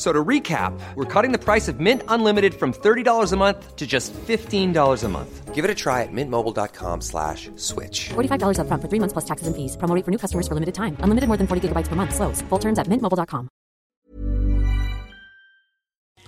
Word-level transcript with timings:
So 0.00 0.14
to 0.14 0.24
recap, 0.28 0.72
we're 0.94 1.04
cutting 1.04 1.30
the 1.30 1.38
price 1.38 1.68
of 1.68 1.78
Mint 1.78 2.02
Unlimited 2.08 2.54
from 2.54 2.72
$30 2.72 3.32
a 3.32 3.36
month 3.36 3.76
to 3.76 3.86
just 3.86 4.14
$15 4.14 5.04
a 5.04 5.08
month. 5.08 5.54
Give 5.54 5.62
it 5.62 5.70
a 5.70 5.74
try 5.74 6.00
at 6.04 6.08
mintmobile.com 6.10 7.02
slash 7.02 7.50
switch. 7.56 8.08
$45 8.08 8.56
upfront 8.64 8.80
for 8.80 8.88
three 8.88 8.98
months 8.98 9.12
plus 9.12 9.26
taxes 9.26 9.46
and 9.46 9.54
fees. 9.54 9.76
Promo 9.76 10.02
for 10.02 10.10
new 10.10 10.16
customers 10.16 10.48
for 10.48 10.54
limited 10.54 10.74
time. 10.74 10.96
Unlimited 11.04 11.28
more 11.28 11.36
than 11.36 11.46
40 11.46 11.68
gigabytes 11.68 11.88
per 11.88 11.96
month. 11.96 12.14
Slows. 12.14 12.40
Full 12.48 12.58
terms 12.58 12.78
at 12.78 12.86
mintmobile.com. 12.88 13.48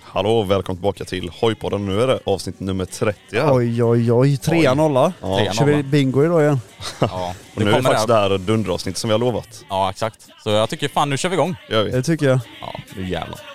Hallå 0.01 0.43
välkommen 0.43 0.77
tillbaka 0.77 1.05
till 1.05 1.29
Hojpodden. 1.29 1.85
Nu 1.85 2.01
är 2.01 2.07
det 2.07 2.19
avsnitt 2.25 2.59
nummer 2.59 2.85
30 2.85 3.19
här. 3.31 3.53
Oj 3.53 3.83
oj 3.83 4.11
oj, 4.11 4.37
trea 4.37 4.73
nolla. 4.73 5.13
Ja. 5.21 5.51
Kör 5.53 5.65
vi 5.65 5.83
bingo 5.83 6.25
idag 6.25 6.41
igen? 6.41 6.59
Ja, 6.99 7.35
Och 7.55 7.61
nu 7.61 7.71
är 7.71 7.75
det 7.75 7.83
faktiskt 7.83 8.07
det 8.07 8.13
här 8.13 8.37
dunderavsnittet 8.37 8.97
som 8.97 9.07
vi 9.07 9.11
har 9.11 9.19
lovat. 9.19 9.65
Ja, 9.69 9.89
exakt. 9.89 10.27
Så 10.43 10.49
jag 10.49 10.69
tycker 10.69 10.87
fan 10.87 11.09
nu 11.09 11.17
kör 11.17 11.29
vi 11.29 11.35
igång. 11.35 11.55
Gör 11.69 11.83
vi. 11.83 11.91
Det 11.91 12.03
tycker 12.03 12.25
jag. 12.25 12.39
Ja, 12.61 12.73
nu 12.95 13.09
jävlar. 13.09 13.52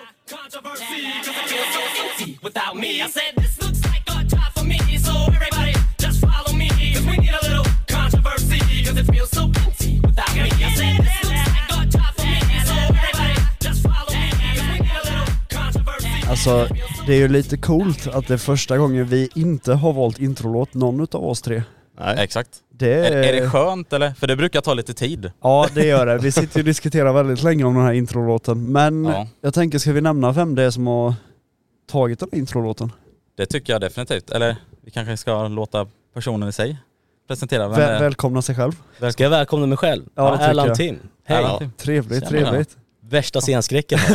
Alltså, 16.30 16.68
det 17.06 17.12
är 17.14 17.18
ju 17.18 17.28
lite 17.28 17.56
coolt 17.56 18.06
att 18.06 18.26
det 18.26 18.34
är 18.34 18.38
första 18.38 18.78
gången 18.78 19.06
vi 19.06 19.28
inte 19.34 19.72
har 19.72 19.92
valt 19.92 20.18
introlåt, 20.18 20.74
någon 20.74 21.00
utav 21.00 21.24
oss 21.24 21.42
tre. 21.42 21.62
Nej. 21.98 22.16
Exakt. 22.18 22.48
Det 22.78 22.94
Är, 23.08 23.12
är 23.12 23.40
det 23.40 23.50
skönt 23.50 23.92
eller? 23.92 24.10
För 24.10 24.26
det 24.26 24.36
brukar 24.36 24.60
ta 24.60 24.74
lite 24.74 24.94
tid. 24.94 25.30
Ja 25.42 25.66
det 25.74 25.86
gör 25.86 26.06
det. 26.06 26.18
Vi 26.18 26.32
sitter 26.32 26.58
ju 26.58 26.60
och 26.62 26.64
diskuterar 26.74 27.12
väldigt 27.12 27.42
länge 27.42 27.64
om 27.64 27.74
den 27.74 27.84
här 27.84 27.92
introlåten. 27.92 28.72
Men 28.72 29.04
Ja. 29.04 29.26
jag 29.40 29.54
tänker, 29.54 29.78
ska 29.78 29.92
vi 29.92 30.00
nämna 30.00 30.32
vem 30.32 30.54
det 30.54 30.62
är 30.62 30.70
som 30.70 30.86
har 30.86 31.14
tagit 31.90 32.18
den 32.20 32.28
här 32.32 32.38
introlåten? 32.38 32.92
Det 33.36 33.46
tycker 33.46 33.72
jag 33.72 33.80
definitivt. 33.80 34.30
Eller 34.30 34.56
vi 34.84 34.90
kanske 34.90 35.16
ska 35.16 35.48
låta 35.48 35.86
personen 36.14 36.48
i 36.48 36.52
sig 36.52 36.76
presentera 37.28 37.68
vem 37.68 37.76
Väl, 37.78 37.90
är. 37.90 38.00
välkomna 38.00 38.42
sig 38.42 38.54
själv. 38.54 38.72
Ska 39.12 39.22
jag 39.22 39.30
välkomna 39.30 39.66
mig 39.66 39.78
själv? 39.78 40.02
Ja, 40.14 40.24
det 40.30 40.36
tycker 40.36 40.50
Erland 40.50 40.68
jag. 40.70 40.76
Tim. 40.76 40.98
Hej. 41.24 41.44
Tim. 41.58 41.70
Trevligt, 41.78 42.28
trevligt. 42.28 42.76
Värsta 43.10 43.40
scenskräcken. 43.40 43.98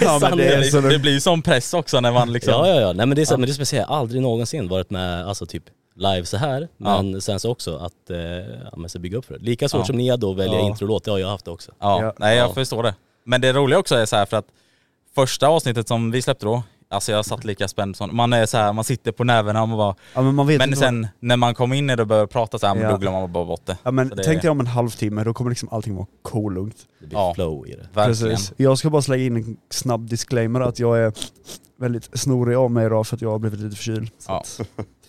Ja, 0.00 0.18
men 0.22 0.38
det 0.38 0.54
är 0.54 0.62
så 0.62 0.80
Det, 0.80 0.98
blir 0.98 1.20
som 1.20 1.42
press 1.42 1.74
också 1.74 2.00
när 2.00 2.12
man 2.12 2.32
liksom... 2.32 2.52
ja, 2.52 2.68
ja, 2.68 2.80
ja. 2.80 2.92
Nej 2.92 3.06
men 3.06 3.16
det 3.16 3.22
är, 3.22 3.26
så, 3.26 3.32
Ja. 3.34 3.38
men 3.38 3.46
det 3.46 3.52
är 3.52 3.54
speciellt. 3.54 3.86
Jag 3.88 3.94
har 3.94 4.00
aldrig 4.00 4.22
någonsin 4.22 4.68
varit 4.68 4.90
med, 4.90 5.26
alltså 5.28 5.46
typ 5.46 5.64
live 6.00 6.26
så 6.26 6.36
här. 6.36 6.68
Men 6.76 7.20
sen 7.20 7.40
så 7.40 7.50
också 7.50 7.76
att, 7.76 8.10
eh, 8.10 8.18
ja 8.82 8.88
så 8.88 8.98
bygga 8.98 9.18
upp 9.18 9.24
för 9.24 9.34
det. 9.38 9.44
Lika 9.44 9.68
svårt 9.68 9.78
Ja. 9.80 9.84
som 9.84 9.96
ni 9.96 10.08
är 10.08 10.16
då 10.16 10.30
att 10.30 10.36
välja 10.38 10.58
Ja. 10.58 10.66
introlåt, 10.66 11.04
det 11.04 11.10
har 11.10 11.18
jag 11.18 11.28
haft 11.28 11.48
också. 11.48 11.72
Ja, 11.78 12.02
Ja. 12.02 12.12
nej 12.18 12.36
jag 12.36 12.48
Ja. 12.48 12.54
förstår 12.54 12.82
det. 12.82 12.94
Men 13.24 13.40
det 13.40 13.52
roliga 13.52 13.78
också 13.78 13.94
är 13.94 14.06
så 14.06 14.16
här 14.16 14.26
för 14.26 14.36
att 14.36 14.46
första 15.14 15.48
avsnittet 15.48 15.88
som 15.88 16.10
vi 16.10 16.22
släppte 16.22 16.46
då, 16.46 16.62
alltså 16.90 17.12
jag 17.12 17.24
satt 17.24 17.44
lika 17.44 17.68
spänd 17.68 17.96
som, 17.96 18.16
man 18.16 18.32
är 18.32 18.46
så 18.46 18.56
här, 18.58 18.72
man 18.72 18.84
sitter 18.84 19.12
på 19.12 19.24
näven 19.24 19.56
och 19.56 19.68
man 19.68 19.78
bara, 19.78 19.94
Ja 20.14 20.22
men 20.22 20.34
man 20.34 20.46
vet 20.46 20.58
men 20.58 20.68
inte 20.68 20.80
vad- 20.80 20.88
sen 20.88 21.08
när 21.20 21.36
man 21.36 21.54
kommer 21.54 21.76
in 21.76 21.90
i 21.90 21.96
det 21.96 22.02
och 22.02 22.08
börjar 22.08 22.26
prata 22.26 22.58
så 22.58 22.66
här, 22.66 22.76
Ja. 22.76 22.90
då 22.90 22.96
glömmer 22.96 23.20
man 23.20 23.32
bara 23.32 23.44
bort 23.44 23.66
det. 23.66 23.76
Ja 23.82 23.90
men 23.90 24.08
det- 24.08 24.22
tänk 24.24 24.42
dig 24.42 24.50
om 24.50 24.60
en 24.60 24.66
halvtimme, 24.66 25.24
då 25.24 25.34
kommer 25.34 25.50
liksom 25.50 25.68
allting 25.72 25.94
vara 25.96 26.06
kolugnt. 26.22 26.76
Det 27.00 27.06
blir 27.06 27.18
Ja. 27.18 27.34
flow 27.34 27.66
i 27.68 27.70
det. 27.70 27.88
Verkligen. 27.94 28.30
Precis. 28.36 28.52
Jag 28.56 28.78
ska 28.78 28.90
bara 28.90 29.02
slänga 29.02 29.24
in 29.24 29.36
en 29.36 29.56
snabb 29.70 30.08
disclaimer 30.10 30.60
att 30.60 30.78
jag 30.78 30.98
är 30.98 31.12
väldigt 31.80 32.18
snorig 32.18 32.56
av 32.56 32.70
mig 32.70 32.86
idag 32.86 33.06
för 33.06 33.16
att 33.16 33.22
jag 33.22 33.30
har 33.30 33.38
blivit 33.38 33.60
lite 33.60 33.76
förkyld. 33.76 34.10
Så 34.18 34.32
Ja. 34.32 34.38
att, 34.40 34.60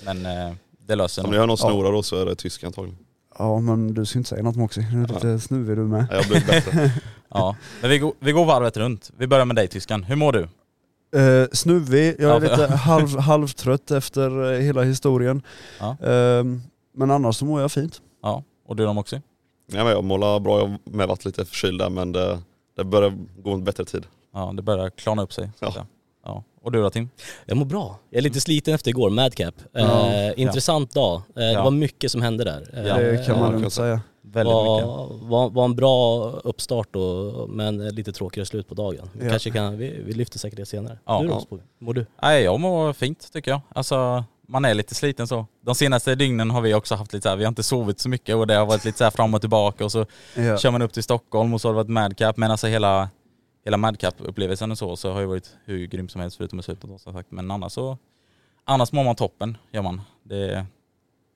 Men 0.06 0.26
eh, 0.26 0.54
det 0.92 0.96
löser 0.96 1.26
Om 1.26 1.32
ni 1.32 1.38
hör 1.38 1.48
någon 1.48 1.58
snora 1.58 1.92
då 1.92 2.04
så 2.04 2.16
är 2.22 2.26
det 2.26 2.36
tysk 2.36 2.64
antagligen. 2.64 2.98
ja 3.38 3.60
men 3.60 3.94
du 3.94 4.06
ska 4.06 4.20
inte 4.20 4.30
säga 4.30 4.44
något 4.44 4.56
Moxie, 4.56 4.88
du 4.92 5.04
är 5.04 5.08
lite 5.08 5.40
snuvig 5.40 5.78
du 5.78 5.82
med. 5.84 6.06
Ja, 6.10 6.16
Jag 6.16 6.26
blivit 6.26 6.48
bättre. 6.48 6.92
Ja. 7.34 7.56
Men 7.82 7.90
vi 7.90 8.00
går, 8.00 8.14
vi 8.20 8.32
går 8.32 8.46
varvet 8.46 8.78
runt. 8.78 9.12
Vi 9.18 9.28
börjar 9.28 9.46
med 9.46 9.56
dig 9.56 9.68
tyskan. 9.68 10.04
Hur 10.04 10.16
mår 10.16 10.32
du? 10.32 10.48
Uh, 11.20 11.48
snuvig, 11.54 12.16
jag 12.20 12.44
är 12.44 12.50
Ja, 12.50 12.58
lite 12.58 12.76
halv, 12.76 13.18
halvtrött 13.20 13.92
efter 13.92 14.54
eh, 14.54 14.60
hela 14.60 14.82
historien. 14.84 15.42
Ja. 15.80 15.98
Ehm, 16.04 16.62
men 16.96 17.12
annars 17.12 17.36
så 17.36 17.46
mår 17.46 17.62
jag 17.62 17.72
fint. 17.72 18.02
Ja. 18.24 18.44
Och 18.68 18.76
du 18.76 18.86
då 18.86 19.00
också? 19.00 19.16
Ja, 19.16 19.84
men 19.84 19.88
jag 19.94 20.04
målar 20.04 20.40
bra, 20.40 20.60
jag 20.60 20.68
har 20.68 20.78
med 20.84 21.08
varit 21.08 21.26
lite 21.26 21.46
förkyld 21.46 21.80
där 21.80 21.90
men 21.90 22.12
det, 22.12 22.40
det 22.78 22.84
börjar 22.84 23.18
gå 23.44 23.54
en 23.54 23.64
bättre 23.64 23.86
tid. 23.86 24.06
Ja, 24.34 24.54
det 24.56 24.62
börjar 24.62 24.90
klarna 24.90 25.22
upp 25.22 25.34
sig. 25.34 25.50
Ja. 25.60 25.86
Och 26.64 26.72
du 26.72 26.82
då 26.82 26.90
Tim? 26.90 27.10
Jag 27.46 27.58
mår 27.58 27.66
bra. 27.66 28.00
Jag 28.10 28.18
är 28.18 28.22
lite 28.22 28.42
sliten 28.42 28.74
efter 28.74 28.90
igår, 28.90 29.10
Madcap. 29.10 29.56
Ja. 29.72 30.14
Eh, 30.14 30.34
intressant 30.40 30.94
dag. 30.94 31.16
Eh, 31.16 31.22
Det 31.36 31.52
Ja. 31.52 31.64
var 31.64 31.72
mycket 31.72 32.12
som 32.12 32.22
hände 32.22 32.44
där. 32.44 32.84
Ja. 32.88 32.98
Det 32.98 33.26
kan 33.26 33.40
man 33.40 33.52
lugnt 33.52 33.74
säga. 33.74 34.02
Väldigt 34.24 34.54
mycket. 34.56 34.88
var, 34.88 35.20
var, 35.30 35.50
var 35.50 35.66
en 35.66 35.76
bra 35.76 36.24
uppstart 36.44 36.96
och, 36.96 37.50
men 37.50 37.88
lite 37.88 38.12
tråkigare 38.12 38.46
slut 38.46 38.68
på 38.68 38.76
dagen. 38.76 39.10
Vi, 39.14 39.26
Ja. 39.26 39.30
kanske 39.32 39.52
kan, 39.52 39.78
vi, 39.78 40.02
vi 40.06 40.14
lyfter 40.14 40.40
säkert 40.40 40.58
det 40.58 40.66
senare. 40.66 40.98
Ja. 41.06 41.20
du 41.22 41.28
då, 41.28 41.46
Ja. 41.50 41.58
Mår 41.80 41.94
du? 41.94 42.06
Nej, 42.22 42.44
jag 42.44 42.60
mår 42.60 42.94
fint 42.94 43.34
tycker 43.34 43.52
jag. 43.52 43.62
Alltså, 43.76 44.24
man 44.48 44.66
är 44.66 44.74
lite 44.74 44.96
sliten 44.96 45.28
så. 45.28 45.46
De 45.66 45.76
senaste 45.76 46.16
dygnen 46.16 46.52
har 46.52 46.62
vi 46.62 46.74
också 46.74 46.96
haft 46.96 47.14
lite 47.14 47.24
så 47.24 47.30
här, 47.30 47.36
vi 47.36 47.44
har 47.44 47.50
inte 47.50 47.64
sovit 47.64 48.00
så 48.00 48.10
mycket 48.10 48.36
och 48.36 48.48
det 48.48 48.54
har 48.56 48.66
varit 48.66 48.86
lite 48.86 48.98
så 48.98 49.04
här 49.04 49.12
fram 49.12 49.34
och 49.34 49.42
tillbaka 49.42 49.86
och 49.86 49.92
så 49.92 50.06
Ja. 50.36 50.58
kör 50.58 50.72
man 50.72 50.82
upp 50.82 50.94
till 50.94 51.04
Stockholm 51.04 51.54
och 51.54 51.62
så 51.62 51.68
har 51.68 51.74
det 51.74 51.78
varit 51.78 51.90
madcap. 51.90 52.38
Men 52.38 52.52
alltså 52.52 52.68
hela, 52.68 53.10
hela 53.66 53.78
madcap-upplevelsen 53.78 54.72
och 54.72 54.78
så, 54.78 54.96
så 54.96 55.12
har 55.14 55.20
ju 55.22 55.26
varit 55.26 55.56
hur 55.66 55.86
grym 55.88 56.10
som 56.10 56.22
helst 56.22 56.38
förutom 56.38 56.60
i 56.60 56.64
slutet 56.64 56.90
då, 56.90 56.98
som 56.98 57.14
sagt. 57.14 57.32
Men 57.32 57.52
annars 57.52 57.72
så, 57.72 57.98
annars 58.66 58.92
mår 58.92 59.04
man 59.04 59.16
toppen, 59.16 59.58
gör 59.72 59.82
man. 59.82 60.02
Det, 60.24 60.66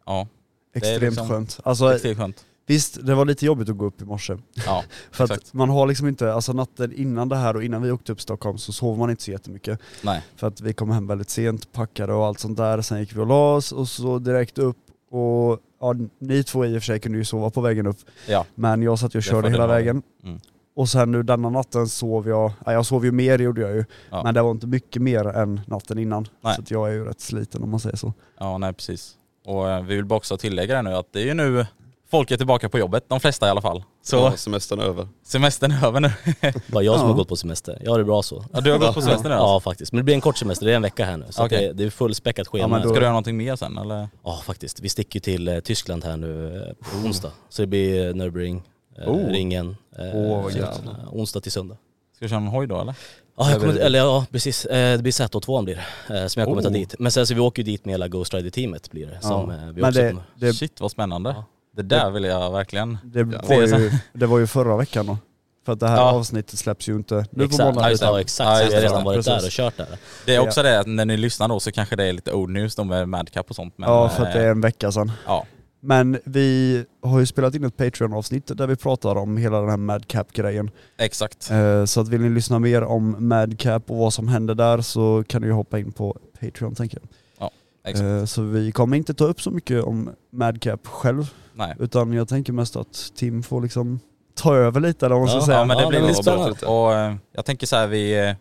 ja, 0.05 0.27
det 0.73 0.79
är 0.79 0.91
Extremt 0.93 1.01
liksom- 1.13 1.27
skönt. 1.29 1.59
Alltså 1.63 1.93
extremt 1.93 2.17
skönt. 2.17 2.45
visst, 2.65 3.05
det 3.05 3.15
var 3.15 3.25
lite 3.25 3.45
jobbigt 3.45 3.69
att 3.69 3.77
gå 3.77 3.85
upp 3.85 4.01
i 4.01 4.05
morse. 4.05 4.37
Ja, 4.65 4.83
För 5.11 5.23
att 5.23 5.31
exakt. 5.31 5.53
man 5.53 5.69
har 5.69 5.87
liksom 5.87 6.07
inte, 6.07 6.33
alltså 6.33 6.53
natten 6.53 6.93
innan 6.93 7.29
det 7.29 7.35
här 7.35 7.55
och 7.55 7.63
innan 7.63 7.81
vi 7.81 7.91
åkte 7.91 8.11
upp 8.11 8.17
till 8.17 8.23
Stockholm 8.23 8.57
så 8.57 8.73
sov 8.73 8.97
man 8.97 9.09
inte 9.09 9.23
så 9.23 9.31
jättemycket. 9.31 9.79
Nej. 10.03 10.21
För 10.35 10.47
att 10.47 10.61
vi 10.61 10.73
kom 10.73 10.91
hem 10.91 11.07
väldigt 11.07 11.29
sent, 11.29 11.71
packade 11.71 12.13
och 12.13 12.25
allt 12.25 12.39
sånt 12.39 12.57
där. 12.57 12.81
Sen 12.81 12.99
gick 12.99 13.15
vi 13.15 13.19
och 13.19 13.27
la 13.27 13.55
oss 13.55 13.71
och 13.71 13.87
så 13.87 14.19
direkt 14.19 14.57
upp 14.57 14.77
och 15.09 15.59
ja, 15.81 15.95
ni 16.19 16.43
två 16.43 16.65
i 16.65 16.77
och 16.77 16.81
för 16.81 16.85
sig 16.85 16.99
kunde 16.99 17.17
ju 17.17 17.25
sova 17.25 17.49
på 17.49 17.61
vägen 17.61 17.87
upp. 17.87 17.97
Ja, 18.27 18.45
Men 18.55 18.81
jag 18.81 18.99
satt 18.99 19.15
ju 19.15 19.17
och 19.17 19.23
körde 19.23 19.49
hela 19.49 19.67
vägen. 19.67 20.01
Mm. 20.23 20.39
Och 20.75 20.89
sen 20.89 21.11
nu 21.11 21.23
denna 21.23 21.49
natten 21.49 21.87
sov 21.87 22.27
jag, 22.29 22.51
ja, 22.65 22.73
jag 22.73 22.85
sov 22.85 23.05
ju 23.05 23.11
mer 23.11 23.39
gjorde 23.39 23.61
jag 23.61 23.75
ju. 23.75 23.85
Ja. 24.09 24.23
Men 24.23 24.33
det 24.33 24.41
var 24.41 24.51
inte 24.51 24.67
mycket 24.67 25.01
mer 25.01 25.27
än 25.27 25.61
natten 25.67 25.97
innan. 25.97 26.27
Nej. 26.41 26.55
Så 26.55 26.61
att 26.61 26.71
jag 26.71 26.89
är 26.89 26.93
ju 26.93 27.05
rätt 27.05 27.21
sliten 27.21 27.63
om 27.63 27.69
man 27.71 27.79
säger 27.79 27.97
så. 27.97 28.13
ja 28.39 28.57
nej 28.57 28.73
precis. 28.73 29.13
Och 29.45 29.69
eh, 29.69 29.83
vi 29.83 29.95
vill 29.95 30.05
bara 30.05 30.15
också 30.17 30.37
tillägga 30.37 30.75
det 30.75 30.81
nu 30.81 30.93
att 30.95 31.13
det 31.13 31.19
är 31.21 31.25
ju 31.25 31.33
nu 31.33 31.65
folk 32.11 32.31
är 32.31 32.37
tillbaka 32.37 32.69
på 32.69 32.79
jobbet, 32.79 33.05
de 33.07 33.19
flesta 33.19 33.47
i 33.47 33.49
alla 33.49 33.61
fall. 33.61 33.83
Så 34.03 34.15
Ja, 34.15 34.31
semestern 34.31 34.79
är 34.79 34.83
över. 34.83 35.07
semestern 35.25 35.71
är 35.71 35.85
över 35.87 35.99
nu. 35.99 36.11
Bara 36.67 36.83
jag 36.83 36.95
som 36.95 37.03
Ja. 37.07 37.11
har 37.11 37.17
gått 37.17 37.27
på 37.27 37.35
semester. 37.35 37.81
Jag 37.83 37.91
har 37.91 37.97
det 37.99 38.05
bra 38.05 38.23
så. 38.23 38.45
Ja, 38.53 38.61
du 38.61 38.71
har 38.71 38.79
gått 38.79 38.93
på 38.95 39.01
semester 39.01 39.29
nu 39.29 39.35
alltså? 39.35 39.47
Ja 39.47 39.59
faktiskt, 39.59 39.91
men 39.91 39.97
det 39.97 40.03
blir 40.03 40.15
en 40.15 40.21
kort 40.21 40.37
semester, 40.37 40.65
det 40.65 40.71
är 40.71 40.75
en 40.75 40.81
vecka 40.81 41.05
här 41.05 41.17
nu. 41.17 41.25
Så 41.29 41.45
Okej. 41.45 41.67
det, 41.67 41.73
det 41.73 41.83
är 41.83 41.89
fullspäckat 41.89 42.47
schema. 42.47 42.61
Ja, 42.63 42.67
men 42.67 42.77
Ja, 42.79 42.83
då- 42.83 42.89
Ska 42.89 42.99
du 42.99 43.03
göra 43.03 43.11
någonting 43.11 43.37
mer 43.37 43.55
sen 43.55 43.77
eller? 43.77 44.07
faktiskt, 44.45 44.79
vi 44.79 44.89
sticker 44.89 45.15
ju 45.17 45.21
till 45.21 45.47
eh, 45.47 45.59
Tyskland 45.59 46.03
här 46.03 46.17
nu 46.17 46.55
eh, 46.55 46.91
på 46.91 47.07
onsdag. 47.07 47.31
Så 47.49 47.61
det 47.61 47.67
blir 47.67 48.13
Nürburgring, 48.13 48.61
Oh. 49.07 49.25
ringen, 49.27 49.75
Åh, 49.99 50.43
vad 50.43 50.51
så, 50.51 50.57
gött. 50.57 50.81
eh, 50.85 50.91
onsdag 51.13 51.39
till 51.41 51.51
söndag. 51.51 51.77
Ska 52.15 52.25
du 52.25 52.29
köra 52.29 52.39
en 52.39 52.47
hoj 52.47 52.67
då 52.67 52.81
eller? 52.81 52.95
Ja, 53.37 53.51
jag 53.51 53.59
kommer, 53.61 53.77
Eller- 53.79 53.99
ja 53.99 54.25
precis, 54.31 54.65
Eh, 54.65 54.97
det 54.97 55.03
blir 55.03 55.11
Z2 55.11 55.63
blir 55.63 55.75
eh, 56.09 56.25
som 56.27 56.39
jag 56.39 56.49
kommer 56.49 56.61
ta 56.61 56.67
Oh. 56.67 56.73
dit. 56.73 56.95
Men 56.99 57.11
sen 57.11 57.27
så 57.27 57.33
vi 57.33 57.39
åker 57.39 57.63
ju 57.63 57.71
dit 57.71 57.85
med 57.85 57.93
hela 57.93 58.07
Ghost 58.07 58.33
Rider-teamet 58.33 58.91
blir 58.91 59.07
det. 59.07 59.21
Som, 59.21 59.51
eh, 59.51 59.57
vi 59.57 59.63
Men 59.81 59.83
också 59.89 60.01
det, 60.01 60.09
kommer- 60.09 60.23
det, 60.35 60.53
Shit 60.53 60.81
vad 60.81 60.91
spännande. 60.91 61.35
Det 61.75 61.83
där 61.83 62.11
vill 62.11 62.23
jag 62.23 62.51
verkligen... 62.51 62.97
det, 63.03 63.19
Ja. 63.19 63.41
var 63.47 63.55
ju, 63.79 63.91
det 64.13 64.25
var 64.25 64.39
ju 64.39 64.47
förra 64.47 64.77
veckan 64.77 65.05
då. 65.05 65.17
För 65.65 65.73
att 65.73 65.79
det 65.79 65.87
här 65.87 65.97
Ja. 65.97 66.11
avsnittet 66.11 66.59
släpps 66.59 66.89
ju 66.89 66.95
inte 66.95 67.15
nu 67.15 67.23
på 67.39 67.43
Exakt, 67.43 67.63
måndag. 67.65 67.81
ja, 67.89 67.93
utan- 67.93 68.13
ja, 68.13 68.19
exakt. 68.21 68.61
Ja, 68.61 68.67
vi 68.69 68.75
har 68.75 68.81
redan 68.81 69.03
varit 69.03 69.17
Precis. 69.25 69.33
där 69.33 69.45
och 69.47 69.51
kört 69.51 69.77
där. 69.77 69.97
Det 70.25 70.35
är 70.35 70.39
också 70.39 70.63
det 70.63 70.79
att 70.79 70.87
när 70.87 71.05
ni 71.05 71.17
lyssnar 71.17 71.47
då 71.47 71.59
så 71.59 71.71
kanske 71.71 71.95
det 71.95 72.03
är 72.05 72.13
lite 72.13 72.31
old 72.33 72.53
news 72.53 72.75
då 72.75 72.83
med 72.83 73.09
Madcap 73.09 73.49
och 73.49 73.55
sånt. 73.55 73.73
Men, 73.77 73.89
ja, 73.89 74.09
för 74.09 74.25
att 74.25 74.33
det 74.33 74.39
är 74.39 74.45
eh, 74.45 74.51
en 74.51 74.61
vecka 74.61 74.91
sedan. 74.91 75.11
Ja, 75.27 75.45
Men 75.85 76.19
vi 76.25 76.85
har 77.01 77.19
ju 77.19 77.25
spelat 77.25 77.55
in 77.55 77.63
ett 77.63 77.77
Patreon-avsnitt 77.77 78.57
där 78.57 78.67
vi 78.67 78.75
pratar 78.75 79.15
om 79.15 79.37
hela 79.37 79.59
den 79.61 79.69
här 79.69 79.77
Madcap-grejen. 79.77 80.71
exakt. 80.97 81.51
Eh, 81.51 81.85
Så 81.85 82.01
att 82.01 82.07
vill 82.07 82.21
ni 82.21 82.29
lyssna 82.29 82.59
mer 82.59 82.83
om 82.83 83.15
Madcap 83.19 83.91
och 83.91 83.97
vad 83.97 84.13
som 84.13 84.27
händer 84.27 84.55
där 84.55 84.81
så 84.81 85.23
kan 85.27 85.41
ni 85.41 85.49
hoppa 85.49 85.79
in 85.79 85.91
på 85.91 86.17
Patreon 86.39 86.75
tänker 86.75 86.99
jag. 87.01 87.49
exakt. 87.85 88.05
Eh, 88.05 88.25
Så 88.25 88.41
vi 88.41 88.71
kommer 88.71 88.97
inte 88.97 89.13
ta 89.13 89.25
upp 89.25 89.41
så 89.41 89.51
mycket 89.51 89.83
om 89.83 90.09
Madcap 90.31 90.87
själv, 90.87 91.33
Nej. 91.53 91.75
utan 91.79 92.13
jag 92.13 92.27
tänker 92.27 92.53
mest 92.53 92.75
att 92.75 93.11
Tim 93.15 93.43
får 93.43 93.61
liksom 93.61 93.99
ta 94.35 94.55
över 94.55 94.79
lite 94.79 95.05
eller 95.05 95.15
vad 95.15 95.21
man 95.21 95.29
ska 95.29 95.37
Ja, 95.39 95.45
säga. 95.45 95.57
Ja 95.57 95.65
men 95.65 95.77
det 95.77 95.83
Ja, 95.83 95.89
blir 95.89 95.99
det 95.99 96.07
lite 96.07 96.23
spännande. 96.23 96.65
Och 96.65 96.93
eh, 96.93 97.15
jag 97.35 97.45
tänker 97.45 97.67
så 97.67 97.75
här, 97.75 97.87
vi... 97.87 98.35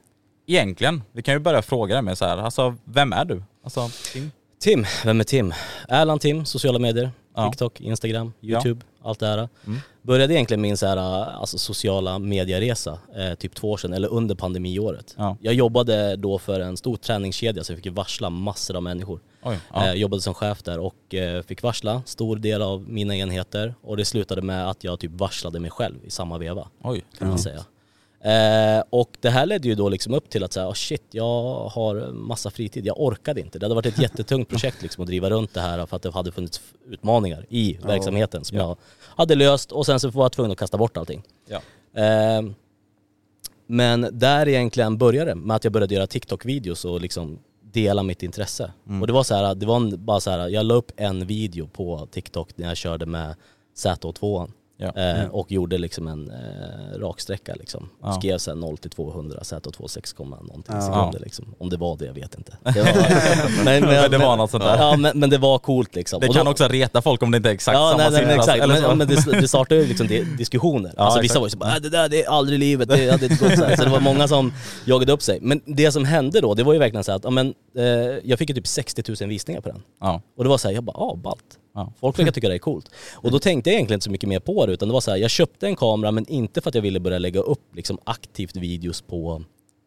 Egentligen, 0.46 1.02
vi 1.12 1.22
kan 1.22 1.34
ju 1.34 1.40
börja 1.40 1.62
fråga 1.62 1.94
dig 1.94 2.02
med 2.02 2.18
så 2.18 2.24
här, 2.24 2.38
alltså 2.38 2.74
vem 2.84 3.12
är 3.12 3.24
du? 3.24 3.42
Alltså, 3.64 3.88
Tim? 4.12 4.30
Tim, 4.60 4.84
vem 5.04 5.20
är 5.20 5.24
Tim? 5.24 5.54
Erland 5.88 6.20
Tim, 6.20 6.44
sociala 6.44 6.78
medier, 6.78 7.10
Ja. 7.34 7.50
TikTok, 7.50 7.80
Instagram, 7.80 8.32
YouTube, 8.40 8.80
allt 9.02 9.20
det 9.20 9.26
här. 9.26 9.48
Mm. 9.66 9.80
Började 10.02 10.34
egentligen 10.34 10.60
min 10.60 10.76
så 10.76 10.86
här, 10.86 10.96
alltså, 10.96 11.58
sociala 11.58 12.18
medieresa 12.18 12.98
eh, 13.16 13.34
typ 13.34 13.54
två 13.54 13.70
år 13.70 13.76
sedan, 13.76 13.92
eller 13.92 14.08
under 14.08 14.34
pandemiåret. 14.34 15.14
Ja. 15.18 15.36
Jag 15.40 15.54
jobbade 15.54 16.16
då 16.16 16.38
för 16.38 16.60
en 16.60 16.76
stor 16.76 16.96
träningskedja 16.96 17.64
så 17.64 17.72
jag 17.72 17.82
fick 17.82 17.92
varsla 17.92 18.30
massor 18.30 18.76
av 18.76 18.82
människor. 18.82 19.20
Oj. 19.42 19.58
Ja. 19.72 19.86
Eh, 19.86 19.94
jobbade 19.94 20.22
som 20.22 20.34
chef 20.34 20.62
där 20.62 20.78
och 20.78 21.14
eh, 21.14 21.42
fick 21.42 21.62
varsla 21.62 22.02
stor 22.06 22.36
del 22.36 22.62
av 22.62 22.88
mina 22.88 23.16
enheter 23.16 23.74
och 23.82 23.96
det 23.96 24.04
slutade 24.04 24.42
med 24.42 24.70
att 24.70 24.84
jag 24.84 25.00
typ 25.00 25.10
varslade 25.14 25.60
mig 25.60 25.70
själv 25.70 25.96
i 26.04 26.10
samma 26.10 26.38
veva 26.38 26.68
Oj. 26.82 27.04
kan 27.18 27.28
man 27.28 27.38
säga. 27.38 27.64
Eh, 28.24 28.82
och 28.90 29.16
det 29.20 29.30
här 29.30 29.46
ledde 29.46 29.68
ju 29.68 29.74
då 29.74 29.88
liksom 29.88 30.14
upp 30.14 30.30
till 30.30 30.44
att 30.44 30.52
säga, 30.52 30.68
oh 30.68 30.74
shit, 30.74 31.02
jag 31.10 31.68
har 31.68 32.12
massa 32.12 32.50
fritid, 32.50 32.86
jag 32.86 33.00
orkade 33.00 33.40
inte. 33.40 33.58
Det 33.58 33.64
hade 33.64 33.74
varit 33.74 33.86
ett 33.86 33.98
jättetungt 33.98 34.48
projekt 34.48 34.82
liksom 34.82 35.02
att 35.02 35.08
driva 35.08 35.30
runt 35.30 35.54
det 35.54 35.60
här 35.60 35.86
för 35.86 35.96
att 35.96 36.02
det 36.02 36.10
hade 36.10 36.32
funnits 36.32 36.60
utmaningar 36.86 37.46
i 37.48 37.78
verksamheten 37.82 38.44
som 38.44 38.58
jag 38.58 38.76
hade 39.00 39.34
löst 39.34 39.72
och 39.72 39.86
sen 39.86 40.00
så 40.00 40.08
var 40.08 40.24
jag 40.24 40.32
tvungen 40.32 40.52
att 40.52 40.58
kasta 40.58 40.78
bort 40.78 40.96
allting. 40.96 41.22
Ja. 41.48 41.60
Eh, 42.02 42.42
men 43.66 44.08
där 44.12 44.48
egentligen 44.48 44.98
började 44.98 45.30
det 45.30 45.34
med 45.34 45.56
att 45.56 45.64
jag 45.64 45.72
började 45.72 45.94
göra 45.94 46.06
TikTok-videos 46.06 46.84
och 46.84 47.00
liksom 47.00 47.38
dela 47.62 48.02
mitt 48.02 48.22
intresse. 48.22 48.72
Mm. 48.88 49.00
Och 49.00 49.06
det 49.06 49.12
var 49.12 49.22
så 49.22 49.34
här, 49.34 49.54
det 49.54 49.66
var 49.66 49.76
en, 49.76 50.04
bara 50.04 50.20
så 50.20 50.30
här, 50.30 50.48
jag 50.48 50.66
la 50.66 50.74
upp 50.74 50.92
en 50.96 51.26
video 51.26 51.66
på 51.66 52.08
TikTok 52.10 52.48
när 52.56 52.68
jag 52.68 52.76
körde 52.76 53.06
med 53.06 53.34
ZH2 53.76 54.50
Ja. 54.76 54.92
eh, 54.96 55.24
och 55.30 55.52
gjorde 55.52 55.78
liksom 55.78 56.08
en 56.08 56.30
eh, 56.30 56.98
raksträcka 56.98 57.54
liksom. 57.54 57.88
Ja. 58.02 58.12
Skrev 58.12 58.38
sen 58.38 58.60
0 58.60 58.78
till 58.78 58.90
200, 58.90 59.38
Z2 59.42 59.86
6, 59.88 60.14
någonting 60.18 60.62
Ja. 60.68 60.80
sekunder 60.80 61.20
liksom. 61.20 61.54
Om 61.58 61.70
det 61.70 61.76
var 61.76 61.96
det, 61.96 62.04
jag 62.06 62.14
vet 62.14 62.34
inte. 62.34 62.52
Det 62.74 62.80
var, 62.82 63.64
men, 63.64 63.82
Men 63.84 64.10
det 64.10 64.18
var 64.18 64.36
något 64.36 64.50
sånt 64.50 64.64
där. 64.64 64.76
Ja 64.78 64.96
men, 64.96 65.18
men 65.18 65.30
det 65.30 65.38
var 65.38 65.58
coolt 65.58 65.94
liksom. 65.94 66.20
Det 66.20 66.28
kan 66.28 66.44
då- 66.44 66.50
också 66.50 66.68
reta 66.68 67.02
folk 67.02 67.22
om 67.22 67.30
det 67.30 67.36
inte 67.36 67.48
är 67.50 67.54
exakt 67.54 67.74
Ja, 67.78 67.90
samma 67.90 68.02
nej, 68.02 68.10
nej, 68.10 68.20
siffra, 68.20 68.34
exakt. 68.34 68.58
eller 68.62 68.74
Men, 68.74 68.82
så. 68.82 68.88
ja, 68.88 68.94
men 68.94 69.08
det, 69.08 69.40
det 69.40 69.48
startade 69.48 69.80
ju 69.80 69.86
liksom 69.86 70.06
di- 70.06 70.24
diskussioner. 70.38 70.92
Ja, 70.96 71.02
alltså, 71.02 71.20
vissa 71.20 71.38
var 71.38 71.46
ju 71.46 71.50
så 71.50 71.58
bara, 71.58 71.76
"Äh, 71.76 71.82
det 71.82 71.88
där 71.90 72.08
det 72.08 72.24
är 72.24 72.28
aldrig 72.30 72.56
i 72.56 72.60
livet, 72.60 72.88
det 72.88 73.10
hade 73.10 73.26
inte 73.26 73.44
gått 73.48 73.58
så, 73.58 73.64
här. 73.64 73.76
så 73.76 73.84
det 73.84 73.90
var 73.90 74.00
många 74.00 74.28
som 74.28 74.52
jagade 74.84 75.12
upp 75.12 75.22
sig. 75.22 75.38
Men 75.42 75.60
det 75.66 75.92
som 75.92 76.04
hände 76.04 76.40
då, 76.40 76.54
det 76.54 76.62
var 76.62 76.72
ju 76.72 76.78
verkligen 76.78 77.04
så 77.04 77.12
att, 77.12 77.24
ja, 77.24 77.30
men, 77.30 77.54
eh, 77.78 77.84
jag 78.24 78.38
fick 78.38 78.48
ju 78.48 78.54
typ 78.54 78.66
60 78.66 79.02
000 79.20 79.28
visningar 79.28 79.60
på 79.60 79.68
den. 79.68 79.82
Ja. 80.00 80.20
Och 80.36 80.44
det 80.44 80.50
var 80.50 80.58
så 80.58 80.68
här, 80.68 80.74
jag 80.74 80.84
bara, 80.84 80.96
ah 80.96 81.14
ballt. 81.16 81.58
Ja. 81.74 81.92
Folk 82.00 82.18
verkar 82.18 82.32
tycka 82.32 82.48
det 82.48 82.54
är 82.54 82.58
coolt. 82.58 82.90
Och 83.14 83.30
då 83.30 83.38
tänkte 83.38 83.70
jag 83.70 83.74
egentligen 83.74 83.96
inte 83.96 84.04
så 84.04 84.10
mycket 84.10 84.28
mer 84.28 84.40
på 84.40 84.66
det 84.66 84.72
utan 84.72 84.88
det 84.88 84.92
var 84.92 85.00
så 85.00 85.10
här, 85.10 85.18
jag 85.18 85.30
köpte 85.30 85.66
en 85.66 85.76
kamera 85.76 86.10
men 86.10 86.28
inte 86.28 86.60
för 86.60 86.68
att 86.68 86.74
jag 86.74 86.82
ville 86.82 87.00
börja 87.00 87.18
lägga 87.18 87.40
upp 87.40 87.74
liksom 87.74 87.98
aktivt 88.04 88.56
videos 88.56 89.02
på, 89.02 89.42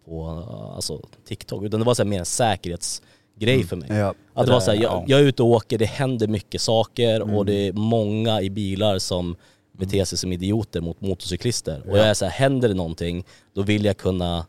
på 0.05 0.27
alltså, 0.75 1.01
TikTok 1.27 1.63
utan 1.63 1.79
det 1.79 1.85
var 1.85 1.93
så 1.93 2.03
här 2.03 2.09
mer 2.09 2.19
en 2.19 2.25
säkerhetsgrej 2.25 3.63
för 3.63 3.75
mig. 3.75 3.89
Ja. 3.91 4.13
Att 4.33 4.45
det 4.45 4.51
var 4.51 4.59
så 4.59 4.71
här, 4.71 4.77
Ja. 4.81 4.83
jag, 4.83 5.09
jag 5.09 5.19
är 5.19 5.23
ute 5.23 5.43
och 5.43 5.49
åker, 5.49 5.77
det 5.77 5.85
händer 5.85 6.27
mycket 6.27 6.61
saker 6.61 7.35
och 7.35 7.45
det 7.45 7.67
är 7.67 7.73
många 7.73 8.41
i 8.41 8.49
bilar 8.49 8.99
som 8.99 9.35
beter 9.77 10.05
sig 10.05 10.17
som 10.17 10.33
idioter 10.33 10.81
mot 10.81 11.01
motorcyklister. 11.01 11.83
Och 11.89 11.97
jag 11.97 12.05
är 12.07 12.13
så 12.13 12.25
här, 12.25 12.31
händer 12.31 12.67
det 12.67 12.73
någonting, 12.75 13.25
då 13.53 13.61
vill 13.61 13.85
jag 13.85 13.97
kunna 13.97 14.45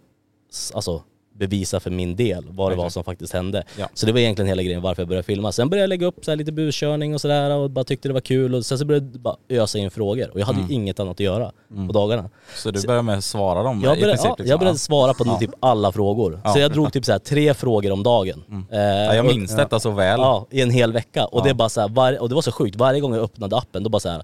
alltså, 0.75 1.03
bevisa 1.39 1.81
för 1.81 1.91
min 1.91 2.17
del 2.17 2.45
vad 2.51 2.73
det 2.73 2.77
var 2.77 2.89
som 2.89 3.05
faktiskt 3.05 3.33
hände. 3.33 3.65
Ja. 3.79 3.89
Så 3.95 4.07
det 4.07 4.13
var 4.13 4.19
egentligen 4.21 4.49
hela 4.49 4.63
grejen 4.63 4.83
varför 4.83 5.03
jag 5.03 5.09
började 5.09 5.23
filma. 5.27 5.53
Sen 5.53 5.69
började 5.71 5.83
jag 5.83 5.89
lägga 5.89 6.07
upp 6.07 6.25
så 6.25 6.35
lite 6.35 6.53
buskörning 6.53 7.15
och 7.15 7.21
sådär 7.21 7.51
och 7.51 7.71
bara 7.71 7.85
tyckte 7.85 8.09
det 8.09 8.13
var 8.15 8.21
kul 8.21 8.55
och 8.55 8.67
sen 8.67 8.79
så 8.79 8.85
började 8.85 9.07
det 9.07 9.19
bara 9.19 9.37
ösa 9.49 9.79
in 9.79 9.91
frågor 9.91 10.31
och 10.31 10.41
jag 10.41 10.47
hade 10.47 10.61
ju 10.69 10.75
inget 10.75 11.01
annat 11.01 11.13
att 11.13 11.21
göra 11.21 11.53
på 11.87 11.93
dagarna. 11.93 12.31
Så 12.57 12.71
du 12.71 12.87
börjar 12.87 13.03
med 13.03 13.19
att 13.19 13.25
svara 13.25 13.63
dem 13.63 13.81
Jag 13.85 13.97
började, 13.99 14.13
princip? 14.13 14.25
ja, 14.27 14.35
liksom. 14.39 14.47
jag 14.47 14.59
började 14.61 14.79
svara 14.79 15.15
på 15.15 15.25
Ja. 15.27 15.39
typ 15.39 15.51
alla 15.61 15.93
frågor. 15.93 16.41
Så 16.55 16.59
jag 16.59 16.73
drog 16.73 16.93
typ 16.93 17.05
så 17.05 17.13
här 17.13 17.19
tre 17.19 17.55
frågor 17.55 17.93
om 17.93 18.03
dagen. 18.03 18.45
Eh, 18.73 18.79
Ja, 18.79 19.15
jag 19.15 19.25
och- 19.27 19.33
minns 19.35 19.57
detta 19.57 19.81
så 19.81 19.91
väl. 19.91 20.21
Ja, 20.21 20.47
i 20.51 20.61
en 20.61 20.71
hel 20.71 20.93
vecka. 20.93 21.25
Och 21.27 21.45
det 21.45 21.55
bara 21.55 21.69
så 21.69 21.81
här, 21.81 21.89
var, 21.89 22.19
och 22.23 22.29
det 22.29 22.35
var 22.35 22.43
så 22.43 22.53
sjukt, 22.53 22.77
varje 22.77 23.01
gång 23.01 23.15
jag 23.15 23.23
öppnade 23.25 23.57
appen 23.57 23.83
då 23.83 23.91
bara 23.91 24.01
så 24.01 24.09
här 24.09 24.23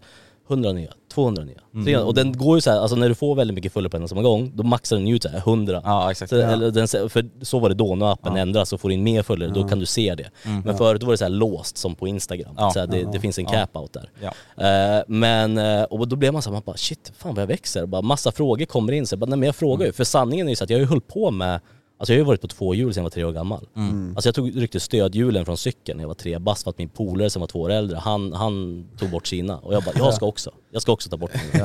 100 0.48 0.72
nya, 0.72 0.90
200 1.14 1.44
nya, 1.44 1.54
Mm. 1.74 1.84
300. 1.86 2.06
Och 2.06 2.14
den 2.14 2.38
går 2.38 2.56
ju 2.56 2.60
så 2.60 2.70
här, 2.70 2.78
alltså 2.80 2.96
när 2.96 3.08
du 3.08 3.14
får 3.14 3.34
väldigt 3.34 3.54
mycket 3.54 3.72
följare 3.72 3.90
på 3.90 3.96
en 3.96 4.02
och 4.02 4.08
samma 4.08 4.22
gång, 4.22 4.52
då 4.54 4.62
maxar 4.62 4.96
den 4.96 5.06
ju 5.06 5.14
ut 5.16 5.22
så 5.22 5.28
här 5.28 5.38
100. 5.38 5.82
Ja, 5.84 6.10
exakt. 6.10 6.30
Så, 6.30 6.36
eller 6.36 6.70
den, 6.70 6.88
för 6.88 7.44
så 7.44 7.58
var 7.58 7.68
det 7.68 7.74
då, 7.74 7.94
när 7.94 8.12
appen 8.12 8.36
ändras 8.36 8.68
så 8.68 8.78
får 8.78 8.92
in 8.92 9.02
mer 9.02 9.22
följare, 9.22 9.50
då 9.50 9.68
kan 9.68 9.78
du 9.78 9.86
se 9.86 10.14
det. 10.14 10.30
Men 10.64 10.76
förut 10.78 11.02
var 11.02 11.10
det 11.12 11.18
så 11.18 11.24
här 11.24 11.30
låst 11.30 11.76
som 11.78 11.94
på 11.94 12.08
Instagram, 12.08 12.50
Mm. 12.50 12.64
Ja. 12.64 12.70
så 12.70 12.78
här, 12.78 12.86
det, 12.86 13.12
det 13.12 13.20
finns 13.20 13.38
en 13.38 13.46
cap-out 13.46 13.92
där. 13.92 14.10
Ja. 14.20 14.64
Eh, 14.66 15.02
men, 15.08 15.58
eh, 15.58 15.82
och 15.82 16.08
då 16.08 16.16
blev 16.16 16.32
man 16.32 16.42
så 16.42 16.50
här, 16.50 16.52
man 16.54 16.62
bara 16.66 16.76
shit, 16.76 17.12
fan 17.18 17.34
vad 17.34 17.42
jag 17.42 17.46
växer. 17.46 17.86
Bara 17.86 18.02
massa 18.02 18.32
frågor 18.32 18.64
kommer 18.66 18.92
in, 18.92 19.06
så 19.06 19.12
jag 19.14 19.18
bara, 19.20 19.26
nej 19.30 19.38
men 19.38 19.46
jag 19.46 19.56
frågar 19.56 19.86
ju. 19.86 19.92
För 19.92 20.04
sanningen 20.04 20.46
är 20.46 20.50
ju 20.52 20.56
så 20.56 20.64
att 20.64 20.70
jag 20.70 20.76
har 20.76 20.80
ju 20.80 20.86
hållit 20.86 21.08
på 21.08 21.30
med 21.30 21.60
Alltså 21.98 22.12
jag 22.12 22.16
har 22.18 22.20
ju 22.20 22.26
varit 22.26 22.40
på 22.40 22.46
två 22.48 22.74
hjul 22.74 22.94
sedan 22.94 23.00
jag 23.00 23.04
var 23.04 23.10
tre 23.10 23.24
år 23.24 23.32
gammal. 23.32 23.68
Alltså 24.14 24.28
jag 24.28 24.34
tog, 24.34 24.62
ryckte 24.62 24.80
stödhjulen 24.80 25.44
från 25.44 25.56
cykeln 25.56 25.96
när 25.96 26.02
jag 26.04 26.08
var 26.08 26.14
tre 26.14 26.38
bast 26.38 26.62
för 26.64 26.70
att 26.70 26.78
min 26.78 26.88
polare 26.88 27.30
som 27.30 27.40
var 27.40 27.46
två 27.46 27.60
år 27.60 27.70
äldre, 27.72 27.96
han, 27.96 28.32
han 28.32 28.84
tog 28.98 29.10
bort 29.10 29.26
sina. 29.26 29.58
Och 29.58 29.74
jag 29.74 29.82
bara, 29.84 29.94
jag 29.98 30.14
ska 30.14 30.26
också. 30.26 30.50
Jag 30.70 30.82
ska 30.82 30.92
också 30.92 31.08
ta 31.10 31.16
bort 31.16 31.30
mina. 31.52 31.64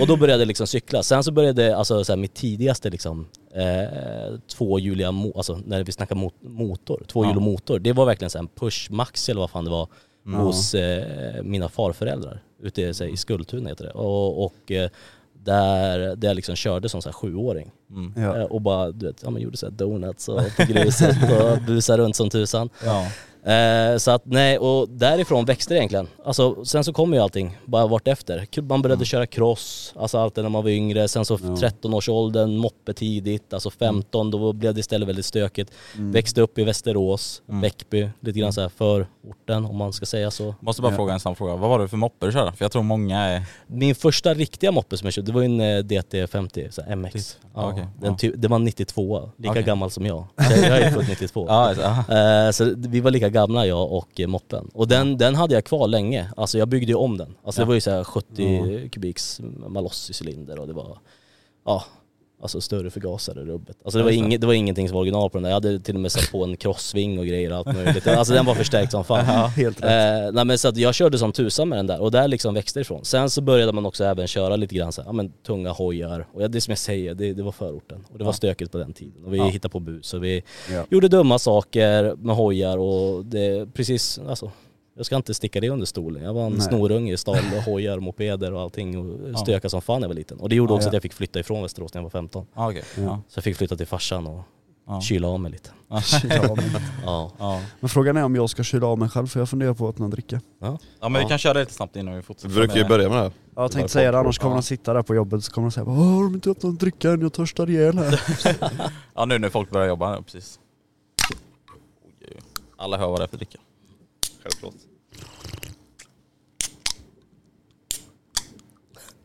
och 0.00 0.06
då 0.06 0.16
började 0.16 0.42
jag 0.42 0.46
liksom 0.48 0.66
cykla. 0.66 1.02
Sen 1.02 1.24
så 1.24 1.32
började 1.32 1.76
alltså 1.76 2.04
så 2.04 2.12
här, 2.12 2.16
mitt 2.16 2.34
tidigaste 2.34 2.90
liksom, 2.90 3.28
eh, 3.54 4.38
tvåhjuliga, 4.56 5.10
mo- 5.10 5.32
alltså 5.36 5.60
när 5.66 5.84
vi 5.84 5.92
snackar 5.92 6.16
mot, 6.16 6.34
motor, 6.42 7.02
tvåhjulig 7.06 7.36
Ja. 7.36 7.44
motor. 7.44 7.78
Det 7.78 7.92
var 7.92 8.06
verkligen 8.06 8.30
så 8.30 8.38
här 8.38 8.42
en 8.42 8.48
push 8.48 8.90
max 8.90 9.28
eller 9.28 9.40
vad 9.40 9.50
fan 9.50 9.64
det 9.64 9.70
var 9.70 9.88
hos 10.36 10.74
eh, 10.74 11.42
mina 11.42 11.68
farföräldrar 11.68 12.42
ute 12.62 12.94
så 12.94 13.04
här, 13.04 13.10
i 13.10 13.16
Skultuna 13.16 13.68
heter 13.68 13.84
det. 13.84 13.90
Och, 13.90 14.44
och 14.44 14.72
eh, 14.72 14.90
där, 15.44 16.16
där 16.16 16.28
jag 16.28 16.34
liksom 16.34 16.56
körde 16.56 16.88
som 16.88 17.02
så 17.02 17.08
här 17.08 17.14
sjuåring. 17.14 17.70
Ja. 18.16 18.36
Eh, 18.38 18.44
Och 18.44 18.60
bara 18.60 18.90
du 18.92 19.06
vet, 19.06 19.22
ja, 19.22 19.30
men 19.30 19.42
gjorde 19.42 19.56
så 19.56 19.66
här 19.66 19.70
donuts 19.72 20.28
och 20.28 20.40
på 20.56 20.62
gruset 20.72 21.16
och 21.40 21.62
busade 21.66 22.02
runt 22.02 22.16
som 22.16 22.30
tusan. 22.30 22.68
Ja. 22.84 23.06
Eh, 23.52 23.96
så 23.96 24.10
att 24.10 24.22
nej, 24.26 24.58
och 24.58 24.88
därifrån 24.88 25.44
växte 25.44 25.74
det 25.74 25.78
egentligen. 25.78 26.08
Alltså, 26.24 26.64
sen 26.64 26.84
så 26.84 26.92
kom 26.92 27.14
ju 27.14 27.18
allting 27.20 27.58
bara 27.64 27.86
vart 27.86 28.08
efter. 28.08 28.46
Man 28.62 28.82
började 28.82 29.04
köra 29.04 29.26
cross, 29.26 29.94
alltså 29.96 30.18
allt 30.18 30.34
det 30.34 30.42
när 30.42 30.48
man 30.48 30.62
var 30.62 30.70
yngre. 30.70 31.08
Sen 31.08 31.24
så 31.24 31.36
13-årsåldern, 31.36 32.56
moppe 32.56 32.92
tidigt. 32.92 33.52
Alltså 33.52 33.70
15, 33.70 34.30
då 34.30 34.52
blev 34.52 34.74
det 34.74 34.80
istället 34.80 35.08
väldigt 35.08 35.26
stökigt. 35.26 35.72
Växte 35.96 36.40
upp 36.40 36.58
i 36.58 36.64
Västerås, 36.64 37.42
Bäckby, 37.46 38.08
lite 38.20 38.38
grann 38.38 38.52
så 38.52 38.60
här 38.60 38.68
förorten 39.22 39.64
om 39.64 39.76
man 39.76 39.92
ska 39.92 40.06
säga 40.06 40.30
så. 40.30 40.54
Måste 40.60 40.82
bara 40.82 40.94
fråga 40.96 41.12
en 41.12 41.20
snabb 41.20 41.36
fråga. 41.36 41.56
Vad 41.56 41.70
var 41.70 41.78
det 41.78 41.88
för 41.88 41.96
moppe 41.96 42.26
du 42.26 42.32
körde? 42.32 42.52
För 42.52 42.64
jag 42.64 42.72
tror 42.72 42.82
många 42.82 43.20
är... 43.20 43.42
Min 43.66 43.94
första 43.94 44.34
riktiga 44.34 44.72
moppe 44.72 44.96
som 44.96 45.06
jag 45.06 45.12
köpte, 45.14 45.30
det 45.30 45.34
var 45.34 45.42
ju 45.42 45.46
en 45.46 45.60
eh, 45.60 45.82
DT50, 45.84 46.70
så 46.70 46.96
MX. 46.96 47.38
Ja, 47.54 47.70
okej, 47.72 47.86
den 48.00 48.16
ty- 48.16 48.32
det 48.36 48.48
var 48.48 48.58
92, 48.58 49.30
lika 49.36 49.50
Okej. 49.50 49.62
gammal 49.62 49.90
som 49.90 50.06
jag. 50.06 50.24
Så 50.36 50.52
jag, 50.66 50.80
är 50.80 50.90
född 50.90 51.08
92. 51.08 51.46
Ja, 51.48 51.74
ja. 52.08 52.46
Eh, 52.46 52.50
Så 52.50 52.72
vi 52.76 53.00
var 53.00 53.10
lika 53.10 53.28
gamla 53.28 53.66
jag 53.66 53.92
och 53.92 54.20
eh, 54.20 54.26
moppen. 54.26 54.70
Och 54.74 54.88
den, 54.88 55.18
den 55.18 55.34
hade 55.34 55.54
jag 55.54 55.64
kvar 55.64 55.88
länge. 55.88 56.30
Alltså 56.36 56.58
jag 56.58 56.68
byggde 56.68 56.92
ju 56.92 56.96
om 56.96 57.16
den. 57.18 57.34
Alltså 57.44 57.60
det 57.60 57.66
var 57.66 57.74
ju 57.74 57.80
så 57.80 57.90
här 57.90 58.04
70 58.04 58.88
kubiks 58.88 59.40
Malossi-cylinder 59.68 60.58
och 60.58 60.66
det 60.66 60.72
var, 60.72 60.98
ja, 61.66 61.84
alltså 62.42 62.60
större 62.60 62.90
förgasare 62.90 63.44
rubbet. 63.44 63.76
Alltså 63.84 63.98
det 63.98 64.04
var, 64.04 64.10
inget, 64.10 64.40
det 64.40 64.46
var 64.46 64.54
ingenting 64.54 64.88
som 64.88 64.94
var 64.94 65.00
original 65.00 65.30
på 65.30 65.36
den 65.38 65.42
där. 65.42 65.50
Jag 65.50 65.54
hade 65.56 65.80
till 65.80 65.94
och 65.94 66.00
med 66.00 66.12
satt 66.12 66.32
på 66.32 66.44
en 66.44 66.56
crossving 66.56 67.18
och 67.18 67.26
grejer 67.26 67.50
och 67.52 67.56
allt 67.56 67.66
möjligt. 67.76 68.06
Alltså 68.20 68.34
den 68.34 68.46
var 68.46 68.54
förstärkt 68.54 68.90
som 68.92 69.04
fan. 69.04 69.50
Helt 69.50 69.82
rätt. 69.82 70.26
Eh, 70.26 70.32
nej 70.32 70.44
men 70.44 70.58
så 70.58 70.68
att 70.68 70.76
jag 70.76 70.94
körde 70.94 71.18
som 71.18 71.32
tusan 71.32 71.68
med 71.68 71.78
den 71.78 71.86
där 71.86 72.00
och 72.00 72.10
där 72.10 72.28
liksom 72.28 72.54
växte 72.54 72.80
ifrån. 72.80 73.04
Sen 73.04 73.30
så 73.30 73.40
började 73.40 73.72
man 73.72 73.86
också 73.86 74.04
även 74.04 74.26
köra 74.26 74.56
lite 74.56 74.74
grann 74.74 74.92
så 74.92 75.02
här, 75.02 75.08
ja, 75.08 75.12
men 75.12 75.32
tunga 75.46 75.70
hojar. 75.70 76.26
Och 76.32 76.42
ja, 76.42 76.48
det 76.48 76.60
som 76.60 76.70
jag 76.72 76.78
säger, 76.78 77.14
det, 77.14 77.32
det 77.32 77.42
var 77.42 77.52
förorten. 77.52 78.04
Och 78.12 78.18
det 78.18 78.24
var 78.24 78.32
stökigt 78.32 78.72
på 78.72 78.78
den 78.78 78.92
tiden. 78.92 79.24
Och 79.24 79.34
vi 79.34 79.40
hittade 79.50 79.72
på 79.72 79.80
bus 79.80 80.14
och 80.14 80.24
vi 80.24 80.42
Ja. 80.72 80.84
gjorde 80.90 81.08
dumma 81.08 81.38
saker 81.38 82.14
med 82.16 82.36
hojar 82.36 82.78
och 82.78 83.24
det 83.24 83.66
precis, 83.74 84.20
alltså 84.28 84.50
Jag 84.96 85.06
ska 85.06 85.16
inte 85.16 85.34
sticka 85.34 85.60
det 85.60 85.70
under 85.70 85.86
stolen. 85.86 86.22
Jag 86.22 86.34
var 86.34 86.46
en 86.46 86.52
Nej. 86.52 86.60
snorunge 86.60 87.12
i 87.12 87.16
stal 87.16 87.36
och 87.56 87.62
hojar, 87.62 87.98
mopeder 88.00 88.52
och 88.52 88.60
allting 88.60 88.98
och 89.32 89.38
stökade 89.38 89.70
som 89.70 89.82
fan 89.82 90.00
när 90.00 90.04
jag 90.04 90.08
var 90.08 90.14
liten. 90.14 90.40
Och 90.40 90.48
det 90.48 90.54
gjorde 90.54 90.72
Ja, 90.72 90.76
också 90.76 90.86
ja. 90.86 90.88
att 90.88 90.94
jag 90.94 91.02
fick 91.02 91.12
flytta 91.12 91.40
ifrån 91.40 91.62
Västerås 91.62 91.94
när 91.94 91.98
jag 91.98 92.02
var 92.02 92.10
15. 92.10 92.46
Ja, 92.54 92.68
okej. 92.70 92.82
Ja. 92.96 93.20
Så 93.28 93.38
jag 93.38 93.44
fick 93.44 93.56
flytta 93.56 93.76
till 93.76 93.86
farsan 93.86 94.26
och 94.26 94.42
Ja. 94.86 95.00
kyla 95.00 95.28
av 95.28 95.40
mig 95.40 95.50
lite. 95.52 95.70
Kyla 96.20 96.50
av 96.50 96.56
mig. 96.56 96.70
Ja. 97.04 97.32
Ja. 97.38 97.60
Men 97.80 97.88
frågan 97.88 98.16
är 98.16 98.24
om 98.24 98.34
jag 98.34 98.50
ska 98.50 98.62
kyla 98.62 98.86
av 98.86 98.98
mig 98.98 99.08
själv 99.08 99.26
för 99.26 99.40
jag 99.40 99.48
funderar 99.48 99.74
på 99.74 99.88
att 99.88 99.94
öppna 99.94 100.04
en 100.04 100.10
dricka. 100.10 100.40
Ja. 100.60 100.78
ja 101.00 101.08
men 101.08 101.22
vi 101.22 101.28
kan 101.28 101.38
köra 101.38 101.54
det 101.54 101.60
lite 101.60 101.72
snabbt 101.72 101.96
innan 101.96 102.14
vi 102.14 102.20
Vi 102.20 102.22
fortsätter. 102.22 102.54
brukar 102.54 102.76
ju 102.76 102.84
börja 102.84 103.08
med 103.08 103.18
det 103.18 103.22
här. 103.22 103.32
Ja, 103.56 103.62
jag 103.62 103.72
tänkte 103.72 103.92
säga 103.92 104.12
det, 104.12 104.18
annars 104.18 104.38
kommer 104.38 104.52
Ja. 104.54 104.60
de 104.60 104.62
sitta 104.62 104.92
där 104.94 105.02
på 105.02 105.14
jobbet 105.14 105.44
så 105.44 105.52
kommer 105.52 105.68
de 105.68 105.72
säga 105.72 105.84
Åh, 105.88 105.94
har 105.94 106.22
de 106.24 106.34
inte 106.34 106.50
öppnat 106.50 106.64
en 106.70 106.76
dricka 106.76 107.10
än? 107.10 107.20
Jag 107.20 107.32
törstar 107.32 107.70
ihjäl 107.70 107.98
här. 107.98 108.20
Ja 109.14 109.24
nu 109.24 109.38
när 109.38 109.48
folk 109.50 109.70
börjar 109.70 109.88
jobba, 109.88 110.14
ja, 110.14 110.22
precis. 110.22 110.58
Alla 112.76 112.98
hör 112.98 113.06
vad 113.08 113.20
det 113.20 113.24
är 113.24 113.28
för 113.28 113.36
dricka. 113.36 113.58
Självklart. 114.42 114.74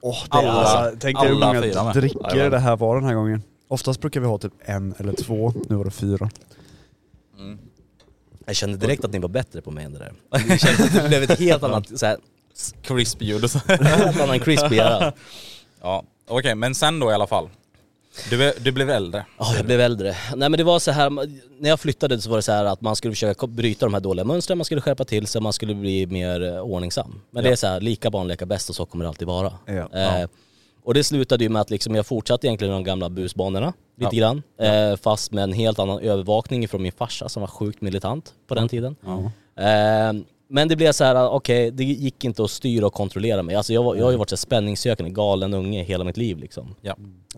Åh, 0.02 0.24
det 0.24 0.38
Alla- 0.38 0.52
alltså, 0.52 0.98
tänk 1.00 1.20
dig 1.20 1.28
hur 1.30 1.40
många 1.40 1.62
fyra 1.62 1.94
drickor 1.94 2.50
det 2.50 2.60
här 2.60 2.76
var 2.78 2.96
den 2.96 3.06
här 3.06 3.14
gången. 3.16 3.44
Oftast 3.68 4.02
brukar 4.02 4.20
vi 4.22 4.28
ha 4.28 4.38
typ 4.38 4.54
en 4.60 4.94
eller 4.98 5.14
två, 5.14 5.54
nu 5.70 5.76
var 5.76 5.86
det 5.86 5.92
fyra. 5.92 6.30
Jag 8.46 8.56
kände 8.56 8.78
direkt 8.78 9.06
att 9.06 9.12
ni 9.12 9.20
var 9.20 9.30
bättre 9.30 9.62
på 9.62 9.72
mig 9.72 9.86
än 9.86 9.94
det 9.94 10.00
där. 10.00 10.14
Jag 10.50 10.60
kände 10.60 10.84
att 10.84 10.94
det 10.94 11.08
blev 11.08 11.24
ett 11.24 11.40
helt 11.40 11.64
annat, 11.64 12.00
så 12.00 12.06
här, 12.06 12.18
Crisp 12.82 13.22
ljud 13.22 13.44
och 13.44 13.52
så. 13.52 13.60
helt 13.68 14.22
annan 14.22 14.40
crispy 14.40 14.76
era. 14.76 15.14
Ja, 15.82 16.04
okej 16.28 16.56
men 16.56 16.76
sen 16.76 17.00
då 17.00 17.12
i 17.12 17.14
alla 17.14 17.28
fall. 17.28 17.50
Du, 18.30 18.54
du 18.62 18.72
blev 18.72 18.90
äldre. 18.90 19.26
Ja, 19.38 19.56
jag 19.56 19.66
blev 19.66 19.82
äldre. 19.82 20.16
Nej 20.36 20.50
men 20.50 20.58
det 20.58 20.64
var 20.64 20.80
så 20.80 20.92
här, 20.92 21.10
när 21.60 21.70
jag 21.70 21.80
flyttade 21.80 22.22
så 22.22 22.30
var 22.30 22.38
det 22.38 22.42
så 22.42 22.52
här 22.52 22.66
att 22.66 22.82
man 22.82 22.96
skulle 22.96 23.14
försöka 23.14 23.48
bryta 23.48 23.86
de 23.86 23.94
här 23.94 24.02
dåliga 24.02 24.26
mönstren, 24.26 24.58
man 24.58 24.66
skulle 24.66 24.82
skärpa 24.82 25.06
till 25.06 25.28
sig, 25.28 25.42
man 25.42 25.54
skulle 25.54 25.76
bli 25.76 26.06
mer 26.06 26.44
eh, 26.44 26.60
ordningsam. 26.60 27.22
Men 27.32 27.44
det 27.44 27.50
är 27.52 27.56
så 27.56 27.68
här, 27.68 27.82
lika 27.82 28.10
barn 28.10 28.28
leka 28.28 28.46
bäst 28.46 28.70
och 28.70 28.76
så 28.76 28.86
kommer 28.86 29.06
det 29.06 29.10
alltid 29.10 29.28
vara. 29.28 29.54
Ja. 29.66 29.90
Eh, 30.22 30.28
och 30.84 30.94
det 30.94 31.04
slutade 31.04 31.44
ju 31.44 31.50
med 31.50 31.62
att 31.62 31.70
liksom 31.70 31.96
jag 31.96 32.06
fortsatte 32.06 32.48
egentligen 32.48 32.74
de 32.74 32.84
gamla 32.84 33.10
busbanorna 33.10 33.74
lite 33.98 34.16
grann. 34.16 34.44
Eh, 34.60 34.96
fast 34.96 35.32
med 35.32 35.44
en 35.44 35.54
helt 35.54 35.80
annan 35.80 36.00
övervakning 36.00 36.68
från 36.68 36.82
min 36.82 36.92
farsa 36.92 37.30
som 37.30 37.42
var 37.42 37.48
sjukt 37.48 37.82
militant 37.82 38.34
på 38.48 38.56
den 38.56 38.68
tiden. 38.70 38.96
Eh, 39.58 40.14
men 40.48 40.68
det 40.68 40.76
blev 40.76 40.92
så 40.92 41.04
här, 41.04 41.30
okej 41.30 41.72
det 41.72 41.84
gick 41.84 42.24
inte 42.24 42.44
att 42.44 42.52
styra 42.52 42.86
och 42.88 42.94
kontrollera 42.94 43.44
mig. 43.44 43.56
Alltså 43.56 43.74
jag, 43.74 43.98
jag 43.98 44.04
har 44.04 44.12
ju 44.12 44.18
varit 44.18 44.30
så 44.30 44.36
här 44.36 44.38
spänningssökande, 44.38 45.12
galen 45.12 45.54
unge 45.54 45.84
hela 45.84 46.04
mitt 46.04 46.18
liv 46.18 46.38
liksom. 46.38 46.76
Ja. 46.82 46.96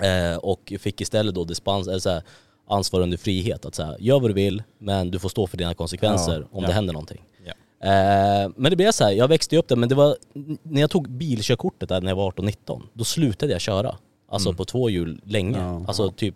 Eh, 0.08 0.38
och 0.38 0.74
fick 0.80 1.02
istället 1.02 1.36
då 1.36 1.44
dispens, 1.44 1.88
eller 1.88 2.00
så 2.00 2.10
här, 2.10 2.24
ansvar 2.70 3.02
under 3.02 3.18
frihet. 3.18 3.66
Att 3.66 3.76
säga, 3.76 3.96
gör 4.00 4.20
vad 4.20 4.30
du 4.30 4.34
vill 4.34 4.64
men 4.78 5.12
du 5.12 5.20
får 5.20 5.30
stå 5.30 5.48
för 5.48 5.58
dina 5.58 5.74
konsekvenser 5.74 6.48
om 6.52 6.62
Ja. 6.64 6.68
det 6.68 6.74
händer 6.74 6.94
någonting. 6.94 7.22
Ja. 7.46 7.54
Eh, 7.88 8.50
men 8.56 8.70
det 8.70 8.76
blev 8.76 8.92
så 8.92 9.04
här, 9.04 9.12
jag 9.12 9.28
växte 9.28 9.58
upp 9.58 9.68
där 9.68 9.76
men 9.76 9.90
det 9.90 9.96
var, 9.96 10.18
när 10.64 10.82
jag 10.82 10.90
tog 10.90 11.10
bilkörkortet 11.10 11.90
där 11.90 12.02
när 12.02 12.12
jag 12.12 12.16
var 12.16 12.32
18-19, 12.32 12.82
då 12.94 13.04
slutade 13.04 13.52
jag 13.52 13.62
köra. 13.62 13.96
Alltså 14.30 14.54
på 14.54 14.66
två 14.66 14.90
hjul 14.90 15.22
länge. 15.26 15.58
Ja. 15.60 15.84
Alltså 15.88 16.12
typ 16.12 16.36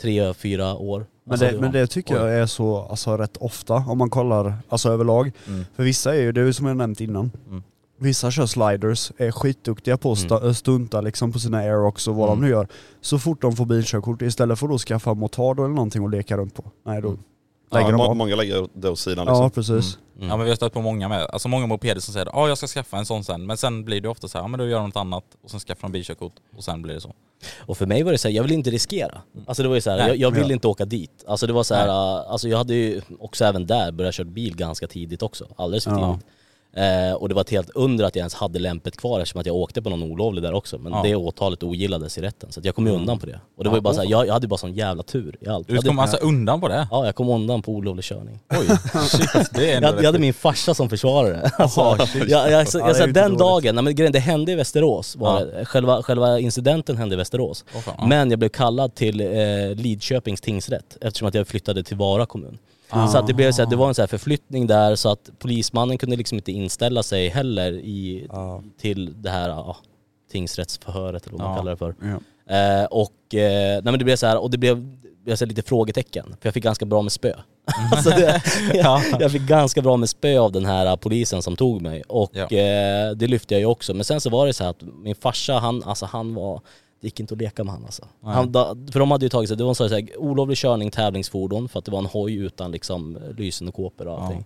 tre, 0.00 0.34
fyra 0.34 0.74
år. 0.76 1.06
Men, 1.24 1.32
Alltså, 1.32 1.46
det, 1.46 1.60
men 1.60 1.72
det 1.72 1.86
tycker 1.86 2.14
jag 2.14 2.34
är 2.34 2.46
så 2.46 2.78
alltså, 2.90 3.16
rätt 3.16 3.36
ofta 3.36 3.74
om 3.74 3.98
man 3.98 4.10
kollar 4.10 4.54
alltså, 4.68 4.88
överlag. 4.88 5.32
För 5.76 5.82
vissa 5.82 6.14
är 6.16 6.20
ju, 6.20 6.32
det 6.32 6.40
är 6.40 6.44
ju 6.44 6.52
som 6.52 6.66
jag 6.66 6.76
nämnt 6.76 7.00
innan, 7.00 7.30
vissa 7.98 8.30
kör 8.30 8.46
sliders, 8.46 9.12
är 9.16 9.30
skitduktiga 9.30 9.96
på 9.96 10.12
att 10.12 10.18
sta- 10.18 10.52
stunta 10.54 11.00
liksom 11.00 11.32
på 11.32 11.38
sina 11.38 11.58
aerox 11.58 12.08
och 12.08 12.14
vad 12.14 12.28
de 12.28 12.40
nu 12.40 12.48
gör. 12.48 12.68
Så 13.00 13.18
fort 13.18 13.42
de 13.42 13.56
får 13.56 13.66
bilkörkort, 13.66 14.22
istället 14.22 14.58
för 14.58 14.66
att 14.66 14.72
då 14.72 14.78
skaffa 14.78 15.14
motard 15.14 15.58
eller 15.58 15.68
någonting 15.68 16.02
och 16.02 16.10
leka 16.10 16.36
runt 16.36 16.54
på. 16.54 16.64
Nej 16.86 17.02
då 17.02 17.16
lägger 17.72 17.86
Ja, 17.86 17.96
de 17.96 17.96
må, 17.96 18.14
många 18.14 18.36
lägger 18.36 18.66
det 18.74 18.90
åt 18.90 18.98
sidan 18.98 19.26
liksom. 19.26 19.42
Ja 19.42 19.50
precis. 19.50 19.98
Mm. 20.16 20.28
Ja 20.28 20.36
men 20.36 20.44
vi 20.44 20.50
har 20.50 20.56
stött 20.56 20.72
på 20.72 20.80
många 20.80 21.08
med, 21.08 21.22
alltså 21.32 21.48
många 21.48 21.66
mopeder 21.66 22.00
som 22.00 22.12
säger 22.14 22.26
ja 22.32 22.48
jag 22.48 22.58
ska 22.58 22.66
skaffa 22.66 22.96
en 22.98 23.06
sån 23.06 23.24
sen, 23.24 23.46
men 23.46 23.56
sen 23.56 23.84
blir 23.84 24.00
det 24.00 24.08
ofta 24.08 24.28
så 24.28 24.38
här, 24.38 24.44
ja 24.44 24.48
men 24.48 24.58
då 24.60 24.66
gör 24.66 24.78
de 24.78 24.86
något 24.86 24.96
annat 24.96 25.24
och 25.44 25.50
sen 25.50 25.60
skaffar 25.60 25.88
de 25.88 25.92
bilkörkort 25.92 26.32
och 26.56 26.64
sen 26.64 26.82
blir 26.82 26.94
det 26.94 27.00
så. 27.00 27.14
Och 27.58 27.78
för 27.78 27.86
mig 27.86 28.02
var 28.02 28.12
det 28.12 28.18
så 28.18 28.28
här, 28.28 28.34
jag 28.34 28.42
vill 28.42 28.52
inte 28.52 28.70
riskera. 28.70 29.22
Alltså 29.46 29.62
det 29.62 29.68
var 29.68 29.74
ju 29.74 29.80
så 29.80 29.90
här, 29.90 29.98
jag, 30.08 30.16
jag 30.16 30.30
vill 30.30 30.48
Ja. 30.48 30.52
inte 30.52 30.68
åka 30.68 30.84
dit. 30.84 31.24
Alltså 31.26 31.46
det 31.46 31.52
var 31.52 31.62
så 31.62 31.74
här, 31.74 31.88
alltså 31.88 32.48
jag 32.48 32.58
hade 32.58 32.74
ju 32.74 33.00
också 33.20 33.44
även 33.44 33.66
där 33.66 33.92
börjat 33.92 34.14
köra 34.14 34.24
bil 34.26 34.56
ganska 34.56 34.86
tidigt 34.86 35.22
också. 35.22 35.46
Alldeles 35.56 35.84
för 35.84 35.90
Ja. 35.90 36.18
Eh, 36.76 37.12
och 37.14 37.28
det 37.28 37.34
var 37.34 37.40
ett 37.42 37.50
helt 37.50 37.70
under 37.74 38.04
att 38.04 38.16
jag 38.16 38.20
ens 38.20 38.34
hade 38.34 38.58
lämpet 38.58 38.96
kvar 38.96 39.20
eftersom 39.20 39.40
att 39.40 39.46
jag 39.46 39.56
åkte 39.56 39.82
på 39.82 39.90
någon 39.90 40.02
olovlig 40.02 40.42
där 40.42 40.52
också. 40.54 40.78
Men 40.78 40.92
Ja. 40.92 41.02
det 41.04 41.16
åtalet 41.16 41.62
ogillades 41.62 42.18
i 42.18 42.20
rätten. 42.20 42.52
Så 42.52 42.60
jag 42.64 42.74
kom 42.74 42.86
ju 42.86 42.92
undan 42.92 43.18
på 43.18 43.26
det. 43.26 43.40
Och 43.56 43.64
det 43.64 43.70
var 43.70 43.76
ju 43.76 43.80
bara 43.82 43.94
så 43.94 44.00
här, 44.02 44.10
jag, 44.10 44.26
jag 44.26 44.32
hade 44.32 44.44
ju 44.44 44.48
bara 44.48 44.56
sån 44.58 44.72
jävla 44.74 45.02
tur 45.02 45.36
i 45.40 45.48
allt. 45.48 45.68
Du 45.68 45.76
kom 45.78 45.98
hade, 45.98 46.10
alltså 46.12 46.26
undan 46.26 46.60
på 46.60 46.68
det? 46.68 46.88
Ja, 46.90 47.06
jag 47.06 47.14
kom 47.14 47.28
undan 47.28 47.62
på 47.62 47.72
olovlig 47.72 48.04
körning. 48.04 48.40
Oj, 48.50 48.66
shit, 49.08 49.50
det 49.54 49.70
är 49.70 49.74
Jag, 49.74 49.84
ändå 49.90 49.98
jag 50.02 50.06
hade 50.06 50.18
min 50.18 50.34
farsa 50.34 50.74
som 50.74 50.88
försvarare. 50.88 51.50
Alltså, 51.58 51.80
jag, 52.28 52.50
jag, 52.50 52.66
jag, 52.74 52.96
jag, 52.98 53.14
den 53.14 53.36
dagen, 53.36 53.74
nej, 53.74 53.84
men 53.84 53.94
grejen, 53.94 54.12
det 54.12 54.18
hände 54.18 54.52
i 54.52 54.54
Västerås. 54.54 55.16
Var 55.16 55.32
Ja. 55.58 55.64
Själva, 55.64 56.02
själva 56.02 56.38
incidenten 56.38 56.96
hände 56.96 57.14
i 57.14 57.18
Västerås. 57.18 57.64
Åh, 57.74 57.80
fan. 57.80 58.08
Men 58.08 58.30
jag 58.30 58.38
blev 58.38 58.48
kallad 58.48 58.94
till 58.94 59.20
eh, 59.20 59.26
Lidköpings 59.76 60.40
tingsrätt 60.40 60.96
eftersom 61.00 61.28
att 61.28 61.34
jag 61.34 61.46
flyttade 61.48 61.82
till 61.82 61.96
Vara 61.96 62.26
kommun. 62.26 62.58
Så 62.92 63.18
att 63.18 63.26
det, 63.26 63.34
blev 63.34 63.52
så 63.52 63.62
här, 63.62 63.70
det 63.70 63.76
var 63.76 63.88
en 63.88 63.94
så 63.94 64.02
här 64.02 64.06
förflyttning 64.06 64.66
där 64.66 64.94
så 64.96 65.08
att 65.08 65.30
polismannen 65.38 65.98
kunde 65.98 66.16
liksom 66.16 66.38
inte 66.38 66.52
inställa 66.52 67.02
sig 67.02 67.28
heller 67.28 67.72
i, 67.72 68.28
till 68.80 69.22
det 69.22 69.30
här 69.30 69.48
ja, 69.48 69.76
tingsrättsförhöret 70.32 71.26
eller 71.26 71.38
vad 71.38 71.46
man 71.46 71.50
Ja. 71.50 71.56
kallar 71.56 71.70
det 71.70 71.76
för. 71.76 71.94
Ja. 72.02 72.20
Eh, 72.56 72.84
och, 72.84 73.34
eh, 73.34 73.72
nej 73.72 73.82
men 73.84 73.98
det 73.98 74.04
blev 74.04 74.16
så 74.16 74.26
här, 74.26 74.38
och 74.38 74.50
det 74.50 74.58
blev 74.58 74.98
jag 75.24 75.38
säger 75.38 75.48
lite 75.48 75.62
frågetecken, 75.62 76.24
för 76.24 76.46
jag 76.46 76.54
fick 76.54 76.64
ganska 76.64 76.84
bra 76.84 77.02
med 77.02 77.12
spö. 77.12 77.32
alltså 77.92 78.10
det, 78.10 78.42
jag, 78.74 79.02
jag 79.20 79.32
fick 79.32 79.42
ganska 79.42 79.82
bra 79.82 79.96
med 79.96 80.08
spö 80.08 80.38
av 80.38 80.52
den 80.52 80.66
här 80.66 80.96
polisen 80.96 81.42
som 81.42 81.56
tog 81.56 81.82
mig 81.82 82.02
och 82.08 82.30
Ja. 82.32 82.42
eh, 82.42 83.10
det 83.10 83.26
lyfte 83.26 83.54
jag 83.54 83.60
ju 83.60 83.66
också. 83.66 83.94
Men 83.94 84.04
sen 84.04 84.20
så 84.20 84.30
var 84.30 84.46
det 84.46 84.52
så 84.52 84.64
att 84.64 84.82
min 84.82 85.14
farsa, 85.14 85.58
han, 85.58 85.82
alltså 85.84 86.06
han 86.06 86.34
var, 86.34 86.60
det 87.02 87.06
gick 87.06 87.20
inte 87.20 87.34
att 87.34 87.40
leka 87.40 87.64
med 87.64 87.74
han 87.74 87.84
alltså. 87.84 88.08
Han, 88.22 88.52
da, 88.52 88.76
för 88.92 89.00
de 89.00 89.10
hade 89.10 89.24
ju 89.24 89.28
tagit 89.28 89.48
sig, 89.48 89.56
det 89.56 89.62
var 89.64 89.70
en 89.70 89.74
sån 89.74 89.88
här 89.88 90.08
olovlig 90.18 90.58
körning, 90.58 90.90
tävlingsfordon, 90.90 91.68
för 91.68 91.78
att 91.78 91.84
det 91.84 91.90
var 91.90 91.98
en 91.98 92.06
hoj 92.06 92.34
utan 92.36 92.72
liksom 92.72 93.18
lysande 93.36 93.72
kåpor 93.72 94.06
och 94.08 94.22
allting. 94.22 94.44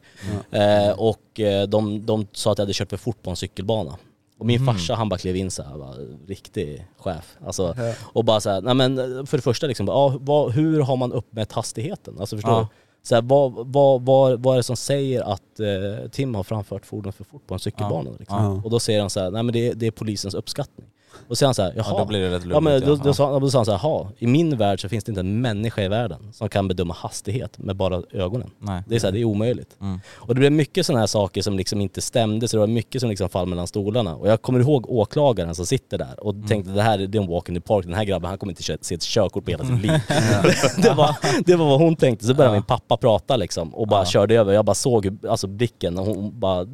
Eh, 0.50 0.90
och 0.90 1.40
eh, 1.40 1.68
de, 1.68 2.06
de 2.06 2.26
sa 2.32 2.52
att 2.52 2.58
jag 2.58 2.62
hade 2.62 2.72
kört 2.72 2.90
för 2.90 2.96
fort 2.96 3.22
på 3.22 3.30
en 3.30 3.36
cykelbana. 3.36 3.96
Och 4.38 4.46
min 4.46 4.66
farsa 4.66 4.94
han 4.94 5.08
bara 5.08 5.18
klev 5.18 5.36
in 5.36 5.50
så 5.50 5.62
här, 5.62 5.78
bara, 5.78 5.94
riktig 6.26 6.86
chef. 6.98 7.36
Alltså, 7.46 7.74
Och 8.02 8.24
bara 8.24 8.40
så 8.40 8.50
här, 8.50 8.60
nej 8.60 8.74
men 8.74 8.96
för 9.26 9.38
det 9.38 9.42
första 9.42 9.66
liksom, 9.66 9.86
ja, 9.88 10.16
vad, 10.20 10.52
hur 10.52 10.80
har 10.80 10.96
man 10.96 11.12
uppmätt 11.12 11.52
hastigheten? 11.52 12.16
Alltså 12.20 12.36
förstår 12.36 12.52
Ja. 12.52 12.60
du? 12.60 12.66
Så 13.08 13.14
här, 13.14 13.22
vad, 13.22 13.52
vad, 13.72 14.02
vad, 14.04 14.42
vad 14.42 14.54
är 14.54 14.56
det 14.56 14.62
som 14.62 14.76
säger 14.76 15.22
att 15.22 15.60
eh, 15.60 16.08
Tim 16.10 16.34
har 16.34 16.42
framfört 16.42 16.86
fordon 16.86 17.12
för 17.12 17.24
fort 17.24 17.46
på 17.46 17.54
en 17.54 17.60
cykelbana? 17.60 18.10
Liksom? 18.18 18.44
Ja. 18.44 18.60
Och 18.64 18.70
då 18.70 18.80
säger 18.80 19.00
han 19.00 19.10
så 19.10 19.20
här, 19.20 19.30
nej 19.30 19.42
men 19.42 19.52
det, 19.52 19.72
det 19.72 19.86
är 19.86 19.90
polisens 19.90 20.34
uppskattning. 20.34 20.86
Och 21.28 21.28
så 21.28 21.36
säger 21.36 21.48
han 21.48 21.54
så 21.54 21.62
här, 21.62 21.72
jaha. 21.76 21.86
Ja, 21.90 21.98
då 21.98 22.04
blir 22.04 22.20
det 22.20 22.36
rätt 22.36 22.42
Ja 22.50 22.60
men 22.60 22.80
då, 22.80 22.96
då, 22.96 23.14
sa, 23.14 23.40
då 23.40 23.50
sa 23.50 23.58
han 23.58 23.64
så 23.64 23.72
här, 23.72 23.80
jaha, 23.82 24.08
i 24.18 24.26
min 24.26 24.56
värld 24.56 24.80
så 24.80 24.88
finns 24.88 25.04
det 25.04 25.10
inte 25.10 25.20
en 25.20 25.40
människa 25.40 25.82
i 25.82 25.88
världen 25.88 26.32
som 26.32 26.48
kan 26.48 26.68
bedöma 26.68 26.94
hastighet 26.94 27.58
med 27.58 27.76
bara 27.76 28.02
ögonen. 28.12 28.50
Nej. 28.58 28.82
Det 28.86 28.94
är 28.94 28.98
så 28.98 29.06
här, 29.06 29.12
det 29.12 29.20
är 29.20 29.24
omöjligt. 29.24 29.76
Mm. 29.80 30.00
Och 30.14 30.34
det 30.34 30.38
blev 30.38 30.52
mycket 30.52 30.86
sådana 30.86 31.00
här 31.00 31.06
saker 31.06 31.42
som 31.42 31.56
liksom 31.56 31.80
inte 31.80 32.00
stämde, 32.00 32.48
så 32.48 32.56
det 32.56 32.60
var 32.60 32.66
mycket 32.66 33.00
som 33.00 33.10
liksom 33.10 33.28
fall 33.28 33.46
mellan 33.46 33.66
stolarna. 33.66 34.16
Och 34.16 34.28
jag 34.28 34.42
kommer 34.42 34.60
ihåg 34.60 34.90
åklagaren 34.90 35.54
som 35.54 35.66
sitter 35.66 35.98
där 35.98 36.24
och 36.24 36.34
tänkte 36.48 36.72
det 36.72 36.82
här 36.82 36.98
det 36.98 37.18
är 37.18 37.22
en 37.22 37.28
walk 37.28 37.48
in 37.48 37.54
the 37.54 37.60
park, 37.60 37.84
den 37.84 37.94
här 37.94 38.04
grabben 38.04 38.28
han 38.28 38.38
kommer 38.38 38.52
inte 38.52 38.62
se 38.62 38.94
ett 38.94 39.02
körkort 39.02 39.44
på 39.44 39.50
hela 39.50 39.64
sitt 39.64 39.82
liv. 39.82 39.90
det, 40.82 40.94
var, 40.94 41.16
det 41.46 41.56
var 41.56 41.66
vad 41.66 41.80
hon 41.80 41.96
tänkte. 41.96 42.26
Så 42.26 42.34
började 42.34 42.54
min 42.54 42.62
pappa 42.62 42.96
prata 42.96 43.36
liksom 43.36 43.74
och 43.74 43.88
bara 43.88 44.04
körde 44.04 44.34
över. 44.34 44.52
Jag 44.52 44.64
bara 44.64 44.74
såg 44.74 45.18
alltså 45.28 45.46
blicken 45.46 45.98
och 45.98 46.06
hon 46.06 46.40
bara 46.40 46.66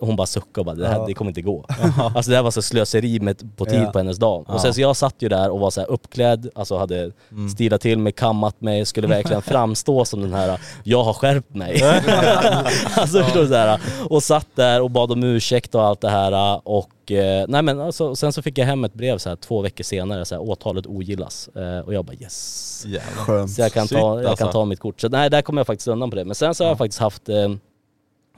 hon 0.00 0.16
bara 0.16 0.26
suckade 0.26 0.60
och 0.60 0.64
bara 0.64 0.74
det 0.74 0.88
här 0.88 1.06
det 1.06 1.14
kommer 1.14 1.30
inte 1.30 1.42
gå. 1.42 1.64
Alltså 2.14 2.30
det 2.30 2.36
här 2.36 2.42
var 2.42 2.50
så 2.50 2.62
slöseri 2.62 3.20
med, 3.20 3.56
på 3.56 3.64
tid 3.64 3.82
Ja. 3.82 3.92
på 3.92 3.98
hennes 3.98 4.18
dag. 4.18 4.44
Och 4.48 4.60
sen 4.60 4.74
så 4.74 4.80
jag 4.80 4.96
satt 4.96 5.14
ju 5.18 5.28
där 5.28 5.50
och 5.50 5.60
var 5.60 5.70
så 5.70 5.80
här 5.80 5.90
uppklädd, 5.90 6.48
alltså 6.54 6.76
hade 6.76 7.12
stilat 7.52 7.80
till 7.80 7.98
mig, 7.98 8.12
kammat 8.12 8.60
mig, 8.60 8.86
skulle 8.86 9.06
verkligen 9.06 9.42
framstå 9.52 10.04
som 10.04 10.20
den 10.20 10.34
här, 10.34 10.60
jag 10.84 11.04
har 11.04 11.12
skärpt 11.12 11.54
mig. 11.54 11.82
alltså 12.96 13.22
förstår 13.22 13.40
du 13.40 13.48
så 13.48 13.54
här, 13.54 13.80
Och 14.08 14.22
satt 14.22 14.46
där 14.54 14.80
och 14.80 14.90
bad 14.90 15.12
om 15.12 15.22
ursäkt 15.22 15.74
och 15.74 15.84
allt 15.84 16.00
det 16.00 16.10
här 16.10 16.60
och 16.64 17.12
eh, 17.12 17.44
nej 17.48 17.62
men 17.62 17.80
alltså, 17.80 18.16
sen 18.16 18.32
så 18.32 18.42
fick 18.42 18.58
jag 18.58 18.66
hem 18.66 18.84
ett 18.84 18.94
brev 18.94 19.18
så 19.18 19.28
här 19.28 19.36
två 19.36 19.60
veckor 19.60 19.84
senare, 19.84 20.24
så 20.24 20.34
här, 20.34 20.42
åtalet 20.42 20.86
ogillas. 20.86 21.48
Eh, 21.48 21.78
och 21.78 21.94
jag 21.94 22.04
bara 22.04 22.16
yes. 22.16 22.84
Jävlar. 22.86 23.24
Skönt. 23.24 23.50
Så 23.50 23.60
jag 23.60 23.72
kan, 23.72 23.88
ta, 23.88 23.96
jag 24.22 24.38
kan 24.38 24.46
alltså. 24.46 24.52
ta 24.52 24.64
mitt 24.64 24.80
kort. 24.80 25.00
Så 25.00 25.08
nej, 25.08 25.30
där 25.30 25.42
kom 25.42 25.56
jag 25.56 25.66
faktiskt 25.66 25.88
undan 25.88 26.10
på 26.10 26.16
det. 26.16 26.24
Men 26.24 26.34
sen 26.34 26.54
så 26.54 26.64
har 26.64 26.68
jag 26.68 26.78
faktiskt 26.78 27.00
haft, 27.00 27.28
eh, 27.28 27.48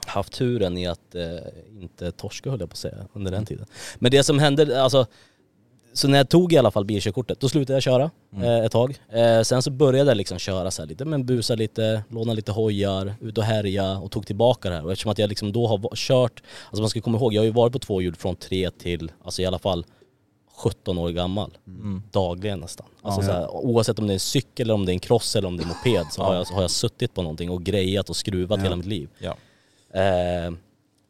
haft 0.07 0.33
turen 0.33 0.77
i 0.77 0.87
att 0.87 1.15
eh, 1.15 1.23
inte 1.81 2.11
torska 2.11 2.49
höll 2.49 2.59
jag 2.59 2.69
på 2.69 2.73
att 2.73 2.77
säga 2.77 2.97
under 3.13 3.31
den 3.31 3.45
tiden. 3.45 3.65
Men 3.95 4.11
det 4.11 4.23
som 4.23 4.39
hände, 4.39 4.83
alltså 4.83 5.05
så 5.93 6.07
när 6.07 6.17
jag 6.17 6.29
tog 6.29 6.53
i 6.53 6.57
alla 6.57 6.71
fall 6.71 6.85
bilkörkortet, 6.85 7.39
då 7.39 7.49
slutade 7.49 7.75
jag 7.75 7.83
köra 7.83 8.11
eh, 8.35 8.65
ett 8.65 8.71
tag. 8.71 8.97
Eh, 9.09 9.41
sen 9.41 9.61
så 9.61 9.71
började 9.71 10.09
jag 10.09 10.17
liksom 10.17 10.39
köra 10.39 10.71
så 10.71 10.81
här 10.81 10.89
lite, 10.89 11.05
men 11.05 11.25
busa 11.25 11.55
lite, 11.55 12.03
låna 12.09 12.33
lite 12.33 12.51
hojar, 12.51 13.15
ut 13.21 13.37
och 13.37 13.43
härja 13.43 13.97
och 13.97 14.11
tog 14.11 14.27
tillbaka 14.27 14.69
det 14.69 14.75
här. 14.75 14.85
Och 14.85 14.91
eftersom 14.91 15.11
att 15.11 15.19
jag 15.19 15.29
liksom 15.29 15.51
då 15.51 15.67
har 15.67 15.95
kört, 15.95 16.43
alltså 16.69 16.81
man 16.81 16.89
ska 16.89 17.01
komma 17.01 17.17
ihåg, 17.17 17.33
jag 17.33 17.41
har 17.41 17.45
ju 17.45 17.51
varit 17.51 17.73
på 17.73 17.79
två 17.79 18.01
hjul 18.01 18.15
från 18.15 18.35
tre 18.35 18.71
till, 18.71 19.11
alltså 19.23 19.41
i 19.41 19.45
alla 19.45 19.59
fall 19.59 19.85
17 20.55 20.97
år 20.97 21.09
gammal. 21.09 21.57
Dagligen 22.11 22.59
nästan. 22.59 22.87
Alltså 23.01 23.21
så 23.21 23.31
här, 23.31 23.49
oavsett 23.55 23.99
om 23.99 24.07
det 24.07 24.11
är 24.11 24.15
en 24.15 24.19
cykel 24.19 24.65
eller 24.65 24.73
om 24.73 24.85
det 24.85 24.91
är 24.91 24.93
en 24.93 24.99
cross 24.99 25.35
eller 25.35 25.47
om 25.47 25.57
det 25.57 25.63
är 25.63 25.65
en 25.65 25.69
moped 25.69 26.05
så, 26.11 26.23
har, 26.23 26.35
jag, 26.35 26.47
så 26.47 26.53
har 26.53 26.61
jag 26.61 26.71
suttit 26.71 27.13
på 27.13 27.21
någonting 27.21 27.49
och 27.49 27.63
grejat 27.63 28.09
och 28.09 28.15
skruvat 28.15 28.59
hela 28.59 28.75
mitt 28.75 28.85
liv. 28.85 29.09
Ja. 29.19 29.35
Eh, 29.93 30.53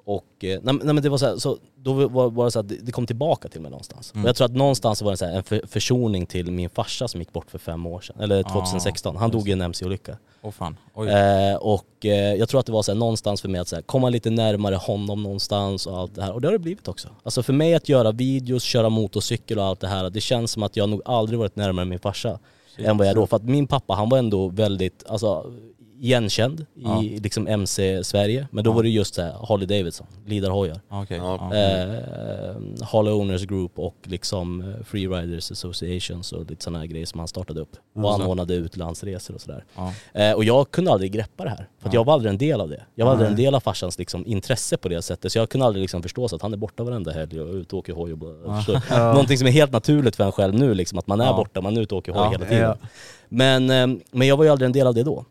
Och 0.06 0.44
eh, 0.44 0.60
nej, 0.64 0.76
nej 0.84 0.94
men 0.94 1.04
det 1.04 1.10
var 1.10 1.18
så, 1.18 1.26
här, 1.26 1.38
så 1.38 1.58
då 1.76 1.94
var, 1.94 2.30
var 2.30 2.46
det 2.46 2.52
så 2.52 2.60
att 2.60 2.70
det, 2.70 2.92
kom 2.92 3.06
tillbaka 3.06 3.48
till 3.48 3.62
mig 3.62 3.72
någonstans. 3.72 4.12
Mm. 4.14 4.24
Och 4.24 4.30
jag 4.30 4.36
tror 4.36 4.46
att 4.46 4.56
någonstans 4.56 5.02
var 5.02 5.12
det 5.12 5.18
så 5.18 5.26
här, 5.26 5.36
en 5.36 5.44
för, 5.44 5.62
försoning 5.68 6.26
till 6.26 6.52
min 6.52 6.70
farsa 6.70 7.08
som 7.08 7.22
gick 7.22 7.34
bort 7.34 7.52
för 7.52 7.60
fem 7.60 7.86
år 7.86 8.02
sedan, 8.02 8.16
eller 8.20 8.44
2016. 8.44 9.16
Han 9.18 9.32
dog 9.32 9.50
i 9.50 9.52
en 9.52 9.62
MC-olycka. 9.62 10.18
Åh 10.42 10.52
fan. 10.52 10.78
Eh, 10.96 11.56
och 11.56 12.06
eh, 12.06 12.36
jag 12.36 12.50
tror 12.50 12.60
att 12.60 12.66
det 12.66 12.72
var 12.72 12.82
så 12.84 12.92
här, 12.92 13.00
någonstans 13.00 13.42
för 13.42 13.50
mig 13.50 13.62
att 13.62 13.68
så 13.68 13.82
komma 13.82 14.10
lite 14.10 14.30
närmare 14.30 14.76
honom 14.76 15.24
någonstans 15.24 15.88
och 15.88 15.98
allt 15.98 16.16
det 16.16 16.24
här. 16.24 16.32
Och 16.34 16.42
det 16.42 16.48
har 16.48 16.54
det 16.54 16.60
blivit 16.60 16.88
också. 16.88 17.10
Alltså 17.24 17.44
för 17.44 17.54
mig 17.54 17.76
att 17.76 17.90
göra 17.90 18.12
videos, 18.12 18.64
köra 18.64 18.90
motorcykel 18.90 19.60
och 19.60 19.66
allt 19.66 19.80
det 19.80 19.88
här, 19.88 20.10
det 20.10 20.22
känns 20.22 20.52
som 20.52 20.64
att 20.64 20.78
jag 20.78 20.90
nog 20.90 21.02
aldrig 21.06 21.40
varit 21.40 21.56
närmare 21.56 21.86
min 21.86 22.00
farsa 22.00 22.40
än 22.78 22.98
vad 22.98 23.08
jag 23.08 23.16
då. 23.16 23.28
För 23.28 23.38
att 23.38 23.44
min 23.44 23.68
pappa 23.68 23.94
han 23.94 24.10
var 24.10 24.18
ändå 24.18 24.48
väldigt, 24.48 25.04
alltså 25.08 25.54
igenkänd 26.04 26.60
i 26.60 26.66
Ja. 26.76 27.02
liksom 27.02 27.48
MC-Sverige. 27.48 28.48
Men 28.52 28.64
då 28.64 28.70
Ja. 28.72 28.76
var 28.76 28.84
det 28.84 28.90
just 28.90 29.16
så 29.16 29.22
här, 29.22 29.34
Harley 29.48 29.66
Davidson, 29.68 30.08
Lidarhojar. 30.26 30.82
Okej. 30.90 31.18
Ja. 31.18 31.36
Eh, 31.56 32.86
Harley 32.92 33.14
Owners 33.14 33.46
Group 33.46 33.80
och 33.80 33.96
liksom 34.04 34.62
eh, 34.62 34.84
Free 34.86 35.08
Riders 35.08 35.52
Associations 35.52 36.32
och 36.34 36.50
lite 36.50 36.64
sådana 36.64 36.80
här 36.80 36.86
grejer 36.86 37.06
som 37.06 37.20
han 37.20 37.28
startade 37.28 37.62
upp. 37.62 37.76
Och 37.96 38.02
så. 38.04 38.10
anordnade 38.10 38.54
utlandsresor 38.54 39.36
och 39.36 39.42
sådär. 39.42 39.66
Ja. 39.76 39.94
Eh, 40.14 40.34
och 40.34 40.44
jag 40.44 40.72
kunde 40.72 40.92
aldrig 40.92 41.12
greppa 41.12 41.44
det 41.44 41.50
här. 41.50 41.68
För 41.80 41.88
att 41.90 41.94
Ja. 41.94 42.00
jag 42.00 42.06
var 42.06 42.14
aldrig 42.14 42.30
en 42.30 42.38
del 42.38 42.62
av 42.62 42.70
det. 42.70 42.84
Jag 42.96 43.06
var 43.06 43.12
aldrig 43.12 43.30
en 43.30 43.36
del 43.36 43.56
av 43.56 43.60
farsans 43.60 44.00
liksom, 44.00 44.26
intresse 44.26 44.78
på 44.78 44.90
det 44.90 45.02
sättet. 45.02 45.32
Så 45.32 45.38
jag 45.38 45.50
kunde 45.50 45.66
aldrig 45.66 45.82
liksom 45.82 46.02
förstå 46.02 46.28
så 46.28 46.36
att 46.36 46.42
han 46.42 46.54
är 46.54 46.58
borta 46.58 46.84
varenda 46.84 47.12
helg 47.12 47.42
och 47.42 47.54
ute 47.54 47.76
och 47.76 47.80
åker 47.80 47.94
hoj 47.94 48.14
och 48.14 48.20
du? 48.20 48.80
Någonting 48.98 49.38
som 49.38 49.48
är 49.48 49.52
helt 49.52 49.72
naturligt 49.72 50.16
för 50.16 50.24
en 50.24 50.32
själv 50.32 50.54
nu 50.54 50.74
liksom, 50.74 51.00
att 51.00 51.08
man 51.08 51.22
är 51.22 51.26
Ja. 51.26 51.36
borta, 51.36 51.62
man 51.62 51.78
är 51.78 51.82
ute 51.82 51.96
och 51.96 52.00
åker 52.00 52.12
hoj 52.12 52.22
Ja. 52.24 52.32
hela 52.32 52.46
tiden. 52.46 52.64
Ja. 52.82 52.88
Men, 53.30 53.70
eh, 53.70 53.88
men 54.12 54.28
jag 54.28 54.38
var 54.38 54.44
ju 54.44 54.50
aldrig 54.50 54.66
en 54.66 54.72
del 54.72 54.88
av 54.88 54.94
det 54.94 55.04
då. 55.04 55.26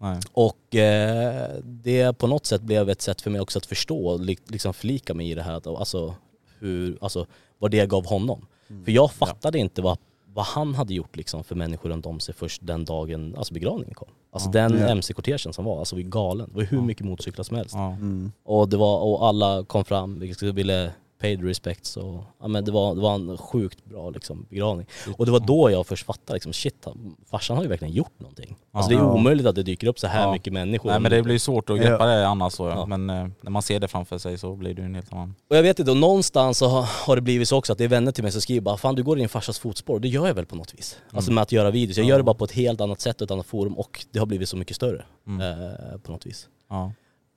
Nej. 0.00 0.20
Och 0.32 0.74
eh, 0.76 1.50
det 1.64 2.18
på 2.18 2.26
något 2.26 2.46
sätt 2.46 2.62
blev 2.62 2.90
ett 2.90 3.02
sätt 3.02 3.20
för 3.20 3.30
mig 3.30 3.40
också 3.40 3.58
att 3.58 3.66
förstå 3.66 4.16
liksom 4.46 4.74
förlika 4.74 5.14
mig 5.14 5.30
i 5.30 5.34
det 5.34 5.42
här, 5.42 5.52
att, 5.54 5.66
alltså, 5.66 6.14
hur, 6.58 6.98
alltså 7.00 7.26
vad 7.58 7.70
det 7.70 7.86
gav 7.88 8.06
honom. 8.06 8.46
För 8.84 8.92
jag 8.92 9.12
fattade 9.12 9.58
inte 9.58 9.82
vad, 9.82 9.98
vad 10.26 10.44
han 10.44 10.74
hade 10.74 10.94
gjort 10.94 11.16
liksom 11.16 11.44
för 11.44 11.54
människor 11.54 11.88
runt 11.90 12.06
om 12.06 12.20
sig 12.20 12.34
först 12.34 12.66
den 12.66 12.84
dagen 12.84 13.34
alltså 13.38 13.54
begravningen 13.54 13.94
kom. 13.94 14.08
Alltså 14.32 14.48
Ja. 14.48 14.52
den 14.52 14.78
Ja. 14.78 14.88
MC-kortegen 14.88 15.52
som 15.52 15.64
var, 15.64 15.78
alltså 15.78 15.96
vi 15.96 16.02
galen. 16.02 16.48
Det 16.50 16.56
var 16.56 16.64
hur 16.64 16.80
mycket 16.82 17.06
motorcyklar 17.06 17.44
som 17.44 17.56
helst. 17.56 17.74
Ja. 17.74 17.86
Mm. 17.86 18.32
Och, 18.44 18.68
det 18.68 18.76
var, 18.76 19.00
och 19.00 19.26
alla 19.26 19.64
kom 19.64 19.84
fram, 19.84 20.22
ville 20.54 20.92
paid 21.20 21.44
respects 21.44 21.96
och 21.96 22.24
ja, 22.40 22.48
men 22.48 22.64
det, 22.64 22.72
var, 22.72 22.94
det 22.94 23.00
var 23.00 23.14
en 23.14 23.38
sjukt 23.38 23.84
bra 23.84 24.10
liksom, 24.10 24.46
begravning. 24.50 24.86
Och 25.16 25.26
det 25.26 25.32
var 25.32 25.40
då 25.40 25.70
jag 25.70 25.86
först 25.86 26.06
fattade 26.06 26.32
liksom, 26.34 26.52
shit, 26.52 26.86
farsan 27.30 27.56
har 27.56 27.64
ju 27.64 27.68
verkligen 27.68 27.94
gjort 27.94 28.20
någonting. 28.20 28.56
Alltså 28.72 28.90
det 28.90 28.96
är 28.96 28.98
Ja. 28.98 29.12
omöjligt 29.12 29.46
att 29.46 29.54
det 29.54 29.62
dyker 29.62 29.86
upp 29.86 29.98
så 29.98 30.06
här 30.06 30.22
Ja. 30.22 30.32
mycket 30.32 30.52
människor. 30.52 30.90
Nej 30.90 31.00
men 31.00 31.10
det 31.10 31.22
blir 31.22 31.38
svårt 31.38 31.70
att 31.70 31.78
greppa 31.78 32.06
det 32.06 32.26
annars 32.28 32.52
så, 32.52 32.68
Ja. 32.68 32.86
men 32.86 33.10
eh, 33.10 33.26
när 33.40 33.50
man 33.50 33.62
ser 33.62 33.80
det 33.80 33.88
framför 33.88 34.18
sig 34.18 34.38
så 34.38 34.56
blir 34.56 34.74
det 34.74 34.80
ju 34.82 34.86
en 34.86 34.94
helt 34.94 35.12
annan... 35.12 35.34
Och 35.50 35.56
jag 35.56 35.62
vet 35.62 35.78
inte, 35.78 35.90
och 35.90 35.96
någonstans 35.96 36.58
så 36.58 36.66
har, 36.68 36.82
har 37.06 37.16
det 37.16 37.22
blivit 37.22 37.48
så 37.48 37.56
också 37.56 37.72
att 37.72 37.78
det 37.78 37.84
är 37.84 37.88
vänner 37.88 38.12
till 38.12 38.22
mig 38.24 38.32
som 38.32 38.40
skriver 38.40 38.60
bara 38.60 38.76
Fan 38.76 38.94
du 38.94 39.02
går 39.02 39.16
i 39.18 39.20
din 39.20 39.28
farsas 39.28 39.58
fotspår, 39.58 39.94
och 39.94 40.00
det 40.00 40.08
gör 40.08 40.26
jag 40.26 40.34
väl 40.34 40.46
på 40.46 40.56
något 40.56 40.74
vis. 40.74 40.98
Alltså 41.12 41.32
med 41.32 41.42
att 41.42 41.52
göra 41.52 41.70
videos. 41.70 41.96
Jag 41.96 42.06
gör 42.06 42.16
det 42.18 42.24
bara 42.24 42.34
på 42.34 42.44
ett 42.44 42.52
helt 42.52 42.80
annat 42.80 43.00
sätt 43.00 43.20
och 43.20 43.24
ett 43.24 43.30
annat 43.30 43.46
forum 43.46 43.78
och 43.78 44.04
det 44.10 44.18
har 44.18 44.26
blivit 44.26 44.48
så 44.48 44.56
mycket 44.56 44.76
större 44.76 45.04
eh, 45.26 45.98
på 45.98 46.12
något 46.12 46.26
vis. 46.26 46.48
Ja. 46.70 46.92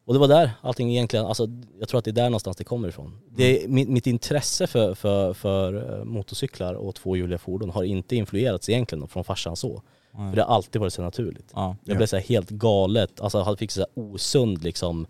Och 0.05 0.13
det 0.13 0.19
var 0.19 0.27
där 0.27 0.51
allting 0.62 0.91
egentligen, 0.91 1.25
alltså 1.25 1.48
jag 1.79 1.89
tror 1.89 1.98
att 1.98 2.05
det 2.05 2.12
är 2.12 2.13
där 2.13 2.24
någonstans 2.29 2.57
det 2.57 2.63
kommer 2.63 2.88
ifrån. 2.88 3.17
Det 3.36 3.63
är, 3.63 3.67
mitt, 3.67 3.89
mitt 3.89 4.07
intresse 4.07 4.67
för, 4.67 4.95
för, 4.95 5.33
för 5.33 6.00
eh, 6.00 6.03
motorcyklar 6.05 6.74
och 6.74 6.95
tvåhjuliga 6.95 7.38
fordon 7.38 7.69
har 7.69 7.83
inte 7.83 8.15
influerats 8.15 8.69
egentligen 8.69 9.07
från 9.07 9.24
farsan 9.24 9.55
så. 9.55 9.81
För 10.12 10.36
det 10.36 10.41
har 10.43 10.55
alltid 10.55 10.79
varit 10.81 10.93
så 10.93 11.01
naturligt. 11.01 11.51
Ja. 11.53 11.75
Jag 11.83 11.98
blev 11.98 12.07
så 12.07 12.15
här 12.15 12.24
helt 12.24 12.50
galet, 12.50 13.22
alltså 13.22 13.38
jag 13.38 13.60
fick 13.60 13.72
så 13.72 13.79
här 13.79 13.89
osund 14.13 14.63
liksom 14.63 15.07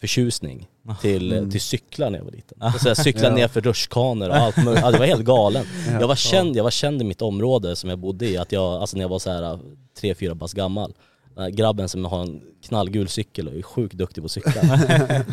förtjusning 0.00 0.68
till, 1.00 1.48
till 1.50 1.60
cyklar 1.60 2.10
när 2.10 2.18
jag 2.18 2.24
var 2.24 2.32
liten. 2.32 2.58
Så 2.80 2.88
jag 2.88 2.96
cyklade 2.96 3.28
Ja. 3.28 3.34
ner 3.34 3.48
för 3.48 3.60
rutschkanor 3.60 4.28
och 4.28 4.36
allt 4.36 4.56
möjligt. 4.56 4.84
Alltså, 4.84 4.92
jag 4.92 4.98
var 4.98 5.06
helt 5.06 5.24
galen. 5.24 5.64
Ja. 5.92 6.00
Jag 6.00 6.08
var 6.08 6.16
känd, 6.16 6.56
jag 6.56 6.64
var 6.64 6.70
känd 6.70 7.02
i 7.02 7.04
mitt 7.04 7.22
område 7.22 7.76
som 7.76 7.90
jag 7.90 7.98
bodde 7.98 8.26
i, 8.26 8.36
att 8.36 8.52
jag, 8.52 8.64
alltså 8.74 8.96
när 8.96 9.04
jag 9.04 9.08
var 9.08 9.18
så 9.18 9.30
här 9.30 9.58
tre, 10.00 10.14
fyra 10.14 10.36
pass 10.36 10.52
gammal. 10.52 10.94
Här 11.36 11.50
grabben 11.50 11.88
som 11.88 12.04
har 12.04 12.22
en 12.22 12.42
knallgul 12.62 13.08
cykel 13.08 13.48
och 13.48 13.54
är 13.54 13.62
sjukt 13.62 13.94
duktig 13.94 14.22
på 14.22 14.28
cykla. 14.28 14.62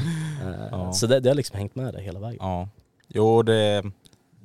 Eh, 0.42 0.68
Ja. 0.72 0.94
Så 0.94 1.08
det, 1.08 1.20
det 1.20 1.30
har 1.30 1.36
liksom 1.36 1.58
hängt 1.58 1.76
med 1.76 1.94
det 1.94 2.02
hela 2.02 2.20
vägen. 2.20 2.38
Ja. 2.40 2.70
Jo 3.08 3.44
det, 3.44 3.84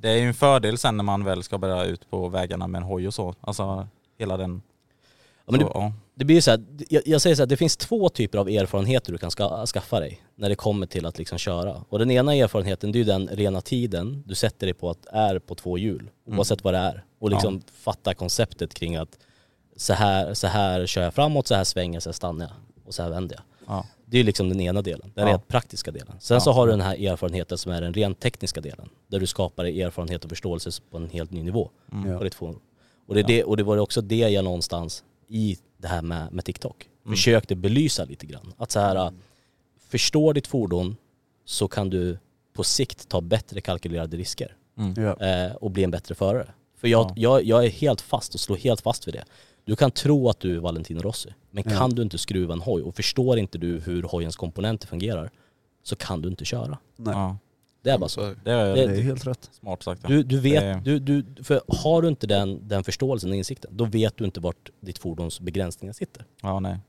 det 0.01 0.09
är 0.09 0.15
ju 0.15 0.27
en 0.27 0.33
fördel 0.33 0.77
sen 0.77 0.97
när 0.97 1.03
man 1.03 1.23
väl 1.23 1.43
ska 1.43 1.57
börja 1.57 1.83
ut 1.85 2.09
på 2.09 2.29
vägarna 2.29 2.67
med 2.67 2.79
en 2.79 2.85
hoj 2.87 3.07
och 3.07 3.13
så. 3.13 3.35
Alltså 3.41 3.87
hela 4.17 4.37
den... 4.37 4.61
Ja, 5.45 5.51
men 5.51 5.61
så, 5.61 5.67
det, 5.67 5.71
ja. 5.73 5.93
det 6.15 6.25
blir 6.25 6.35
ju 6.35 6.41
så 6.41 6.51
här, 6.51 6.65
jag, 6.89 7.01
jag 7.05 7.21
säger 7.21 7.35
så 7.35 7.41
här, 7.41 7.47
det 7.47 7.57
finns 7.57 7.77
två 7.77 8.09
typer 8.09 8.37
av 8.37 8.49
erfarenheter 8.49 9.11
du 9.11 9.17
kan 9.17 9.31
ska, 9.31 9.65
skaffa 9.65 9.99
dig 9.99 10.21
när 10.35 10.49
det 10.49 10.55
kommer 10.55 10.87
till 10.87 11.05
att 11.05 11.17
liksom 11.17 11.37
köra. 11.37 11.83
Och 11.89 11.99
den 11.99 12.11
ena 12.11 12.35
erfarenheten 12.35 12.91
det 12.91 12.97
är 12.97 12.99
ju 12.99 13.05
den 13.05 13.27
rena 13.27 13.61
tiden 13.61 14.23
du 14.25 14.35
sätter 14.35 14.67
dig 14.67 14.73
på 14.73 14.89
att 14.89 15.05
är 15.05 15.39
på 15.39 15.55
två 15.55 15.77
hjul, 15.77 16.09
oavsett 16.27 16.63
vad 16.63 16.73
det 16.73 16.77
är. 16.77 17.03
Och 17.19 17.29
liksom 17.29 17.61
fatta 17.73 18.13
konceptet 18.13 18.73
kring 18.73 18.95
att 18.95 19.17
så 19.77 19.93
här, 19.93 20.33
så 20.33 20.47
här 20.47 20.85
kör 20.85 21.01
jag 21.03 21.13
framåt, 21.13 21.47
så 21.47 21.55
här 21.55 21.63
svänger 21.63 21.93
jag, 21.95 22.03
så 22.03 22.09
här 22.09 22.13
stannar 22.13 22.45
jag 22.45 22.53
och 22.87 22.93
så 22.93 23.03
här 23.03 23.09
vänder 23.09 23.35
jag. 23.35 23.43
Ja. 23.75 23.85
Det 24.05 24.17
är 24.19 24.23
liksom 24.23 24.49
den 24.49 24.59
ena 24.61 24.81
delen, 24.81 25.11
den 25.15 25.27
Ja. 25.27 25.33
rent 25.33 25.47
praktiska 25.47 25.91
delen. 25.91 26.15
Sen 26.19 26.41
så 26.41 26.51
har 26.51 26.65
du 26.67 26.71
den 26.71 26.81
här 26.81 27.07
erfarenheten 27.07 27.57
som 27.57 27.71
är 27.71 27.81
den 27.81 27.93
rent 27.93 28.19
tekniska 28.19 28.61
delen. 28.61 28.89
Där 29.07 29.19
du 29.19 29.27
skapar 29.27 29.65
erfarenhet 29.65 30.23
och 30.23 30.29
förståelse 30.29 30.71
på 30.91 30.97
en 30.97 31.09
helt 31.09 31.31
ny 31.31 31.43
nivå 31.43 31.69
Ja. 32.05 32.17
på 32.17 32.23
ditt 32.23 32.35
forum. 32.35 32.59
Och 33.07 33.13
det, 33.13 33.19
är 33.19 33.23
det, 33.23 33.43
och 33.43 33.57
det 33.57 33.63
var 33.63 33.77
också 33.77 34.01
det 34.01 34.15
jag 34.29 34.43
någonstans 34.43 35.03
i 35.27 35.57
det 35.77 35.87
här 35.87 36.01
med, 36.01 36.33
med 36.33 36.45
TikTok 36.45 36.89
försökte 37.09 37.55
belysa 37.55 38.03
lite 38.05 38.25
grann. 38.25 38.53
Att 38.57 38.71
så 38.71 38.79
här, 38.79 39.11
förstå 39.89 40.33
ditt 40.33 40.47
fordon 40.47 40.95
så 41.45 41.67
kan 41.67 41.89
du 41.89 42.17
på 42.53 42.63
sikt 42.63 43.09
ta 43.09 43.21
bättre 43.21 43.61
kalkylerade 43.61 44.17
risker 44.17 44.55
Ja. 44.95 45.25
eh, 45.27 45.55
och 45.55 45.71
bli 45.71 45.83
en 45.83 45.91
bättre 45.91 46.15
förare. 46.15 46.51
För 46.77 46.87
jag, 46.87 47.13
jag, 47.15 47.43
jag 47.43 47.65
är 47.65 47.69
helt 47.69 48.01
fast 48.01 48.33
och 48.33 48.39
slår 48.39 48.55
helt 48.57 48.81
fast 48.81 49.07
vid 49.07 49.13
det. 49.13 49.23
Du 49.67 49.75
kan 49.75 49.91
tro 49.91 50.29
att 50.29 50.39
du 50.39 50.55
är 50.55 50.59
Valentino 50.59 50.99
Rossi, 51.01 51.29
men 51.51 51.63
Ja. 51.67 51.77
kan 51.77 51.89
du 51.89 52.01
inte 52.01 52.17
skruva 52.17 52.53
en 52.53 52.61
hoj 52.61 52.81
och 52.81 52.95
förstår 52.95 53.37
inte 53.39 53.57
du 53.57 53.79
hur 53.79 54.03
hojens 54.03 54.35
komponenter 54.35 54.87
fungerar 54.87 55.29
så 55.83 55.95
kan 55.95 56.21
du 56.21 56.29
inte 56.29 56.45
köra. 56.45 56.77
Nej. 56.95 57.13
Ja. 57.13 57.37
Det 57.81 57.89
är 57.89 57.97
bara 57.97 58.09
så. 58.09 58.21
Det 58.43 58.51
är 58.51 58.65
Det- 58.75 58.87
Det 58.87 58.97
är 58.97 59.01
helt 59.01 59.27
rätt. 59.27 59.49
smart 59.51 59.83
sagt. 59.83 60.01
Ja. 60.03 60.09
Du, 60.09 60.23
du 60.23 60.39
vet, 60.39 60.85
du, 60.85 60.99
du, 60.99 61.25
för 61.43 61.61
har 61.67 62.01
du 62.01 62.07
inte 62.07 62.27
den, 62.27 62.67
den 62.67 62.83
förståelsen 62.83 63.29
och 63.29 63.35
insikten, 63.35 63.71
då 63.77 63.85
vet 63.85 64.17
du 64.17 64.25
inte 64.25 64.39
vart 64.39 64.69
ditt 64.79 64.97
fordons 64.97 65.39
begränsningar 65.39 65.93
sitter. 65.93 66.25
Ja, 66.41 66.59
nej. 66.59 66.79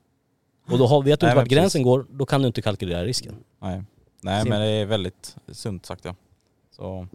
Och 0.71 0.79
då 0.79 0.87
har, 0.87 1.03
vet 1.03 1.21
du 1.21 1.27
Nej, 1.27 1.33
inte 1.33 1.41
vart 1.43 1.49
gränsen 1.49 1.79
precis. 1.83 1.85
går, 1.85 2.07
då 2.11 2.27
kan 2.27 2.41
du 2.43 2.47
inte 2.47 2.63
kalkylera 2.63 3.05
risken. 3.05 3.35
Nej, 3.63 3.83
nej 4.21 4.43
Sim. 4.43 4.51
men 4.51 4.61
det 4.61 4.67
är 4.67 4.87
väldigt 4.87 5.37
sunt 5.53 5.87
sagt 5.87 6.05
ja. 6.05 6.15
Så, 6.77 7.07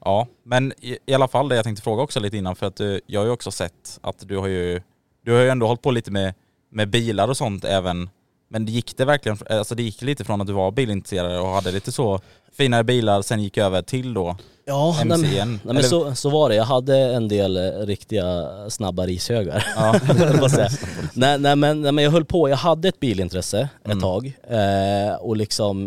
ja, 0.00 0.26
men 0.42 0.72
i, 0.80 0.98
i 1.06 1.14
alla 1.14 1.28
fall 1.28 1.48
det 1.48 1.54
jag 1.56 1.64
tänkte 1.64 1.82
fråga 1.82 2.02
också 2.02 2.20
lite 2.20 2.36
innan 2.36 2.56
för 2.56 2.66
att 2.66 2.80
eh, 2.80 2.96
jag 3.06 3.20
har 3.20 3.26
ju 3.26 3.32
också 3.32 3.50
sett 3.50 3.98
att 4.02 4.28
du 4.28 4.36
har 4.38 4.46
ju, 4.48 4.80
du 5.24 5.32
har 5.32 5.40
ju 5.40 5.48
ändå 5.48 5.66
hållit 5.66 5.82
på 5.82 5.90
lite 5.90 6.10
med, 6.10 6.34
med 6.70 6.90
bilar 6.90 7.28
och 7.28 7.36
sånt 7.36 7.64
även, 7.64 8.10
men 8.50 8.66
gick 8.66 8.96
det 8.96 9.04
verkligen, 9.04 9.38
alltså 9.50 9.74
det 9.74 9.82
gick 9.82 10.02
lite 10.02 10.24
från 10.24 10.40
att 10.40 10.46
du 10.46 10.52
var 10.52 10.70
bilintresserad 10.70 11.40
och 11.40 11.48
hade 11.48 11.72
lite 11.72 11.92
så 11.92 12.20
finare 12.56 12.84
bilar, 12.84 13.22
sen 13.22 13.42
gick 13.42 13.58
över 13.58 13.82
till 13.82 14.14
då 14.14 14.36
Ja, 14.66 14.94
nej, 14.98 15.04
men- 15.06 15.12
MC 15.12 15.26
Nej, 15.26 15.34
igen? 15.34 15.60
men 15.64 15.82
så, 15.82 16.14
så 16.14 16.30
var 16.30 16.48
det. 16.48 16.54
Jag 16.54 16.64
hade 16.64 16.96
en 16.98 17.28
del 17.28 17.56
eh, 17.56 17.62
riktiga 17.86 18.48
snabba 18.70 19.06
rishögar. 19.06 19.64
Ja. 19.76 20.00
Nej, 21.14 21.38
nej, 21.38 21.56
men, 21.56 21.82
nej 21.82 21.92
men 21.92 22.04
jag 22.04 22.10
höll 22.10 22.24
på, 22.24 22.48
jag 22.48 22.56
hade 22.56 22.88
ett 22.88 23.00
bilintresse 23.00 23.68
ett 23.80 23.86
Mm. 23.86 24.00
tag. 24.00 24.32
Eh, 24.50 25.14
och 25.14 25.36
liksom, 25.36 25.86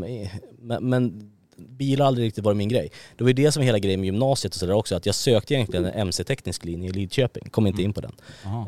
men, 0.60 0.90
men 0.90 1.32
bil 1.78 2.00
har 2.00 2.08
aldrig 2.08 2.28
riktigt 2.28 2.44
varit 2.44 2.58
min 2.58 2.70
grej. 2.70 2.92
Det 3.18 3.24
var 3.24 3.30
ju 3.30 3.34
det 3.34 3.52
som 3.52 3.62
var 3.62 3.66
hela 3.66 3.80
grejen 3.80 4.00
med 4.00 4.06
gymnasiet 4.06 4.54
och 4.54 4.60
sådär 4.60 4.74
också, 4.74 4.96
att 4.96 5.06
jag 5.06 5.16
sökte 5.16 5.54
egentligen 5.54 5.86
en 5.86 5.94
MC-teknisk 5.94 6.66
linje 6.66 6.90
i 6.90 6.94
Lidköping, 6.94 7.50
kom 7.50 7.68
inte 7.68 7.82
in 7.82 7.94
på 7.94 8.02
den. 8.02 8.12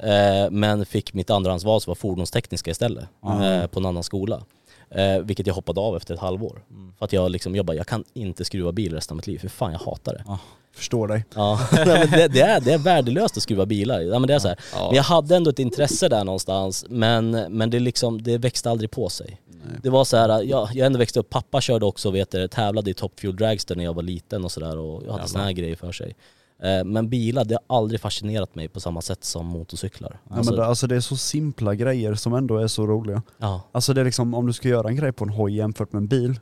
Eh, 0.04 0.52
men 0.52 0.86
fick 0.86 1.14
mitt 1.14 1.30
andrahandsval 1.30 1.82
som 1.82 1.92
var 1.92 1.96
fordonstekniska 1.96 2.72
istället, 2.72 3.06
eh, 3.24 3.68
på 3.68 3.80
en 3.80 3.86
annan 3.86 4.04
skola. 4.04 4.44
Eh, 4.90 5.20
vilket 5.20 5.48
jag 5.48 5.54
hoppade 5.54 5.80
av 5.80 5.96
efter 5.96 6.14
ett 6.14 6.20
halvår. 6.20 6.62
För 6.98 7.06
att 7.06 7.14
jag 7.14 7.32
liksom, 7.32 7.56
jag 7.56 7.66
bara, 7.66 7.78
jag 7.78 7.88
kan 7.88 8.04
inte 8.14 8.46
skruva 8.46 8.72
bil 8.72 8.94
resten 8.94 9.14
av 9.14 9.16
mitt 9.16 9.28
liv, 9.28 9.40
för 9.40 9.48
fan 9.48 9.72
jag 9.72 9.80
hatar 9.80 10.14
det. 10.14 10.38
Förstår 10.76 11.08
dig. 11.08 11.26
Ja, 11.36 11.60
nej, 11.86 12.08
det, 12.12 12.28
det, 12.28 12.42
är, 12.42 12.62
det 12.62 12.74
är 12.74 12.78
värdelöst 12.78 13.38
att 13.38 13.44
skruva 13.44 13.66
bilar. 13.66 14.02
Ja, 14.02 14.20
men 14.20 14.28
det 14.28 14.34
är 14.34 14.40
så 14.40 14.48
här. 14.48 14.60
Ja. 14.74 14.88
Men 14.88 14.96
jag 14.96 15.04
hade 15.04 15.36
ändå 15.36 15.50
ett 15.50 15.60
intresse 15.60 16.10
där 16.10 16.24
någonstans, 16.24 16.86
men, 16.90 17.32
men 17.32 17.70
det, 17.70 17.80
liksom, 17.80 18.22
det 18.22 18.38
växte 18.38 18.70
aldrig 18.70 18.92
på 18.92 19.10
sig. 19.10 19.42
Det 19.84 19.90
var 19.90 20.06
så 20.06 20.18
här, 20.18 20.44
ja, 20.44 20.70
jag 20.74 20.86
ändå 20.86 21.00
växte 21.00 21.20
upp, 21.20 21.30
pappa 21.30 21.62
körde 21.62 21.86
också, 21.86 22.12
vet 22.12 22.32
du, 22.32 22.48
tävlade 22.48 22.92
i 22.92 22.94
Top 22.94 23.20
Fuel 23.20 23.36
Dragster 23.36 23.76
när 23.76 23.84
jag 23.84 23.94
var 23.94 24.04
liten 24.04 24.46
och 24.46 24.52
sådär 24.52 24.78
och 24.78 25.04
jag 25.06 25.12
hade 25.12 25.28
såna 25.28 25.44
här 25.44 25.52
grejer 25.52 25.76
för 25.76 25.92
sig. 25.92 26.16
Eh, 26.64 26.84
Men 26.86 27.10
bilar, 27.10 27.46
det 27.46 27.58
har 27.68 27.78
aldrig 27.78 28.02
fascinerat 28.02 28.56
mig 28.56 28.68
på 28.68 28.80
samma 28.80 29.02
sätt 29.02 29.24
som 29.24 29.46
motorcyklar. 29.46 30.20
Ja, 30.30 30.36
men 30.36 30.46
det, 30.56 30.66
alltså 30.66 30.88
det 30.88 30.96
är 30.96 31.00
så 31.00 31.18
simpla 31.18 31.76
grejer 31.76 32.14
som 32.16 32.34
ändå 32.34 32.58
är 32.58 32.68
så 32.68 32.88
roliga. 32.88 33.22
ja. 33.38 33.62
Alltså 33.72 33.94
det 33.94 34.02
är 34.02 34.06
liksom, 34.06 34.34
om 34.34 34.48
du 34.48 34.54
ska 34.54 34.68
göra 34.70 34.88
en 34.90 34.96
grej 34.96 35.12
på 35.12 35.24
en 35.24 35.30
hoj 35.30 35.56
jämfört 35.56 35.92
med 35.94 36.00
en 36.00 36.08
bil, 36.08 36.40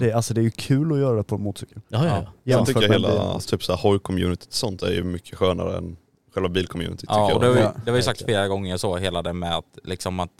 det, 0.00 0.12
alltså 0.12 0.34
det 0.34 0.40
är 0.40 0.42
ju 0.42 0.50
kul 0.50 0.92
att 0.92 0.98
göra 0.98 1.16
det 1.16 1.24
på 1.24 1.34
en 1.34 1.42
motorcykel. 1.42 1.80
Ja, 1.88 1.98
ja, 2.06 2.06
ja. 2.06 2.32
Jag 2.42 2.56
Jämfört 2.56 2.66
tycker 2.66 2.80
med 2.88 2.90
hela 2.90 3.08
bil. 3.08 3.18
alltså, 3.18 3.50
typ 3.50 3.64
så 3.64 3.72
här 3.74 3.82
hoj-communityt 3.82 4.46
och 4.46 4.52
sånt 4.54 4.82
är 4.82 4.90
ju 4.92 5.04
mycket 5.04 5.38
skönare 5.38 5.76
än 5.78 5.96
själva 6.34 6.48
bil-communityt 6.48 7.04
Ja, 7.08 7.26
tycker 7.26 7.34
och 7.34 7.40
det 7.40 7.46
jag. 7.46 7.52
har, 7.54 7.60
ju, 7.60 7.64
Ja, 7.64 7.74
det 7.84 7.90
har 7.90 7.96
ju 7.96 8.02
sagt 8.02 8.22
flera 8.24 8.48
gånger 8.48 8.76
så, 8.76 8.96
hela 8.96 9.22
det 9.22 9.32
med 9.32 9.56
att 9.56 9.78
liksom 9.84 10.20
att, 10.20 10.30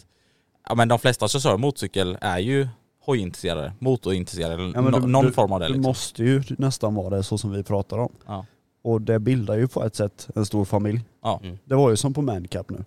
ja 0.69 0.75
men 0.75 0.87
de 0.87 0.99
flesta 0.99 1.27
som 1.27 1.41
kör 1.41 1.57
motorcykel 1.57 2.17
är 2.21 2.39
ju 2.39 2.67
hojintresserade, 3.05 3.73
motorintresserade, 3.79 4.63
Ja, 4.75 4.81
men 4.81 4.91
nå- 4.91 4.99
du- 4.99 5.07
någon 5.07 5.25
du, 5.25 5.31
form 5.31 5.51
av 5.51 5.59
det 5.59 5.65
Det 5.65 5.69
liksom. 5.73 5.89
måste 5.89 6.23
ju 6.23 6.43
nästan 6.57 6.95
vara 6.95 7.09
det 7.17 7.23
så 7.23 7.37
som 7.37 7.51
vi 7.51 7.63
pratar 7.63 7.97
om. 7.97 8.11
Ja. 8.27 8.45
Och 8.81 9.01
det 9.01 9.19
bildar 9.19 9.57
ju 9.57 9.67
på 9.67 9.83
ett 9.83 9.95
sätt 9.95 10.27
en 10.35 10.45
stor 10.45 10.65
familj. 10.65 11.01
Ja. 11.23 11.39
Mm. 11.43 11.57
Det 11.65 11.75
var 11.75 11.89
ju 11.89 11.95
som 11.97 12.13
på 12.13 12.21
Mancap 12.21 12.69
nu. 12.69 12.83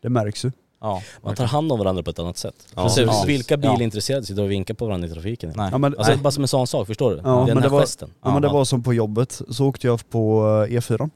Det 0.00 0.08
märks 0.08 0.44
ju. 0.44 0.52
Ja, 0.80 1.02
Man 1.22 1.34
tar 1.34 1.44
hand 1.44 1.72
om 1.72 1.78
varandra 1.78 2.02
på 2.02 2.10
ett 2.10 2.18
annat 2.18 2.36
sätt. 2.38 2.68
Ja, 2.74 2.82
precis. 2.82 3.24
vilka 3.26 3.54
Ja. 3.62 3.72
bilintresserade 3.72 4.26
sitter 4.26 4.42
och 4.42 4.50
vinkar 4.50 4.74
på 4.74 4.86
varandra 4.86 5.08
i 5.08 5.10
trafiken? 5.10 5.52
Nej. 5.56 5.68
Ja, 5.72 5.78
men, 5.78 5.94
Alltså 5.96 6.12
Nej. 6.12 6.22
bara 6.22 6.30
som 6.30 6.44
en 6.44 6.48
sån 6.48 6.66
sak, 6.66 6.86
förstår 6.86 7.10
du? 7.10 7.16
Ja, 7.16 7.22
Den 7.22 7.46
men 7.46 7.56
här 7.56 7.62
det 7.62 7.68
var- 7.68 7.80
gesten. 7.80 8.10
ja, 8.22 8.32
men 8.32 8.42
det 8.42 8.48
var 8.48 8.64
som 8.64 8.82
på 8.82 8.94
jobbet, 8.94 9.42
så 9.50 9.66
åkte 9.66 9.86
jag 9.86 10.10
på 10.10 10.42
eh, 10.68 10.72
E4 10.76 11.10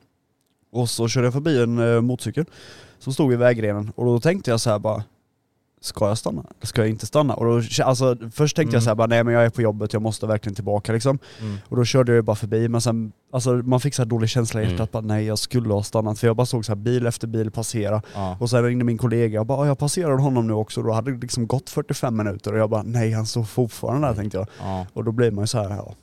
och 0.73 0.91
så 0.91 1.09
körde 1.09 1.27
jag 1.27 1.33
förbi 1.35 1.63
en 1.63 1.95
eh, 1.95 2.01
motorcykel 2.01 2.45
som 2.99 3.13
stod 3.13 3.33
i 3.33 3.37
vägrenen 3.37 3.93
och 3.97 4.05
då 4.07 4.21
tänkte 4.21 4.51
jag 4.51 4.61
så 4.61 4.71
här 4.71 4.79
bara 4.79 5.05
Ska 5.81 6.09
jag 6.09 6.19
stanna? 6.19 6.45
Ska 6.63 6.81
jag 6.81 6.89
inte 6.91 7.07
stanna? 7.07 7.35
Och 7.35 7.45
då, 7.45 7.63
alltså, 7.85 8.17
först 8.33 8.57
tänkte 8.57 8.77
jag 8.77 8.83
så 8.83 8.91
här 8.91 8.95
bara 8.95 9.07
nej 9.07 9.25
men 9.25 9.35
jag 9.35 9.45
är 9.45 9.51
på 9.51 9.63
jobbet, 9.63 9.93
jag 9.93 10.03
måste 10.03 10.27
verkligen 10.27 10.55
tillbaka 10.55 10.93
liksom. 10.93 11.19
Mm. 11.41 11.59
Och 11.69 11.77
då 11.77 11.85
körde 11.85 12.13
jag 12.13 12.17
ju 12.17 12.23
bara 12.23 12.37
förbi 12.37 12.69
men 12.69 12.81
sen, 12.81 13.13
alltså 13.33 13.51
man 13.51 13.81
fick 13.81 13.95
så 13.95 14.03
här 14.03 14.07
dålig 14.07 14.29
känsla 14.31 14.63
i 14.63 14.65
hjärtat 14.65 14.79
Mm. 14.81 14.89
bara 14.93 15.01
nej 15.15 15.25
jag 15.25 15.39
skulle 15.39 15.75
ha 15.75 15.83
stannat 15.83 16.19
för 16.19 16.27
jag 16.27 16.37
bara 16.37 16.47
såg 16.47 16.65
så 16.65 16.73
här 16.73 16.77
bil 16.77 17.07
efter 17.07 17.27
bil 17.27 17.51
passera. 17.51 18.03
Ja. 18.15 18.37
Och 18.41 18.51
sen 18.51 18.65
ringde 18.65 18.85
min 18.85 18.99
kollega 18.99 19.41
och 19.41 19.47
bara 19.47 19.59
"Ja, 19.59 19.67
jag 19.67 19.79
passerade 19.79 20.23
honom 20.23 20.47
nu 20.47 20.53
också, 20.53 20.83
då 20.83 20.93
hade 20.93 21.13
det 21.13 21.19
liksom 21.21 21.47
gått 21.47 21.71
45 21.71 22.17
minuter 22.17 22.53
och 22.53 22.59
jag 22.59 22.71
bara 22.71 22.83
nej 22.83 23.13
han 23.13 23.27
står 23.27 23.45
fortfarande 23.45 24.09
där 24.09 24.15
tänkte 24.15 24.39
jag. 24.39 24.47
Ja. 24.63 24.87
Och 24.93 25.05
då 25.05 25.13
blir 25.13 25.31
man 25.31 25.43
ju 25.43 25.47
så 25.47 25.59
här 25.59 25.71
ja. 25.71 25.95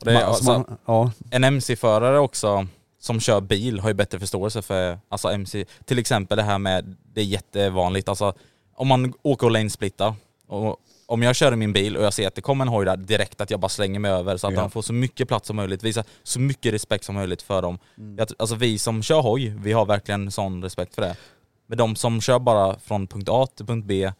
Och 0.00 0.04
det 0.04 0.12
Man- 0.14 0.22
alltså, 0.22 0.44
man, 0.44 0.64
ja. 0.86 1.10
en 1.30 1.44
MC-förare 1.44 2.18
också 2.18 2.66
som 3.00 3.20
kör 3.20 3.40
bil 3.40 3.80
har 3.80 3.88
ju 3.88 3.94
bättre 3.94 4.18
förståelse 4.20 4.62
för 4.62 4.98
alltså 5.08 5.28
MC. 5.28 5.64
Till 5.84 5.98
exempel 5.98 6.36
det 6.36 6.42
här 6.42 6.58
med, 6.58 6.96
det 7.14 7.20
är 7.20 7.24
jättevanligt, 7.24 8.08
alltså 8.08 8.32
om 8.76 8.88
man 8.88 9.12
åker 9.22 9.46
och 9.46 9.50
lanesplittar 9.52 10.14
och 10.48 10.76
om 11.06 11.22
jag 11.22 11.36
kör 11.36 11.52
i 11.52 11.56
min 11.56 11.72
bil 11.72 11.96
och 11.96 12.04
jag 12.04 12.12
ser 12.14 12.26
att 12.28 12.34
det 12.34 12.40
kommer 12.42 12.64
en 12.64 12.68
hoj 12.68 12.84
där 12.84 12.96
direkt 12.96 13.40
att 13.40 13.50
jag 13.50 13.60
bara 13.60 13.68
slänger 13.68 13.98
mig 14.00 14.10
över 14.10 14.36
så 14.36 14.46
att 14.46 14.54
Ja. 14.54 14.60
de 14.60 14.70
får 14.70 14.82
så 14.82 14.92
mycket 14.92 15.28
plats 15.28 15.46
som 15.46 15.56
möjligt, 15.56 15.82
visa 15.82 16.04
så 16.22 16.40
mycket 16.40 16.72
respekt 16.74 17.04
som 17.04 17.14
möjligt 17.14 17.42
för 17.42 17.62
dem. 17.62 17.78
Jag, 18.18 18.28
tr- 18.28 18.34
alltså 18.38 18.54
vi 18.56 18.78
som 18.78 19.02
kör 19.02 19.20
hoj, 19.20 19.48
vi 19.58 19.72
har 19.72 19.86
verkligen 19.86 20.30
sån 20.30 20.62
respekt 20.62 20.94
för 20.94 21.02
det. 21.02 21.16
Men 21.66 21.78
de 21.78 21.96
som 21.96 22.20
kör 22.20 22.38
bara 22.38 22.78
från 22.78 23.06
punkt 23.06 23.28
A 23.32 23.46
till 23.56 23.66
punkt 23.66 23.84
B, 23.86 24.12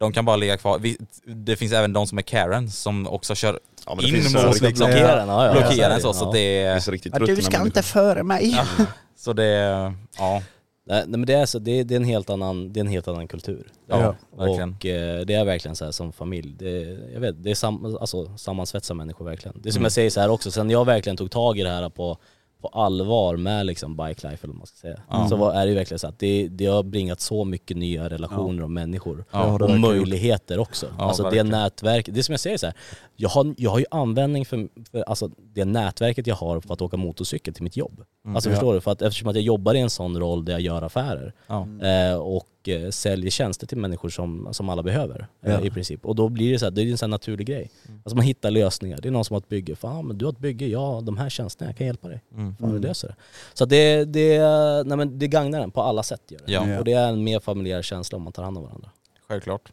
de 0.00 0.12
kan 0.12 0.24
bara 0.24 0.36
ligga 0.36 0.56
kvar. 0.56 0.78
Vi, 0.78 0.96
det 1.24 1.56
finns 1.56 1.72
även 1.72 1.92
de 1.92 2.06
som 2.06 2.18
är 2.18 2.22
Karens 2.22 2.78
som 2.78 3.06
också 3.08 3.34
kör 3.34 3.60
Ja, 3.86 3.92
in 3.92 4.14
mot 4.32 4.60
liksom, 4.60 4.86
Blockera 4.86 5.16
den, 5.16 5.28
ja, 5.28 5.46
ja. 5.46 5.52
blockera 5.52 5.76
Ja, 5.88 5.94
en 5.94 6.00
så, 6.00 6.12
så 6.12 6.32
det 6.32 6.38
Det 6.38 6.62
är... 6.62 6.90
riktigt 6.90 7.16
ruttna 7.16 7.58
människor. 7.58 7.82
före 7.82 8.22
mig. 8.22 8.60
Så 9.16 9.32
det 9.32 9.44
är, 9.44 9.94
ja. 10.18 10.42
Nej 10.90 11.04
nej, 11.06 11.18
men 11.18 11.26
det 11.26 11.34
är, 11.34 11.46
så, 11.46 11.58
det, 11.58 11.70
är, 11.70 11.84
det, 11.84 11.94
är 11.94 11.96
en 11.96 12.04
helt 12.04 12.30
annan, 12.30 12.72
det 12.72 12.80
är 12.80 12.84
en 12.84 12.90
helt 12.90 13.08
annan 13.08 13.28
kultur. 13.28 13.72
Ja, 13.86 14.14
verkligen. 14.36 14.74
Och 14.74 14.86
eh, 14.86 15.20
det 15.26 15.34
är 15.34 15.44
verkligen 15.44 15.76
så 15.76 15.84
här 15.84 15.92
som 15.92 16.12
familj. 16.12 16.54
Det, 16.58 16.98
jag 17.12 17.20
vet, 17.20 17.42
det 17.42 17.50
är 17.50 17.54
sam, 17.54 17.96
alltså, 18.00 18.36
sammansvetsar 18.38 18.94
människor 18.94 19.24
verkligen. 19.24 19.60
Det 19.62 19.68
är 19.68 19.72
som 19.72 19.78
Mm. 19.78 19.84
jag 19.84 19.92
säger 19.92 20.10
så 20.10 20.20
här 20.20 20.30
också, 20.30 20.50
sen 20.50 20.70
jag 20.70 20.84
verkligen 20.84 21.16
tog 21.16 21.30
tag 21.30 21.58
i 21.58 21.62
det 21.62 21.68
här 21.70 21.88
på, 21.88 22.18
på 22.60 22.68
allvar 22.68 23.36
med 23.36 23.66
liksom 23.66 23.96
bike 23.96 24.28
life 24.28 24.44
eller 24.44 24.52
vad 24.52 24.56
man 24.58 24.66
ska 24.66 24.76
säga. 24.76 25.00
Ja. 25.10 25.26
Så 25.28 25.36
var, 25.36 25.52
är 25.54 25.60
det 25.66 25.68
ju 25.68 25.74
verkligen 25.74 25.98
så 25.98 26.06
att 26.06 26.18
det, 26.18 26.48
det 26.48 26.66
har 26.66 26.82
bringat 26.82 27.20
så 27.20 27.44
mycket 27.44 27.76
nya 27.76 28.10
relationer 28.10 28.62
och 28.62 28.70
människor. 28.70 29.24
Ja, 29.30 29.64
och 29.64 29.80
möjligheter 29.80 30.58
också. 30.58 30.86
Ja, 30.98 31.04
alltså 31.04 31.22
verkligen. 31.22 31.46
det 31.50 31.58
nätverk, 31.58 32.06
det 32.12 32.18
är 32.20 32.22
som 32.22 32.32
jag 32.32 32.40
säger 32.40 32.56
så 32.58 32.66
här, 32.66 32.74
jag 33.16 33.28
har, 33.28 33.54
jag 33.56 33.70
har 33.70 33.78
ju 33.78 33.84
användning 33.90 34.44
för, 34.46 34.68
för 34.90 35.00
alltså 35.02 35.30
det 35.54 35.64
nätverket 35.64 36.26
jag 36.26 36.34
har 36.34 36.60
för 36.60 36.74
att 36.74 36.82
åka 36.82 36.96
motorcykel 36.96 37.54
till 37.54 37.62
mitt 37.62 37.76
jobb. 37.76 38.04
Alltså 38.34 38.48
Ja. 38.50 38.54
förstår 38.54 38.74
du? 38.74 38.80
För 38.80 38.90
att, 38.90 39.02
eftersom 39.02 39.28
att 39.28 39.34
jag 39.36 39.44
jobbar 39.44 39.74
i 39.74 39.80
en 39.80 39.90
sån 39.90 40.20
roll 40.20 40.44
där 40.44 40.52
jag 40.52 40.60
gör 40.60 40.82
affärer 40.82 41.32
Ja. 41.46 41.66
eh, 41.82 42.14
och 42.14 42.46
eh, 42.68 42.90
säljer 42.90 43.30
tjänster 43.30 43.66
till 43.66 43.78
människor 43.78 44.08
som, 44.08 44.48
som 44.52 44.68
alla 44.68 44.82
behöver 44.82 45.26
eh, 45.42 45.52
Ja. 45.52 45.60
i 45.60 45.70
princip. 45.70 46.06
Och 46.06 46.14
då 46.14 46.28
blir 46.28 46.52
det 46.52 46.58
så 46.58 46.66
här, 46.66 46.70
det 46.70 46.82
är 46.82 46.90
en 46.90 46.98
sån 46.98 47.06
här 47.06 47.10
naturlig 47.10 47.46
grej. 47.46 47.70
Alltså 48.04 48.16
man 48.16 48.24
hittar 48.24 48.50
lösningar. 48.50 48.98
Det 49.02 49.08
är 49.08 49.12
någon 49.12 49.24
som 49.24 49.34
har 49.34 49.40
ett 49.40 49.48
bygge. 49.48 49.76
Fan 49.76 50.06
men 50.06 50.18
du 50.18 50.24
har 50.24 50.32
ett 50.32 50.38
bygge, 50.38 50.66
ja 50.66 51.00
de 51.04 51.16
här 51.18 51.28
tjänsterna, 51.28 51.68
jag 51.70 51.76
kan 51.76 51.86
hjälpa 51.86 52.08
dig. 52.08 52.22
Mm. 52.34 52.56
Fan 52.56 52.72
vi 52.74 52.78
löser 52.78 53.08
det. 53.08 53.14
Så 53.54 53.64
det, 53.64 54.04
det, 54.04 54.38
nej, 54.86 54.96
men 54.96 55.18
det 55.18 55.28
gagnar 55.28 55.60
den 55.60 55.70
på 55.70 55.82
alla 55.82 56.02
sätt. 56.02 56.22
Gör 56.28 56.40
det. 56.46 56.52
Ja. 56.52 56.78
Och 56.78 56.84
det 56.84 56.92
är 56.92 57.08
en 57.08 57.24
mer 57.24 57.40
familjär 57.40 57.82
känsla 57.82 58.16
om 58.16 58.22
man 58.22 58.32
tar 58.32 58.42
hand 58.42 58.56
om 58.58 58.64
varandra. 58.64 58.90
Självklart. 59.28 59.72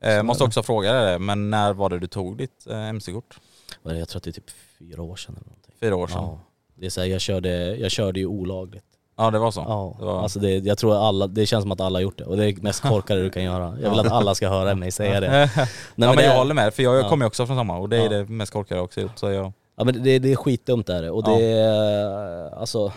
Eh, 0.00 0.22
måste 0.22 0.44
också 0.44 0.62
fråga 0.62 0.92
dig, 0.92 1.18
men 1.18 1.50
när 1.50 1.72
var 1.72 1.90
det 1.90 1.98
du 1.98 2.06
tog 2.06 2.36
ditt 2.38 2.66
eh, 2.66 2.88
MC-kort? 2.88 3.40
Jag 3.82 4.08
tror 4.08 4.18
att 4.18 4.22
det 4.24 4.30
är 4.30 4.32
typ 4.32 4.50
fyra 4.78 5.02
år 5.02 5.16
sedan 5.16 5.34
eller 5.36 5.46
någonting. 5.46 5.74
Fyra 5.80 5.96
år 5.96 6.06
sedan? 6.06 6.22
Ja. 6.22 6.40
Det 6.74 6.86
är 6.86 6.90
så 6.90 7.00
här, 7.00 7.08
jag, 7.08 7.20
körde, 7.20 7.76
jag 7.76 7.90
körde 7.90 8.20
ju 8.20 8.26
olagligt. 8.26 8.84
Ja 9.18 9.30
det 9.30 9.38
var 9.38 9.50
så? 9.50 9.60
Ja, 9.60 9.94
Det 9.98 10.04
var... 10.04 10.22
alltså 10.22 10.38
det, 10.38 10.50
jag 10.58 10.78
tror 10.78 10.96
alla, 11.08 11.26
det 11.26 11.46
känns 11.46 11.62
som 11.62 11.72
att 11.72 11.80
alla 11.80 11.96
har 11.96 12.02
gjort 12.02 12.18
det 12.18 12.24
och 12.24 12.36
det 12.36 12.44
är 12.46 12.62
mest 12.62 12.82
korkade 12.82 13.22
du 13.22 13.30
kan 13.30 13.42
göra. 13.42 13.76
Jag 13.82 13.90
vill 13.90 13.98
att 14.00 14.12
alla 14.12 14.34
ska 14.34 14.48
höra 14.48 14.74
mig 14.74 14.90
säga 14.90 15.20
det. 15.20 15.28
Nej, 15.94 16.08
ja 16.08 16.12
men, 16.14 16.24
jag 16.24 16.36
håller 16.36 16.54
med, 16.54 16.74
för 16.74 16.82
jag, 16.82 16.96
jag 16.96 17.04
Ja. 17.04 17.08
kommer 17.08 17.24
ju 17.24 17.26
också 17.26 17.46
från 17.46 17.56
samma 17.56 17.78
och 17.78 17.88
det 17.88 17.96
är 17.96 18.02
Ja. 18.02 18.08
det 18.08 18.24
mest 18.28 18.52
korkade 18.52 18.78
jag 18.78 18.84
också 18.84 19.00
gjort. 19.00 19.18
Så 19.18 19.30
jag... 19.30 19.52
Ja 19.76 19.84
men 19.84 20.02
det, 20.02 20.18
det 20.18 20.32
är 20.32 20.36
skitdumt 20.36 20.88
är 20.88 21.02
det 21.02 21.10
och 21.10 21.24
det 21.24 21.44
är 21.44 22.54
alltså 22.60 22.92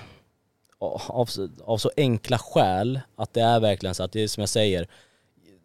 av, 1.09 1.29
av 1.65 1.77
så 1.77 1.91
enkla 1.97 2.37
skäl 2.37 2.99
att 3.17 3.33
det 3.33 3.41
är 3.41 3.59
verkligen 3.59 3.95
så 3.95 4.03
att 4.03 4.11
det 4.11 4.23
är 4.23 4.27
som 4.27 4.41
jag 4.41 4.49
säger 4.49 4.87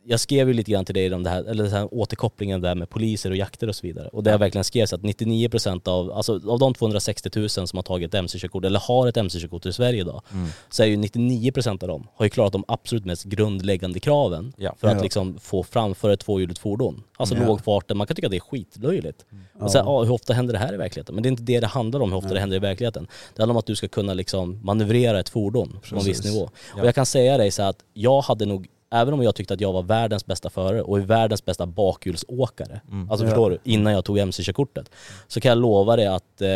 jag 0.08 0.20
skrev 0.20 0.48
ju 0.48 0.54
lite 0.54 0.70
grann 0.70 0.84
till 0.84 0.94
dig 0.94 1.14
om 1.14 1.22
det 1.22 1.30
här, 1.30 1.44
eller 1.44 1.64
den 1.64 1.72
här 1.72 1.88
återkopplingen 1.94 2.60
där 2.60 2.74
med 2.74 2.88
poliser 2.90 3.30
och 3.30 3.36
jakter 3.36 3.68
och 3.68 3.76
så 3.76 3.86
vidare. 3.86 4.08
Och 4.08 4.22
det 4.22 4.30
jag 4.30 4.38
verkligen 4.38 4.64
skrev 4.64 4.86
så 4.86 4.94
att 4.94 5.02
99% 5.02 5.88
av, 5.88 6.12
alltså 6.12 6.40
av 6.48 6.58
de 6.58 6.74
260 6.74 7.30
000 7.38 7.48
som 7.48 7.66
har 7.72 7.82
tagit 7.82 8.14
MC-körkort, 8.14 8.64
eller 8.64 8.80
har 8.80 9.08
ett 9.08 9.16
MC-körkort 9.16 9.66
i 9.66 9.72
Sverige 9.72 10.00
idag, 10.00 10.22
Mm. 10.32 10.48
så 10.70 10.82
är 10.82 10.86
ju 10.86 10.96
99% 10.96 11.82
av 11.82 11.88
dem 11.88 12.08
har 12.14 12.26
ju 12.26 12.30
klarat 12.30 12.52
de 12.52 12.64
absolut 12.68 13.04
mest 13.04 13.24
grundläggande 13.24 14.00
kraven 14.00 14.52
Ja. 14.56 14.74
för 14.78 14.88
att 14.88 14.96
Ja. 14.96 15.02
liksom 15.02 15.38
få 15.38 15.62
framföra 15.62 16.12
ett 16.12 16.20
tvåhjuligt 16.20 16.58
fordon. 16.58 17.02
Alltså 17.16 17.34
Ja. 17.36 17.46
lågfarten, 17.46 17.96
man 17.96 18.06
kan 18.06 18.14
tycka 18.16 18.26
att 18.26 18.30
det 18.30 18.36
är 18.36 18.40
skitlöjligt. 18.40 19.24
Och 19.60 19.70
så 19.70 19.78
här, 19.78 19.84
ah, 19.86 20.04
hur 20.04 20.12
ofta 20.12 20.32
händer 20.32 20.52
det 20.52 20.58
här 20.58 20.74
i 20.74 20.76
verkligheten? 20.76 21.14
Men 21.14 21.22
det 21.22 21.28
är 21.28 21.30
inte 21.30 21.42
det 21.42 21.60
det 21.60 21.66
handlar 21.66 22.00
om, 22.00 22.10
hur 22.12 22.18
ofta 22.18 22.34
det 22.34 22.40
händer 22.40 22.56
i 22.56 22.60
verkligheten. 22.60 23.06
Det 23.36 23.42
handlar 23.42 23.54
om 23.54 23.58
att 23.58 23.66
du 23.66 23.76
ska 23.76 23.88
kunna 23.88 24.14
liksom 24.14 24.60
manövrera 24.64 25.20
ett 25.20 25.28
fordon 25.28 25.68
på 25.90 25.96
en 25.96 26.04
viss 26.04 26.16
Precis. 26.18 26.24
nivå. 26.34 26.50
Ja. 26.74 26.80
Och 26.80 26.86
jag 26.86 26.94
kan 26.94 27.06
säga 27.06 27.38
dig 27.38 27.50
så 27.50 27.62
att 27.62 27.76
jag 27.94 28.20
hade 28.22 28.46
nog 28.46 28.66
Även 28.90 29.14
om 29.14 29.22
jag 29.22 29.34
tyckte 29.34 29.54
att 29.54 29.60
jag 29.60 29.72
var 29.72 29.82
världens 29.82 30.26
bästa 30.26 30.50
förare 30.50 30.82
och 30.82 30.98
är 30.98 31.02
världens 31.02 31.44
bästa 31.44 31.66
bakhjulsåkare, 31.66 32.80
Mm. 32.88 33.10
alltså 33.10 33.24
Ja. 33.26 33.30
förstår 33.30 33.50
du, 33.50 33.58
innan 33.64 33.92
jag 33.92 34.04
tog 34.04 34.18
MC-körkortet, 34.18 34.90
så 35.28 35.40
kan 35.40 35.48
jag 35.48 35.58
lova 35.58 35.96
dig 35.96 36.06
att 36.06 36.40
eh, 36.42 36.48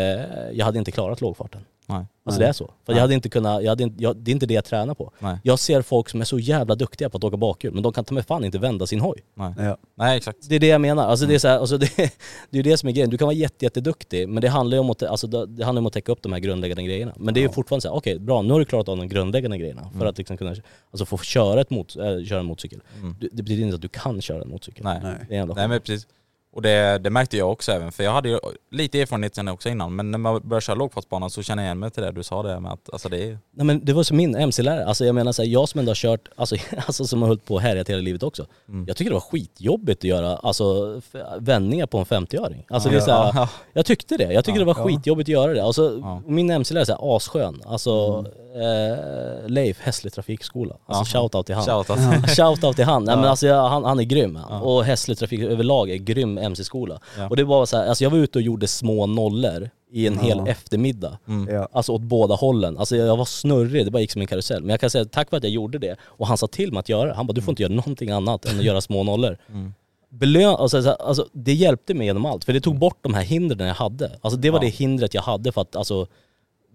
jag 0.53 0.65
hade 0.65 0.79
inte 0.79 0.91
klarat 0.91 1.21
lågfarten. 1.21 1.61
Nej. 1.87 2.05
Alltså 2.23 2.41
det 2.41 2.47
är 2.47 2.53
så. 2.53 2.65
För 2.65 2.73
Nej. 2.93 2.97
jag 2.97 3.01
hade 3.01 3.13
inte 3.13 3.29
kunnat, 3.29 3.63
jag 3.63 3.69
hade 3.69 3.83
inte, 3.83 4.03
jag, 4.03 4.17
det 4.17 4.31
är 4.31 4.33
inte 4.33 4.45
det 4.45 4.53
jag 4.53 4.65
tränar 4.65 4.93
på. 4.93 5.11
Nej. 5.19 5.37
Jag 5.43 5.59
ser 5.59 5.81
folk 5.81 6.09
som 6.09 6.21
är 6.21 6.25
så 6.25 6.39
jävla 6.39 6.75
duktiga 6.75 7.09
på 7.09 7.17
att 7.17 7.23
åka 7.23 7.37
bakhjul, 7.37 7.73
men 7.73 7.83
de 7.83 7.93
kan 7.93 8.05
ta 8.05 8.13
med 8.13 8.25
fan 8.25 8.45
inte 8.45 8.59
vända 8.59 8.87
sin 8.87 8.99
hoj. 8.99 9.23
Nej. 9.33 9.53
Ja. 9.57 9.77
Nej 9.95 10.17
exakt. 10.17 10.49
Det 10.49 10.55
är 10.55 10.59
det 10.59 10.67
jag 10.67 10.81
menar. 10.81 11.07
Alltså 11.07 11.25
det, 11.25 11.35
är 11.35 11.39
så 11.39 11.47
här, 11.47 11.59
alltså 11.59 11.77
det, 11.77 12.13
det 12.49 12.59
är 12.59 12.63
det 12.63 12.77
som 12.77 12.89
är 12.89 12.93
grejen. 12.93 13.09
Du 13.09 13.17
kan 13.17 13.25
vara 13.25 13.35
jätte, 13.35 13.65
jätteduktig 13.65 14.29
men 14.29 14.41
det 14.41 14.47
handlar 14.47 14.75
ju 14.75 14.79
om 14.79 14.89
att, 14.89 15.03
alltså 15.03 15.27
det, 15.27 15.45
det 15.45 15.65
handlar 15.65 15.81
om 15.81 15.85
att 15.85 15.93
täcka 15.93 16.11
upp 16.11 16.21
de 16.21 16.33
här 16.33 16.39
grundläggande 16.39 16.83
grejerna. 16.83 17.13
Men 17.17 17.33
det 17.33 17.39
är 17.39 17.41
ju 17.41 17.49
fortfarande 17.49 17.81
så 17.81 17.87
här, 17.87 17.95
okej 17.95 18.19
bra 18.19 18.41
nu 18.41 18.53
har 18.53 18.59
du 18.59 18.65
klarat 18.65 18.89
av 18.89 18.97
de 18.97 19.07
grundläggande 19.07 19.57
grejerna 19.57 19.89
för 19.97 20.05
att 20.05 20.17
liksom 20.17 20.37
kunna 20.37 20.55
alltså 20.91 21.05
få 21.05 21.17
köra, 21.17 21.61
ett 21.61 21.69
mot, 21.69 21.95
äh, 21.95 22.23
köra 22.25 22.39
en 22.39 22.45
motorcykel. 22.45 22.81
Mm. 22.99 23.15
Det 23.19 23.43
betyder 23.43 23.63
inte 23.63 23.75
att 23.75 23.81
du 23.81 23.89
kan 23.89 24.21
köra 24.21 24.41
en 24.41 24.49
motorcykel. 24.49 24.83
Nej. 24.83 24.99
Nej. 25.03 25.15
Det 25.29 25.35
är 25.35 25.41
en 25.41 25.51
Nej 25.55 25.67
men 25.67 25.81
precis. 25.81 26.07
Och 26.53 26.61
det, 26.61 26.97
det 26.97 27.09
märkte 27.09 27.37
jag 27.37 27.51
också 27.51 27.71
även, 27.71 27.91
för 27.91 28.03
jag 28.03 28.11
hade 28.11 28.29
ju 28.29 28.39
lite 28.71 29.01
erfarenhet 29.01 29.35
sen 29.35 29.47
också 29.47 29.69
innan, 29.69 29.95
men 29.95 30.11
när 30.11 30.17
man 30.17 30.41
började 30.43 30.61
köra 30.61 30.75
lågfartsbanan 30.75 31.29
så 31.29 31.43
känner 31.43 31.63
jag 31.63 31.67
igen 31.67 31.79
mig 31.79 31.91
till 31.91 32.03
det 32.03 32.11
du 32.11 32.23
sa 32.23 32.43
det 32.43 32.59
med 32.59 32.71
att 32.71 32.89
alltså 32.93 33.09
det 33.09 33.23
är... 33.23 33.37
Nej 33.51 33.65
men 33.65 33.85
det 33.85 33.93
var 33.93 34.03
som 34.03 34.17
min 34.17 34.35
MC-lärare, 34.35 34.85
alltså 34.85 35.05
jag 35.05 35.15
menar 35.15 35.31
så 35.31 35.41
här, 35.41 35.49
jag 35.49 35.69
som 35.69 35.79
ändå 35.79 35.89
har 35.89 35.95
kört, 35.95 36.27
alltså, 36.35 36.55
alltså 36.85 37.05
som 37.05 37.21
har 37.21 37.27
hållit 37.29 37.45
på 37.45 37.53
och 37.53 37.61
härjat 37.61 37.89
hela 37.89 38.01
livet 38.01 38.23
också. 38.23 38.45
Mm. 38.69 38.85
Jag 38.87 38.97
tycker 38.97 39.09
det 39.11 39.15
var 39.15 39.21
skitjobbigt 39.21 39.99
att 39.99 40.03
göra 40.03 40.35
alltså, 40.37 41.01
vändningar 41.39 41.85
på 41.85 41.97
en 41.97 42.05
50-öring. 42.05 42.65
Alltså 42.69 42.89
Ja. 42.89 42.93
det 42.93 42.97
är 42.97 43.01
så 43.05 43.11
här, 43.11 43.31
Ja. 43.35 43.49
jag 43.73 43.85
tyckte 43.85 44.17
det, 44.17 44.33
jag 44.33 44.45
tyckte 44.45 44.59
Ja. 44.61 44.65
det 44.65 44.73
var 44.73 44.87
skitjobbigt 44.87 45.29
att 45.29 45.33
göra 45.33 45.53
det. 45.53 45.63
Alltså. 45.63 46.03
Min 46.25 46.49
MC-lärare 46.49 46.83
är 46.83 46.85
så 46.85 46.91
här 46.91 47.15
asskön, 47.15 47.61
alltså 47.65 48.25
eh, 48.55 49.49
Leif, 49.49 49.79
Hässle 49.81 50.09
trafikskola. 50.09 50.75
Alltså 50.85 51.17
shoutout 51.17 51.45
till 51.45 51.55
han. 51.55 51.65
Shout. 51.65 51.87
Shoutout 52.37 52.75
till 52.75 52.85
han. 52.85 53.03
Nej, 53.03 53.15
men 53.15 53.25
alltså, 53.25 53.53
han, 53.53 53.83
han 53.83 53.99
är 53.99 54.03
grym. 54.03 54.39
Och 54.61 54.83
Hässle 54.83 55.15
trafik 55.15 55.39
överlag 55.41 55.89
är 55.89 55.95
grym 55.95 56.37
MC-skola. 56.41 56.99
Ja. 57.17 57.29
Och 57.29 57.35
det 57.35 57.43
var 57.43 57.65
så 57.65 57.77
här, 57.77 57.87
alltså 57.87 58.03
jag 58.03 58.11
var 58.11 58.17
ute 58.17 58.39
och 58.39 58.41
gjorde 58.41 58.67
små 58.67 59.05
nollor 59.05 59.69
i 59.91 60.07
en 60.07 60.19
hel 60.19 60.47
eftermiddag. 60.47 61.17
Mm. 61.27 61.55
Ja. 61.55 61.67
Alltså 61.71 61.91
åt 61.91 62.01
båda 62.01 62.35
hållen. 62.35 62.77
Alltså 62.77 62.95
jag 62.95 63.17
var 63.17 63.25
snurrig, 63.25 63.85
det 63.85 63.91
bara 63.91 63.99
gick 64.01 64.11
som 64.11 64.21
en 64.21 64.27
karusell. 64.27 64.61
Men 64.61 64.69
jag 64.69 64.79
kan 64.79 64.89
säga 64.89 65.05
tack 65.05 65.31
vare 65.31 65.37
att 65.37 65.43
jag 65.43 65.51
gjorde 65.53 65.77
det 65.77 65.95
och 66.01 66.27
han 66.27 66.37
sa 66.37 66.47
till 66.47 66.71
mig 66.71 66.79
att 66.79 66.89
göra 66.89 67.07
det. 67.09 67.13
Han 67.15 67.27
bara 67.27 67.33
du 67.33 67.41
får 67.41 67.51
inte 67.51 67.63
göra 67.63 67.73
någonting 67.73 68.09
annat 68.11 68.45
än 68.45 68.57
att 68.59 68.65
göra 68.65 68.81
små 68.81 69.03
nollor. 69.03 69.37
Mm. 69.49 69.73
Belön, 70.09 70.55
alltså, 70.55 70.89
alltså, 70.91 71.27
det 71.33 71.53
hjälpte 71.53 71.93
mig 71.93 72.07
genom 72.07 72.25
allt. 72.25 72.43
För 72.43 72.53
det 72.53 72.61
tog 72.61 72.79
bort 72.79 72.97
de 73.01 73.13
här 73.13 73.23
hindren 73.23 73.67
jag 73.67 73.75
hade. 73.75 74.11
Alltså 74.21 74.39
det 74.39 74.49
var 74.49 74.59
Ja. 74.59 74.61
det 74.63 74.69
hindret 74.69 75.13
jag 75.13 75.21
hade 75.21 75.51
för 75.51 75.61
att 75.61 75.75
alltså, 75.75 76.07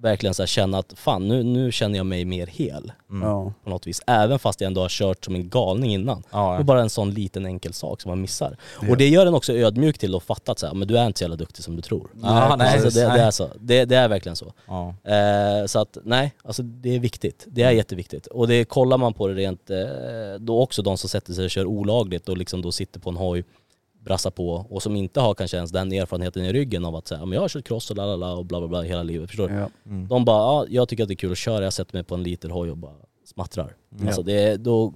verkligen 0.00 0.34
så 0.34 0.42
här, 0.42 0.46
känna 0.46 0.78
att 0.78 0.92
fan 0.96 1.28
nu, 1.28 1.42
nu 1.42 1.72
känner 1.72 1.96
jag 1.96 2.06
mig 2.06 2.24
mer 2.24 2.46
hel 2.46 2.92
Mm. 3.10 3.28
Ja. 3.28 3.52
på 3.64 3.70
något 3.70 3.86
vis. 3.86 4.00
Även 4.06 4.38
fast 4.38 4.60
jag 4.60 4.66
ändå 4.66 4.80
har 4.80 4.88
kört 4.88 5.24
som 5.24 5.34
en 5.34 5.48
galning 5.48 5.92
innan. 5.94 6.22
Ja, 6.30 6.38
Det 6.38 6.54
ja. 6.54 6.58
är 6.58 6.62
bara 6.62 6.80
en 6.80 6.90
sån 6.90 7.10
liten 7.10 7.46
enkel 7.46 7.72
sak 7.72 8.00
som 8.00 8.08
man 8.10 8.20
missar. 8.20 8.56
Ja. 8.82 8.90
Och 8.90 8.96
det 8.96 9.08
gör 9.08 9.26
en 9.26 9.34
också 9.34 9.52
ödmjuk 9.52 9.98
till 9.98 10.14
att 10.14 10.22
fatta 10.22 10.52
att 10.52 10.58
så 10.58 10.66
här, 10.66 10.74
men 10.74 10.88
du 10.88 10.98
är 10.98 11.06
inte 11.06 11.18
så 11.18 11.22
jävla 11.24 11.36
duktig 11.36 11.64
som 11.64 11.76
du 11.76 11.82
tror. 11.82 12.10
Ja, 12.22 12.56
nej, 12.56 12.72
alltså, 12.84 13.00
det, 13.00 13.08
nej. 13.08 13.18
det, 13.18 13.24
är 13.24 13.30
så. 13.30 13.48
Det, 13.60 13.84
det 13.84 13.96
är 13.96 14.08
verkligen 14.08 14.36
så. 14.36 14.52
Ja. 14.66 14.94
Eh, 15.04 15.66
så 15.66 15.78
att 15.78 15.98
nej, 16.04 16.34
alltså 16.44 16.62
det 16.62 16.94
är 16.94 16.98
viktigt. 16.98 17.44
Det 17.48 17.62
är 17.62 17.70
jätteviktigt. 17.70 18.26
Och 18.26 18.48
det 18.48 18.64
kollar 18.64 18.98
man 18.98 19.14
på 19.14 19.28
det 19.28 19.34
rent, 19.34 19.70
eh, 19.70 19.76
då 20.40 20.60
också 20.60 20.82
de 20.82 20.98
som 20.98 21.08
sätter 21.10 21.32
sig 21.32 21.44
och 21.44 21.50
kör 21.50 21.64
olagligt 21.66 22.28
och 22.28 22.36
liksom 22.36 22.62
då 22.62 22.72
sitter 22.72 23.00
på 23.00 23.10
en 23.10 23.16
hoj 23.16 23.44
brassar 24.06 24.30
på 24.30 24.50
och 24.50 24.82
som 24.82 24.96
inte 24.96 25.20
har 25.20 25.34
kanske 25.34 25.56
ens 25.56 25.70
den 25.70 25.92
erfarenheten 25.92 26.44
i 26.44 26.52
ryggen 26.52 26.84
av 26.84 26.96
att 26.96 27.06
säga, 27.06 27.20
men 27.20 27.32
jag 27.32 27.40
har 27.40 27.48
kört 27.48 27.64
cross 27.64 27.90
och 27.90 27.96
lalala 27.96 28.32
och 28.32 28.44
bla 28.44 28.58
bla 28.58 28.68
bla 28.68 28.82
hela 28.82 29.02
livet, 29.02 29.30
förstår 29.30 29.48
du? 29.48 29.54
Ja. 29.54 29.70
Mm. 29.86 30.08
De 30.08 30.24
bara, 30.24 30.38
ja, 30.38 30.66
jag 30.68 30.88
tycker 30.88 31.02
att 31.02 31.08
det 31.08 31.14
är 31.14 31.16
kul 31.16 31.32
att 31.32 31.38
köra, 31.38 31.64
jag 31.64 31.72
sätter 31.72 31.94
mig 31.94 32.04
på 32.04 32.14
en 32.14 32.22
liten 32.22 32.50
hoj 32.50 32.70
och 32.70 32.76
bara 32.76 32.94
smattrar. 33.24 33.76
Mm. 33.92 34.06
Alltså 34.06 34.22
det 34.22 34.32
är, 34.32 34.58
då, 34.58 34.94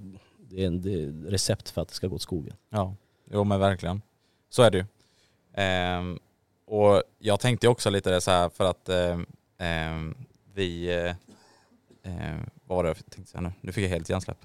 det 0.49 0.63
är 0.63 0.67
en 0.67 0.81
det 0.81 1.03
är 1.03 1.29
recept 1.29 1.69
för 1.69 1.81
att 1.81 1.87
det 1.87 1.93
ska 1.93 2.07
gå 2.07 2.15
åt 2.15 2.21
skogen. 2.21 2.55
Ja, 2.69 2.95
jo 3.31 3.43
men 3.43 3.59
verkligen. 3.59 4.01
Så 4.49 4.63
är 4.63 4.71
det 4.71 4.77
ju. 4.77 4.85
Ehm, 5.53 6.19
och 6.67 7.03
jag 7.19 7.39
tänkte 7.39 7.67
också 7.67 7.89
lite 7.89 8.11
det 8.11 8.21
så 8.21 8.31
här 8.31 8.49
för 8.49 8.65
att 8.65 8.89
ehm, 8.89 9.25
ehm, 9.57 10.15
vi, 10.53 10.95
eh, 10.95 11.15
ehm, 12.03 12.49
vad 12.65 12.75
var 12.75 12.83
det 12.83 12.89
jag 12.89 12.97
tänkte 12.97 13.31
säga 13.31 13.41
nu? 13.41 13.51
Nu 13.61 13.71
fick 13.71 13.83
jag 13.85 13.89
helt 13.89 14.09
hjärnsläpp. 14.09 14.37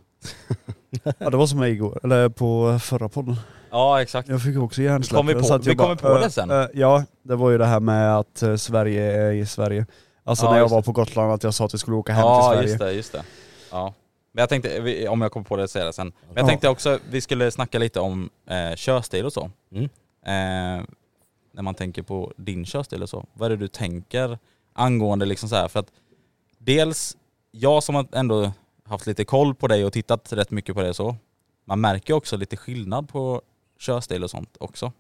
ja 1.18 1.30
det 1.30 1.36
var 1.36 1.46
som 1.46 1.58
mig 1.58 1.72
igår, 1.72 2.00
eller 2.04 2.28
på 2.28 2.78
förra 2.78 3.08
podden. 3.08 3.36
Ja 3.70 4.02
exakt. 4.02 4.28
Jag 4.28 4.42
fick 4.42 4.58
också 4.58 4.82
hjärnsläpp. 4.82 5.16
Kom 5.16 5.26
vi 5.26 5.34
på- 5.34 5.58
vi 5.58 5.74
kommer 5.74 5.94
på 5.94 6.18
det 6.18 6.30
sen. 6.30 6.68
ja, 6.74 7.04
det 7.22 7.36
var 7.36 7.50
ju 7.50 7.58
det 7.58 7.66
här 7.66 7.80
med 7.80 8.16
att 8.18 8.42
äh, 8.42 8.56
Sverige 8.56 9.12
är 9.22 9.32
i 9.32 9.46
Sverige. 9.46 9.86
Alltså 10.24 10.44
Ja, 10.46 10.50
när 10.52 10.58
jag 10.58 10.68
var 10.68 10.76
det. 10.80 10.84
på 10.84 10.92
Gotland 10.92 11.32
att 11.32 11.42
jag 11.42 11.54
sa 11.54 11.64
att 11.64 11.74
vi 11.74 11.78
skulle 11.78 11.96
åka 11.96 12.12
hem 12.12 12.22
till 12.22 12.28
Ja 12.28 12.50
Sverige. 12.52 12.68
just 12.68 12.78
det, 12.78 12.92
just 12.92 13.12
det. 13.12 13.22
Ja. 13.70 13.94
Men 14.32 14.42
jag 14.42 14.48
tänkte, 14.48 15.08
om 15.08 15.20
jag 15.22 15.32
kommer 15.32 15.44
på 15.44 15.56
det 15.56 15.68
säger 15.68 15.86
jag 15.86 15.94
sen. 15.94 16.06
Men 16.26 16.34
jag 16.36 16.42
Ja. 16.44 16.48
tänkte 16.48 16.68
också, 16.68 16.98
vi 17.10 17.20
skulle 17.20 17.50
snacka 17.50 17.78
lite 17.78 18.00
om 18.00 18.30
eh, 18.50 18.76
körstil 18.76 19.26
och 19.26 19.32
så. 19.32 19.50
Mm. 19.72 19.84
Eh, 20.26 20.84
när 21.52 21.62
man 21.62 21.74
tänker 21.74 22.02
på 22.02 22.32
din 22.36 22.64
körstil 22.66 23.02
och 23.02 23.08
så. 23.08 23.24
Vad 23.32 23.46
är 23.46 23.50
det 23.50 23.56
du 23.56 23.68
tänker 23.68 24.38
angående 24.72 25.26
liksom 25.26 25.48
så 25.48 25.56
här? 25.56 25.68
För 25.68 25.80
att 25.80 25.88
dels, 26.58 27.16
jag 27.50 27.82
som 27.82 28.06
ändå 28.12 28.52
haft 28.84 29.06
lite 29.06 29.24
koll 29.24 29.54
på 29.54 29.66
dig 29.66 29.84
och 29.84 29.92
tittat 29.92 30.32
rätt 30.32 30.50
mycket 30.50 30.74
på 30.74 30.82
det 30.82 30.88
och 30.88 30.96
så. 30.96 31.16
Man 31.64 31.80
märker 31.80 32.14
också 32.14 32.36
lite 32.36 32.56
skillnad 32.56 33.08
på 33.08 33.42
körstil 33.78 34.24
och 34.24 34.30
sånt 34.30 34.56
också. 34.58 34.92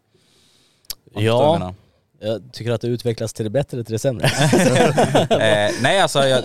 Om 1.14 1.24
Ja, 1.24 1.74
jag 2.20 2.52
tycker 2.52 2.70
att 2.70 2.80
det 2.80 2.88
utvecklas 2.88 3.32
till 3.32 3.44
det 3.44 3.50
bättre 3.50 3.76
eller 3.76 3.84
till 3.84 3.92
det 3.92 3.98
sämre. 3.98 4.26
eh, 5.30 5.74
nej 5.82 6.00
alltså, 6.00 6.18
jag, 6.18 6.44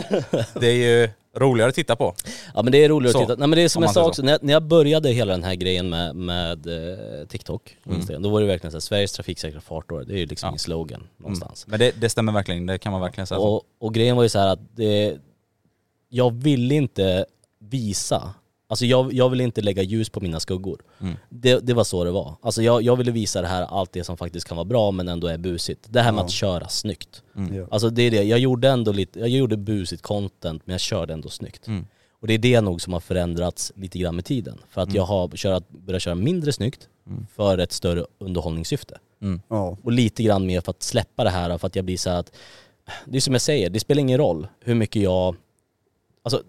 det 0.54 0.67
är 0.67 1.02
ju 1.02 1.10
roligare 1.36 1.70
att 1.70 1.76
titta 1.76 1.96
på. 1.96 2.15
Ja 2.56 2.62
men 2.62 2.72
det 2.72 2.84
är 2.84 2.89
roligt 2.89 3.12
Så, 3.12 3.17
att 3.17 3.24
titta. 3.28 3.39
Nej 3.39 3.48
men 3.48 3.58
det 3.58 3.63
är 3.63 3.70
som 3.70 3.80
om 3.80 3.84
jag 3.84 3.94
sa 3.94 4.08
också, 4.08 4.22
när 4.22 4.32
jag, 4.32 4.44
när 4.44 4.54
jag 4.54 4.63
började 4.63 5.10
hela 5.10 5.32
den 5.32 5.44
här 5.44 5.56
grejen 5.56 5.89
med, 5.89 6.15
med 6.15 6.67
eh, 6.67 7.28
TikTok 7.28 7.78
Mm. 7.86 8.22
Då 8.22 8.30
var 8.30 8.41
det 8.41 8.48
verkligen 8.48 8.72
så 8.72 8.76
här, 8.76 8.82
Sveriges 8.82 9.12
trafiksäkra 9.12 9.62
fartår, 9.62 10.04
det 10.08 10.13
är 10.13 10.17
ju 10.17 10.26
liksom 10.26 10.48
Ja. 10.48 10.52
min 10.52 10.60
slogan 10.60 11.08
någonstans. 11.17 11.65
Mm. 11.65 11.72
Men 11.72 11.80
det, 11.80 12.02
det 12.02 12.10
stämmer 12.10 12.32
verkligen, 12.32 12.65
det 12.65 12.78
kan 12.78 12.91
man 12.91 13.02
verkligen 13.02 13.28
säga. 13.28 13.39
Och, 13.39 13.63
och 13.80 13.94
grejen 13.94 14.15
var 14.15 14.24
ju 14.24 14.30
så 14.30 14.39
här 14.39 14.48
att 14.48 14.60
det, 14.76 15.17
jag 16.10 16.32
ville 16.34 16.76
inte 16.76 17.26
visa, 17.60 18.34
alltså 18.71 18.86
jag, 18.86 19.13
jag 19.13 19.29
ville 19.29 19.43
inte 19.43 19.62
lägga 19.62 19.84
ljus 19.84 20.10
på 20.10 20.21
mina 20.21 20.39
skuggor. 20.39 20.81
Mm. 21.01 21.15
Det, 21.29 21.60
det 21.60 21.73
var 21.73 21.84
så 21.84 22.03
det 22.03 22.12
var. 22.12 22.36
Alltså 22.41 22.62
jag, 22.62 22.81
jag 22.81 22.95
ville 22.95 23.12
visa 23.12 23.41
det 23.41 23.47
här, 23.47 23.62
allt 23.63 23.91
det 23.91 24.03
som 24.03 24.17
faktiskt 24.17 24.47
kan 24.47 24.57
vara 24.57 24.65
bra 24.65 24.91
men 24.91 25.07
ändå 25.07 25.27
är 25.27 25.38
busigt. 25.38 25.86
Det 25.89 26.01
här 26.01 26.12
med 26.12 26.19
Ja. 26.21 26.25
att 26.25 26.31
köra 26.31 26.67
snyggt. 26.67 27.23
Mm. 27.36 27.67
Alltså 27.71 27.89
det 27.89 28.01
är 28.03 28.12
det, 28.12 28.23
jag 28.23 28.39
gjorde 28.39 28.69
ändå 28.69 28.91
lite, 28.91 29.19
jag 29.19 29.29
gjorde 29.29 29.57
busigt 29.57 30.01
content 30.03 30.62
men 30.65 30.73
jag 30.73 30.81
körde 30.81 31.13
ändå 31.13 31.29
snyggt. 31.29 31.67
Mm. 31.67 31.86
Och 32.21 32.27
det 32.27 32.34
är 32.34 32.38
det 32.38 32.62
nog 32.62 32.81
som 32.81 32.93
har 32.93 32.99
förändrats 32.99 33.71
lite 33.75 33.99
grann 33.99 34.15
med 34.15 34.25
tiden. 34.25 34.57
För 34.69 34.81
att 34.81 34.88
Mm. 34.88 34.95
jag 34.97 35.03
har 35.03 35.27
kört, 35.36 35.69
börjat 35.69 36.01
köra 36.01 36.15
mindre 36.15 36.53
snyggt 36.53 36.88
Mm. 37.07 37.27
för 37.36 37.57
ett 37.57 37.71
större 37.71 38.05
underhållningssyfte. 38.19 38.97
Mm. 39.21 39.41
Ja. 39.47 39.77
Och 39.84 39.91
lite 39.91 40.23
grann 40.23 40.45
mer 40.45 40.62
för 40.62 40.69
att 40.71 40.84
släppa 40.84 41.23
det 41.23 41.29
här 41.29 41.57
för 41.57 41.67
att 41.67 41.75
jag 41.75 41.86
blir 41.86 41.97
så 41.97 42.10
här 42.10 42.19
att, 42.19 42.31
det 43.05 43.17
är 43.17 43.21
som 43.21 43.34
jag 43.34 43.41
säger, 43.41 43.69
det 43.69 43.79
spelar 43.79 43.99
ingen 44.01 44.17
roll 44.17 44.47
hur 44.60 44.75
mycket 44.75 45.01
jag, 45.01 45.36
alltså 46.23 46.41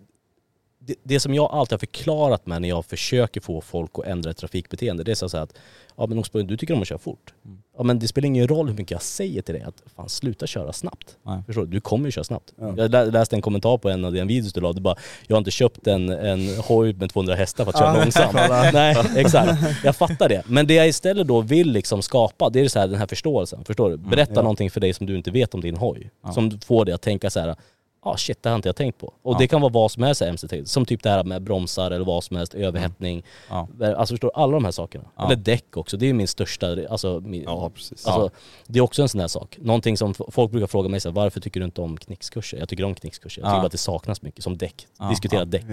det, 0.86 0.94
det 1.02 1.20
som 1.20 1.34
jag 1.34 1.50
alltid 1.52 1.72
har 1.72 1.78
förklarat 1.78 2.46
med 2.46 2.62
när 2.62 2.68
jag 2.68 2.84
försöker 2.84 3.40
få 3.40 3.60
folk 3.60 3.90
att 3.94 4.04
ändra 4.06 4.30
ett 4.30 4.36
trafikbeteende, 4.36 5.04
det 5.04 5.10
är 5.10 5.28
så 5.28 5.36
att, 5.36 5.54
ja 5.96 6.06
men 6.06 6.18
Osborg, 6.18 6.44
du 6.44 6.56
tycker 6.56 6.74
om 6.74 6.82
att 6.82 6.88
köra 6.88 6.98
fort. 6.98 7.34
Mm. 7.44 7.58
Ja 7.76 7.82
men 7.82 7.98
det 7.98 8.08
spelar 8.08 8.26
ingen 8.26 8.48
roll 8.48 8.68
hur 8.68 8.74
mycket 8.76 8.90
jag 8.90 9.02
säger 9.02 9.42
till 9.42 9.54
dig 9.54 9.62
att, 9.62 9.82
fan 9.96 10.08
sluta 10.08 10.46
köra 10.46 10.72
snabbt. 10.72 11.16
Nej. 11.22 11.42
Förstår 11.46 11.62
du? 11.62 11.68
Du 11.70 11.80
kommer 11.80 12.04
ju 12.06 12.12
köra 12.12 12.24
snabbt. 12.24 12.52
Ja. 12.60 12.74
Jag 12.76 12.90
lä- 12.90 13.04
läste 13.04 13.36
en 13.36 13.42
kommentar 13.42 13.78
på 13.78 13.88
en 13.90 14.04
av 14.04 14.12
dina 14.12 14.24
videos 14.24 14.52
du 14.52 14.60
la, 14.60 14.72
det 14.72 14.80
bara, 14.80 14.96
jag 15.26 15.36
har 15.36 15.38
inte 15.38 15.50
köpt 15.50 15.86
en, 15.86 16.08
en 16.08 16.56
hoj 16.58 16.92
med 16.94 17.10
200 17.10 17.34
hästar 17.34 17.64
för 17.64 17.72
att 17.72 17.78
köra 17.78 17.94
långsamt. 18.02 18.34
Nej, 18.72 18.96
exakt. 19.16 19.62
Jag 19.84 19.96
fattar 19.96 20.28
det. 20.28 20.42
Men 20.46 20.66
det 20.66 20.74
jag 20.74 20.88
istället 20.88 21.26
då 21.26 21.40
vill 21.40 21.72
liksom 21.72 22.02
skapa, 22.02 22.50
det 22.50 22.60
är 22.60 22.68
så 22.68 22.78
här, 22.78 22.88
den 22.88 22.98
här 22.98 23.06
förståelsen. 23.06 23.64
Förstår 23.64 23.90
du? 23.90 23.96
Berätta 23.96 24.32
Ja. 24.34 24.42
någonting 24.42 24.70
för 24.70 24.80
dig 24.80 24.92
som 24.94 25.06
du 25.06 25.16
inte 25.16 25.30
vet 25.30 25.54
om 25.54 25.60
din 25.60 25.76
hoj. 25.76 26.10
Ja. 26.24 26.32
Som 26.32 26.60
får 26.60 26.84
dig 26.84 26.94
att 26.94 27.02
tänka 27.02 27.30
så 27.30 27.40
här. 27.40 27.56
Ah 28.04 28.16
shit 28.16 28.42
det 28.42 28.48
har 28.48 28.56
inte 28.56 28.68
jag 28.68 28.76
tänkt 28.76 28.98
på. 28.98 29.06
Och 29.22 29.34
Ja. 29.34 29.38
det 29.38 29.48
kan 29.48 29.60
vara 29.60 29.72
vad 29.72 29.90
som 29.90 30.02
helst 30.02 30.22
MC-teknik. 30.22 30.68
Som 30.68 30.84
typ 30.86 31.02
det 31.02 31.10
här 31.10 31.24
med 31.24 31.42
bromsar 31.42 31.90
eller 31.90 32.04
vad 32.04 32.24
som 32.24 32.36
helst, 32.36 32.54
överhettning. 32.54 33.22
Ja. 33.48 33.68
Alltså 33.96 34.12
förstår? 34.12 34.30
Alla 34.34 34.52
de 34.52 34.64
här 34.64 34.72
sakerna. 34.72 35.04
Ja. 35.16 35.24
Eller 35.26 35.36
däck 35.36 35.76
också, 35.76 35.96
det 35.96 36.06
är 36.08 36.12
min 36.12 36.28
största, 36.28 36.76
alltså, 36.90 37.20
min, 37.20 37.42
Ja 37.42 37.70
precis. 37.70 38.06
Alltså, 38.06 38.30
Det 38.66 38.78
är 38.78 38.82
också 38.82 39.02
en 39.02 39.08
sån 39.08 39.20
här 39.20 39.28
sak. 39.28 39.58
Någonting 39.60 39.96
som 39.96 40.14
folk 40.14 40.50
brukar 40.50 40.66
fråga 40.66 40.88
mig 40.88 41.00
så 41.00 41.08
här, 41.08 41.14
varför 41.14 41.40
tycker 41.40 41.60
du 41.60 41.64
inte 41.66 41.80
om 41.80 41.96
knickskurser? 41.96 42.58
Jag 42.58 42.68
tycker 42.68 42.84
om 42.84 42.94
knickskurser. 42.94 43.42
Jag 43.42 43.46
tycker 43.48 43.56
Ja. 43.56 43.60
bara 43.60 43.66
att 43.66 43.72
det 43.72 43.78
saknas 43.78 44.22
mycket, 44.22 44.44
som 44.44 44.58
däck. 44.58 44.86
Ja, 44.98 45.08
Diskutera 45.08 45.40
ja. 45.40 45.44
däck. 45.44 45.64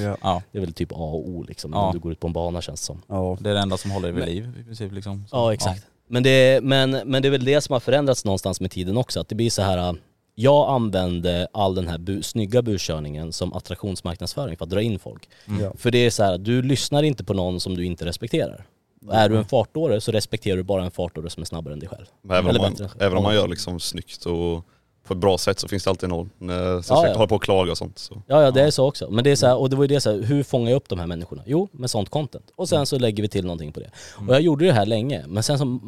Det 0.52 0.58
är 0.58 0.60
väl 0.60 0.74
typ 0.74 0.92
A 0.92 0.96
och 0.96 1.30
O 1.30 1.44
liksom, 1.48 1.72
Ja. 1.74 1.86
när 1.86 1.94
du 1.94 2.00
går 2.00 2.12
ut 2.12 2.20
på 2.20 2.28
en 2.28 2.34
bana 2.34 2.62
känns 2.62 2.82
det 2.82 2.86
som. 2.86 3.02
Ja. 3.08 3.38
det 3.42 3.50
är 3.50 3.54
det 3.54 3.60
enda 3.60 3.78
som 3.78 3.92
håller 3.92 4.12
dig 4.12 4.16
vid 4.26 4.26
liv 4.36 4.54
i 4.60 4.64
princip 4.64 4.92
liksom. 4.92 5.26
Så, 5.30 5.36
Ja 5.36 5.54
exakt. 5.54 5.86
Men, 6.12 6.24
det, 6.24 6.64
men, 6.64 6.92
men 6.92 7.22
det 7.22 7.28
är 7.28 7.32
väl 7.32 7.46
det 7.46 7.62
som 7.62 7.74
har 7.74 7.80
förändrats 7.80 8.26
någonstans 8.26 8.62
med 8.62 8.72
tiden 8.72 8.98
också. 8.98 9.20
Att 9.20 9.28
det 9.30 9.36
blir 9.36 9.50
så 9.50 9.62
här. 9.62 9.96
Jag 10.42 10.70
använde 10.70 11.48
all 11.54 11.76
den 11.76 11.88
här 11.88 11.98
bu, 11.98 12.24
snygga 12.24 12.62
buskörningen 12.62 13.34
som 13.34 13.54
attraktionsmarknadsföring 13.54 14.58
för 14.58 14.66
att 14.66 14.70
dra 14.70 14.82
in 14.82 15.00
folk. 15.00 15.30
Ja. 15.62 15.74
För 15.78 15.92
det 15.92 15.98
är 15.98 16.10
så 16.10 16.24
här, 16.24 16.38
du 16.38 16.62
lyssnar 16.62 17.04
inte 17.04 17.24
på 17.24 17.34
någon 17.34 17.60
som 17.60 17.76
du 17.76 17.86
inte 17.86 18.06
respekterar. 18.06 18.66
Är 19.12 19.30
du 19.30 19.38
en 19.38 19.46
fartåre 19.46 20.02
så 20.02 20.12
respekterar 20.12 20.58
du 20.58 20.64
bara 20.64 20.84
en 20.84 20.92
fartåre 20.92 21.30
som 21.30 21.42
är 21.42 21.46
snabbare 21.46 21.74
än 21.74 21.80
dig 21.80 21.90
själv. 21.90 22.06
Men 22.22 22.38
även, 22.38 22.50
Eller 22.50 22.60
om 22.60 22.76
man, 22.80 22.90
även 23.00 23.18
om 23.18 23.24
man 23.24 23.36
gör 23.36 23.48
liksom 23.48 23.80
snyggt 23.80 24.26
och 24.26 24.66
på 25.10 25.14
ett 25.14 25.20
bra 25.20 25.38
sätt 25.38 25.60
så 25.60 25.68
finns 25.68 25.84
det 25.84 25.90
alltid 25.90 26.10
någon 26.10 26.30
eh, 26.42 26.48
som 26.48 26.50
Ja, 26.68 26.82
ska 26.82 27.08
ja. 27.08 27.14
hålla 27.14 27.28
på 27.28 27.36
och 27.36 27.44
klaga 27.44 27.72
och 27.72 27.78
sånt. 27.78 28.00
Så. 28.00 28.22
Ja, 28.28 28.42
ja 28.44 28.52
det 28.52 28.62
är 28.62 28.72
så 28.72 28.88
också. 28.88 29.10
Men 29.12 29.24
det 29.24 29.32
är 29.32 29.36
så 29.36 29.48
här, 29.48 29.56
och 29.58 29.70
det 29.70 29.76
var 29.76 29.84
ju 29.84 29.88
det 29.88 30.02
så 30.02 30.12
här, 30.12 30.22
hur 30.22 30.44
fångar 30.44 30.70
jag 30.70 30.76
upp 30.78 30.90
de 30.90 31.00
här 31.00 31.08
människorna? 31.08 31.44
Jo, 31.46 31.68
med 31.72 31.90
sånt 31.90 32.10
content. 32.10 32.52
Och 32.56 32.70
sen 32.70 32.86
så 32.86 33.00
lägger 33.00 33.24
vi 33.24 33.30
till 33.30 33.44
någonting 33.46 33.72
på 33.72 33.80
det. 33.80 33.90
Och 34.28 34.34
jag 34.34 34.42
gjorde 34.42 34.66
det 34.66 34.74
här 34.74 34.86
länge, 34.86 35.24
men 35.28 35.44
sen 35.44 35.58
så, 35.60 35.80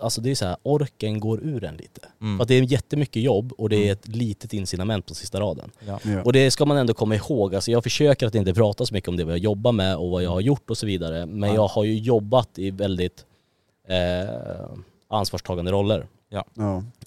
alltså 0.00 0.20
det 0.20 0.30
är 0.30 0.34
så 0.34 0.44
här, 0.46 0.56
orken 0.62 1.20
går 1.20 1.40
ur 1.44 1.64
en 1.64 1.76
lite. 1.76 2.00
Mm. 2.20 2.38
För 2.38 2.42
att 2.42 2.48
det 2.48 2.54
är 2.54 2.62
jättemycket 2.62 3.22
jobb 3.22 3.52
och 3.58 3.68
det 3.68 3.88
är 3.88 3.92
ett 3.92 4.08
litet 4.08 4.52
incitament 4.52 5.06
på 5.06 5.14
sista 5.14 5.40
raden. 5.40 5.70
Ja. 5.86 5.98
Ja. 6.02 6.22
Och 6.22 6.32
det 6.32 6.50
ska 6.50 6.64
man 6.64 6.76
ändå 6.76 6.94
komma 6.94 7.14
ihåg, 7.14 7.54
alltså 7.54 7.70
jag 7.70 7.82
försöker 7.82 8.26
att 8.26 8.34
inte 8.34 8.54
prata 8.54 8.86
så 8.86 8.94
mycket 8.94 9.08
om 9.08 9.16
det 9.16 9.24
vad 9.24 9.32
jag 9.34 9.38
jobbar 9.38 9.72
med 9.72 9.96
och 9.96 10.10
vad 10.10 10.22
jag 10.22 10.30
har 10.30 10.40
gjort 10.40 10.70
och 10.70 10.78
så 10.78 10.86
vidare. 10.86 11.26
Men 11.26 11.48
Ja. 11.48 11.54
jag 11.54 11.66
har 11.66 11.84
ju 11.84 11.98
jobbat 11.98 12.58
i 12.58 12.70
väldigt 12.70 13.24
eh, 13.88 14.66
ansvarstagande 15.08 15.72
roller. 15.72 16.06
Ja. 16.28 16.44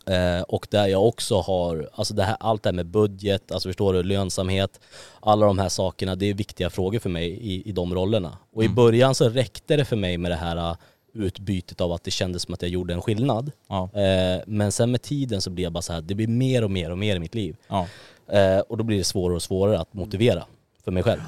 Eh, 0.07 0.41
och 0.41 0.67
där 0.69 0.87
jag 0.87 1.07
också 1.07 1.41
har, 1.41 1.89
alltså 1.93 2.13
det 2.13 2.23
här, 2.23 2.37
allt 2.39 2.63
det 2.63 2.69
här 2.69 2.73
med 2.75 2.85
budget, 2.85 3.51
alltså 3.51 3.69
förstår 3.69 3.93
du, 3.93 4.03
lönsamhet, 4.03 4.79
alla 5.19 5.45
de 5.45 5.59
här 5.59 5.69
sakerna, 5.69 6.15
det 6.15 6.25
är 6.25 6.33
viktiga 6.33 6.69
frågor 6.69 6.99
för 6.99 7.09
mig 7.09 7.27
i, 7.29 7.69
i 7.69 7.71
de 7.71 7.95
rollerna. 7.95 8.37
Och 8.53 8.63
i 8.63 8.69
början 8.69 9.15
så 9.15 9.29
räckte 9.29 9.75
det 9.75 9.85
för 9.85 9.95
mig 9.95 10.17
med 10.17 10.31
det 10.31 10.35
här 10.35 10.57
uh, 10.57 10.75
utbytet 11.13 11.81
av 11.81 11.91
att 11.91 12.03
det 12.03 12.11
kändes 12.11 12.41
som 12.41 12.53
att 12.53 12.61
jag 12.61 12.71
gjorde 12.71 12.93
en 12.93 13.01
skillnad. 13.01 13.51
Ja. 13.67 13.89
Eh, 13.93 14.41
men 14.47 14.71
sen 14.71 14.91
med 14.91 15.01
tiden 15.01 15.41
så 15.41 15.49
blir 15.49 15.63
jag 15.63 15.73
bara 15.73 15.81
så 15.81 15.93
här, 15.93 16.01
det 16.01 16.15
blir 16.15 16.27
mer 16.27 16.63
och 16.63 16.71
mer 16.71 16.91
och 16.91 16.97
mer 16.97 17.15
i 17.15 17.19
mitt 17.19 17.35
liv. 17.35 17.55
Ja. 17.67 17.87
Eh, 18.27 18.59
och 18.59 18.77
då 18.77 18.83
blir 18.83 18.97
det 18.97 19.03
svårare 19.03 19.35
och 19.35 19.43
svårare 19.43 19.79
att 19.79 19.93
motivera 19.93 20.45
för 20.83 20.91
mig 20.91 21.03
själv. 21.03 21.21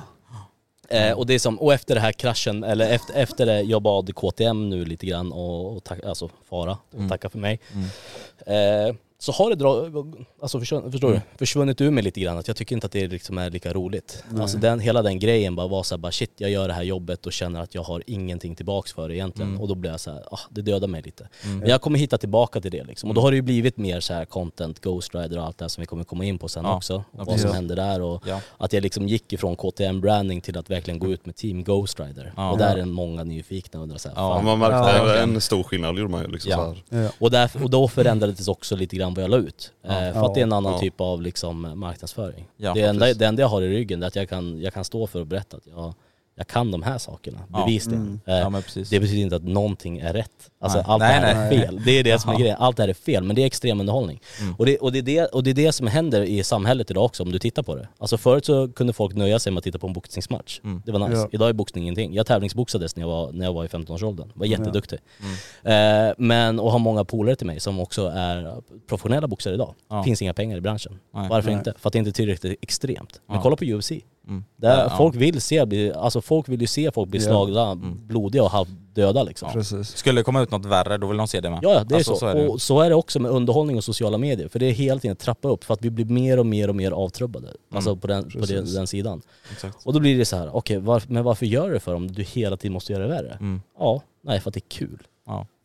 Eh, 0.89 1.11
och 1.11 1.25
det 1.25 1.33
är 1.33 1.39
som, 1.39 1.59
och 1.59 1.73
efter 1.73 1.95
det 1.95 2.01
här 2.01 2.11
kraschen, 2.11 2.63
eller 2.63 2.89
efter, 2.89 3.13
efter 3.15 3.45
det, 3.45 3.61
jag 3.61 3.81
bad 3.81 4.15
KTM 4.15 4.69
nu 4.69 4.85
lite 4.85 5.05
grann 5.05 5.31
och, 5.31 5.75
och 5.75 5.83
tack, 5.83 6.03
alltså 6.03 6.29
fara 6.49 6.77
och 6.91 7.09
tacka 7.09 7.29
för 7.29 7.39
mig. 7.39 7.59
Eh, 8.45 8.95
så 9.21 9.31
har 9.31 9.49
det 9.49 9.55
dra, 9.55 9.85
alltså 10.41 10.59
förstår, 10.59 10.91
förstår 10.91 11.11
du, 11.11 11.21
försvunnit 11.37 11.81
ur 11.81 11.91
mig 11.91 12.03
lite 12.03 12.19
grann 12.19 12.37
att 12.37 12.47
jag 12.47 12.57
tycker 12.57 12.75
inte 12.75 12.85
att 12.85 12.91
det 12.91 13.07
liksom 13.07 13.37
är 13.37 13.49
lika 13.49 13.73
roligt. 13.73 14.23
Alltså 14.39 14.57
den, 14.57 14.79
hela 14.79 15.01
den 15.01 15.19
grejen 15.19 15.55
bara 15.55 15.67
var 15.67 15.83
så 15.83 15.95
här, 15.95 15.99
bara 15.99 16.11
shit 16.11 16.31
jag 16.37 16.51
gör 16.51 16.67
det 16.67 16.73
här 16.73 16.83
jobbet 16.83 17.25
och 17.25 17.33
känner 17.33 17.61
att 17.61 17.75
jag 17.75 17.83
har 17.83 18.03
ingenting 18.07 18.55
tillbaks 18.55 18.93
för 18.93 19.09
det 19.09 19.15
egentligen. 19.15 19.57
Och 19.57 19.67
då 19.67 19.75
blir 19.75 19.91
jag 19.91 19.99
så 19.99 20.11
här, 20.11 20.23
ah, 20.31 20.39
det 20.49 20.61
dödar 20.61 20.87
mig 20.87 21.01
lite. 21.01 21.29
Men 21.43 21.69
jag 21.69 21.81
kommer 21.81 21.99
hitta 21.99 22.17
tillbaka 22.17 22.61
till 22.61 22.71
det 22.71 22.83
liksom. 22.83 23.09
Och 23.09 23.15
då 23.15 23.21
har 23.21 23.31
det 23.31 23.35
ju 23.35 23.41
blivit 23.41 23.77
mer 23.77 23.99
så 23.99 24.13
här 24.13 24.25
content, 24.25 24.79
Ghost 24.81 25.15
Rider 25.15 25.37
och 25.39 25.45
allt 25.45 25.57
det 25.57 25.63
här 25.63 25.69
som 25.69 25.81
vi 25.81 25.85
kommer 25.85 26.03
komma 26.03 26.25
in 26.25 26.37
på 26.37 26.47
sen 26.47 26.65
Ja. 26.65 26.75
också. 26.75 26.95
Och 26.95 27.03
Ja, 27.17 27.23
vad 27.23 27.39
som 27.39 27.51
hände 27.51 27.75
där 27.75 28.01
och 28.01 28.23
Ja. 28.27 28.41
att 28.57 28.73
jag 28.73 28.83
liksom 28.83 29.07
gick 29.07 29.33
ifrån 29.33 29.55
KTM 29.55 30.01
branding 30.01 30.41
till 30.41 30.57
att 30.57 30.69
verkligen 30.69 30.99
gå 30.99 31.07
ut 31.07 31.25
med 31.25 31.35
Team 31.35 31.63
Ghost 31.63 31.99
Rider. 31.99 32.33
Ja. 32.37 32.51
Och 32.51 32.57
där 32.57 32.77
är 32.77 32.85
många 32.85 33.23
nyfikna 33.23 33.79
och 33.79 33.83
undrar 33.83 33.97
så 33.97 34.09
här, 34.09 34.15
Ja, 34.15 34.35
fan, 34.35 34.45
man 34.45 34.59
märkte 34.59 34.75
Ja, 34.97 35.15
en- 35.15 35.41
stor 35.41 35.63
skillnad 35.63 35.97
gjorde 35.97 36.11
man 36.11 36.21
ju 36.21 36.27
liksom 36.31 36.51
Ja. 36.51 36.57
så 36.89 36.95
här. 36.95 37.03
Ja. 37.03 37.09
Och, 37.19 37.31
där, 37.31 37.51
och 37.63 37.69
då 37.69 37.87
förändrades 37.87 38.47
också 38.47 38.75
lite 38.75 38.95
grann 38.95 39.08
vad 39.13 39.23
jag 39.23 39.31
la 39.31 39.37
ut. 39.37 39.71
Eh, 39.83 39.89
för 39.89 40.11
Ja. 40.15 40.25
att 40.25 40.33
det 40.33 40.39
är 40.39 40.43
en 40.43 40.53
annan 40.53 40.73
Ja. 40.73 40.79
typ 40.79 41.01
av 41.01 41.21
liksom 41.21 41.71
marknadsföring. 41.79 42.47
Ja, 42.57 42.73
det, 42.73 42.81
enda, 42.81 43.13
det 43.13 43.25
enda 43.25 43.41
jag 43.41 43.47
har 43.47 43.61
i 43.61 43.69
ryggen 43.69 44.03
är 44.03 44.07
att 44.07 44.15
jag 44.15 44.29
kan, 44.29 44.61
jag 44.61 44.73
kan 44.73 44.83
stå 44.85 45.07
för 45.07 45.19
och 45.19 45.27
berätta 45.27 45.57
att 45.57 45.67
jag, 45.67 45.93
jag 46.39 46.47
kan 46.47 46.71
de 46.71 46.83
här 46.83 46.97
sakerna, 46.97 47.37
Ja. 47.53 47.65
bevisligen. 47.65 48.01
Mm. 48.01 48.19
Eh, 48.25 48.35
Ja 48.35 48.83
det 48.89 48.99
betyder 48.99 49.21
inte 49.21 49.35
att 49.35 49.43
någonting 49.43 49.99
är 49.99 50.13
rätt. 50.13 50.31
Alltså 50.61 50.77
Nej. 50.77 50.85
allt 50.87 50.99
Nej, 50.99 51.19
det 51.21 51.25
här 51.27 51.35
nej. 51.49 51.57
är 51.57 51.61
fel. 51.65 51.81
Det 51.85 51.91
är 51.91 52.03
det 52.03 52.19
som 52.19 52.31
är 52.33 52.37
grejen. 52.39 52.55
Allt 52.59 52.77
det 52.77 52.83
här 52.83 52.89
är 52.89 52.93
fel, 52.93 53.23
men 53.23 53.35
det 53.35 53.41
är 53.41 53.45
extrem 53.45 53.79
underhållning. 53.79 54.21
Mm. 54.41 54.55
Och, 54.55 54.65
det, 54.65 54.77
och, 54.77 54.91
det 54.91 54.99
är 54.99 55.03
det, 55.03 55.25
och 55.25 55.43
det 55.43 55.49
är 55.49 55.53
det 55.53 55.71
som 55.71 55.87
händer 55.87 56.21
i 56.21 56.43
samhället 56.43 56.91
idag 56.91 57.05
också 57.05 57.23
om 57.23 57.31
du 57.31 57.39
tittar 57.39 57.63
på 57.63 57.75
det. 57.75 57.87
Alltså 57.97 58.17
förut 58.17 58.45
så 58.45 58.67
kunde 58.71 58.93
folk 58.93 59.15
nöja 59.15 59.39
sig 59.39 59.51
med 59.51 59.57
att 59.57 59.63
titta 59.63 59.79
på 59.79 59.87
en 59.87 59.93
boxningsmatch. 59.93 60.59
Mm. 60.63 60.81
Det 60.85 60.91
var 60.91 60.99
nice. 61.09 61.21
Ja. 61.21 61.29
Idag 61.31 61.49
är 61.49 61.53
boxning 61.53 61.83
ingenting. 61.83 62.13
Jag 62.13 62.25
tävlingsboxades 62.25 62.95
när 62.95 63.03
jag 63.03 63.09
var, 63.09 63.31
när 63.31 63.45
jag 63.45 63.53
var 63.53 63.65
i 63.65 63.67
15-årsåldern. 63.67 64.31
Var 64.35 64.45
jätteduktig. 64.45 64.99
Mm. 65.63 66.07
Eh, 66.09 66.13
men, 66.17 66.59
och 66.59 66.71
har 66.71 66.79
många 66.79 67.05
polare 67.05 67.35
till 67.35 67.47
mig 67.47 67.59
som 67.59 67.79
också 67.79 68.07
är 68.07 68.55
professionella 68.87 69.27
boxare 69.27 69.53
idag. 69.53 69.75
Ja. 69.89 70.03
Finns 70.03 70.21
inga 70.21 70.33
pengar 70.33 70.57
i 70.57 70.61
branschen. 70.61 70.99
Nej. 71.13 71.27
Varför 71.29 71.49
Nej. 71.49 71.57
inte? 71.57 71.73
För 71.79 71.89
att 71.89 71.93
det 71.93 71.99
inte 71.99 72.09
är 72.09 72.11
tillräckligt 72.11 72.59
extremt. 72.61 73.21
Men 73.27 73.35
Ja. 73.35 73.41
kolla 73.41 73.55
på 73.55 73.65
UFC. 73.65 73.91
Mm. 74.29 74.43
Där 74.55 74.83
Ja. 74.83 74.93
folk 74.97 75.15
vill 75.15 75.41
se, 75.41 75.91
alltså 75.93 76.21
folk 76.21 76.49
vill 76.49 76.61
ju 76.61 76.67
se 76.67 76.91
folk 76.91 77.09
bli 77.09 77.19
Ja. 77.19 77.25
slagna, 77.25 77.71
Mm. 77.71 78.07
blodiga 78.07 78.43
och 78.43 78.49
halvdöda 78.51 79.23
liksom. 79.23 79.51
Precis. 79.53 79.87
Skulle 79.97 80.19
det 80.19 80.23
komma 80.23 80.41
ut 80.41 80.51
något 80.51 80.65
värre 80.65 80.97
då 80.97 81.07
vill 81.07 81.17
de 81.17 81.27
se 81.27 81.39
det 81.41 81.49
med. 81.49 81.59
Ja, 81.61 81.73
ja, 81.73 81.83
det 81.83 81.95
är 81.95 81.97
Alltså, 81.97 82.15
så. 82.15 82.27
är 82.27 82.35
det 82.35 82.47
och 82.47 82.61
så 82.61 82.81
är 82.81 82.89
det 82.89 82.95
också 82.95 83.19
med 83.19 83.31
underhållning 83.31 83.77
och 83.77 83.83
sociala 83.83 84.17
medier. 84.17 84.47
För 84.47 84.59
det 84.59 84.65
är 84.65 84.71
helt 84.73 85.05
enkelt 85.05 85.19
trappa 85.19 85.47
upp 85.47 85.63
för 85.63 85.73
att 85.73 85.81
vi 85.81 85.89
blir 85.89 86.05
mer 86.05 86.39
och 86.39 86.45
mer 86.45 86.67
och 86.69 86.75
mer 86.75 86.91
avtrubbade. 86.91 87.47
Alltså 87.73 87.95
på, 87.95 88.07
den, 88.07 88.23
på 88.31 88.45
den, 88.45 88.73
den 88.73 88.87
sidan. 88.87 89.21
Exakt. 89.51 89.77
Och 89.85 89.93
då 89.93 89.99
blir 89.99 90.17
det 90.17 90.25
så 90.25 90.35
här, 90.37 90.55
okej, 90.55 90.77
varf- 90.79 91.05
men 91.07 91.23
varför 91.23 91.45
gör 91.45 91.67
du 91.67 91.73
det 91.73 91.79
för 91.79 91.93
om 91.95 92.11
du 92.11 92.23
hela 92.23 92.57
tiden 92.57 92.73
måste 92.73 92.93
göra 92.93 93.03
det 93.03 93.09
värre? 93.09 93.37
Mm. 93.39 93.61
Ja, 93.79 94.01
nej 94.23 94.39
för 94.39 94.49
att 94.49 94.53
det 94.53 94.59
är 94.59 94.69
kul. 94.69 94.99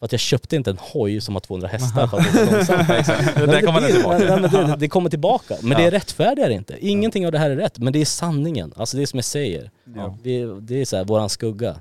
Att 0.05 0.13
jag 0.13 0.21
köpte 0.21 0.57
inte 0.57 0.71
en 0.71 0.79
hoj 0.81 1.21
som 1.21 1.35
har 1.35 1.41
200 1.41 1.69
hästar 1.69 2.07
för 2.07 2.17
att 2.19 2.27
åka 2.27 2.53
långsamt. 2.53 2.89
Kommer 3.67 3.81
det, 3.81 3.93
tillbaka. 3.93 4.37
nej, 4.37 4.67
det, 4.67 4.77
det 4.79 4.89
kommer 4.89 5.11
tillbaka. 5.11 5.57
Men 5.63 5.71
det 5.77 5.83
Ja. 5.83 5.87
är 5.87 5.91
rättfärdigar 5.91 6.51
inte. 6.51 6.77
Ingenting 6.87 7.27
av 7.27 7.33
det 7.33 7.39
här 7.39 7.51
är 7.51 7.57
rätt. 7.57 7.79
Men 7.79 7.93
det 7.93 8.01
är 8.01 8.05
sanningen. 8.05 8.73
Alltså 8.77 8.97
det 8.97 9.03
är 9.03 9.07
som 9.07 9.17
jag 9.17 9.25
säger. 9.25 9.71
Ja. 9.97 10.19
Det, 10.23 10.41
är- 10.41 10.61
det 10.61 10.81
är 10.81 10.85
så 10.85 10.97
här, 10.97 11.05
våran 11.05 11.29
skugga. 11.29 11.77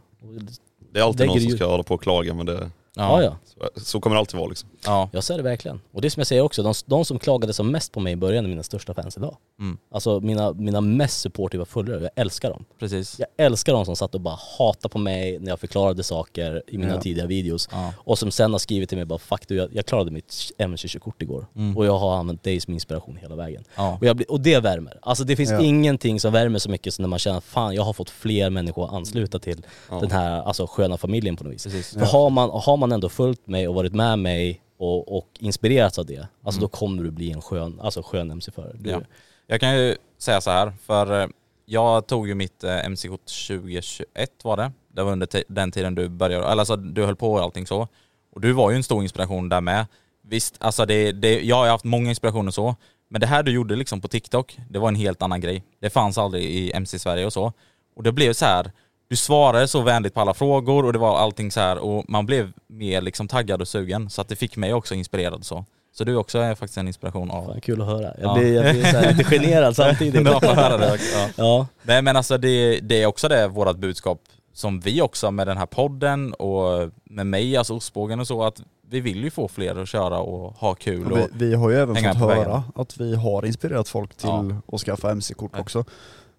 Det 0.94 1.00
är 1.00 1.04
alltid 1.04 1.28
någon 1.28 1.42
som 1.42 1.52
ska 1.52 1.66
hålla 1.66 1.84
på 1.84 1.94
och 1.96 2.02
klaga 2.04 2.34
men 2.34 2.46
det, 2.46 2.70
Ja, 2.96 3.24
ja. 3.24 3.38
så, 3.46 3.82
så 3.82 4.00
kommer 4.00 4.16
det 4.16 4.20
alltid 4.20 4.40
vara 4.40 4.50
liksom. 4.50 4.70
Ja. 4.86 5.10
Jag 5.12 5.24
säger 5.24 5.38
det 5.38 5.50
verkligen. 5.50 5.82
Och 5.92 6.02
det 6.02 6.08
är 6.08 6.10
som 6.10 6.20
jag 6.20 6.28
säger 6.28 6.42
också, 6.42 6.64
de, 6.64 6.74
de 6.86 7.06
som 7.06 7.20
klagade 7.20 7.54
som 7.54 7.72
mest 7.72 7.92
på 7.92 8.00
mig 8.00 8.14
i 8.14 8.16
början 8.16 8.46
är 8.46 8.50
mina 8.50 8.64
största 8.64 8.94
fans 8.94 9.18
idag. 9.18 9.38
Mm. 9.60 9.78
Alltså 9.92 10.20
mina, 10.20 10.54
mina 10.54 10.82
mest 10.82 11.20
supportiva 11.22 11.66
följare, 11.66 12.02
jag 12.02 12.12
älskar 12.16 12.50
dem. 12.50 12.66
Precis. 12.80 13.20
Jag 13.20 13.28
älskar 13.46 13.74
de 13.74 13.86
som 13.86 13.96
satt 13.96 14.16
och 14.16 14.22
bara 14.22 14.38
hatade 14.58 14.90
på 14.90 14.98
mig 15.00 15.40
när 15.40 15.50
jag 15.50 15.60
förklarade 15.60 16.04
saker 16.04 16.64
i 16.68 16.78
mina 16.78 16.94
Ja. 16.94 17.02
tidiga 17.02 17.26
videos. 17.26 17.70
Ja. 17.72 17.94
Och 17.98 18.20
som 18.20 18.32
sen 18.32 18.52
har 18.52 18.60
skrivit 18.60 18.90
till 18.90 18.98
mig 18.98 19.06
bara 19.06 19.20
fuck 19.20 19.48
du, 19.48 19.56
jag, 19.56 19.70
jag 19.76 19.86
klarade 19.86 20.12
mitt 20.12 20.52
MC-körkort 20.58 21.22
igår. 21.22 21.46
Mm. 21.56 21.78
Och 21.78 21.86
jag 21.86 21.98
har 21.98 22.16
använt 22.18 22.44
dig 22.44 22.60
som 22.60 22.74
inspiration 22.74 23.18
hela 23.22 23.36
vägen. 23.36 23.64
Ja. 23.76 23.98
Och, 24.02 24.06
jag 24.08 24.16
blir, 24.16 24.32
och 24.32 24.42
det 24.42 24.60
värmer. 24.60 25.00
Alltså 25.02 25.24
det 25.24 25.36
finns 25.36 25.52
Ja. 25.52 25.62
ingenting 25.62 26.20
som 26.20 26.34
värmer 26.34 26.60
så 26.60 26.70
mycket 26.70 26.94
som 26.94 27.04
när 27.04 27.10
man 27.10 27.20
känner 27.20 27.40
fan 27.42 27.76
jag 27.76 27.84
har 27.84 27.94
fått 27.94 28.10
fler 28.10 28.50
människor 28.50 28.86
att 28.86 28.94
ansluta 28.94 29.40
till 29.40 29.66
Ja. 29.90 30.00
den 30.00 30.12
här 30.12 30.42
alltså, 30.42 30.68
sköna 30.68 30.98
familjen 30.98 31.36
på 31.36 31.44
något 31.44 31.54
vis. 31.54 31.64
Precis. 31.64 31.94
För 31.94 32.06
har, 32.06 32.30
man, 32.30 32.50
har 32.50 32.78
man 32.78 32.83
ändå 32.92 33.10
följt 33.10 33.48
mig 33.48 33.68
och 33.68 33.76
varit 33.76 33.94
med 33.94 34.20
mig 34.20 34.62
och, 34.78 35.18
och 35.18 35.28
inspirerats 35.40 36.00
av 36.00 36.06
det, 36.06 36.28
alltså 36.44 36.62
då 36.62 36.68
kommer 36.68 37.04
du 37.04 37.12
bli 37.12 37.32
en 37.32 37.42
skön, 37.42 37.80
alltså 37.82 38.02
skön 38.04 38.32
MC-förare. 38.32 38.78
Ja. 38.84 39.02
Jag 39.48 39.60
kan 39.60 39.78
ju 39.78 39.96
säga 40.18 40.42
så 40.42 40.52
här, 40.52 40.74
för 40.86 41.22
eh, 41.22 41.28
jag 41.66 42.08
tog 42.08 42.28
ju 42.28 42.36
mitt 42.36 42.64
eh, 42.64 42.86
MC-kort 42.86 43.48
2021 43.48 44.32
var 44.44 44.58
det. 44.58 44.72
Det 44.94 45.04
var 45.04 45.12
under 45.12 45.28
den 45.48 45.72
tiden 45.72 45.96
du 45.96 46.10
började, 46.10 46.46
eller 46.46 46.60
alltså 46.60 46.76
du 46.76 47.06
höll 47.06 47.16
på 47.16 47.34
och 47.34 47.42
allting 47.42 47.68
så. 47.68 47.88
Och 48.34 48.42
du 48.42 48.52
var 48.52 48.72
ju 48.72 48.76
en 48.76 48.84
stor 48.84 49.04
inspiration 49.04 49.50
där 49.50 49.62
med. 49.62 49.86
Visst, 50.22 50.56
alltså 50.60 50.86
det, 50.86 51.12
det, 51.12 51.42
jag 51.42 51.56
har 51.56 51.68
haft 51.68 51.84
många 51.84 52.10
inspirationer 52.10 52.52
så, 52.52 52.76
men 53.10 53.22
det 53.22 53.28
här 53.28 53.44
du 53.44 53.52
gjorde 53.52 53.76
liksom 53.76 54.02
på 54.02 54.08
TikTok, 54.08 54.58
det 54.70 54.80
var 54.80 54.88
en 54.88 54.96
helt 54.96 55.22
annan 55.22 55.42
grej. 55.42 55.64
Det 55.80 55.90
fanns 55.90 56.18
aldrig 56.18 56.44
i 56.44 56.72
MC-Sverige 56.72 57.26
och 57.26 57.34
så. 57.34 57.54
Och 57.96 58.04
det 58.04 58.12
blev 58.12 58.34
så 58.34 58.46
här, 58.46 58.72
du 59.08 59.16
svarade 59.16 59.68
så 59.68 59.82
vänligt 59.82 60.14
på 60.14 60.22
alla 60.22 60.34
frågor 60.34 60.86
och 60.86 60.94
det 60.94 61.00
var 61.00 61.18
allting 61.20 61.52
så 61.52 61.60
här 61.60 61.78
och 61.78 62.06
man 62.10 62.26
blev 62.26 62.52
mer 62.68 63.02
liksom 63.02 63.28
taggad 63.28 63.62
och 63.62 63.68
sugen. 63.68 64.10
Så 64.10 64.22
att 64.22 64.28
det 64.28 64.36
fick 64.36 64.58
mig 64.58 64.74
också 64.74 64.96
inspirerad 64.96 65.46
så. 65.46 65.66
Så 65.96 66.04
du 66.04 66.16
också 66.16 66.40
är 66.40 66.56
faktiskt 66.56 66.78
en 66.78 66.88
inspiration 66.88 67.32
av... 67.32 67.46
Fan, 67.46 67.62
kul 67.62 67.82
att 67.82 67.88
höra. 67.88 68.02
Jag 68.02 68.14
Ja. 68.22 68.34
blir, 68.34 68.54
jag 68.64 68.74
blir 68.76 68.84
så 68.84 68.98
här 68.98 69.12
lite 69.14 69.24
generad 69.24 69.76
samtidigt. 69.76 70.28
Ja, 70.42 70.54
höra 70.54 70.78
det. 70.78 71.00
Ja. 71.14 71.28
Ja. 71.36 71.68
Nej 71.84 72.02
men 72.02 72.16
alltså 72.16 72.38
det, 72.38 72.80
det 72.80 73.02
är 73.04 73.06
också 73.06 73.28
det 73.28 73.48
vårt 73.48 73.78
budskap 73.78 74.20
som 74.54 74.80
vi 74.80 75.02
också 75.02 75.32
med 75.32 75.48
den 75.48 75.58
här 75.58 75.66
podden 75.66 76.34
och 76.34 76.90
med 77.04 77.28
mig, 77.28 77.58
alltså 77.58 77.76
Ostbågen 77.76 78.20
och 78.20 78.28
så, 78.28 78.44
att 78.44 78.62
vi 78.90 79.00
vill 79.00 79.24
ju 79.24 79.30
få 79.32 79.48
fler 79.48 79.82
att 79.82 79.88
köra 79.90 80.20
och 80.20 80.54
ha 80.54 80.76
kul 80.76 81.12
och 81.12 81.18
Vi, 81.18 81.28
vi 81.34 81.56
har 81.56 81.70
ju 81.70 81.76
även 81.76 81.96
fått 81.96 82.20
på 82.20 82.28
vägen. 82.28 82.44
höra 82.46 82.64
att 82.76 82.98
vi 82.98 83.16
har 83.16 83.46
inspirerat 83.46 83.88
folk 83.90 84.16
till 84.18 84.30
Ja. 84.30 84.46
att 84.74 84.82
skaffa 84.82 85.12
MC-kort 85.12 85.52
Ja. 85.54 85.60
också. 85.62 85.86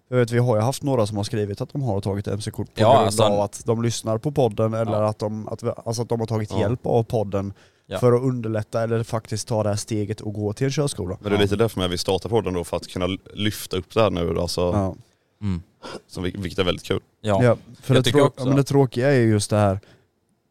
Jag 0.07 0.17
vet, 0.17 0.31
vi 0.31 0.37
har 0.39 0.55
ju 0.55 0.61
haft 0.61 0.83
några 0.83 1.05
som 1.07 1.17
har 1.17 1.23
skrivit 1.23 1.61
att 1.61 1.69
de 1.73 1.81
har 1.81 2.01
tagit 2.01 2.27
MC-kort 2.27 2.67
på 2.75 2.81
Ja, 2.81 2.93
grund 2.93 3.05
alltså- 3.05 3.23
av 3.23 3.39
att 3.41 3.61
de 3.65 3.81
lyssnar 3.83 4.17
på 4.17 4.31
podden 4.31 4.73
eller 4.73 4.91
Ja. 5.01 5.09
att, 5.09 5.19
de, 5.19 5.47
att, 5.47 5.63
vi, 5.63 5.71
alltså 5.85 6.01
att 6.01 6.09
de 6.09 6.19
har 6.19 6.27
tagit 6.27 6.51
Ja. 6.51 6.59
hjälp 6.59 6.85
av 6.85 7.03
podden 7.03 7.53
Ja. 7.87 7.99
för 7.99 8.13
att 8.13 8.21
underlätta 8.21 8.83
eller 8.83 9.03
faktiskt 9.03 9.47
ta 9.47 9.63
det 9.63 9.69
här 9.69 9.75
steget 9.75 10.21
och 10.21 10.33
gå 10.33 10.53
till 10.53 10.65
en 10.65 10.71
körskola. 10.71 11.17
Men 11.21 11.31
det 11.31 11.37
är 11.37 11.41
lite 11.41 11.55
därför 11.55 11.79
med 11.79 11.89
vi 11.89 11.97
startar 11.97 12.29
podden 12.29 12.53
då, 12.53 12.63
för 12.63 12.77
att 12.77 12.87
kunna 12.87 13.07
lyfta 13.33 13.77
upp 13.77 13.93
det 13.93 14.01
här 14.01 14.09
nu 14.09 14.39
alltså, 14.39 14.61
Ja. 14.61 14.95
mm. 15.41 15.61
som, 16.07 16.23
vilket 16.23 16.59
är 16.59 16.63
väldigt 16.63 16.85
kul. 16.85 16.99
ja. 17.21 17.43
Ja, 17.43 17.57
för 17.81 17.95
Jag 17.95 18.03
det, 18.03 18.11
trå- 18.11 18.45
men 18.45 18.55
det 18.55 18.63
tråkiga 18.63 19.11
är 19.11 19.19
ju 19.19 19.29
just 19.29 19.49
det 19.49 19.57
här, 19.57 19.79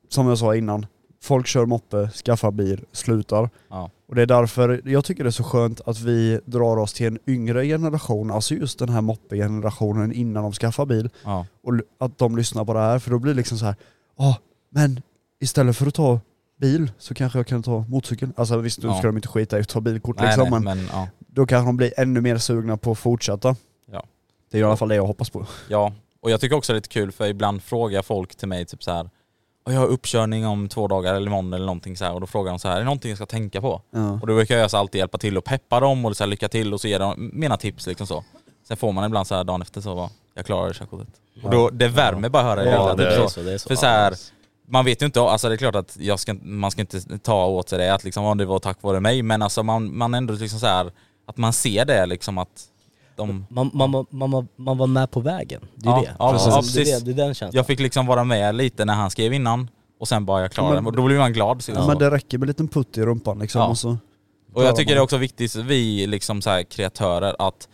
som 0.08 0.28
jag 0.28 0.38
sa 0.38 0.54
innan, 0.56 0.86
folk 1.22 1.46
kör 1.46 1.66
moppe, 1.66 2.08
skaffar 2.24 2.50
bil, 2.50 2.84
slutar. 2.92 3.50
Och 4.14 4.16
det 4.16 4.22
är 4.22 4.26
därför 4.40 4.80
jag 4.84 5.04
tycker 5.04 5.24
det 5.24 5.28
är 5.28 5.30
så 5.30 5.44
skönt 5.44 5.80
att 5.86 6.00
vi 6.00 6.40
drar 6.44 6.76
oss 6.76 6.92
till 6.92 7.06
en 7.06 7.18
yngre 7.26 7.66
generation, 7.66 8.30
alltså 8.30 8.54
just 8.54 8.78
den 8.78 8.88
här 8.88 9.00
moppe-generationen 9.00 10.12
innan 10.12 10.42
de 10.42 10.52
skaffar 10.52 10.86
bil. 10.86 11.10
Ja. 11.24 11.46
Och 11.62 11.74
att 11.98 12.18
de 12.18 12.36
lyssnar 12.36 12.64
på 12.64 12.74
det 12.74 12.80
här, 12.80 12.98
för 12.98 13.10
då 13.10 13.18
blir 13.18 13.32
det 13.32 13.36
liksom 13.36 13.58
så 13.58 13.64
här, 13.64 13.76
ja 14.18 14.38
men 14.70 15.00
istället 15.40 15.76
för 15.76 15.86
att 15.86 15.94
ta 15.94 16.20
bil 16.60 16.90
så 16.98 17.14
kanske 17.14 17.38
jag 17.38 17.46
kan 17.46 17.62
ta 17.62 17.84
motorcykel. 17.88 18.28
Alltså 18.36 18.56
visst, 18.56 18.82
nu 18.82 18.88
Ja. 18.88 18.98
ska 18.98 19.06
de 19.06 19.16
inte 19.16 19.28
skita 19.28 19.58
i 19.58 19.60
att 19.60 19.68
ta 19.68 19.80
bilkort 19.80 20.16
Nej, 20.18 20.26
liksom, 20.26 20.42
nej, 20.50 20.60
men, 20.60 20.64
men 20.78 20.86
ja. 20.92 21.08
då 21.18 21.46
kanske 21.46 21.68
de 21.68 21.76
blir 21.76 21.92
ännu 22.00 22.20
mer 22.20 22.38
sugna 22.38 22.76
på 22.76 22.92
att 22.92 22.98
fortsätta. 22.98 23.56
Ja. 23.92 24.04
Det 24.50 24.58
är 24.58 24.60
i 24.60 24.64
alla 24.64 24.76
fall 24.76 24.88
det 24.88 24.94
jag 24.94 25.06
hoppas 25.06 25.30
på. 25.30 25.46
ja. 25.68 25.92
Och 26.20 26.30
jag 26.30 26.40
tycker 26.40 26.56
också 26.56 26.72
det 26.72 26.74
är 26.74 26.78
lite 26.78 26.88
kul 26.88 27.12
för 27.12 27.26
ibland 27.26 27.62
frågar 27.62 28.02
folk 28.02 28.36
till 28.36 28.48
mig 28.48 28.64
typ 28.64 28.82
så 28.82 28.92
här. 28.92 29.10
"Och 29.64 29.72
jag 29.72 29.80
har 29.80 29.86
uppkörning 29.86 30.46
om 30.46 30.68
två 30.68 30.88
dagar 30.88 31.14
eller 31.14 31.26
imorgon 31.26 31.52
eller 31.54 31.66
någonting 31.66 31.96
så 31.96 32.04
här 32.04 32.14
och 32.14 32.20
då 32.20 32.26
frågar 32.26 32.52
de 32.52 32.58
så 32.58 32.68
här, 32.68 32.74
är 32.74 32.78
det 32.78 32.84
någonting 32.84 33.08
jag 33.08 33.18
ska 33.18 33.26
tänka 33.26 33.60
på? 33.60 33.82
Ja. 33.90 34.12
Och 34.12 34.26
då 34.26 34.34
brukar 34.34 34.58
jag 34.58 34.70
så 34.70 34.76
alltid 34.76 34.98
hjälpa 34.98 35.18
till 35.18 35.38
och 35.38 35.44
peppa 35.44 35.80
dem 35.80 36.04
och 36.04 36.16
så 36.16 36.24
här, 36.24 36.28
lycka 36.28 36.48
till 36.48 36.74
och 36.74 36.80
så 36.80 36.88
ger 36.88 36.98
dem 36.98 37.30
mina 37.32 37.56
tips 37.56 37.86
liksom 37.86 38.06
så. 38.06 38.24
Sen 38.68 38.76
får 38.76 38.92
man 38.92 39.04
ibland 39.04 39.26
så 39.26 39.34
här 39.34 39.44
dagen 39.44 39.62
efter 39.62 39.80
så 39.80 39.94
bara, 39.94 40.10
jag 40.34 40.46
klarar 40.46 40.72
körkortet. 40.72 41.08
Och 41.42 41.50
då, 41.50 41.70
det 41.70 41.88
värmer 41.88 42.28
bara 42.28 42.42
att 42.42 42.48
höra 42.48 42.64
det. 42.64 42.70
Ja, 42.70 42.94
det, 42.94 43.04
det 43.04 43.14
är 43.16 43.22
så. 43.22 43.28
så, 43.28 43.40
det 43.42 43.52
är 43.52 43.58
så. 43.58 43.68
För 43.68 43.76
så 43.76 43.86
här, 43.86 44.14
man 44.68 44.84
vet 44.84 45.02
ju 45.02 45.06
inte, 45.06 45.20
alltså 45.20 45.48
det 45.48 45.54
är 45.54 45.56
klart 45.56 45.74
att 45.76 45.96
jag 46.00 46.20
ska, 46.20 46.34
man 46.42 46.70
ska 46.70 46.80
inte 46.80 47.18
ta 47.18 47.46
åt 47.46 47.68
sig 47.68 47.78
det 47.78 47.94
att 47.94 48.04
liksom, 48.04 48.24
"Ja, 48.24 48.34
det 48.34 48.44
var 48.44 48.58
tack 48.58 48.82
vare 48.82 49.00
mig, 49.00 49.22
men 49.22 49.42
alltså 49.42 49.62
man, 49.62 49.96
man 49.96 50.14
ändå 50.14 50.34
liksom 50.34 50.60
så 50.60 50.66
här 50.66 50.92
att 51.26 51.36
man 51.36 51.52
ser 51.52 51.84
det 51.84 52.06
liksom 52.06 52.38
att 52.38 52.64
de, 53.16 53.46
Man, 53.50 53.70
man, 53.74 53.90
man, 53.90 54.30
man, 54.30 54.48
man 54.56 54.78
var 54.78 54.86
med 54.86 55.10
på 55.10 55.20
vägen, 55.20 55.60
det 55.74 55.88
är 55.88 55.92
Ja, 55.92 56.00
det. 56.00 56.14
ja, 56.18 56.28
Alltså, 56.32 56.48
ja, 56.50 56.56
precis. 56.56 56.98
det. 56.98 57.04
Det 57.04 57.10
är 57.22 57.26
den 57.26 57.34
känslan. 57.34 57.50
jag 57.56 57.66
fick 57.66 57.80
liksom 57.80 58.06
vara 58.06 58.24
med 58.24 58.54
lite 58.54 58.84
när 58.84 58.94
han 58.94 59.10
skrev 59.10 59.32
innan 59.32 59.70
och 60.00 60.08
sen 60.08 60.24
bara 60.24 60.40
jag 60.42 60.52
klarade 60.52 60.74
Men- 60.74 60.84
det. 60.84 60.88
Och 60.90 60.96
då 60.96 61.04
blir 61.06 61.18
man 61.18 61.32
glad. 61.32 61.62
Så 61.62 61.72
Ja. 61.72 61.86
Men 61.86 61.98
det 61.98 62.10
räcker 62.10 62.38
med 62.38 62.44
en 62.44 62.48
liten 62.48 62.68
putt 62.68 62.98
i 62.98 63.02
rumpan 63.02 63.38
liksom. 63.38 63.60
Ja. 63.60 63.66
Och 63.68 63.78
så 63.78 63.96
Och 64.54 64.64
jag 64.64 64.76
tycker 64.76 64.94
det 64.94 64.98
är 65.00 65.02
också 65.02 65.16
viktigt, 65.16 65.54
vi 65.54 66.06
liksom 66.06 66.42
så 66.42 66.50
här 66.50 66.62
kreatörer, 66.62 67.36
att 67.38 67.68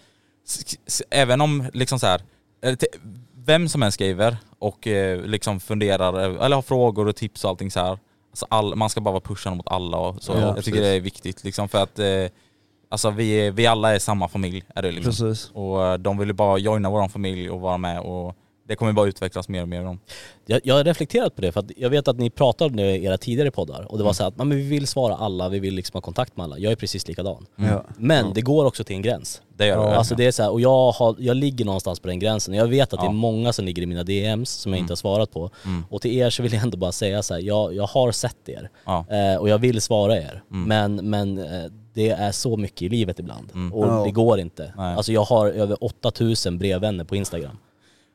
även 1.10 1.40
om 1.40 1.70
liksom 1.72 1.98
så 1.98 2.06
här, 2.06 2.20
vem 3.44 3.68
som 3.68 3.82
än 3.82 3.92
skriver 3.92 4.36
och 4.58 4.86
eh, 4.86 5.20
liksom 5.24 5.60
funderar, 5.60 6.20
eh, 6.36 6.44
eller 6.44 6.56
har 6.56 6.62
frågor 6.62 7.08
och 7.08 7.16
tips 7.16 7.44
och 7.44 7.50
allting 7.50 7.70
så 7.70 7.80
här. 7.80 7.98
Alltså 8.30 8.46
all, 8.50 8.74
man 8.76 8.90
ska 8.90 9.00
bara 9.00 9.12
vara 9.12 9.20
pushande 9.20 9.56
mot 9.56 9.68
alla 9.68 9.96
och 9.96 10.22
så. 10.22 10.32
Ja, 10.32 10.38
jag 10.40 10.48
precis. 10.54 10.64
tycker 10.64 10.80
det 10.80 10.88
är 10.88 11.00
viktigt 11.00 11.44
liksom 11.44 11.68
för 11.68 11.82
att 11.82 11.98
eh, 11.98 12.06
alltså 12.90 13.10
vi, 13.10 13.50
vi 13.50 13.66
alla 13.66 13.94
är 13.94 13.98
samma 13.98 14.28
familj 14.28 14.64
är 14.74 14.82
det 14.82 14.92
liksom. 14.92 15.10
Precis. 15.10 15.50
Och 15.54 15.86
eh, 15.86 15.98
de 15.98 16.18
vill 16.18 16.28
ju 16.28 16.34
bara 16.34 16.58
joina 16.58 16.90
vår 16.90 17.08
familj 17.08 17.50
och 17.50 17.60
vara 17.60 17.78
med 17.78 18.00
och 18.00 18.36
det 18.70 18.76
kommer 18.76 18.92
bara 18.92 19.06
utvecklas 19.08 19.48
mer 19.48 19.62
och 19.62 19.68
mer. 19.68 19.86
Om. 19.86 20.00
Jag, 20.46 20.60
jag 20.64 20.74
har 20.74 20.84
reflekterat 20.84 21.34
på 21.36 21.42
det 21.42 21.52
för 21.52 21.60
att 21.60 21.70
jag 21.76 21.90
vet 21.90 22.08
att 22.08 22.18
ni 22.18 22.30
pratade 22.30 22.70
om 22.70 22.76
det 22.76 22.96
i 22.96 23.04
era 23.04 23.18
tidigare 23.18 23.50
poddar 23.50 23.80
och 23.92 23.98
det 23.98 24.02
Mm. 24.02 24.06
var 24.06 24.12
så 24.12 24.24
att 24.24 24.36
men 24.36 24.50
vi 24.50 24.62
vill 24.62 24.86
svara 24.86 25.14
alla, 25.16 25.48
vi 25.48 25.58
vill 25.58 25.74
liksom 25.74 25.96
ha 25.96 26.00
kontakt 26.00 26.36
med 26.36 26.44
alla. 26.44 26.58
Jag 26.58 26.72
är 26.72 26.76
precis 26.76 27.08
likadan. 27.08 27.46
Ja. 27.56 27.84
Men 27.96 28.32
det 28.34 28.40
går 28.40 28.64
också 28.64 28.84
till 28.84 28.96
en 28.96 29.02
gräns. 29.02 29.42
Det 29.56 29.66
gör 29.66 29.90
det. 29.90 29.96
Alltså 29.96 30.14
det 30.14 30.26
är 30.26 30.32
så 30.32 30.42
här, 30.42 30.50
och 30.50 30.60
jag, 30.60 30.90
har, 30.92 31.16
jag 31.18 31.36
ligger 31.36 31.64
någonstans 31.64 32.00
på 32.00 32.08
den 32.08 32.18
gränsen. 32.18 32.54
Jag 32.54 32.66
vet 32.66 32.92
att 32.92 33.00
det 33.00 33.06
Ja. 33.06 33.10
är 33.10 33.14
många 33.14 33.52
som 33.52 33.64
ligger 33.64 33.82
i 33.82 33.86
mina 33.86 34.02
DMs 34.04 34.50
som 34.50 34.72
jag 34.72 34.76
Mm. 34.76 34.84
inte 34.84 34.90
har 34.92 34.96
svarat 34.96 35.30
på. 35.30 35.50
Mm. 35.64 35.84
Och 35.90 36.02
till 36.02 36.18
er 36.18 36.30
så 36.30 36.42
vill 36.42 36.52
jag 36.52 36.62
ändå 36.62 36.76
bara 36.78 36.92
säga 36.92 37.22
så 37.22 37.34
här, 37.34 37.40
jag, 37.40 37.74
jag 37.74 37.86
har 37.86 38.12
sett 38.12 38.48
er. 38.48 38.70
Ja. 38.84 39.04
Eh, 39.10 39.36
och 39.40 39.48
jag 39.48 39.58
vill 39.58 39.80
svara 39.80 40.16
er. 40.16 40.42
Mm. 40.50 40.68
Men, 40.68 41.10
men 41.10 41.38
eh, 41.38 41.70
det 41.94 42.10
är 42.10 42.32
så 42.32 42.56
mycket 42.56 42.82
i 42.82 42.88
livet 42.88 43.18
ibland. 43.18 43.50
Mm. 43.54 43.72
Och 43.72 43.86
Ja. 43.86 44.02
det 44.04 44.10
går 44.10 44.40
inte. 44.40 44.72
Nej. 44.76 44.94
Alltså 44.94 45.12
jag 45.12 45.22
har 45.24 45.46
över 45.48 45.84
8000 45.84 46.58
brevvänner 46.58 47.04
på 47.04 47.16
Instagram. 47.16 47.58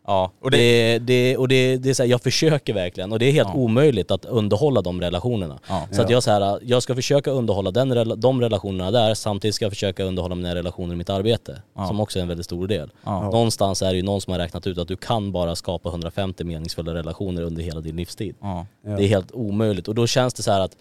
Ja, 0.08 0.32
och 0.41 0.51
det, 0.51 0.58
det, 0.58 0.99
det, 0.99 1.38
och 1.38 1.47
det, 1.47 1.78
det 1.78 1.89
är 1.89 1.93
så 1.93 2.03
här, 2.03 2.10
jag 2.10 2.22
försöker 2.22 2.74
verkligen 2.74 3.12
och 3.12 3.20
det 3.20 3.26
är 3.26 3.32
helt 3.32 3.49
Ja. 3.53 3.60
omöjligt 3.60 4.12
att 4.12 4.26
underhålla 4.26 4.82
de 4.82 5.01
relationerna. 5.01 5.60
Ja. 5.70 5.88
Så 5.91 6.01
att 6.01 6.10
jag, 6.10 6.24
så 6.24 6.32
här, 6.32 6.60
jag 6.64 6.84
ska 6.84 6.95
försöka 6.95 7.32
underhålla 7.32 7.72
den, 7.72 8.20
de 8.20 8.41
relationerna 8.41 8.91
där, 8.91 9.14
samtidigt 9.14 9.56
ska 9.56 9.66
jag 9.66 9.72
försöka 9.72 10.03
underhålla 10.03 10.36
mina 10.36 10.56
relationer 10.56 10.93
i 10.93 10.97
mitt 10.97 11.10
arbete. 11.10 11.62
Ja. 11.76 11.88
Som 11.88 11.99
också 11.99 12.20
är 12.20 12.22
en 12.22 12.28
väldigt 12.28 12.45
stor 12.45 12.68
del. 12.68 12.89
Ja. 13.03 13.22
Någonstans 13.24 13.82
är 13.82 13.89
det 13.91 13.95
ju 13.97 14.03
någon 14.03 14.22
som 14.22 14.32
har 14.34 14.39
räknat 14.39 14.68
ut 14.68 14.78
att 14.78 14.88
du 14.88 14.95
kan 14.95 15.32
bara 15.32 15.56
skapa 15.56 15.89
150 15.89 16.43
meningsfulla 16.43 16.93
relationer 16.93 17.41
under 17.41 17.64
hela 17.64 17.82
din 17.82 17.95
livstid. 17.95 18.36
Det 18.84 18.89
är 19.03 19.08
helt 19.08 19.32
omöjligt 19.32 19.88
och 19.88 19.95
då 19.95 20.08
känns 20.08 20.34
det 20.34 20.43
så 20.43 20.51
här 20.51 20.60
att 20.60 20.76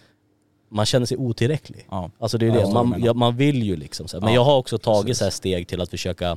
man 0.70 0.86
känner 0.86 1.06
sig 1.06 1.16
otillräcklig. 1.16 1.86
ja. 1.90 2.10
Alltså 2.18 2.38
det 2.38 2.46
är 2.46 2.50
Ja, 2.50 2.66
det, 2.66 2.72
man, 2.72 3.16
man 3.18 3.36
vill 3.36 3.62
ju 3.62 3.76
liksom 3.76 4.08
så 4.08 4.16
här. 4.16 4.20
Men 4.24 4.32
Ja, 4.34 4.40
jag 4.40 4.44
har 4.44 4.56
också 4.56 4.78
tagit 4.78 5.06
precis. 5.06 5.18
så 5.18 5.24
här 5.24 5.30
steg 5.30 5.68
till 5.68 5.80
att 5.80 5.90
försöka 5.90 6.36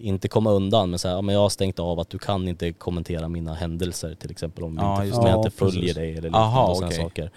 inte 0.00 0.28
komma 0.28 0.50
undan 0.50 0.90
men 0.90 0.98
så 0.98 1.08
här, 1.08 1.14
ja, 1.14 1.22
men 1.22 1.34
jag 1.34 1.42
har 1.42 1.48
stängt 1.48 1.78
av 1.78 2.00
att 2.00 2.10
du 2.10 2.18
kan 2.18 2.48
inte 2.48 2.72
kommentera 2.72 3.28
mina 3.28 3.54
händelser 3.54 4.14
till 4.14 4.30
exempel 4.30 4.64
om, 4.64 4.78
Ja, 4.80 5.04
inte, 5.04 5.16
jag 5.16 5.38
inte 5.38 5.50
följer 5.50 5.80
precis. 5.80 5.94
dig 5.94 6.10
eller 6.10 6.22
liknande 6.22 6.38
Aha, 6.38 6.66
och 6.68 6.76
sådana 6.76 6.92
okej. 6.94 7.02
saker. 7.02 7.30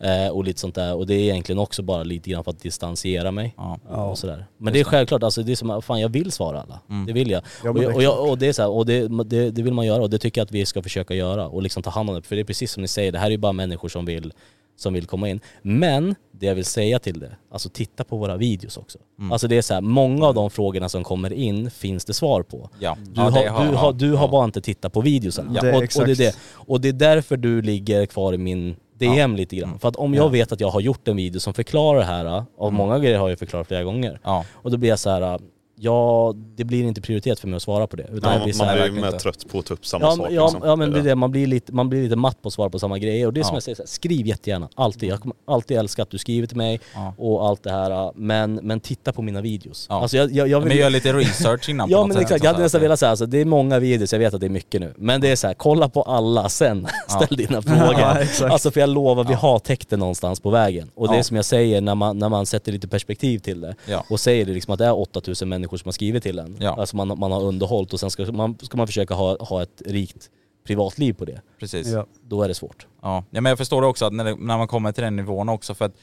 Ja. 0.00 0.06
Eh, 0.06 0.30
och 0.30 0.44
lite 0.44 0.60
sånt 0.60 0.74
där 0.74 0.94
och 0.94 1.06
det 1.06 1.14
är 1.14 1.18
egentligen 1.18 1.58
också 1.58 1.82
bara 1.82 2.02
lite 2.02 2.30
grann 2.30 2.44
för 2.44 2.50
att 2.50 2.60
distansiera 2.62 3.30
mig. 3.30 3.54
Och 3.88 4.18
sådär. 4.18 4.46
Men 4.58 4.72
det 4.72 4.80
är 4.80 4.84
självklart, 4.84 5.22
alltså 5.22 5.42
det 5.42 5.52
är 5.52 5.56
som, 5.56 5.82
fan 5.82 6.00
jag 6.00 6.08
vill 6.08 6.32
svara 6.32 6.62
alla. 6.62 6.80
Mm. 6.90 7.06
Det 7.06 7.12
vill 7.12 7.30
jag. 7.30 7.42
Ja, 7.64 7.70
och, 7.70 7.82
jag, 7.82 7.94
och, 7.94 8.02
jag, 8.02 8.30
och 8.30 8.38
det 8.38 8.46
är 8.48 8.52
så 8.52 8.62
här, 8.62 8.70
och 8.70 8.86
det, 8.86 9.24
det, 9.24 9.50
det 9.50 9.62
vill 9.62 9.74
man 9.74 9.86
göra 9.86 10.02
och 10.02 10.10
det 10.10 10.18
tycker 10.18 10.40
jag 10.40 10.44
att 10.46 10.52
vi 10.52 10.66
ska 10.66 10.82
försöka 10.82 11.14
göra 11.14 11.48
och 11.48 11.62
liksom 11.62 11.82
ta 11.82 11.90
hand 11.90 12.10
om 12.10 12.16
det. 12.16 12.22
För 12.22 12.36
det 12.36 12.42
är 12.42 12.44
precis 12.44 12.72
som 12.72 12.80
ni 12.80 12.88
säger, 12.88 13.12
det 13.12 13.18
här 13.18 13.26
är 13.26 13.30
ju 13.30 13.38
bara 13.38 13.52
människor 13.52 13.88
som 13.88 14.04
vill, 14.04 14.32
som 14.76 14.94
vill 14.94 15.06
komma 15.06 15.28
in. 15.28 15.40
Men 15.62 16.14
det 16.30 16.46
jag 16.46 16.54
vill 16.54 16.64
säga 16.64 16.98
till 16.98 17.20
det, 17.20 17.36
alltså 17.50 17.68
titta 17.68 18.04
på 18.04 18.16
våra 18.16 18.36
videos 18.36 18.76
också. 18.76 18.98
Mm. 19.18 19.32
Alltså 19.32 19.48
det 19.48 19.56
är 19.56 19.62
så 19.62 19.74
här, 19.74 19.80
många 19.80 20.26
av 20.26 20.34
de 20.34 20.50
frågorna 20.50 20.88
som 20.88 21.04
kommer 21.04 21.32
in 21.32 21.70
finns 21.70 22.04
det 22.04 22.14
svar 22.14 22.42
på. 22.42 22.70
Ja. 22.78 22.96
Du, 23.00 23.12
ja, 23.14 23.22
har, 23.22 23.30
det 23.30 23.70
du, 23.70 23.76
har, 23.76 23.92
du 23.92 24.12
har 24.12 24.26
ja. 24.26 24.30
bara 24.30 24.44
inte 24.44 24.60
tittat 24.60 24.92
på 24.92 25.00
videosen. 25.00 25.50
Ja. 25.54 25.60
Det 25.60 25.70
är 25.70 25.76
och, 25.76 25.82
och, 25.82 26.06
det 26.06 26.12
är 26.12 26.16
det. 26.16 26.36
och 26.52 26.80
det 26.80 26.88
är 26.88 26.92
därför 26.92 27.36
du 27.36 27.62
ligger 27.62 28.06
kvar 28.06 28.32
i 28.32 28.38
min 28.38 28.76
DM 28.98 29.36
lite 29.36 29.56
grann. 29.56 29.78
För 29.78 29.88
att 29.88 29.96
om 29.96 30.14
jag 30.14 30.24
Ja. 30.24 30.28
vet 30.28 30.52
att 30.52 30.60
jag 30.60 30.68
har 30.68 30.80
gjort 30.80 31.08
en 31.08 31.16
video 31.16 31.40
som 31.40 31.54
förklarar 31.54 31.98
det 31.98 32.04
här, 32.04 32.44
och 32.56 32.72
många 32.72 32.98
grejer 32.98 33.18
har 33.18 33.28
jag 33.28 33.38
förklarat 33.38 33.66
flera 33.68 33.84
gånger. 33.84 34.20
Ja. 34.24 34.44
Och 34.52 34.70
då 34.70 34.76
blir 34.76 34.88
jag 34.90 34.98
så 34.98 35.10
här. 35.10 35.40
Ja 35.78 36.34
det 36.56 36.64
blir 36.64 36.84
inte 36.84 37.00
prioritet 37.00 37.40
för 37.40 37.48
mig 37.48 37.56
att 37.56 37.62
svara 37.62 37.86
på 37.86 37.96
det. 37.96 38.02
Utan 38.12 38.32
Ja, 38.32 38.38
jag 38.38 38.44
blir 38.44 38.58
man 38.58 38.74
blir 38.74 38.84
ju 38.86 38.92
mer 38.92 39.06
inte. 39.06 39.18
trött 39.18 39.48
på 39.48 39.58
att 39.58 39.66
ta 39.66 39.74
upp 39.74 39.86
samma 39.86 40.04
Ja, 40.04 40.10
sak. 40.16 40.26
ja, 40.30 40.44
liksom. 40.44 40.60
ja 40.68 40.76
men 40.76 40.92
det 40.92 40.98
är 40.98 41.02
det. 41.02 41.14
man 41.14 41.30
blir, 41.30 41.46
lite, 41.46 41.72
man 41.72 41.88
blir 41.88 42.02
lite 42.02 42.16
matt 42.16 42.42
på 42.42 42.48
att 42.48 42.52
svara 42.54 42.70
på 42.70 42.78
samma 42.78 42.98
grejer. 42.98 43.26
Och 43.26 43.32
det 43.32 43.40
är 43.40 43.44
som 43.44 43.52
Ja. 43.52 43.56
jag 43.56 43.62
säger, 43.62 43.76
så 43.76 43.82
här, 43.82 43.86
skriv 43.88 44.26
jättegärna, 44.26 44.68
alltid. 44.74 45.08
Jag 45.08 45.20
kommer 45.20 45.36
alltid 45.46 45.76
älska 45.76 46.02
att 46.02 46.10
du 46.10 46.18
skriver 46.18 46.46
till 46.46 46.56
mig 46.56 46.80
Ja. 46.94 47.14
och 47.18 47.46
allt 47.48 47.62
det 47.62 47.70
här. 47.70 48.12
Men, 48.14 48.54
men 48.54 48.80
titta 48.80 49.12
på 49.12 49.22
mina 49.22 49.40
videos. 49.40 49.86
Ja. 49.90 50.00
Alltså 50.02 50.16
jag, 50.16 50.32
jag, 50.32 50.48
jag 50.48 50.60
vill, 50.60 50.68
Men 50.68 50.76
gör 50.76 50.90
lite 50.90 51.12
research 51.12 51.68
innan 51.68 51.90
Ja 51.90 52.06
men 52.06 52.16
exakt, 52.16 52.44
jag 52.44 52.50
hade 52.52 52.62
nästan 52.62 52.80
det- 52.80 52.84
velat 52.86 52.98
säga 52.98 53.10
alltså, 53.10 53.26
det 53.26 53.38
är 53.40 53.44
många 53.44 53.78
videos, 53.78 54.12
jag 54.12 54.20
vet 54.20 54.34
att 54.34 54.40
det 54.40 54.46
är 54.46 54.50
mycket 54.50 54.80
nu. 54.80 54.94
Men 54.96 55.20
det 55.20 55.28
är 55.30 55.36
så 55.36 55.46
här, 55.46 55.54
kolla 55.54 55.88
på 55.88 56.02
alla 56.02 56.48
sen, 56.48 56.86
ställ 57.08 57.36
dina 57.36 57.62
frågor. 57.62 58.50
Alltså 58.52 58.70
för 58.70 58.80
jag 58.80 58.88
lovar, 58.88 59.24
vi 59.24 59.34
har 59.34 59.58
täckt 59.58 59.90
det 59.90 59.96
någonstans 59.96 60.40
på 60.40 60.50
vägen. 60.50 60.90
Och 60.94 61.08
det 61.08 61.16
är 61.18 61.22
som 61.22 61.36
jag 61.36 61.44
säger, 61.44 61.80
när 61.80 61.94
man, 61.94 62.18
när 62.18 62.28
man 62.28 62.46
sätter 62.46 62.72
lite 62.72 62.88
perspektiv 62.88 63.38
till 63.38 63.60
det 63.60 63.74
Ja. 63.86 64.04
och 64.10 64.20
säger 64.20 64.44
det 64.44 64.52
liksom 64.52 64.72
att 64.72 64.78
det 64.78 64.86
är 64.86 64.98
8000 64.98 65.48
människor 65.48 65.65
som 65.68 65.84
har 65.84 65.92
skrivit 65.92 66.22
till 66.22 66.38
en. 66.38 66.56
Ja. 66.60 66.76
Alltså 66.80 66.96
man, 66.96 67.18
man 67.18 67.32
har 67.32 67.42
underhållit 67.42 67.92
och 67.92 68.00
sen 68.00 68.10
ska 68.10 68.32
man, 68.32 68.58
ska 68.62 68.76
man 68.76 68.86
försöka 68.86 69.14
ha, 69.14 69.44
ha 69.44 69.62
ett 69.62 69.82
rikt 69.86 70.30
privatliv 70.66 71.12
på 71.12 71.24
det. 71.24 71.40
Precis. 71.58 71.88
Ja. 71.88 72.06
Då 72.22 72.42
är 72.42 72.48
det 72.48 72.54
svårt. 72.54 72.86
Ja. 73.02 73.24
ja 73.30 73.40
men 73.40 73.50
jag 73.50 73.58
förstår 73.58 73.80
det 73.80 73.86
också 73.86 74.04
att 74.04 74.12
när, 74.12 74.24
det, 74.24 74.36
när 74.36 74.58
man 74.58 74.68
kommer 74.68 74.92
till 74.92 75.04
den 75.04 75.16
nivån 75.16 75.48
också 75.48 75.74
för 75.74 75.84
att 75.84 75.94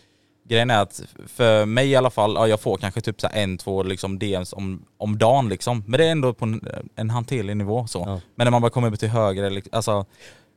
grejen 0.47 0.70
är 0.70 0.82
att 0.82 1.03
för 1.28 1.66
mig 1.66 1.89
i 1.89 1.95
alla 1.95 2.09
fall, 2.09 2.34
ja, 2.36 2.47
jag 2.47 2.59
får 2.59 2.78
kanske 2.78 3.01
typ 3.01 3.22
så 3.22 3.28
här 3.28 3.43
en, 3.43 3.57
två 3.57 3.84
liksom 3.84 4.20
DMs 4.20 4.53
om, 4.53 4.86
om 4.97 5.18
dagen 5.18 5.49
liksom. 5.49 5.84
Men 5.88 5.97
det 5.97 6.05
är 6.05 6.11
ändå 6.11 6.34
på 6.34 6.45
en, 6.45 6.68
en 6.95 7.09
hanterlig 7.09 7.57
nivå 7.57 7.88
så. 7.88 7.99
Ja. 7.99 8.22
Men 8.36 8.45
när 8.45 8.51
man 8.51 8.61
bara 8.61 8.72
kommer 8.72 8.88
upp 8.88 8.99
till 8.99 9.09
högre, 9.09 9.49
liksom, 9.49 9.70
alltså 9.74 10.05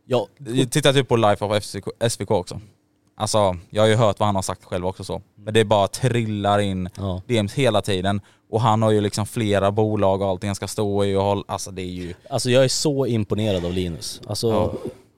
Ja, 0.09 0.28
titta 0.70 0.92
typ 0.92 1.09
på 1.09 1.16
Life 1.16 1.44
of 1.44 1.62
SVK, 1.62 1.84
SVK 2.09 2.30
också. 2.30 2.61
Alltså 3.18 3.56
jag 3.70 3.82
har 3.82 3.88
ju 3.88 3.94
hört 3.94 4.20
vad 4.20 4.26
han 4.26 4.34
har 4.34 4.42
sagt 4.42 4.64
själv 4.64 4.86
också 4.86 5.04
så. 5.04 5.22
Men 5.34 5.54
det 5.54 5.64
bara 5.64 5.88
trillar 5.88 6.58
in 6.58 6.88
ja. 6.96 7.22
DMs 7.26 7.54
hela 7.54 7.82
tiden. 7.82 8.20
Och 8.50 8.60
han 8.60 8.82
har 8.82 8.90
ju 8.90 9.00
liksom 9.00 9.26
flera 9.26 9.70
bolag 9.72 10.22
och 10.22 10.28
allting 10.28 10.48
han 10.48 10.54
ska 10.54 10.68
stå 10.68 11.04
i 11.04 11.16
och 11.16 11.22
hålla, 11.22 11.42
alltså 11.48 11.70
det 11.70 11.82
är 11.82 11.86
ju... 11.86 12.14
Alltså 12.30 12.50
jag 12.50 12.64
är 12.64 12.68
så 12.68 13.06
imponerad 13.06 13.64
av 13.64 13.72
Linus. 13.72 14.20
Alltså, 14.26 14.48
Ja. 14.48 14.72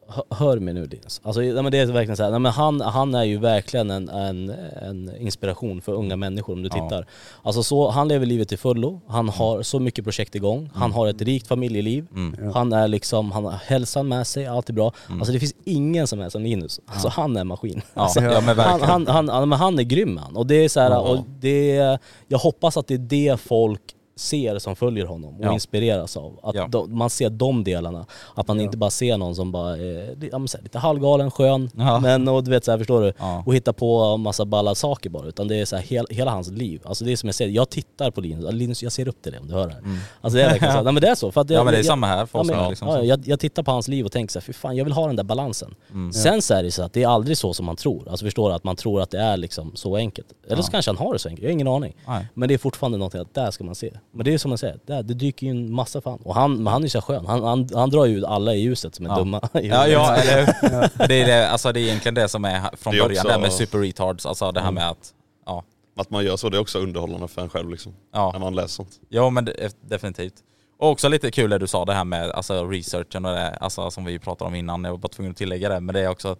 Hö- 0.08 0.22
hör 0.36 0.58
mig 0.58 0.74
nu 0.74 0.86
Linus. 0.86 1.20
Alltså, 1.24 1.40
men 1.40 1.70
det 1.72 1.78
är 1.78 1.86
verkligen 1.86 2.16
så 2.16 2.22
här, 2.22 2.38
men 2.38 2.52
han, 2.52 2.80
han 2.80 3.14
är 3.14 3.24
ju 3.24 3.38
verkligen 3.38 3.90
en, 3.90 4.08
en, 4.08 4.54
en 4.82 5.16
inspiration 5.20 5.80
för 5.80 5.92
unga 5.92 6.16
människor 6.16 6.52
om 6.52 6.62
du 6.62 6.68
Ja. 6.72 6.82
tittar. 6.88 7.06
Alltså 7.42 7.62
så, 7.62 7.90
han 7.90 8.08
lever 8.08 8.26
livet 8.26 8.48
till 8.48 8.58
fullo, 8.58 9.00
han 9.06 9.28
har 9.28 9.62
så 9.62 9.80
mycket 9.80 10.04
projekt 10.04 10.34
igång, 10.34 10.70
han 10.74 10.92
har 10.92 11.06
ett 11.08 11.22
rikt 11.22 11.46
familjeliv, 11.46 12.06
Mm. 12.14 12.52
han 12.54 12.72
är 12.72 12.88
liksom, 12.88 13.32
han 13.32 13.44
har 13.44 13.52
hälsan 13.52 14.08
med 14.08 14.26
sig, 14.26 14.46
allt 14.46 14.68
är 14.68 14.72
bra. 14.72 14.92
Alltså 15.10 15.32
det 15.32 15.40
finns 15.40 15.54
ingen 15.64 16.06
som 16.06 16.20
är 16.20 16.28
som 16.28 16.42
Linus. 16.42 16.80
Alltså 16.86 17.08
han 17.08 17.36
är 17.36 17.40
en 17.40 17.46
maskin. 17.46 17.82
Ja, 17.94 18.02
Alltså, 18.02 18.20
ja 18.20 18.40
men 18.40 18.58
han, 18.58 18.80
han, 18.82 19.06
han, 19.06 19.28
han, 19.28 19.48
men 19.48 19.58
han 19.58 19.78
är 19.78 19.82
grym 19.82 20.16
han. 20.16 20.36
Och 20.36 20.46
det 20.46 20.54
är 20.64 20.68
så 20.68 20.80
här, 20.80 20.98
och 21.10 21.18
det, 21.40 21.98
jag 22.28 22.38
hoppas 22.38 22.76
att 22.76 22.86
det 22.86 22.94
är 22.94 22.98
det 22.98 23.40
folk 23.40 23.80
ser 24.18 24.58
som 24.58 24.76
följer 24.76 25.06
honom 25.06 25.36
och 25.38 25.44
Ja. 25.44 25.52
inspireras 25.52 26.16
av. 26.16 26.38
Att 26.42 26.54
Ja. 26.54 26.66
de, 26.70 26.98
man 26.98 27.10
ser 27.10 27.30
de 27.30 27.64
delarna. 27.64 28.06
Att 28.34 28.48
man 28.48 28.60
inte 28.60 28.76
bara 28.76 28.90
ser 28.90 29.16
någon 29.16 29.34
som 29.34 29.52
bara 29.52 29.76
är 29.76 30.06
här, 30.32 30.62
lite 30.62 30.78
halvgalen, 30.78 31.30
skön, 31.30 31.70
men 32.02 32.28
och 32.28 32.44
du 32.44 32.50
vet 32.50 32.64
så 32.64 32.70
här, 32.70 32.78
förstår 32.78 33.00
du? 33.02 33.12
Och 33.46 33.54
hittar 33.54 33.72
på 33.72 34.16
massa 34.16 34.44
balla 34.44 34.74
saker 34.74 35.10
bara. 35.10 35.26
Utan 35.26 35.48
det 35.48 35.56
är 35.56 35.64
så 35.64 35.76
här, 35.76 35.82
hel, 35.82 36.06
hela 36.10 36.30
hans 36.30 36.50
liv. 36.50 36.80
Alltså 36.84 37.04
det 37.04 37.12
är 37.12 37.16
som 37.16 37.26
jag 37.26 37.34
säger, 37.34 37.50
jag 37.50 37.70
tittar 37.70 38.10
på 38.10 38.20
Linus, 38.20 38.52
Linus 38.54 38.82
jag 38.82 38.92
ser 38.92 39.08
upp 39.08 39.22
till 39.22 39.32
dig 39.32 39.40
om 39.40 39.48
du 39.48 39.54
hör 39.54 39.66
det 39.66 39.72
här. 39.74 39.82
Alltså 40.20 40.36
det 40.36 40.44
är 40.44 40.48
verkligen 40.50 40.74
så. 40.74 40.82
Nej 40.82 40.92
men 40.92 41.00
det 41.00 41.08
är 41.08 41.14
så. 41.14 41.32
För 41.32 41.40
att 41.40 41.48
Mm. 41.50 41.58
Ja 41.58 41.64
men 41.64 41.72
det 41.72 41.76
är 41.76 41.78
jag, 41.78 41.86
samma 41.86 42.06
här 42.06 42.26
för 42.26 42.38
oss 42.38 42.46
med 42.48 42.56
ja, 42.56 42.68
liksom. 42.68 42.88
ja, 42.88 43.02
jag, 43.04 43.20
jag 43.28 43.40
tittar 43.40 43.62
på 43.62 43.70
hans 43.70 43.88
liv 43.88 44.04
och 44.06 44.12
tänker 44.12 44.32
så 44.32 44.38
här, 44.38 44.44
fy 44.44 44.52
fan 44.52 44.76
jag 44.76 44.84
vill 44.84 44.92
ha 44.92 45.06
den 45.06 45.16
där 45.16 45.24
balansen. 45.24 45.74
Mm. 45.90 46.12
Sen 46.12 46.42
så 46.42 46.54
är 46.54 46.62
det 46.62 46.70
så 46.70 46.82
att 46.82 46.92
det 46.92 47.02
är 47.02 47.08
aldrig 47.08 47.36
så 47.38 47.54
som 47.54 47.66
man 47.66 47.76
tror. 47.76 48.08
Alltså 48.08 48.24
förstår 48.24 48.48
du? 48.48 48.54
Att 48.54 48.64
man 48.64 48.76
tror 48.76 49.00
att 49.00 49.10
det 49.10 49.20
är 49.20 49.36
liksom 49.36 49.72
så 49.74 49.96
enkelt. 49.96 50.26
Eller 50.48 50.62
så 50.62 50.70
kanske 50.70 50.90
han 50.90 50.96
har 50.98 51.12
det 51.12 51.18
så 51.18 51.28
enkelt, 51.28 51.42
jag 51.42 51.48
har 51.48 51.52
ingen 51.52 51.68
aning. 51.68 51.96
Nej. 52.06 52.26
Men 52.34 52.48
det 52.48 52.54
är 52.54 52.58
fortfarande 52.58 52.98
någonting 52.98 53.20
att 53.20 53.34
där 53.34 53.50
ska 53.50 53.64
man 53.64 53.74
se. 53.74 53.90
Men 54.12 54.24
det 54.24 54.34
är 54.34 54.38
som 54.38 54.48
man 54.48 54.58
säger, 54.58 54.78
där, 54.86 55.02
det 55.02 55.14
dyker 55.14 55.46
ju 55.46 55.50
en 55.50 55.72
massa 55.72 56.00
fan. 56.00 56.18
Och 56.24 56.34
han, 56.34 56.62
men 56.62 56.66
han 56.72 56.84
är 56.84 56.88
så 56.88 57.00
skön, 57.00 57.26
han, 57.26 57.42
han, 57.42 57.68
han 57.74 57.90
drar 57.90 58.04
ju 58.04 58.18
ut 58.18 58.24
alla 58.24 58.54
i 58.54 58.60
ljuset 58.60 58.94
som 58.94 59.06
är 59.06 59.10
Ja. 59.10 59.16
dumma. 59.18 59.40
Ja, 59.52 59.60
ja 59.88 60.16
eller 60.16 60.36
hur? 60.46 60.46
det, 61.08 61.14
är 61.22 61.26
det, 61.26 61.48
alltså, 61.50 61.72
det 61.72 61.80
är 61.80 61.82
egentligen 61.82 62.14
det 62.14 62.28
som 62.28 62.44
är 62.44 62.76
från 62.76 62.92
Det 62.92 62.98
är 62.98 63.02
början, 63.02 63.10
också- 63.18 63.26
det 63.28 63.32
här 63.34 63.40
med 63.40 63.52
super 63.52 63.78
retards, 63.78 64.26
alltså 64.26 64.52
det 64.52 64.60
här 64.60 64.68
Mm. 64.68 64.74
med 64.74 64.90
att, 64.90 65.14
ja. 65.46 65.64
Att 65.96 66.10
man 66.10 66.24
gör 66.24 66.36
så, 66.36 66.48
det 66.48 66.56
är 66.56 66.60
också 66.60 66.78
underhållande 66.78 67.28
för 67.28 67.42
en 67.42 67.48
själv 67.48 67.70
liksom. 67.70 67.94
Ja. 68.12 68.30
När 68.32 68.40
man 68.40 68.54
läser 68.54 68.68
sånt. 68.68 69.00
Ja 69.08 69.30
men 69.30 69.44
det, 69.44 69.76
definitivt. 69.88 70.34
Och 70.78 70.90
också 70.90 71.08
lite 71.08 71.30
kul 71.30 71.50
det 71.50 71.58
du 71.58 71.66
sa 71.66 71.84
det 71.84 71.92
här 71.94 72.04
med 72.04 72.30
alltså, 72.30 72.66
researchen 72.66 73.24
och 73.24 73.32
det, 73.32 73.50
alltså, 73.50 73.90
som 73.90 74.04
vi 74.04 74.18
pratade 74.18 74.48
om 74.48 74.54
innan, 74.54 74.84
jag 74.84 74.90
var 74.90 74.98
bara 74.98 75.08
tvungen 75.08 75.30
att 75.30 75.36
tillägga 75.36 75.68
det, 75.68 75.80
men 75.80 75.94
det 75.94 76.00
är 76.00 76.08
också 76.08 76.36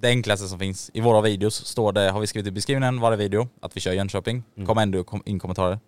det 0.00 0.08
enklaste 0.08 0.48
som 0.48 0.58
finns. 0.58 0.90
I 0.94 1.00
våra 1.00 1.20
videos 1.20 1.66
står 1.66 1.92
det, 1.92 2.10
har 2.10 2.20
vi 2.20 2.26
skrivit 2.26 2.46
i 2.48 2.50
beskrivningen 2.50 3.00
varje 3.00 3.16
video, 3.16 3.48
att 3.62 3.76
vi 3.76 3.80
kör 3.80 3.92
Jönköping. 3.92 4.42
Mm. 4.56 4.66
Kom 4.66 4.78
ändå 4.78 5.04
in 5.24 5.38
kommentarer. 5.38 5.78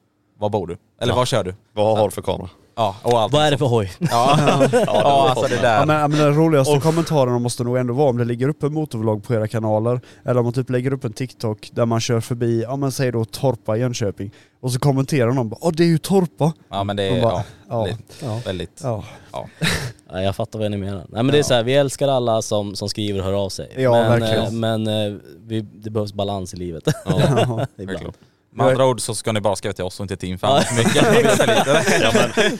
Var 0.42 0.50
bor 0.50 0.66
du? 0.66 0.76
Eller 1.00 1.14
var 1.14 1.26
kör 1.26 1.44
du? 1.44 1.54
Vad 1.72 1.98
har 1.98 2.04
du 2.04 2.10
för 2.10 2.22
kamera? 2.22 2.48
Ja, 2.76 2.96
och 3.02 3.20
allt. 3.20 3.32
Vad 3.32 3.42
är 3.46 3.50
det 3.50 3.58
för 3.58 3.66
hoj? 3.66 3.92
Ja, 3.98 4.08
ja 4.86 5.28
alltså 5.30 5.46
det 5.56 5.62
där. 5.62 5.78
Ja, 5.78 5.84
men, 5.86 6.10
men 6.10 6.20
den 6.20 6.34
roligaste 6.34 6.80
kommentarerna 6.80 7.38
måste 7.38 7.64
nog 7.64 7.76
ändå 7.76 7.94
vara 7.94 8.08
om 8.10 8.16
det 8.16 8.24
ligger 8.24 8.48
upp 8.48 8.62
en 8.62 8.74
motorvlogg 8.74 9.24
på 9.24 9.34
era 9.34 9.48
kanaler, 9.48 10.00
eller 10.24 10.38
om 10.40 10.44
man 10.46 10.52
typ 10.52 10.70
lägger 10.70 10.92
upp 10.92 11.04
en 11.04 11.12
TikTok 11.12 11.70
där 11.72 11.86
man 11.86 12.00
kör 12.00 12.20
förbi, 12.20 12.62
ja 12.62 12.76
men 12.76 12.92
säg 12.92 13.12
då 13.12 13.24
Torpa 13.24 13.76
Jönköping, 13.76 14.30
och 14.60 14.72
så 14.72 14.78
kommenterar 14.80 15.32
någon 15.32 15.48
bara 15.48 15.58
åh 15.60 15.72
det 15.72 15.82
är 15.82 15.86
ju 15.88 15.98
Torpa! 15.98 16.52
Ja 16.70 16.84
men 16.84 16.96
det 16.96 17.08
De 17.08 17.16
är 17.18 17.22
bara, 17.22 17.32
ja, 17.32 17.42
ja. 17.68 17.82
väldigt, 17.84 18.16
Ja. 18.22 18.40
väldigt 18.44 18.80
Ja. 18.82 19.04
ja. 19.32 19.46
Ja, 20.12 20.22
jag 20.22 20.36
fattar 20.36 20.58
vad 20.58 20.70
ni 20.70 20.76
menar. 20.76 20.98
Nej 21.08 21.22
men 21.22 21.26
det 21.26 21.38
är 21.38 21.42
så 21.42 21.54
här, 21.54 21.62
vi 21.62 21.74
älskar 21.74 22.08
alla 22.08 22.42
som, 22.42 22.74
som 22.76 22.88
skriver 22.88 23.18
och 23.20 23.26
hör 23.26 23.32
av 23.32 23.48
sig. 23.48 23.68
Ja, 23.76 23.92
men, 23.92 24.20
verkligen. 24.20 24.44
eh, 24.44 24.52
Men 24.52 24.86
eh, 24.86 25.18
vi, 25.46 25.60
det 25.60 25.90
behövs 25.90 26.12
balans 26.12 26.54
i 26.54 26.56
livet. 26.56 26.82
Ja, 26.86 27.66
verkligen. 27.76 28.12
Med 28.54 28.66
andra 28.66 28.86
ord 28.86 29.00
så 29.00 29.14
ska 29.14 29.32
ni 29.32 29.40
bara 29.40 29.56
skriva 29.56 29.72
till 29.72 29.84
oss 29.84 30.00
och 30.00 30.04
inte 30.04 30.16
till. 30.16 30.38
Ja, 30.42 30.62
men, 30.76 30.84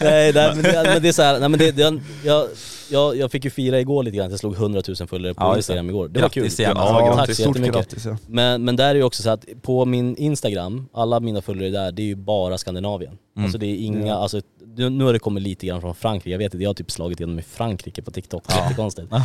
nej, 0.00 0.32
nej, 0.32 0.52
men 0.54 0.62
det, 0.62 0.82
men 0.86 1.02
det 1.02 1.08
är 1.08 1.12
så 1.12 1.22
här, 1.22 1.40
nej 1.40 1.48
men 1.48 1.58
det, 1.58 1.70
det, 1.72 2.00
jag, 2.24 2.48
jag, 2.90 3.16
jag 3.16 3.30
fick 3.30 3.44
ju 3.44 3.50
fira 3.50 3.80
igår 3.80 4.02
lite 4.02 4.16
grann, 4.16 4.30
jag 4.30 4.38
slog 4.38 4.54
100 4.54 4.82
000 5.00 5.08
följare 5.08 5.34
på 5.34 5.42
Ja, 5.44 5.50
det. 5.52 5.56
Instagram 5.56 5.90
igår. 5.90 6.08
Det 6.08 6.20
var 6.22 6.28
kul. 6.28 6.42
Grattis 6.42 6.60
igen. 6.60 6.72
Ja, 6.76 7.06
Tack 7.08 7.16
grattis, 7.16 7.36
så 7.36 7.42
jättemycket. 7.42 7.74
grattis 7.76 8.04
ja. 8.06 8.16
Men, 8.26 8.64
men 8.64 8.76
där 8.76 8.88
är 8.90 8.94
ju 8.94 9.02
också 9.02 9.22
så 9.22 9.30
att 9.30 9.44
på 9.62 9.84
min 9.84 10.16
Instagram, 10.16 10.88
alla 10.94 11.20
mina 11.20 11.42
följare 11.42 11.70
där, 11.70 11.92
det 11.92 12.02
är 12.02 12.06
ju 12.06 12.14
bara 12.16 12.58
Skandinavien. 12.58 13.18
Mm. 13.36 13.44
Alltså 13.44 13.58
det 13.58 13.66
är 13.66 13.76
inga, 13.76 14.14
alltså 14.14 14.40
nu, 14.76 14.90
nu 14.90 15.04
har 15.04 15.12
det 15.12 15.18
kommit 15.18 15.42
lite 15.42 15.66
grann 15.66 15.80
från 15.80 15.94
Frankrike, 15.94 16.30
jag 16.30 16.38
vet 16.38 16.54
inte, 16.54 16.62
jag 16.64 16.70
har 16.70 16.74
typ 16.74 16.90
slagit 16.90 17.20
igenom 17.20 17.38
i 17.38 17.42
Frankrike 17.42 18.02
på 18.02 18.10
TikTok, 18.10 18.44
Ja. 18.48 18.62
jättekonstigt. 18.62 19.12
eh, 19.12 19.18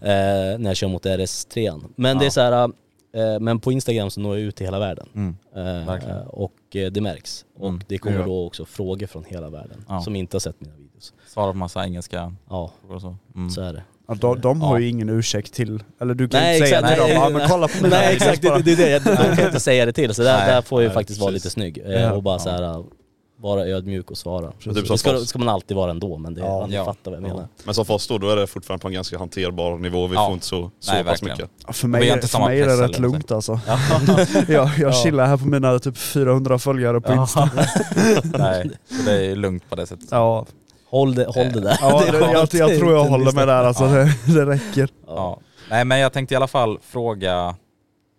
när 0.00 0.64
jag 0.64 0.76
kör 0.76 0.88
mot 0.88 1.06
RS3. 1.06 1.84
Men 1.96 2.18
det 2.18 2.24
är 2.24 2.26
Ja. 2.26 2.30
så 2.30 2.40
här, 2.40 2.70
men 3.40 3.60
på 3.60 3.72
Instagram 3.72 4.10
så 4.10 4.20
når 4.20 4.36
jag 4.36 4.44
ut 4.46 4.56
till 4.56 4.66
hela 4.66 4.78
världen. 4.78 5.08
Mm. 5.14 5.36
Eh, 5.56 5.86
Verkligen. 5.86 6.26
och 6.26 6.52
eh, 6.74 6.90
det 6.92 7.00
märks. 7.00 7.44
Och 7.58 7.68
Mm. 7.68 7.80
det 7.88 7.98
kommer 7.98 8.18
Ja. 8.18 8.24
då 8.26 8.46
också 8.46 8.64
frågor 8.64 9.06
från 9.06 9.24
hela 9.24 9.50
världen 9.50 9.84
Ja. 9.88 10.00
som 10.00 10.16
inte 10.16 10.34
har 10.34 10.40
sett 10.40 10.60
mina 10.60 10.74
videos. 10.76 11.12
Svarar 11.28 11.52
på 11.52 11.58
massa 11.58 11.84
engelska 11.84 12.34
Ja, 12.50 12.70
frågor 12.80 12.94
och 12.94 13.00
så. 13.00 13.16
Mm. 13.34 13.50
så 13.50 13.60
är 13.60 13.72
det. 13.72 13.82
Ja, 14.08 14.14
de, 14.14 14.40
de 14.40 14.60
har 14.62 14.74
Ja. 14.76 14.80
ju 14.80 14.88
ingen 14.88 15.08
ursäkt 15.08 15.54
till, 15.54 15.82
eller 16.00 16.14
du 16.14 16.28
kan 16.28 16.40
Nej 16.40 16.56
inte 16.56 16.66
säga 16.66 16.78
exakt, 16.78 16.94
till 16.94 17.02
nej, 17.04 17.14
dem, 17.14 17.22
ja 17.22 17.28
nej, 17.28 17.38
men 17.38 17.48
kolla 17.48 17.68
på 17.68 17.74
mina 17.82 17.96
Nej 17.96 18.14
exakt, 18.16 18.42
det, 18.42 18.48
bara." 18.48 18.58
det, 18.58 18.74
det, 18.74 19.04
de 19.04 19.36
kan 19.36 19.46
inte 19.46 19.60
säga 19.60 19.86
det 19.86 19.92
till. 19.92 20.14
Så 20.14 20.22
där, 20.22 20.38
Nej, 20.38 20.52
där 20.52 20.62
får 20.62 20.82
jag 20.82 20.90
ju 20.90 20.94
faktiskt 20.94 21.20
vara 21.20 21.30
lite 21.30 21.50
snygg. 21.50 21.78
Eh, 21.78 21.92
Ja. 21.92 22.12
och 22.12 22.22
bara 22.22 22.34
Ja. 22.34 22.38
så 22.38 22.50
här, 22.50 22.84
vara 23.44 23.66
ödmjuk 23.66 24.10
och 24.10 24.18
svara. 24.18 24.52
typ 24.52 24.74
Det 24.88 24.98
ska, 24.98 25.18
ska 25.18 25.38
man 25.38 25.48
alltid 25.48 25.76
vara 25.76 25.90
ändå 25.90 26.18
men 26.18 26.34
det, 26.34 26.40
Ja. 26.40 26.60
man 26.60 26.70
Ja. 26.72 26.84
fattar 26.84 27.10
vad 27.10 27.14
jag 27.14 27.22
menar. 27.28 27.48
Men 27.64 27.74
som 27.74 27.84
Foss 27.84 28.06
då, 28.06 28.18
då 28.18 28.30
är 28.30 28.36
det 28.36 28.46
fortfarande 28.46 28.82
på 28.82 28.88
en 28.88 28.94
ganska 28.94 29.18
hanterbar 29.18 29.78
nivå. 29.78 30.06
Vi 30.06 30.14
Ja. 30.14 30.26
får 30.26 30.34
inte 30.34 30.46
så, 30.46 30.70
så 30.80 30.92
Nej, 30.92 31.04
pass 31.04 31.12
verkligen. 31.12 31.36
mycket. 31.36 31.50
Ja, 31.66 31.72
För 31.72 31.88
mig, 31.88 32.08
är- 32.10 32.14
inte 32.14 32.28
för 32.28 32.38
mig 32.38 32.60
är 32.60 32.66
det 32.66 32.72
rätt 32.72 32.80
heller, 32.80 32.98
lugnt 33.00 33.30
alltså. 33.32 33.60
jag 34.48 34.70
jag 34.78 34.96
chillar 34.96 35.26
här 35.26 35.36
på 35.36 35.44
mina 35.46 35.78
typ 35.78 35.96
400 35.98 36.58
följare 36.58 37.00
på 37.00 37.12
Insta. 37.12 37.50
Nej, 38.24 38.70
så 38.88 39.02
det 39.10 39.26
är 39.26 39.36
lugnt 39.36 39.70
på 39.70 39.76
det 39.76 39.86
sättet. 39.86 40.08
Ja, 40.10 40.46
Håll 40.90 41.14
det, 41.14 41.24
håll 41.24 41.52
det 41.52 41.60
där. 41.60 41.78
ja 41.80 42.00
Det 42.00 42.06
jag, 42.18 42.34
skönt. 42.34 42.54
jag 42.54 42.78
tror 42.78 42.92
jag 42.92 43.04
håller 43.04 43.32
mig 43.32 43.46
där 43.46 43.64
alltså, 43.64 43.86
det, 43.86 44.12
det 44.26 44.46
räcker. 44.46 44.88
Ja. 45.06 45.38
Nej 45.70 45.84
men 45.84 45.98
jag 45.98 46.12
tänkte 46.12 46.34
i 46.34 46.36
alla 46.36 46.46
fall 46.46 46.78
fråga 46.82 47.54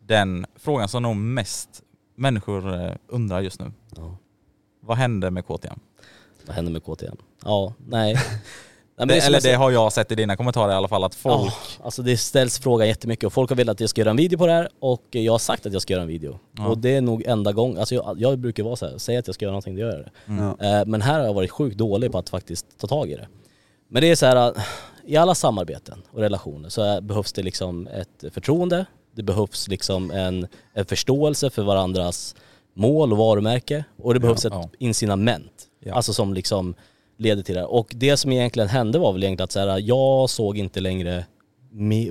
den 0.07 0.45
frågan 0.59 0.88
som 0.88 1.03
nog 1.03 1.15
mest 1.15 1.69
människor 2.17 2.73
eh, 2.86 2.91
undrar 3.09 3.41
just 3.41 3.59
nu. 3.59 3.71
Ja. 3.95 4.17
Vad 4.86 4.97
händer 4.97 5.29
med 5.29 5.45
KTM? 5.45 5.79
Vad 6.45 6.55
händer 6.55 6.71
med 6.71 6.83
KTM? 6.83 7.17
Ja, 7.43 7.73
nej. 7.88 8.13
nej 8.13 8.21
men 8.95 9.07
Det, 9.07 9.19
eller 9.19 9.41
det 9.41 9.53
har 9.53 9.71
jag 9.71 9.93
sett 9.93 10.11
i 10.11 10.15
dina 10.15 10.38
kommentarer 10.38 10.71
i 10.71 10.75
alla 10.75 10.88
fall 10.88 11.03
att 11.03 11.15
folk... 11.15 11.51
Ja, 11.51 11.83
alltså 11.83 12.01
det 12.01 12.17
ställs 12.17 12.59
frågan 12.59 12.88
jättemycket 12.88 13.23
och 13.27 13.33
folk 13.33 13.49
har 13.49 13.55
velat 13.57 13.73
att 13.73 13.79
jag 13.79 13.89
ska 13.89 14.01
göra 14.01 14.09
en 14.09 14.17
video 14.17 14.38
på 14.38 14.47
det 14.47 14.53
här 14.53 14.69
och 14.79 15.03
jag 15.09 15.33
har 15.33 15.39
sagt 15.39 15.65
att 15.65 15.73
jag 15.73 15.81
ska 15.81 15.93
göra 15.93 16.01
en 16.01 16.07
video. 16.07 16.39
Ja. 16.51 16.67
Och 16.67 16.77
det 16.77 16.95
är 16.95 17.01
nog 17.01 17.23
enda 17.25 17.51
gången, 17.51 17.77
alltså 17.77 17.95
jag, 17.95 18.15
jag 18.19 18.39
brukar 18.39 18.63
vara 18.63 18.75
så 18.75 18.86
här, 18.89 18.97
säga 18.97 19.19
att 19.19 19.27
jag 19.27 19.33
ska 19.36 19.45
göra 19.45 19.51
någonting, 19.51 19.75
då 19.75 19.81
gör 19.81 19.89
jag 19.89 19.99
det. 19.99 20.11
Ja. 20.59 20.79
Eh, 20.79 20.86
Men 20.86 21.01
här 21.01 21.19
har 21.19 21.25
jag 21.25 21.33
varit 21.33 21.51
sjukt 21.51 21.77
dålig 21.77 22.11
på 22.11 22.17
att 22.17 22.29
faktiskt 22.29 22.65
ta 22.79 22.88
tag 22.88 23.11
i 23.11 23.15
det. 23.15 23.27
Men 23.88 24.01
det 24.01 24.11
är 24.11 24.15
så 24.15 24.25
här, 24.25 24.53
i 25.05 25.17
alla 25.17 25.36
samarbeten 25.36 26.01
och 26.11 26.19
relationer 26.19 26.69
så 26.69 26.81
är, 26.81 27.01
behövs 27.01 27.33
det 27.33 27.43
liksom 27.43 27.88
ett 27.88 28.33
förtroende, 28.33 28.86
det 29.15 29.23
behövs 29.23 29.67
liksom 29.67 30.11
en, 30.11 30.47
en 30.73 30.86
förståelse 30.86 31.49
för 31.49 31.63
varandras 31.63 32.36
mål 32.76 33.11
och 33.11 33.17
varumärke 33.17 33.84
och 33.97 34.13
det 34.13 34.19
behövs 34.19 34.45
ett 34.45 34.53
ja. 34.53 34.69
incitament. 34.80 35.51
Ja. 35.80 35.93
Alltså 35.93 36.13
som 36.13 36.34
liksom 36.34 36.76
leder 37.17 37.43
till 37.43 37.55
det. 37.55 37.65
Och 37.65 37.91
det 37.95 38.17
som 38.17 38.32
egentligen 38.32 38.69
hände 38.69 38.99
var 38.99 39.13
väl 39.13 39.23
egentligen 39.23 39.43
att 39.43 39.51
så 39.51 39.59
här, 39.59 39.80
jag 39.80 40.30
såg 40.30 40.57
inte 40.57 40.80
längre 40.80 41.26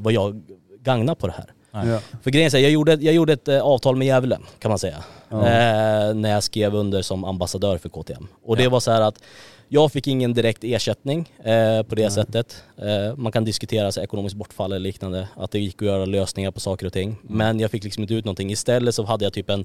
vad 0.01 0.13
jag 0.13 0.43
gagnar 0.81 1.15
på 1.15 1.27
det 1.27 1.33
här. 1.33 1.53
Ja. 1.71 2.01
För 2.23 2.31
grejen 2.31 2.51
är 2.55 2.59
jag 2.59 2.71
gjorde, 2.71 2.93
jag 2.95 3.15
gjorde 3.15 3.33
ett 3.33 3.49
eh, 3.49 3.61
avtal 3.61 3.97
med 3.97 4.07
djävulen 4.07 4.43
kan 4.59 4.69
man 4.69 4.79
säga. 4.79 5.05
Ja. 5.29 5.37
Eh, 5.37 6.15
när 6.15 6.31
jag 6.31 6.43
skrev 6.43 6.75
under 6.75 7.03
som 7.03 7.25
ambassadör 7.25 7.79
för 7.79 7.89
KTM. 7.89 8.27
Och 8.43 8.57
det 8.57 8.69
var 8.69 8.81
så 8.81 8.91
här 8.91 9.01
att 9.01 9.23
jag 9.69 9.93
fick 9.93 10.07
ingen 10.07 10.35
direkt 10.35 10.65
ersättning 10.65 11.33
eh, 11.45 11.83
på 11.83 11.95
det 11.95 12.11
sättet. 12.11 12.63
Eh, 12.77 13.17
man 13.17 13.33
kan 13.33 13.45
diskutera 13.45 13.93
så 13.93 14.01
ekonomiskt 14.01 14.37
bortfall 14.37 14.73
eller 14.73 14.83
liknande, 14.83 15.29
att 15.37 15.51
det 15.51 15.59
gick 15.59 15.83
att 15.83 15.89
göra 15.89 16.05
lösningar 16.05 16.51
på 16.51 16.61
saker 16.61 16.87
och 16.87 16.93
ting. 16.93 17.17
Men 17.23 17.61
jag 17.61 17.71
fick 17.71 17.85
liksom 17.85 18.03
inte 18.03 18.15
ut 18.15 18.25
någonting. 18.25 18.51
Istället 18.51 18.95
så 18.95 19.05
hade 19.05 19.25
jag 19.25 19.33
typ 19.33 19.51
en, 19.51 19.65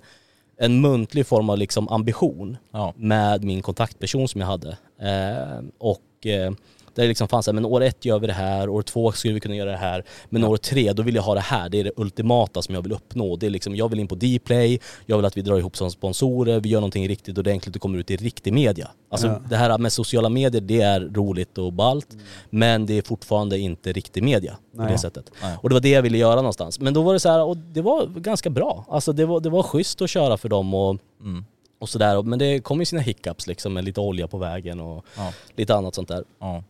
en 0.62 0.82
muntlig 0.82 1.28
form 1.28 1.50
av 1.50 1.58
liksom 1.58 1.90
ambition 1.90 2.58
Ja. 2.72 2.94
med 2.98 3.44
min 3.44 3.62
kontaktperson 3.62 4.28
som 4.28 4.42
jag 4.42 4.48
hade. 4.48 4.78
Eh, 5.02 5.64
och 5.78 6.26
eh, 6.28 6.52
där 7.00 7.04
det 7.04 7.10
liksom 7.10 7.28
fanns 7.28 7.46
här, 7.46 7.54
men 7.54 7.66
år 7.66 7.82
ett 7.84 8.06
gör 8.06 8.20
vi 8.20 8.28
det 8.28 8.34
här, 8.34 8.70
år 8.70 8.82
två 8.82 9.12
skulle 9.12 9.34
vi 9.34 9.40
kunna 9.40 9.56
göra 9.56 9.72
det 9.72 9.78
här, 9.78 10.04
men 10.30 10.44
år 10.44 10.58
tre 10.58 10.94
då 10.94 11.04
vill 11.04 11.16
jag 11.16 11.22
ha 11.24 11.34
det 11.34 11.40
här, 11.40 11.70
det 11.70 11.80
är 11.80 11.84
det 11.84 11.92
ultimata 11.96 12.62
som 12.62 12.76
jag 12.76 12.82
vill 12.82 12.92
uppnå. 12.92 13.36
Det 13.36 13.46
är 13.46 13.50
liksom, 13.50 13.76
jag 13.76 13.90
vill 13.90 14.00
in 14.00 14.08
på 14.08 14.16
Dplay, 14.16 14.80
jag 15.06 15.18
vill 15.18 15.26
att 15.26 15.38
vi 15.38 15.42
drar 15.42 15.58
ihop 15.58 15.78
som 15.78 15.92
sponsorer, 15.92 16.60
vi 16.60 16.70
gör 16.70 16.80
någonting 16.80 17.08
riktigt 17.08 17.38
ordentligt 17.38 17.76
och 17.76 17.82
kommer 17.82 17.98
ut 17.98 18.12
i 18.12 18.16
riktig 18.18 18.54
media. 18.54 18.90
Alltså 19.12 19.28
Ja. 19.28 19.42
det 19.50 19.56
här 19.56 19.78
med 19.78 19.94
sociala 19.94 20.30
medier, 20.30 20.62
det 20.62 20.82
är 20.82 21.00
roligt 21.02 21.58
och 21.58 21.74
ballt, 21.74 22.18
men 22.50 22.86
det 22.86 22.94
är 22.98 23.02
fortfarande 23.02 23.60
inte 23.60 23.92
riktig 23.94 24.24
media 24.24 24.58
på 24.76 24.82
Nej. 24.82 24.92
det 24.92 24.98
sättet. 24.98 25.32
Nej. 25.42 25.58
Och 25.62 25.70
det 25.70 25.76
var 25.76 25.82
det 25.82 25.90
jag 25.90 26.02
ville 26.02 26.18
göra 26.18 26.36
någonstans. 26.36 26.80
Men 26.80 26.94
då 26.94 27.02
var 27.02 27.14
det 27.14 27.20
så 27.20 27.30
här, 27.30 27.44
och 27.44 27.58
det 27.58 27.82
var 27.82 28.06
ganska 28.08 28.50
bra. 28.50 28.86
Alltså 28.90 29.14
det 29.14 29.26
var, 29.26 29.40
det 29.40 29.50
var 29.50 29.64
schysst 29.64 30.02
att 30.02 30.10
köra 30.10 30.38
för 30.38 30.50
dem 30.50 30.74
och 30.74 30.98
Mm. 31.22 31.46
och 31.80 31.90
sådär. 31.90 32.22
Men 32.24 32.40
det 32.40 32.60
kom 32.60 32.80
ju 32.80 32.86
sina 32.86 33.02
hiccups 33.02 33.48
liksom 33.48 33.74
med 33.74 33.84
lite 33.84 34.00
olja 34.02 34.28
på 34.28 34.38
vägen 34.38 34.80
och 34.80 35.06
Ja. 35.18 35.34
lite 35.56 35.76
annat 35.76 35.96
sånt 35.96 36.08
där. 36.08 36.24
Ja. 36.40 36.64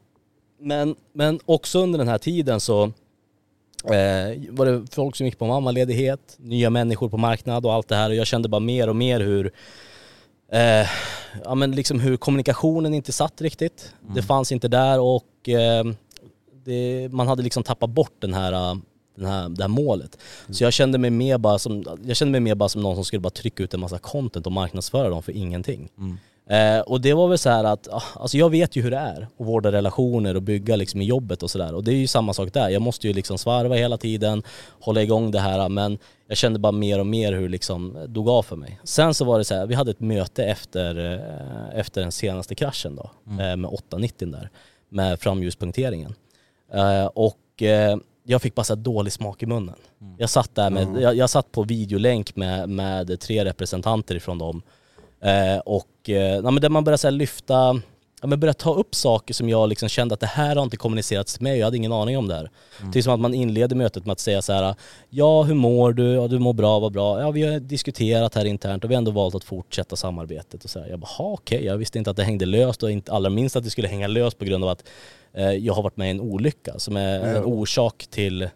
Men, 0.60 0.96
men 1.14 1.40
också 1.46 1.80
under 1.80 2.00
den 2.00 2.08
här 2.08 2.18
tiden 2.18 2.60
så 2.60 2.84
eh, 3.84 4.40
var 4.50 4.66
det 4.66 4.88
folk 4.96 5.16
som 5.16 5.26
gick 5.26 5.40
på 5.40 5.48
mammaledighet, 5.48 6.36
nya 6.38 6.70
människor 6.70 7.10
på 7.10 7.18
marknad 7.18 7.66
och 7.66 7.74
allt 7.74 7.88
det 7.88 7.96
här 7.96 8.10
och 8.10 8.16
jag 8.16 8.28
kände 8.28 8.50
bara 8.50 8.60
mer 8.60 8.90
och 8.90 8.96
mer 8.96 9.20
hur 9.20 9.52
eh, 10.52 10.88
ja 11.44 11.56
men 11.56 11.72
liksom 11.72 12.00
hur 12.00 12.18
kommunikationen 12.18 12.94
inte 12.94 13.12
satt 13.12 13.42
riktigt. 13.42 13.94
Det 14.16 14.22
fanns 14.22 14.52
inte 14.52 14.68
där 14.68 15.00
och 15.00 15.50
eh, 15.50 15.84
det, 16.66 17.10
man 17.12 17.28
hade 17.28 17.44
liksom 17.44 17.64
tappat 17.64 17.90
bort 17.90 18.16
den 18.20 18.34
här, 18.34 18.52
den 19.16 19.26
här, 19.26 19.50
det 19.50 19.64
här 19.64 19.68
målet. 19.68 20.18
Så 20.50 20.64
jag 20.64 20.74
kände 20.74 20.98
mig 20.98 21.10
mer 21.10 21.38
bara 21.38 21.60
som, 21.60 21.84
jag 22.06 22.18
kände 22.18 22.32
mig 22.32 22.40
mer 22.40 22.56
bara 22.56 22.70
som 22.70 22.82
någon 22.82 22.96
som 22.96 23.06
skulle 23.06 23.20
bara 23.20 23.30
trycka 23.30 23.64
ut 23.64 23.74
en 23.74 23.80
massa 23.80 24.00
content 24.00 24.46
och 24.46 24.52
marknadsföra 24.52 25.10
dem 25.10 25.24
för 25.24 25.32
ingenting. 25.32 25.90
Eh, 26.50 26.80
och 26.80 27.02
det 27.02 27.14
var 27.14 27.28
väl 27.28 27.38
så 27.38 27.50
här 27.50 27.64
att, 27.64 27.88
ah, 27.92 28.04
alltså 28.16 28.38
jag 28.38 28.50
vet 28.50 28.76
ju 28.76 28.82
hur 28.82 28.92
det 28.92 28.98
är 28.98 29.22
att 29.22 29.48
vårda 29.48 29.72
relationer 29.72 30.36
och 30.36 30.42
bygga 30.42 30.76
liksom 30.76 31.02
i 31.02 31.06
jobbet 31.06 31.44
och 31.44 31.52
sådär. 31.52 31.76
Och 31.76 31.84
det 31.84 31.92
är 31.92 31.96
ju 31.96 32.08
samma 32.08 32.34
sak 32.34 32.54
där. 32.54 32.70
Jag 32.70 32.82
måste 32.82 33.08
ju 33.08 33.14
liksom 33.14 33.38
svarva 33.38 33.76
hela 33.76 33.98
tiden, 33.98 34.44
hålla 34.80 35.02
igång 35.04 35.32
det 35.32 35.40
här 35.40 35.70
men 35.70 35.98
jag 36.28 36.38
kände 36.38 36.60
bara 36.60 36.72
mer 36.72 37.00
och 37.00 37.08
mer 37.08 37.34
hur 37.34 37.42
det 37.42 37.48
liksom 37.48 37.98
dog 38.08 38.30
av 38.30 38.44
för 38.44 38.56
mig. 38.56 38.80
Sen 38.84 39.14
så 39.14 39.26
var 39.26 39.38
det 39.38 39.44
så 39.44 39.56
här, 39.56 39.66
vi 39.66 39.76
hade 39.76 39.92
ett 39.92 40.00
möte 40.00 40.46
efter, 40.46 41.14
eh, 41.14 41.80
efter 41.80 42.02
den 42.02 42.12
senaste 42.12 42.56
kraschen 42.56 42.96
då, 42.96 43.12
eh, 43.44 43.56
med 43.56 43.66
890 43.66 44.32
där, 44.32 44.50
med 44.90 45.20
framljuspunkteringen. 45.20 46.16
Eh, 46.74 47.06
och 47.06 47.62
eh, 47.62 47.98
jag 48.24 48.42
fick 48.42 48.56
bara 48.56 48.64
så 48.64 48.76
dålig 48.76 49.14
smak 49.14 49.44
i 49.44 49.46
munnen. 49.46 49.76
Jag 50.18 50.30
satt 50.30 50.56
där 50.56 50.70
med, 50.70 51.02
jag, 51.02 51.16
jag 51.16 51.30
satt 51.30 51.52
på 51.52 51.64
videolänk 51.64 52.36
med, 52.36 52.70
med 52.70 53.20
tre 53.20 53.46
representanter 53.46 54.16
ifrån 54.16 54.38
dem 54.38 54.62
Eh, 55.22 55.58
och 55.66 56.10
eh, 56.10 56.16
ja, 56.16 56.52
men 56.52 56.62
där 56.62 56.70
man 56.70 56.84
börjar 56.84 56.98
så 56.98 57.08
här 57.08 57.12
lyfta, 57.12 57.82
ja, 58.22 58.28
men 58.28 58.40
börja 58.40 58.54
ta 58.54 58.74
upp 58.74 58.96
saker 58.96 59.34
som 59.34 59.50
jag 59.50 59.70
liksom 59.70 59.90
kände 59.90 60.14
att 60.14 60.20
det 60.20 60.26
här 60.28 60.56
har 60.56 60.64
inte 60.64 60.78
kommunicerats 60.78 61.34
till 61.34 61.44
mig, 61.44 61.58
jag 61.60 61.66
hade 61.68 61.78
ingen 61.78 61.92
aning 61.94 62.18
om 62.18 62.28
det 62.28 62.36
här. 62.36 62.52
Det 62.94 63.00
är 63.00 63.04
som 63.04 63.14
att 63.14 63.20
man 63.20 63.34
inleder 63.34 63.76
mötet 63.76 64.06
med 64.06 64.12
att 64.14 64.20
säga 64.20 64.42
så 64.42 64.54
här, 64.54 64.76
ja 65.10 65.44
hur 65.44 65.54
mår 65.56 65.94
du? 65.94 66.04
Ja 66.14 66.28
du 66.28 66.40
mår 66.40 66.54
bra, 66.54 66.80
vad 66.80 66.92
bra. 66.92 67.20
Ja 67.22 67.32
vi 67.32 67.44
har 67.44 67.60
diskuterat 67.60 68.36
här 68.36 68.46
internt 68.46 68.84
och 68.84 68.90
vi 68.90 68.96
har 68.96 68.98
ändå 68.98 69.12
valt 69.12 69.36
att 69.36 69.44
fortsätta 69.44 69.96
samarbetet 69.96 70.64
och 70.64 70.70
så 70.70 70.80
här. 70.80 70.88
Jag 70.90 71.00
bara, 71.00 71.08
"Ha, 71.18 71.26
okej, 71.32 71.66
jag 71.66 71.78
visste 71.78 71.98
inte 71.98 72.10
att 72.12 72.18
det 72.18 72.24
hängde 72.24 72.46
löst 72.46 72.84
och 72.84 72.92
inte 72.92 73.12
allra 73.12 73.30
minst 73.30 73.56
att 73.56 73.64
det 73.64 73.70
skulle 73.70 73.88
hänga 73.88 74.08
löst 74.08 74.38
på 74.40 74.46
grund 74.46 74.64
av 74.64 74.70
att 74.70 74.84
eh, 75.34 75.52
jag 75.52 75.74
har 75.74 75.84
varit 75.84 75.98
med 75.98 76.08
i 76.08 76.12
en 76.12 76.22
olycka 76.22 76.80
som 76.80 76.98
är 76.98 77.20
en 77.20 77.44
orsak 77.44 78.06
till 78.10 78.50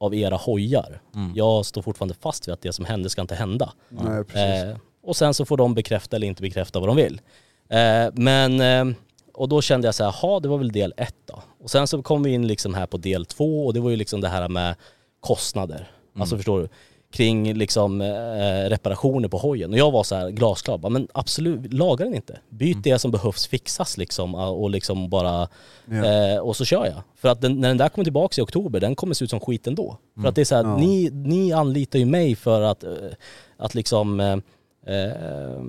av 0.00 0.14
era 0.14 0.36
hojar. 0.36 1.00
Jag 1.34 1.66
står 1.66 1.82
fortfarande 1.82 2.14
fast 2.20 2.48
vid 2.48 2.52
att 2.52 2.62
det 2.62 2.72
som 2.72 2.84
hände 2.84 3.10
ska 3.10 3.20
inte 3.20 3.34
hända. 3.34 3.72
Nej, 3.88 4.24
precis. 4.24 4.64
Eh, 4.64 4.76
och 5.02 5.16
sen 5.16 5.34
så 5.34 5.44
får 5.44 5.56
de 5.56 5.74
bekräfta 5.74 6.16
eller 6.16 6.26
inte 6.26 6.42
bekräfta 6.42 6.80
vad 6.80 6.88
de 6.88 6.96
vill. 6.96 7.20
Eh, 7.68 8.12
men, 8.12 8.60
eh, 8.60 8.96
och 9.34 9.48
då 9.48 9.62
kände 9.62 9.86
jag 9.86 9.94
så 9.94 10.04
här, 10.04 10.14
jaha 10.22 10.40
det 10.40 10.48
var 10.48 10.58
väl 10.58 10.72
del 10.72 10.94
ett 10.96 11.14
då. 11.26 11.42
Och 11.60 11.70
sen 11.70 11.86
så 11.86 12.02
kom 12.02 12.22
vi 12.22 12.30
in 12.30 12.46
liksom 12.46 12.74
här 12.74 12.86
på 12.86 12.96
del 12.96 13.26
två 13.26 13.66
och 13.66 13.74
det 13.74 13.80
var 13.80 13.90
ju 13.90 13.96
liksom 13.96 14.20
det 14.20 14.28
här 14.28 14.48
med 14.48 14.74
kostnader. 15.20 15.90
Alltså 16.18 16.36
förstår 16.36 16.60
du? 16.60 16.68
Kring 17.12 17.54
liksom 17.54 18.00
eh, 18.00 18.68
reparationer 18.68 19.28
på 19.28 19.38
hojen. 19.38 19.72
Och 19.72 19.78
jag 19.78 19.90
var 19.90 20.02
så 20.02 20.14
här 20.14 20.30
glasklar, 20.30 20.78
bara, 20.78 20.88
men 20.88 21.08
absolut, 21.14 21.72
laga 21.72 22.04
den 22.04 22.14
inte. 22.14 22.38
Byt 22.48 22.76
det 22.82 22.98
som 22.98 23.10
behövs 23.10 23.46
fixas 23.46 23.96
liksom 23.98 24.34
eh, 24.34 24.48
och 24.48 24.70
liksom 24.70 25.10
bara, 25.10 25.48
Ja. 25.86 26.04
eh, 26.34 26.38
och 26.38 26.56
så 26.56 26.64
kör 26.64 26.84
jag. 26.86 27.02
För 27.16 27.28
att 27.28 27.40
den, 27.40 27.60
när 27.60 27.68
den 27.68 27.76
där 27.76 27.88
kommer 27.88 28.04
tillbaka 28.04 28.40
i 28.40 28.44
oktober, 28.44 28.80
den 28.80 28.94
kommer 28.94 29.14
se 29.14 29.24
ut 29.24 29.30
som 29.30 29.40
skit 29.40 29.66
ändå. 29.66 29.96
För 30.20 30.28
att 30.28 30.34
det 30.34 30.40
är 30.40 30.44
så 30.44 30.54
här, 30.56 30.62
Ja. 30.64 30.76
ni, 30.76 31.10
ni 31.12 31.52
anlitar 31.52 31.98
ju 31.98 32.04
mig 32.04 32.34
för 32.36 32.62
att, 32.62 32.84
eh, 32.84 32.90
att 33.56 33.74
liksom 33.74 34.42
eh, 34.86 35.62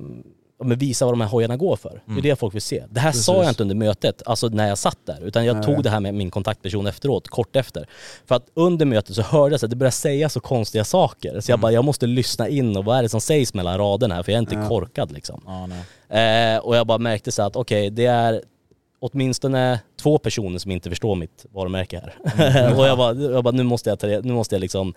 men 0.64 0.78
visa 0.78 1.06
vad 1.06 1.14
de 1.14 1.22
här 1.22 1.28
hojarna 1.28 1.58
går 1.58 1.76
för. 1.76 2.02
Det 2.06 2.18
är 2.20 2.22
det 2.22 2.36
folk 2.36 2.56
vill 2.56 2.62
se. 2.62 2.84
Det 2.90 3.00
här 3.00 3.12
sa 3.12 3.42
jag 3.44 3.50
inte 3.52 3.64
under 3.64 3.76
mötet, 3.76 4.22
alltså 4.26 4.48
när 4.48 4.68
jag 4.68 4.78
satt 4.78 4.98
där, 5.06 5.20
utan 5.24 5.46
jag 5.46 5.56
Nej. 5.56 5.66
tog 5.66 5.84
det 5.84 5.90
här 5.90 6.00
med 6.00 6.14
min 6.14 6.32
kontaktperson 6.32 6.88
efteråt, 6.88 7.28
kort 7.28 7.56
efter. 7.56 7.88
För 8.26 8.36
att 8.36 8.46
under 8.54 8.86
mötet 8.86 9.16
så 9.16 9.22
hörde 9.22 9.54
jag 9.56 9.64
att 9.64 9.70
det 9.70 9.76
började 9.76 9.92
säga 9.92 10.30
så 10.30 10.40
konstiga 10.40 10.84
saker. 10.84 11.40
Så 11.40 11.52
jag 11.52 11.60
bara, 11.60 11.72
jag 11.72 11.86
måste 11.86 12.08
lyssna 12.08 12.48
in 12.48 12.78
och 12.78 12.86
vad 12.86 12.98
är 12.98 13.04
det 13.04 13.10
som 13.10 13.22
sägs 13.22 13.54
mellan 13.54 13.78
raderna 13.78 14.16
här, 14.16 14.24
för 14.24 14.32
jag 14.32 14.38
är 14.38 14.42
inte 14.42 14.56
Ja. 14.56 14.68
korkad 14.68 15.12
liksom. 15.12 15.42
Ja. 15.46 16.18
Eh, 16.18 16.58
och 16.58 16.76
jag 16.76 16.88
bara 16.88 16.98
märkte 16.98 17.32
så 17.32 17.44
att 17.44 17.56
okej, 17.56 17.90
det 17.90 18.06
är 18.06 18.42
åtminstone 19.02 19.80
två 20.02 20.18
personer 20.18 20.60
som 20.60 20.72
inte 20.72 20.90
förstår 20.90 21.16
mitt 21.16 21.46
varumärke 21.52 22.02
här. 22.02 22.76
och 22.80 22.88
jag 22.88 22.98
bara, 22.98 23.14
jag 23.14 23.44
bara 23.44 23.52
nu 23.52 23.64
måste 23.64 23.90
jag, 23.90 24.00
ta 24.00 24.08
det, 24.08 24.26
nu 24.26 24.34
måste 24.34 24.56
jag 24.56 24.60
liksom 24.60 24.94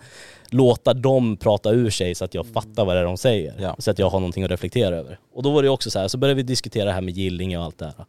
låta 0.49 0.93
dem 0.93 1.37
prata 1.37 1.71
ur 1.71 1.89
sig 1.89 2.15
så 2.15 2.25
att 2.25 2.33
jag 2.33 2.45
fattar 2.45 2.85
vad 2.85 2.95
det 2.95 2.99
är 2.99 3.05
de 3.05 3.17
säger. 3.17 3.53
Ja. 3.59 3.75
Så 3.79 3.91
att 3.91 3.99
jag 3.99 4.09
har 4.09 4.19
någonting 4.19 4.43
att 4.43 4.51
reflektera 4.51 4.95
över. 4.95 5.19
Och 5.33 5.43
då 5.43 5.51
var 5.51 5.63
det 5.63 5.69
också 5.69 5.91
så 5.91 5.99
här, 5.99 6.07
så 6.07 6.17
började 6.17 6.35
vi 6.35 6.43
diskutera 6.43 6.85
det 6.85 6.91
här 6.91 7.01
med 7.01 7.17
Gillinge 7.17 7.57
och 7.57 7.63
allt 7.63 7.77
det 7.77 7.85
här. 7.85 8.05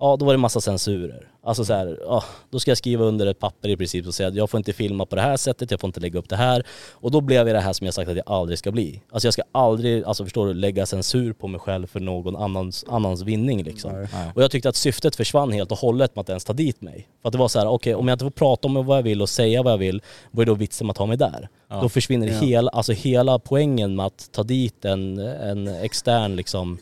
Ja, 0.00 0.16
då 0.16 0.24
var 0.24 0.32
det 0.32 0.38
massa 0.38 0.60
censurer. 0.60 1.26
Alltså 1.42 1.64
så 1.64 1.72
här, 1.74 1.98
ja, 2.06 2.24
då 2.50 2.58
ska 2.60 2.70
jag 2.70 2.78
skriva 2.78 3.04
under 3.04 3.26
ett 3.26 3.38
papper 3.38 3.68
i 3.68 3.76
princip 3.76 4.06
och 4.06 4.14
säga 4.14 4.28
att 4.28 4.34
jag 4.34 4.50
får 4.50 4.58
inte 4.58 4.72
filma 4.72 5.06
på 5.06 5.16
det 5.16 5.22
här 5.22 5.36
sättet, 5.36 5.70
jag 5.70 5.80
får 5.80 5.88
inte 5.88 6.00
lägga 6.00 6.18
upp 6.18 6.28
det 6.28 6.36
här. 6.36 6.62
Och 6.92 7.10
då 7.10 7.20
blev 7.20 7.46
jag 7.48 7.56
det 7.56 7.60
här 7.60 7.72
som 7.72 7.84
jag 7.84 7.94
sagt 7.94 8.10
att 8.10 8.16
jag 8.16 8.24
aldrig 8.30 8.58
ska 8.58 8.70
bli. 8.72 9.02
Alltså 9.12 9.26
jag 9.26 9.32
ska 9.34 9.42
aldrig, 9.52 10.04
alltså 10.04 10.24
förstår 10.24 10.46
du, 10.46 10.54
lägga 10.54 10.86
censur 10.86 11.32
på 11.32 11.48
mig 11.48 11.60
själv 11.60 11.86
för 11.86 12.00
någon 12.00 12.36
annans, 12.36 12.84
annans 12.88 13.22
vinning 13.22 13.62
liksom. 13.62 13.92
Nej. 13.92 14.08
Och 14.34 14.42
jag 14.42 14.50
tyckte 14.50 14.68
att 14.68 14.76
syftet 14.76 15.16
försvann 15.16 15.52
helt 15.52 15.72
och 15.72 15.78
hållet 15.78 16.14
med 16.16 16.20
att 16.20 16.28
ens 16.28 16.44
ta 16.44 16.52
dit 16.52 16.80
mig. 16.80 17.08
För 17.22 17.28
att 17.28 17.32
det 17.32 17.38
var 17.38 17.48
så 17.48 17.58
här, 17.58 17.68
okej 17.68 17.94
om 17.94 18.08
jag 18.08 18.14
inte 18.14 18.24
får 18.24 18.30
prata 18.30 18.68
om 18.68 18.86
vad 18.86 18.98
jag 18.98 19.02
vill 19.02 19.22
och 19.22 19.28
säga 19.28 19.62
vad 19.62 19.72
jag 19.72 19.78
vill, 19.78 20.02
vad 20.30 20.42
är 20.42 20.46
då 20.46 20.54
vitsen 20.54 20.86
med 20.86 20.90
att 20.92 20.98
ha 20.98 21.06
mig 21.06 21.16
där? 21.16 21.48
Då 21.82 21.88
försvinner 21.88 22.26
Ja. 22.28 22.32
hela, 22.40 22.70
alltså 22.70 22.92
hela 22.92 23.38
poängen 23.38 23.96
med 23.96 24.06
att 24.06 24.28
ta 24.32 24.42
dit 24.42 24.84
en, 24.84 25.18
en 25.18 25.68
extern 25.68 26.36
liksom 26.36 26.78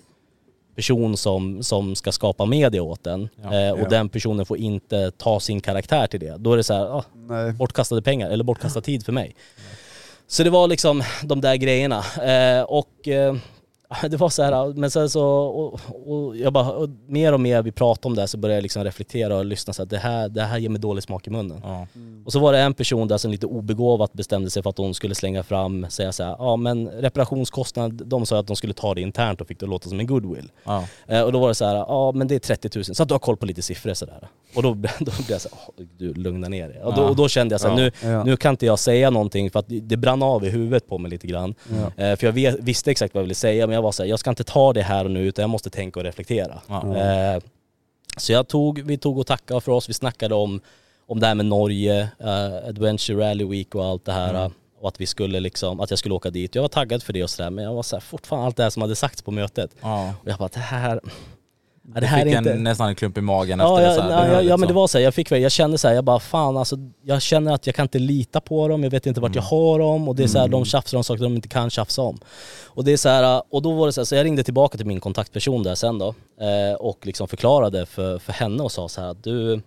person 0.79 1.17
som, 1.17 1.63
som 1.63 1.95
ska 1.95 2.13
skapa 2.13 2.47
media 2.47 2.83
åt 2.83 3.05
den 3.05 3.29
Ja. 3.43 3.55
eh, 3.55 3.73
och 3.73 3.79
Ja. 3.81 3.89
den 3.89 4.09
personen 4.09 4.47
får 4.47 4.57
inte 4.59 5.11
ta 5.11 5.41
sin 5.41 5.61
karaktär 5.61 6.07
till 6.07 6.21
det. 6.21 6.37
Då 6.39 6.53
är 6.53 6.57
det 6.57 6.63
så 6.65 6.75
här, 6.75 6.97
ah, 6.99 7.05
bortkastade 7.53 8.03
pengar 8.03 8.31
eller 8.31 8.45
bortkastad 8.45 8.81
tid 8.91 9.05
för 9.05 9.13
mig. 9.13 9.35
Så 10.29 10.43
det 10.45 10.51
var 10.51 10.69
liksom 10.69 11.03
de 11.23 11.41
där 11.41 11.57
grejerna. 11.57 11.99
Eh, 12.23 12.63
och 12.63 13.09
eh, 13.09 13.35
det 14.11 14.17
var 14.17 14.29
så 14.29 14.43
här, 14.43 14.75
men 14.75 14.91
sen 14.91 15.11
så, 15.11 15.25
och, 15.27 15.81
och 16.07 16.37
jag 16.37 16.53
bara, 16.53 16.71
och 16.73 16.89
mer 17.07 17.33
och 17.33 17.41
mer 17.41 17.63
vi 17.63 17.73
pratade 17.73 18.09
om 18.09 18.15
det 18.15 18.23
här 18.23 18.27
så 18.27 18.39
började 18.39 18.57
jag 18.57 18.63
liksom 18.63 18.85
reflektera 18.85 19.37
och 19.37 19.45
lyssna 19.45 19.73
så 19.73 19.83
att 19.83 19.91
det 19.91 19.99
här, 19.99 20.29
det 20.29 20.43
här 20.43 20.59
ger 20.59 20.69
mig 20.69 20.81
dålig 20.81 21.03
smak 21.05 21.27
i 21.27 21.31
munnen. 21.31 21.61
Ja. 21.65 21.87
Och 22.25 22.33
så 22.33 22.39
var 22.39 22.53
det 22.53 22.59
en 22.59 22.75
person 22.75 23.09
där 23.09 23.19
som 23.19 23.31
lite 23.31 23.47
obegåvat 23.47 24.13
bestämde 24.13 24.51
sig 24.51 24.63
för 24.63 24.71
att 24.71 24.79
hon 24.79 24.95
skulle 24.95 25.15
slänga 25.15 25.43
fram, 25.43 25.87
säga 25.91 26.13
så 26.13 26.23
här, 26.25 26.37
ja 26.39 26.57
men 26.57 26.89
reparationskostnad, 26.89 28.03
de 28.07 28.27
sa 28.27 28.39
att 28.39 28.47
de 28.47 28.57
skulle 28.57 28.73
ta 28.75 28.95
det 28.95 29.01
internt 29.01 29.41
och 29.41 29.49
fick 29.49 29.61
det 29.61 29.65
att 29.67 29.71
låta 29.71 29.89
som 29.89 30.01
en 30.01 30.07
goodwill. 30.07 30.51
Ja. 30.65 30.85
Eh, 31.07 31.23
och 31.23 31.33
då 31.33 31.39
var 31.39 31.49
det 31.49 31.55
så 31.55 31.65
här, 31.65 31.75
ja 31.77 32.13
men 32.13 32.29
det 32.29 32.35
är 32.35 32.39
30 32.39 32.71
000, 32.75 32.85
så 32.85 33.03
att 33.03 33.09
du 33.09 33.15
har 33.15 33.19
koll 33.19 33.37
på 33.37 33.47
lite 33.47 33.63
siffror 33.63 33.95
sådär. 33.95 34.29
Och 34.57 34.63
då, 34.63 34.69
då 34.75 34.75
blev 34.99 35.31
jag 35.31 35.41
så 35.41 35.49
här, 35.49 35.59
"Åh, 35.79 35.85
du 35.99 36.15
lugna 36.15 36.49
ner 36.49 36.69
dig. 36.69 36.83
Och 36.83 36.95
då, 36.95 37.03
Ja. 37.03 37.09
och 37.09 37.17
då 37.17 37.29
kände 37.29 37.53
jag 37.53 37.61
så 37.61 37.69
här, 37.69 37.79
Ja. 37.83 37.91
nu, 38.03 38.11
Ja. 38.11 38.25
nu 38.25 38.37
kan 38.37 38.51
inte 38.51 38.67
jag 38.67 38.79
säga 38.79 39.11
någonting 39.11 39.51
för 39.51 39.59
att 39.59 39.67
det 39.69 39.97
brann 39.97 40.23
av 40.23 40.45
i 40.45 40.49
huvudet 40.51 40.89
på 40.89 40.99
mig 40.99 41.11
lite 41.11 41.27
grann. 41.27 41.55
Ja. 41.97 42.05
Eh, 42.05 42.17
för 42.17 42.27
jag 42.27 42.33
vet, 42.33 42.57
visste 42.61 42.91
exakt 42.91 43.15
vad 43.15 43.21
jag 43.21 43.25
ville 43.25 43.35
säga 43.35 43.67
men 43.67 43.78
jag 43.79 43.83
var 43.83 43.93
så 43.93 44.03
här, 44.03 44.11
jag 44.11 44.19
ska 44.19 44.31
inte 44.31 44.45
ta 44.45 44.73
det 44.73 44.83
här 44.83 45.05
och 45.05 45.11
nu 45.11 45.21
utan 45.27 45.43
jag 45.43 45.51
måste 45.51 45.71
tänka 45.71 46.01
och 46.01 46.05
reflektera. 46.05 46.61
Ja. 46.69 46.97
Eh, 46.97 47.43
så 48.17 48.33
jag 48.33 48.49
tog, 48.49 48.83
vi 48.83 48.99
tog 48.99 49.19
och 49.19 49.27
tackade 49.27 49.61
för 49.61 49.73
oss, 49.73 49.89
vi 49.89 49.95
snackade 49.95 50.35
om, 50.35 50.61
om 51.07 51.21
det 51.21 51.27
här 51.27 51.35
med 51.35 51.47
Norge, 51.47 52.09
eh, 52.19 52.69
Adventure 52.69 53.29
Rally 53.31 53.45
Week 53.45 53.75
och 53.75 53.85
allt 53.85 54.05
det 54.05 54.13
här. 54.13 54.31
Mm. 54.31 54.43
eh, 54.43 54.51
Och 54.81 54.89
att 54.89 55.01
vi 55.01 55.07
skulle 55.07 55.41
liksom, 55.41 55.81
att 55.81 55.91
jag 55.91 55.99
skulle 55.99 56.15
åka 56.15 56.31
dit. 56.31 56.55
Jag 56.55 56.63
var 56.63 56.69
taggad 56.69 57.03
för 57.03 57.13
det 57.13 57.23
och 57.23 57.31
sådär 57.31 57.51
men 57.51 57.65
jag 57.65 57.75
var 57.75 57.83
så 57.83 57.97
här, 57.97 58.01
fortfarande 58.01 58.47
allt 58.47 58.57
det 58.57 58.63
här 58.63 58.71
som 58.71 58.83
hade 58.83 58.97
sagts 58.97 59.23
på 59.23 59.31
mötet. 59.31 59.71
Och 60.23 60.29
jag 60.31 60.39
bara, 60.39 60.49
det 60.53 60.61
här... 60.61 61.01
Ja, 61.95 62.01
Det 62.01 62.07
här 62.07 62.25
fick 62.25 62.35
är 62.35 62.39
inte... 62.39 62.53
en, 62.53 62.63
nästan 62.63 62.89
en 62.89 62.95
klump 62.95 63.19
i 63.19 63.21
magen 63.21 63.59
Ja, 63.59 63.81
efter 63.81 63.83
ja, 63.85 63.89
det. 63.89 63.95
så 63.95 64.17
här. 64.17 64.33
ja, 64.33 64.43
ja, 64.43 64.57
men 64.57 64.69
det 64.69 64.75
var 64.75 64.87
så 64.87 64.99
här, 64.99 65.05
jag 65.05 65.15
fick 65.15 65.31
jag 65.31 65.53
kände 65.53 65.79
så 65.79 65.89
här, 65.89 65.95
jag 65.95 66.05
bara 66.05 66.19
fan 66.21 66.57
alltså, 66.57 66.77
jag 67.03 67.23
känner 67.23 67.53
att 67.55 67.67
jag 67.67 67.75
kan 67.75 67.85
inte 67.85 67.99
lita 67.99 68.41
på 68.41 68.69
dem, 68.69 68.83
jag 68.85 68.91
vet 68.91 69.07
inte 69.07 69.21
vart 69.21 69.35
jag 69.35 69.43
har 69.43 69.79
dem 69.79 70.09
och 70.09 70.17
det 70.17 70.23
är 70.23 70.27
så 70.29 70.39
här, 70.39 70.49
de 70.49 70.65
tjafsar 70.65 70.99
om 70.99 71.05
saker 71.05 71.23
de 71.23 71.35
inte 71.35 71.49
kan 71.49 71.71
tjafsa 71.71 72.03
om. 72.03 72.19
Och 72.67 72.85
det 72.85 72.93
är 72.93 72.97
så 72.97 73.09
här, 73.09 73.43
och 73.51 73.63
då 73.63 73.73
var 73.73 73.87
det 73.87 73.93
så 73.93 74.01
här, 74.01 74.05
så 74.05 74.15
jag 74.15 74.25
ringde 74.25 74.43
tillbaka 74.43 74.77
till 74.77 74.87
min 74.87 75.01
kontaktperson 75.01 75.63
där 75.63 75.75
sen 75.75 75.99
då 75.99 76.15
eh, 76.41 76.75
och 76.79 77.07
liksom 77.07 77.29
förklarade 77.29 77.87
för, 77.87 78.19
för 78.19 78.33
henne 78.33 78.63
och 78.63 78.73
sa 78.73 78.89
så 78.89 79.01
här 79.01 79.09
att 79.09 79.25
du, 79.25 79.61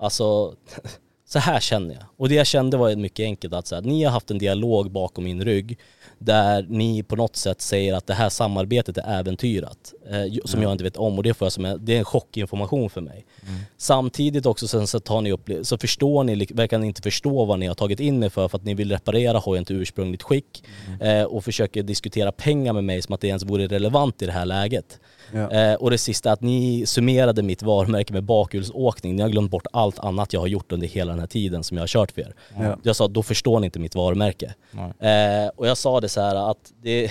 alltså 0.00 0.54
så 1.32 1.38
här 1.38 1.60
känner 1.60 1.94
jag. 1.94 2.04
Och 2.16 2.28
det 2.28 2.34
jag 2.34 2.46
kände 2.46 2.76
var 2.76 2.96
mycket 2.96 3.24
enkelt 3.24 3.54
att 3.54 3.66
så 3.66 3.74
här, 3.74 3.82
ni 3.82 4.04
har 4.04 4.12
haft 4.12 4.30
en 4.30 4.38
dialog 4.38 4.90
bakom 4.90 5.24
min 5.24 5.44
rygg 5.44 5.78
där 6.18 6.66
ni 6.68 7.02
på 7.02 7.16
något 7.16 7.36
sätt 7.36 7.60
säger 7.60 7.94
att 7.94 8.06
det 8.06 8.14
här 8.14 8.28
samarbetet 8.28 8.98
är 8.98 9.18
äventyrat. 9.18 9.94
Eh, 10.10 10.44
som 10.44 10.62
jag 10.62 10.72
inte 10.72 10.84
vet 10.84 10.96
om 10.96 11.16
och 11.16 11.22
det, 11.22 11.34
får 11.34 11.46
jag 11.46 11.52
som 11.52 11.64
en, 11.64 11.84
det 11.84 11.94
är 11.94 11.98
en 11.98 12.04
chockinformation 12.04 12.90
för 12.90 13.00
mig. 13.00 13.26
Samtidigt 13.76 14.46
också 14.46 14.68
sen 14.68 14.86
så 14.86 15.00
tar 15.00 15.20
ni 15.20 15.32
upp, 15.32 15.50
så 15.62 15.78
förstår 15.78 16.24
ni, 16.24 16.46
verkar 16.50 16.78
ni 16.78 16.86
inte 16.86 17.02
förstå 17.02 17.44
vad 17.44 17.58
ni 17.58 17.66
har 17.66 17.74
tagit 17.74 18.00
in 18.00 18.18
mig 18.18 18.30
för 18.30 18.48
för 18.48 18.58
att 18.58 18.64
ni 18.64 18.74
vill 18.74 18.90
reparera 18.90 19.38
hojen 19.38 19.64
till 19.64 19.76
ursprungligt 19.76 20.22
skick 20.22 20.64
eh, 21.00 21.22
och 21.22 21.44
försöker 21.44 21.82
diskutera 21.82 22.32
pengar 22.32 22.72
med 22.72 22.84
mig 22.84 23.02
som 23.02 23.14
att 23.14 23.20
det 23.20 23.28
ens 23.28 23.42
vore 23.42 23.66
relevant 23.66 24.22
i 24.22 24.26
det 24.26 24.32
här 24.32 24.46
läget. 24.46 25.00
Ja. 25.32 25.50
Eh, 25.50 25.74
och 25.74 25.90
det 25.90 25.98
sista 25.98 26.32
att 26.32 26.40
ni 26.40 26.86
summerade 26.86 27.42
mitt 27.42 27.62
varumärke 27.62 28.12
med 28.12 28.24
bakhjulsåkning. 28.24 29.16
Ni 29.16 29.22
har 29.22 29.28
glömt 29.28 29.50
bort 29.50 29.66
allt 29.72 29.98
annat 29.98 30.32
jag 30.32 30.40
har 30.40 30.46
gjort 30.46 30.72
under 30.72 30.86
hela 30.86 31.10
den 31.12 31.20
här 31.20 31.26
tiden 31.26 31.64
som 31.64 31.76
jag 31.76 31.82
har 31.82 31.88
kört 31.88 32.12
för 32.12 32.20
er. 32.20 32.34
Ja. 32.58 32.76
Jag 32.82 32.96
sa, 32.96 33.08
då 33.08 33.22
förstår 33.22 33.60
ni 33.60 33.64
inte 33.64 33.78
mitt 33.78 33.94
varumärke. 33.94 34.54
Eh, 34.98 35.50
och 35.56 35.68
jag 35.68 35.76
sa 35.76 36.00
det 36.00 36.08
så 36.08 36.20
här 36.20 36.50
att 36.50 36.72
det... 36.82 37.10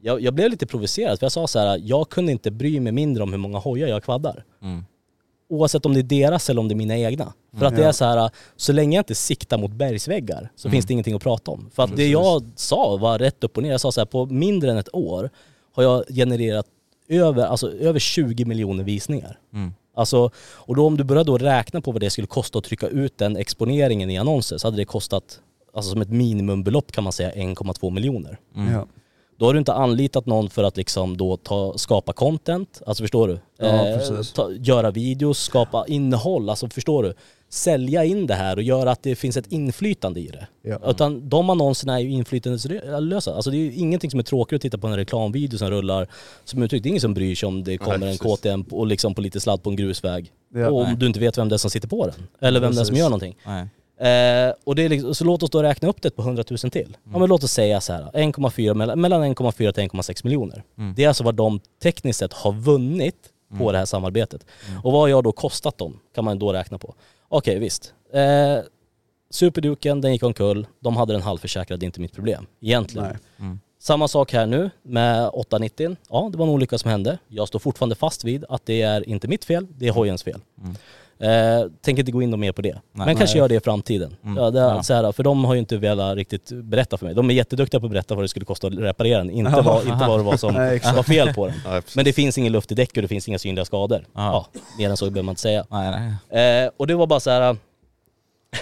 Jag, 0.00 0.20
jag 0.20 0.34
blev 0.34 0.50
lite 0.50 0.66
provocerad 0.66 1.18
för 1.18 1.24
jag 1.24 1.32
sa 1.32 1.46
så 1.46 1.58
här, 1.58 1.80
jag 1.84 2.08
kunde 2.08 2.32
inte 2.32 2.50
bry 2.50 2.80
mig 2.80 2.92
mindre 2.92 3.22
om 3.22 3.32
hur 3.32 3.38
många 3.38 3.58
hojar 3.58 3.88
jag 3.88 4.02
kvaddar. 4.02 4.44
Mm. 4.62 4.84
Oavsett 5.48 5.86
om 5.86 5.94
det 5.94 6.00
är 6.00 6.02
deras 6.02 6.50
eller 6.50 6.60
om 6.60 6.68
det 6.68 6.74
är 6.74 6.76
mina 6.76 6.98
egna. 6.98 7.32
För 7.58 7.66
att 7.66 7.76
det 7.76 7.84
är 7.84 7.92
så 7.92 8.04
här, 8.04 8.30
så 8.56 8.72
länge 8.72 8.96
jag 8.96 9.00
inte 9.00 9.14
siktar 9.14 9.58
mot 9.58 9.70
bergsväggar 9.70 10.50
så 10.56 10.70
finns 10.70 10.86
det 10.86 10.92
ingenting 10.92 11.14
att 11.14 11.22
prata 11.22 11.50
om. 11.50 11.70
För 11.74 11.82
att 11.82 11.96
det 11.96 12.06
jag 12.06 12.44
sa 12.56 12.96
var 12.96 13.18
rätt 13.18 13.44
upp 13.44 13.56
och 13.56 13.62
ner. 13.62 13.70
Jag 13.70 13.80
sa 13.80 13.92
så 13.92 14.00
här, 14.00 14.06
på 14.06 14.26
mindre 14.26 14.70
än 14.70 14.76
ett 14.76 14.94
år 14.94 15.30
har 15.72 15.82
jag 15.82 16.04
genererat 16.08 16.66
över, 17.08 17.46
alltså, 17.46 17.72
över 17.72 17.98
20 17.98 18.44
miljoner 18.44 18.84
visningar. 18.84 19.38
Mm. 19.52 19.72
Alltså, 19.94 20.30
och 20.38 20.76
då 20.76 20.86
om 20.86 20.96
du 20.96 21.04
börjar 21.04 21.24
då 21.24 21.38
räkna 21.38 21.80
på 21.80 21.92
vad 21.92 22.00
det 22.00 22.10
skulle 22.10 22.26
kosta 22.26 22.58
att 22.58 22.64
trycka 22.64 22.88
ut 22.88 23.18
den 23.18 23.36
exponeringen 23.36 24.10
i 24.10 24.18
annonser 24.18 24.58
så 24.58 24.66
hade 24.66 24.76
det 24.76 24.84
kostat, 24.84 25.40
alltså 25.74 25.90
som 25.90 26.02
ett 26.02 26.10
minimumbelopp 26.10 26.92
kan 26.92 27.04
man 27.04 27.12
säga 27.12 27.30
1,2 27.30 27.90
miljoner. 27.90 28.38
Ja. 28.72 28.86
Då 29.36 29.46
har 29.46 29.52
du 29.52 29.58
inte 29.58 29.72
anlitat 29.72 30.26
någon 30.26 30.50
för 30.50 30.64
att 30.64 30.76
liksom 30.76 31.16
då 31.16 31.36
ta, 31.36 31.78
skapa 31.78 32.12
content, 32.12 32.82
alltså 32.86 33.04
förstår 33.04 33.28
du? 33.28 33.40
Ja, 33.58 33.68
precis. 33.98 34.32
ta, 34.32 34.52
göra 34.52 34.90
videos, 34.90 35.38
skapa 35.38 35.84
innehåll, 35.88 36.50
alltså 36.50 36.68
förstår 36.68 37.02
du? 37.02 37.14
Sälja 37.50 38.04
in 38.04 38.26
det 38.26 38.34
här 38.34 38.56
och 38.56 38.62
göra 38.62 38.90
att 38.90 39.02
det 39.02 39.14
finns 39.16 39.36
ett 39.36 39.52
inflytande 39.52 40.20
i 40.20 40.26
det. 40.26 40.46
Ja. 40.62 40.90
Utan 40.90 41.28
de 41.28 41.50
annonserna 41.50 41.94
är 41.94 41.98
ju 41.98 42.10
inflytandelösa. 42.10 43.34
Alltså 43.34 43.50
det 43.50 43.56
är 43.56 43.58
ju 43.58 43.72
ingenting 43.72 44.10
som 44.10 44.20
är 44.20 44.24
tråkigt 44.24 44.56
att 44.56 44.62
titta 44.62 44.78
på 44.78 44.86
en 44.86 44.96
reklamvideo 44.96 45.58
som 45.58 45.70
rullar. 45.70 46.08
Som 46.44 46.62
uttryckt, 46.62 46.82
det 46.82 46.86
är 46.86 46.90
ingen 46.90 47.00
som 47.00 47.14
bryr 47.14 47.34
sig 47.34 47.46
om 47.46 47.64
det 47.64 47.78
kommer 47.78 47.94
en 47.94 48.00
precis. 48.18 48.40
KTM 48.40 48.62
och 48.70 48.86
liksom 48.86 49.14
på 49.14 49.20
lite 49.20 49.40
sladd 49.40 49.62
på 49.62 49.70
en 49.70 49.76
grusväg. 49.76 50.32
Ja. 50.54 50.70
och 50.70 50.80
om 50.80 50.84
Nej. 50.84 50.96
du 50.96 51.06
inte 51.06 51.20
vet 51.20 51.38
vem 51.38 51.48
det 51.48 51.56
är 51.56 51.58
som 51.58 51.70
sitter 51.70 51.88
på 51.88 52.06
den. 52.06 52.26
Eller 52.40 52.60
vem 52.60 52.74
det 52.74 52.80
är 52.80 52.84
som 52.84 52.96
gör 52.96 53.04
någonting. 53.04 53.36
Nej. 53.46 53.66
Eh, 54.00 54.52
och 54.64 54.74
det 54.74 54.82
är 54.82 54.88
liksom, 54.88 55.14
så 55.14 55.24
låt 55.24 55.42
oss 55.42 55.50
då 55.50 55.62
räkna 55.62 55.88
upp 55.88 56.02
det 56.02 56.10
på 56.10 56.22
100 56.22 56.44
000 56.50 56.58
till. 56.58 56.96
Ja 57.12 57.18
men 57.18 57.28
låt 57.28 57.44
oss 57.44 57.52
säga 57.52 57.80
så 57.80 57.92
här, 57.92 58.02
1,4, 58.02 58.74
mellan, 58.74 59.00
mellan 59.00 59.22
1,4 59.22 59.52
till 59.72 59.84
1,6 59.84 60.24
miljoner. 60.24 60.62
Det 60.96 61.04
är 61.04 61.08
alltså 61.08 61.24
vad 61.24 61.34
de 61.34 61.60
tekniskt 61.82 62.18
sett 62.18 62.32
har 62.32 62.52
vunnit 62.52 63.16
på 63.58 63.72
det 63.72 63.78
här 63.78 63.84
samarbetet. 63.84 64.46
Och 64.82 64.92
vad 64.92 65.00
har 65.00 65.08
jag 65.08 65.24
då 65.24 65.32
kostat 65.32 65.78
dem? 65.78 66.00
Kan 66.14 66.24
man 66.24 66.38
då 66.38 66.52
räkna 66.52 66.78
på. 66.78 66.94
Okej 67.28 67.58
visst. 67.58 67.94
Eh, 68.12 68.58
Superduken, 69.30 70.00
den 70.00 70.12
gick 70.12 70.22
omkull. 70.22 70.66
De 70.80 70.96
hade 70.96 71.12
den 71.12 71.22
halvförsäkrad, 71.22 71.80
det 71.80 71.84
är 71.84 71.86
inte 71.86 72.00
mitt 72.00 72.12
problem. 72.14 72.46
Egentligen. 72.60 73.16
Nej. 73.36 73.56
Samma 73.80 74.08
sak 74.08 74.32
här 74.32 74.46
nu 74.46 74.70
med 74.82 75.30
890. 75.32 75.96
Ja, 76.08 76.28
det 76.32 76.38
var 76.38 76.46
en 76.46 76.52
olycka 76.52 76.78
som 76.78 76.90
hände. 76.90 77.18
Jag 77.28 77.48
står 77.48 77.58
fortfarande 77.58 77.94
fast 77.94 78.24
vid 78.24 78.44
att 78.48 78.66
det 78.66 78.82
är 78.82 79.08
inte 79.08 79.28
mitt 79.28 79.44
fel, 79.44 79.66
det 79.76 79.88
är 79.88 79.92
hojens 79.92 80.22
fel. 80.22 80.40
Eh, 81.20 81.70
tänker 81.82 82.00
inte 82.00 82.12
gå 82.12 82.22
in 82.22 82.40
mer 82.40 82.52
på 82.52 82.62
det. 82.62 82.78
Men 82.92 83.16
kanske 83.16 83.38
gör 83.38 83.48
det 83.48 83.54
i 83.54 83.60
framtiden. 83.60 84.16
Ja, 84.36 84.50
det 84.50 84.60
är 84.60 84.64
Ja. 84.64 84.82
Så 84.82 84.94
här, 84.94 85.12
för 85.12 85.22
de 85.22 85.44
har 85.44 85.54
ju 85.54 85.60
inte 85.60 85.76
velat 85.76 86.16
riktigt 86.16 86.52
berätta 86.52 86.96
för 86.96 87.06
mig. 87.06 87.14
De 87.14 87.30
är 87.30 87.34
jätteduktiga 87.34 87.80
på 87.80 87.86
att 87.86 87.92
berätta 87.92 88.14
vad 88.14 88.24
det 88.24 88.28
skulle 88.28 88.44
kosta 88.44 88.66
att 88.66 88.72
reparera 88.72 89.18
den, 89.18 89.30
inte, 89.30 89.50
vad, 89.50 89.82
inte 89.82 90.06
vad 90.08 90.18
det 90.20 90.22
var 90.22 90.36
som 90.36 90.54
Nej, 90.54 90.80
var 90.96 91.02
fel 91.02 91.34
på 91.34 91.46
den. 91.46 91.54
Nej, 91.64 91.80
precis. 91.80 91.96
Men 91.96 92.04
det 92.04 92.12
finns 92.12 92.38
ingen 92.38 92.52
luft 92.52 92.72
i 92.72 92.74
däck 92.74 92.96
och 92.96 93.02
det 93.02 93.08
finns 93.08 93.28
inga 93.28 93.38
synliga 93.38 93.64
skador. 93.64 94.06
Ja. 94.14 94.48
Ja, 94.54 94.60
mer 94.78 94.90
än 94.90 94.96
så 94.96 95.04
behöver 95.04 95.22
man 95.22 95.32
inte 95.32 95.42
säga. 95.42 95.66
Nej, 95.70 96.16
nej. 96.30 96.64
Eh, 96.64 96.70
och 96.76 96.86
det 96.86 96.94
var 96.94 97.06
bara 97.06 97.20
så 97.20 97.30
här. 97.30 97.56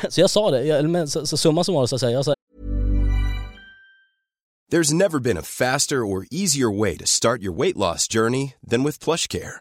Så 0.09 0.20
jag 0.20 0.30
sa 0.30 0.50
det, 0.50 0.64
jag, 0.64 0.90
men, 0.90 1.09
så, 1.09 1.26
så 1.26 1.36
summa 1.36 1.64
summarum 1.64 1.88
så 1.88 1.98
säger 1.98 2.14
jag 2.14 2.24
så 2.24 2.30
här, 2.30 2.36
There's 4.72 4.94
never 4.94 5.18
been 5.20 5.38
a 5.38 5.42
faster 5.42 5.96
or 5.96 6.26
easier 6.30 6.80
way 6.80 6.96
to 6.96 7.07
start 7.07 7.40
your 7.42 7.52
weight 7.52 7.76
loss 7.76 8.09
journey 8.09 8.54
than 8.70 8.84
with 8.84 9.04
PlushCare. 9.04 9.61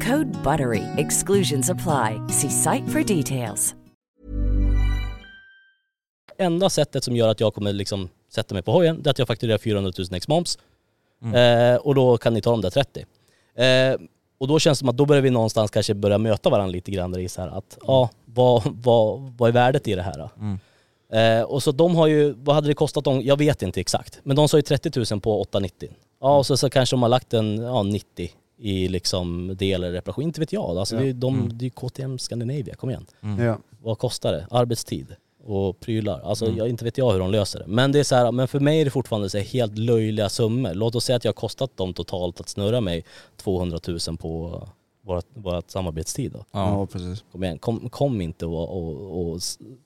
Code 0.00 0.30
BUTTERY. 0.42 0.84
Exclusions 0.96 1.68
apply. 1.70 2.20
See 2.28 2.50
site 2.50 2.88
for 2.88 3.16
details. 3.16 3.74
enda 6.40 6.70
sättet 6.70 7.04
som 7.04 7.16
gör 7.16 7.28
att 7.28 7.40
jag 7.40 7.54
kommer 7.54 7.72
liksom 7.72 8.08
sätta 8.28 8.54
mig 8.54 8.62
på 8.62 8.72
hojen, 8.72 9.02
det 9.02 9.08
är 9.08 9.10
att 9.10 9.18
jag 9.18 9.28
fakturerar 9.28 9.58
400 9.58 9.92
000 9.98 10.06
ex 10.12 10.28
moms. 10.28 10.58
Eh, 11.34 11.76
och 11.76 11.94
då 11.94 12.16
kan 12.16 12.34
ni 12.34 12.40
ta 12.40 12.50
de 12.50 12.60
där 12.60 12.70
30. 12.70 13.04
Eh, 13.54 14.00
och 14.38 14.48
då 14.48 14.58
känns 14.58 14.78
det 14.78 14.80
som 14.80 14.88
att 14.88 14.96
då 14.96 15.06
börjar 15.06 15.22
vi 15.22 15.30
någonstans 15.30 15.70
kanske 15.70 15.94
börja 15.94 16.18
möta 16.18 16.50
varandra 16.50 16.72
lite 16.72 16.90
grann 16.90 17.12
där 17.12 17.20
i 17.20 17.28
så 17.28 17.40
här 17.40 17.48
att 17.48 17.78
ja, 17.86 18.10
vad, 18.24 18.62
vad, 18.64 19.32
vad 19.38 19.48
är 19.48 19.52
värdet 19.52 19.88
i 19.88 19.94
det 19.94 20.02
här? 20.02 20.28
Mm. 20.38 20.58
Eh, 21.12 21.44
och 21.44 21.62
så 21.62 21.72
de 21.72 21.96
har 21.96 22.06
ju, 22.06 22.34
vad 22.36 22.54
hade 22.54 22.68
det 22.68 22.74
kostat 22.74 23.04
dem? 23.04 23.22
Jag 23.24 23.36
vet 23.38 23.62
inte 23.62 23.80
exakt. 23.80 24.20
Men 24.22 24.36
de 24.36 24.48
sa 24.48 24.58
ju 24.58 24.62
30 24.62 25.12
000 25.12 25.20
på 25.20 25.40
890. 25.40 25.90
Ja 26.20 26.38
och 26.38 26.46
så, 26.46 26.56
så 26.56 26.70
kanske 26.70 26.96
de 26.96 27.02
har 27.02 27.08
lagt 27.08 27.34
en 27.34 27.58
ja, 27.58 27.82
90 27.82 28.30
i 28.60 28.88
liksom 28.88 29.56
del 29.56 29.84
eller 29.84 29.92
reparation, 29.92 30.24
inte 30.24 30.40
vet 30.40 30.52
jag. 30.52 30.78
Alltså 30.78 30.94
Ja. 30.96 31.00
det, 31.02 31.08
är 31.08 31.12
de, 31.12 31.34
Mm. 31.34 31.58
det 31.58 31.66
är 31.66 31.70
KTM 31.70 32.18
Scandinavia, 32.18 32.74
kom 32.74 32.90
igen. 32.90 33.06
Ja. 33.38 33.58
Vad 33.82 33.98
kostar 33.98 34.32
det? 34.32 34.46
Arbetstid 34.50 35.06
och 35.44 35.80
prylar. 35.80 36.20
Alltså 36.20 36.44
Mm. 36.46 36.56
jag, 36.58 36.68
inte 36.68 36.84
vet 36.84 36.98
jag 36.98 37.12
hur 37.12 37.18
de 37.18 37.30
löser 37.30 37.58
det. 37.58 37.66
Men 37.66 37.92
det 37.92 37.98
är 37.98 38.04
så 38.04 38.14
här, 38.14 38.32
men 38.32 38.48
för 38.48 38.60
mig 38.60 38.80
är 38.80 38.84
det 38.84 38.90
fortfarande 38.90 39.30
så 39.30 39.38
här 39.38 39.44
helt 39.44 39.78
löjliga 39.78 40.28
summor. 40.28 40.74
Låt 40.74 40.94
oss 40.94 41.04
säga 41.04 41.16
att 41.16 41.24
jag 41.24 41.28
har 41.32 41.34
kostat 41.40 41.76
dem 41.76 41.94
totalt 41.94 42.40
att 42.40 42.48
snurra 42.48 42.80
mig 42.80 43.04
200 43.36 43.78
000 44.08 44.16
på 44.18 44.62
vårt, 45.02 45.24
vårt 45.34 45.70
samarbetstid 45.70 46.32
då. 46.32 46.44
Ja, 46.52 46.86
precis. 46.86 47.24
Kom 47.32 47.44
igen, 47.44 47.58
kom, 47.58 47.90
kom 47.90 48.20
inte 48.20 48.46
och, 48.46 48.76
och, 48.82 49.20
och 49.32 49.40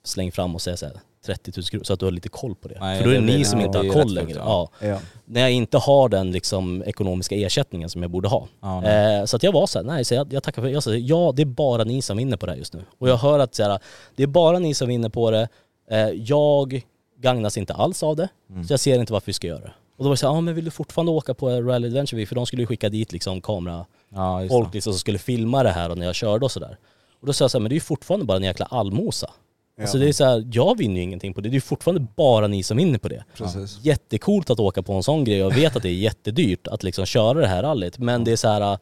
släng 0.04 0.32
fram 0.32 0.54
och 0.54 0.62
säg 0.62 0.76
så 0.76 0.86
här 0.86 1.00
30 1.26 1.52
000 1.56 1.64
kronor 1.64 1.84
så 1.84 1.92
att 1.92 2.00
du 2.00 2.06
har 2.06 2.12
lite 2.12 2.28
koll 2.28 2.54
på 2.54 2.68
det. 2.68 2.76
Nej, 2.80 2.98
För 2.98 3.04
då 3.04 3.10
är 3.10 3.14
det 3.14 3.26
det 3.26 3.36
ni 3.38 3.44
som 3.44 3.60
inte 3.60 3.78
har 3.78 3.88
koll 3.88 4.14
längre. 4.14 4.38
Ja. 4.38 4.68
Ja. 4.80 4.98
När 5.24 5.40
jag 5.40 5.50
inte 5.50 5.78
har 5.78 6.08
den 6.08 6.32
liksom 6.32 6.82
ekonomiska 6.86 7.34
ersättningen 7.34 7.90
som 7.90 8.02
jag 8.02 8.10
borde 8.10 8.28
ha. 8.28 8.48
Ja, 8.60 8.84
eh, 8.84 9.24
så 9.24 9.36
att 9.36 9.42
jag 9.42 9.52
var 9.52 9.66
så 9.66 9.78
här, 9.78 9.86
nej 9.86 10.04
så 10.04 10.14
jag, 10.14 10.32
jag 10.32 10.42
tackar 10.42 10.62
för 10.62 10.68
det. 10.68 10.74
Jag 10.74 10.82
sa, 10.82 10.94
ja 10.94 11.32
det 11.36 11.42
är 11.42 11.46
bara 11.46 11.84
ni 11.84 12.02
som 12.02 12.16
vinner 12.16 12.36
på 12.36 12.46
det 12.46 12.52
här 12.52 12.58
just 12.58 12.74
nu. 12.74 12.84
Och 12.98 13.08
jag 13.08 13.16
hör 13.16 13.38
att 13.38 13.54
så 13.54 13.62
här, 13.62 13.78
det 14.16 14.22
är 14.22 14.26
bara 14.26 14.58
ni 14.58 14.74
som 14.74 14.88
vinner 14.88 15.08
på 15.08 15.30
det. 15.30 15.48
Eh, 15.90 16.08
jag 16.08 16.84
gagnas 17.20 17.58
inte 17.58 17.74
alls 17.74 18.02
av 18.02 18.16
det. 18.16 18.28
Mm. 18.50 18.64
Så 18.64 18.72
jag 18.72 18.80
ser 18.80 18.98
inte 18.98 19.12
varför 19.12 19.26
vi 19.26 19.32
ska 19.32 19.46
göra 19.46 19.60
det. 19.60 19.72
Och 19.96 20.04
då 20.04 20.04
var 20.04 20.10
det 20.10 20.16
så 20.16 20.26
här, 20.26 20.34
ja 20.34 20.40
men 20.40 20.54
vill 20.54 20.64
du 20.64 20.70
fortfarande 20.70 21.12
åka 21.12 21.34
på 21.34 21.48
Rally 21.48 21.88
Adventure 21.88 22.16
Week? 22.16 22.28
För 22.28 22.34
de 22.34 22.46
skulle 22.46 22.62
ju 22.62 22.66
skicka 22.66 22.88
dit 22.88 23.12
liksom 23.12 23.40
kamera 23.40 23.86
Ja, 24.14 24.46
folk 24.48 24.74
liksom 24.74 24.92
som 24.92 25.00
skulle 25.00 25.18
filma 25.18 25.62
det 25.62 25.70
här 25.70 25.90
och 25.90 25.98
när 25.98 26.06
jag 26.06 26.14
körde 26.14 26.44
och 26.44 26.50
sådär. 26.50 26.78
Och 27.20 27.26
då 27.26 27.32
sa 27.32 27.44
jag 27.44 27.50
så 27.50 27.58
här, 27.58 27.62
men 27.62 27.68
det 27.68 27.72
är 27.72 27.76
ju 27.76 27.80
fortfarande 27.80 28.26
bara 28.26 28.36
en 28.36 28.42
jäkla 28.42 28.66
allmosa. 28.66 29.30
Alltså 29.80 29.98
det 29.98 30.08
är 30.08 30.12
så 30.12 30.24
här, 30.24 30.48
jag 30.52 30.78
vinner 30.78 30.96
ju 30.96 31.02
ingenting 31.02 31.34
på 31.34 31.40
det. 31.40 31.48
Det 31.48 31.52
är 31.52 31.54
ju 31.54 31.60
fortfarande 31.60 32.06
bara 32.16 32.46
ni 32.46 32.62
som 32.62 32.76
vinner 32.76 32.98
på 32.98 33.08
det. 33.08 33.24
Precis. 33.36 33.78
Jättecoolt 33.82 34.50
att 34.50 34.60
åka 34.60 34.82
på 34.82 34.92
en 34.92 35.02
sån 35.02 35.24
grej. 35.24 35.38
Jag 35.38 35.54
vet 35.54 35.76
att 35.76 35.82
det 35.82 35.88
är 35.88 35.94
jättedyrt 35.94 36.66
att 36.66 36.82
liksom 36.82 37.06
köra 37.06 37.40
det 37.40 37.46
här 37.46 37.62
rallyt. 37.62 37.98
Men 37.98 38.24
det 38.24 38.32
är 38.32 38.36
så 38.36 38.48
här, 38.48 38.78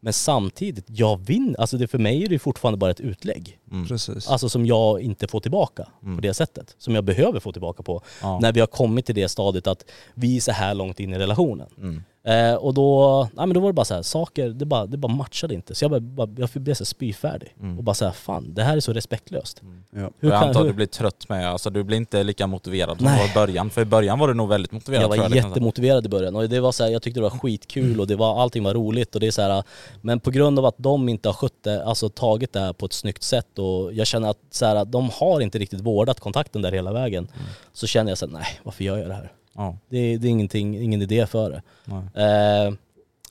men 0.00 0.12
samtidigt, 0.12 0.84
jag 0.88 1.26
vinner. 1.26 1.60
Alltså 1.60 1.76
det 1.76 1.88
för 1.88 1.98
mig 1.98 2.24
är 2.24 2.28
det 2.28 2.38
fortfarande 2.38 2.78
bara 2.78 2.90
ett 2.90 3.00
utlägg. 3.00 3.58
Precis. 3.88 4.28
Alltså 4.28 4.48
som 4.48 4.66
jag 4.66 5.00
inte 5.00 5.28
får 5.28 5.40
tillbaka 5.40 5.88
på 6.16 6.20
det 6.20 6.34
sättet. 6.34 6.74
Som 6.78 6.94
jag 6.94 7.04
behöver 7.04 7.40
få 7.40 7.52
tillbaka 7.52 7.82
på. 7.82 8.02
Ja. 8.22 8.38
När 8.42 8.52
vi 8.52 8.60
har 8.60 8.66
kommit 8.66 9.06
till 9.06 9.14
det 9.14 9.28
stadiet 9.28 9.66
att 9.66 9.84
vi 10.14 10.36
är 10.36 10.40
så 10.40 10.52
här 10.52 10.74
långt 10.74 11.00
in 11.00 11.14
i 11.14 11.18
relationen. 11.18 12.04
Mm. 12.26 12.50
Eh, 12.50 12.54
och 12.54 12.74
då, 12.74 13.20
nej 13.32 13.46
men 13.46 13.54
då 13.54 13.60
var 13.60 13.68
det 13.68 13.72
bara 13.72 13.84
så 13.84 13.94
här, 13.94 14.02
saker, 14.02 14.48
det 14.48 14.64
bara, 14.64 14.86
det 14.86 14.96
bara 14.96 15.12
matchade 15.12 15.54
inte. 15.54 15.74
Så 15.74 15.84
jag, 15.84 15.90
bara, 15.90 16.00
bara, 16.00 16.28
jag 16.36 16.48
blev 16.62 16.74
så 16.74 16.80
här 16.80 16.86
spyfärdig. 16.86 17.54
Och 17.78 17.84
bara 17.84 17.94
så 17.94 18.04
här, 18.04 18.12
fan 18.12 18.54
det 18.54 18.62
här 18.62 18.76
är 18.76 18.80
så 18.80 18.92
respektlöst. 18.92 19.62
Ja. 19.90 20.10
Hur 20.18 20.30
jag 20.30 20.40
kan- 20.40 20.48
antar 20.48 20.60
att 20.60 20.64
hur- 20.66 20.70
du 20.70 20.76
blir 20.76 20.86
trött 20.86 21.28
med, 21.28 21.48
alltså 21.50 21.70
du 21.70 21.82
blir 21.84 21.96
inte 21.96 22.22
lika 22.22 22.46
motiverad 22.46 22.96
som 22.96 23.04
Nej. 23.04 23.14
du 23.16 23.22
var 23.22 23.30
i 23.30 23.46
början. 23.46 23.70
För 23.70 23.82
i 23.82 23.84
början 23.84 24.18
var 24.18 24.28
du 24.28 24.34
nog 24.34 24.48
väldigt 24.48 24.72
motiverad 24.72 25.02
Jag 25.02 25.08
var 25.08 25.16
tror 25.16 25.28
liksom. 25.28 25.50
jättemotiverad 25.50 26.06
i 26.06 26.08
början 26.08 26.36
och 26.36 26.48
det 26.48 26.60
var 26.60 26.72
så 26.72 26.84
här, 26.84 26.90
jag 26.90 27.02
tyckte 27.02 27.20
det 27.20 27.24
var 27.24 27.30
skitkul 27.30 28.00
och 28.00 28.06
det 28.06 28.16
var, 28.16 28.42
allting 28.42 28.64
var 28.64 28.74
roligt 28.74 29.14
och 29.14 29.20
det 29.20 29.26
är 29.26 29.30
så 29.30 29.42
här, 29.42 29.62
men 30.02 30.20
på 30.20 30.30
grund 30.30 30.58
av 30.58 30.64
att 30.66 30.74
de 30.78 31.08
inte 31.08 31.28
har 31.28 31.34
skött 31.34 31.62
det, 31.62 31.84
alltså 31.84 32.08
tagit 32.08 32.52
det 32.52 32.60
här 32.60 32.72
på 32.72 32.86
ett 32.86 32.92
snyggt 32.92 33.22
sätt 33.22 33.58
och 33.58 33.92
jag 33.92 34.06
känner 34.06 34.28
att 34.30 34.38
så 34.50 34.66
här, 34.66 34.84
de 34.84 35.10
har 35.12 35.40
inte 35.40 35.58
riktigt 35.58 35.80
vårdat 35.80 36.20
kontakten 36.20 36.62
där 36.62 36.72
hela 36.72 36.92
vägen. 36.92 37.28
Så 37.72 37.86
känner 37.86 38.10
jag 38.10 38.18
så 38.18 38.26
här, 38.26 38.32
nej 38.32 38.46
varför 38.62 38.84
gör 38.84 38.98
jag 38.98 39.08
det 39.08 39.14
här? 39.14 39.32
Ja. 39.56 39.76
Det, 39.88 40.16
det 40.16 40.26
är 40.28 40.30
ingenting, 40.30 40.82
ingen 40.82 41.02
idé 41.02 41.26
för 41.26 41.50
det. 41.50 41.62
Nej. 41.84 42.26
Eh, 42.26 42.74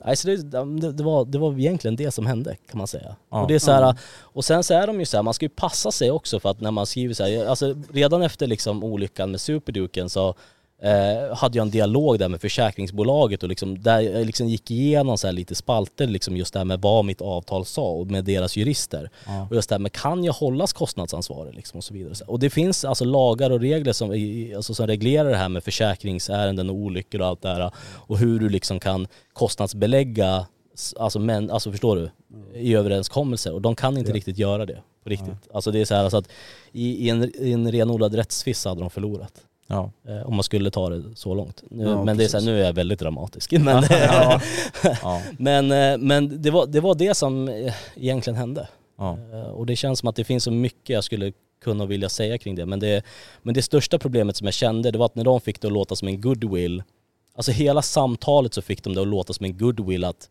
nej, 0.06 0.16
så 0.16 0.28
det, 0.28 0.38
det, 0.38 0.92
det, 0.92 1.04
var, 1.04 1.26
det 1.26 1.38
var 1.38 1.60
egentligen 1.60 1.96
det 1.96 2.12
som 2.12 2.26
hände 2.26 2.56
kan 2.70 2.78
man 2.78 2.88
säga. 2.88 3.16
Ja. 3.30 3.42
Och, 3.42 3.48
det 3.48 3.56
är 3.56 3.60
så 3.60 3.72
här, 3.72 3.96
och 4.22 4.46
sen 4.46 4.64
så 4.64 4.74
är 4.74 4.88
de 4.88 5.00
ju 5.00 5.06
så 5.06 5.18
här, 5.18 5.24
man 5.24 5.34
ska 5.34 5.46
ju 5.46 5.50
passa 5.50 5.92
sig 5.92 6.12
också 6.12 6.40
för 6.40 6.50
att 6.50 6.62
när 6.62 6.72
man 6.72 6.86
skriver 6.86 7.14
så 7.14 7.24
här, 7.24 7.46
alltså 7.46 7.76
redan 7.94 8.22
efter 8.22 8.48
liksom 8.48 8.84
olyckan 8.84 9.32
med 9.32 9.42
Superduken 9.42 10.10
så 10.10 10.36
eh, 10.82 11.36
hade 11.38 11.58
jag 11.58 11.66
en 11.66 11.72
dialog 11.72 12.20
där 12.20 12.30
med 12.30 12.42
försäkringsbolaget 12.42 13.44
och 13.44 13.50
liksom, 13.50 13.82
där 13.82 14.00
jag 14.00 14.26
liksom 14.26 14.48
gick 14.48 14.72
igenom 14.72 15.18
så 15.18 15.32
lite 15.32 15.56
spalter 15.56 16.08
liksom 16.08 16.38
just 16.38 16.54
det 16.54 16.60
här 16.60 16.66
med 16.66 16.82
vad 16.82 17.06
mitt 17.06 17.22
avtal 17.22 17.66
sa 17.66 17.90
och 17.90 18.08
med 18.08 18.26
deras 18.26 18.58
jurister. 18.58 19.10
Ja. 19.26 19.48
Och 19.50 19.56
just 19.56 19.70
det 19.70 19.76
här 19.76 19.80
med 19.80 19.92
kan 19.92 20.24
jag 20.24 20.34
hållas 20.34 20.74
kostnadsansvarig 20.74 21.56
liksom 21.56 21.78
och 21.78 21.84
så 21.84 21.94
vidare. 21.94 22.14
Och 22.28 22.40
det 22.40 22.50
finns 22.50 22.86
alltså 22.86 23.06
lagar 23.06 23.52
och 23.52 23.60
regler 23.60 23.94
som, 23.94 24.10
alltså 24.56 24.74
som 24.74 24.88
reglerar 24.88 25.30
det 25.30 25.38
här 25.38 25.50
med 25.50 25.64
försäkringsärenden 25.64 26.70
och 26.70 26.76
olyckor 26.76 27.22
och 27.22 27.28
allt 27.28 27.42
det 27.42 27.50
här 27.50 27.72
och 27.78 28.18
hur 28.18 28.40
du 28.40 28.50
liksom 28.50 28.80
kan 28.80 29.08
kostnadsbelägga, 29.34 30.46
alltså, 31.00 31.20
men, 31.20 31.52
alltså 31.52 31.72
förstår 31.72 31.96
du, 31.96 32.10
i 32.54 32.76
överenskommelser 32.76 33.54
och 33.54 33.62
de 33.62 33.76
kan 33.76 33.98
inte 33.98 34.12
riktigt 34.12 34.38
göra 34.38 34.66
det 34.66 34.82
på 35.04 35.10
riktigt. 35.10 35.50
Alltså 35.54 35.72
det 35.72 35.82
är 35.82 35.86
så 35.86 35.96
här 35.96 36.04
alltså 36.04 36.18
att 36.18 36.30
i, 36.72 37.06
i, 37.06 37.10
en, 37.10 37.32
i 37.40 37.52
en 37.52 37.72
renodlad 37.72 38.16
rättstvist 38.16 38.66
hade 38.66 38.82
de 38.82 38.90
förlorat. 38.90 39.34
Ja. 39.68 39.92
Eh, 40.08 40.28
om 40.28 40.36
man 40.36 40.44
skulle 40.44 40.72
ta 40.72 40.90
det 40.90 41.04
så 41.16 41.34
långt. 41.34 41.64
Nu, 41.70 41.84
Ja, 41.84 42.04
men 42.04 42.18
det 42.18 42.24
är 42.24 42.28
så 42.28 42.38
här, 42.38 42.46
nu 42.46 42.62
är 42.62 42.66
jag 42.66 42.74
väldigt 42.74 43.00
dramatisk. 43.00 43.52
Men, 43.60 43.84
Ja. 43.90 44.42
Ja. 45.02 45.22
men, 45.38 45.72
eh, 45.72 45.98
men 45.98 46.42
det, 46.42 46.52
var, 46.52 46.66
det 46.66 46.80
var 46.80 46.96
det 46.96 47.14
som 47.16 47.48
eh, 47.48 47.74
egentligen 47.96 48.38
hände. 48.38 48.68
Eh, 49.34 49.50
Och 49.50 49.66
det 49.66 49.76
känns 49.76 50.00
som 50.00 50.10
att 50.10 50.16
det 50.16 50.24
finns 50.24 50.44
så 50.44 50.52
mycket 50.52 50.90
jag 50.90 51.04
skulle 51.04 51.34
kunna 51.64 51.84
och 51.84 51.92
vilja 51.92 52.10
säga 52.10 52.38
kring 52.38 52.56
det. 52.56 52.66
Men 52.66 52.80
det, 52.80 53.04
men 53.44 53.54
det 53.54 53.62
största 53.62 54.00
problemet 54.00 54.36
som 54.38 54.46
jag 54.46 54.54
kände 54.54 54.92
det 54.92 54.98
var 54.98 55.06
att 55.06 55.16
när 55.16 55.24
de 55.24 55.42
fick 55.42 55.62
det 55.62 55.68
att 55.68 55.74
låta 55.74 55.96
som 55.96 56.08
en 56.08 56.22
goodwill, 56.22 56.84
alltså 57.36 57.52
hela 57.52 57.82
samtalet 57.82 58.54
så 58.54 58.62
fick 58.62 58.84
de 58.84 58.94
det 58.96 59.02
att 59.02 59.08
låta 59.08 59.34
som 59.34 59.46
en 59.46 59.58
goodwill 59.58 60.04
att, 60.04 60.30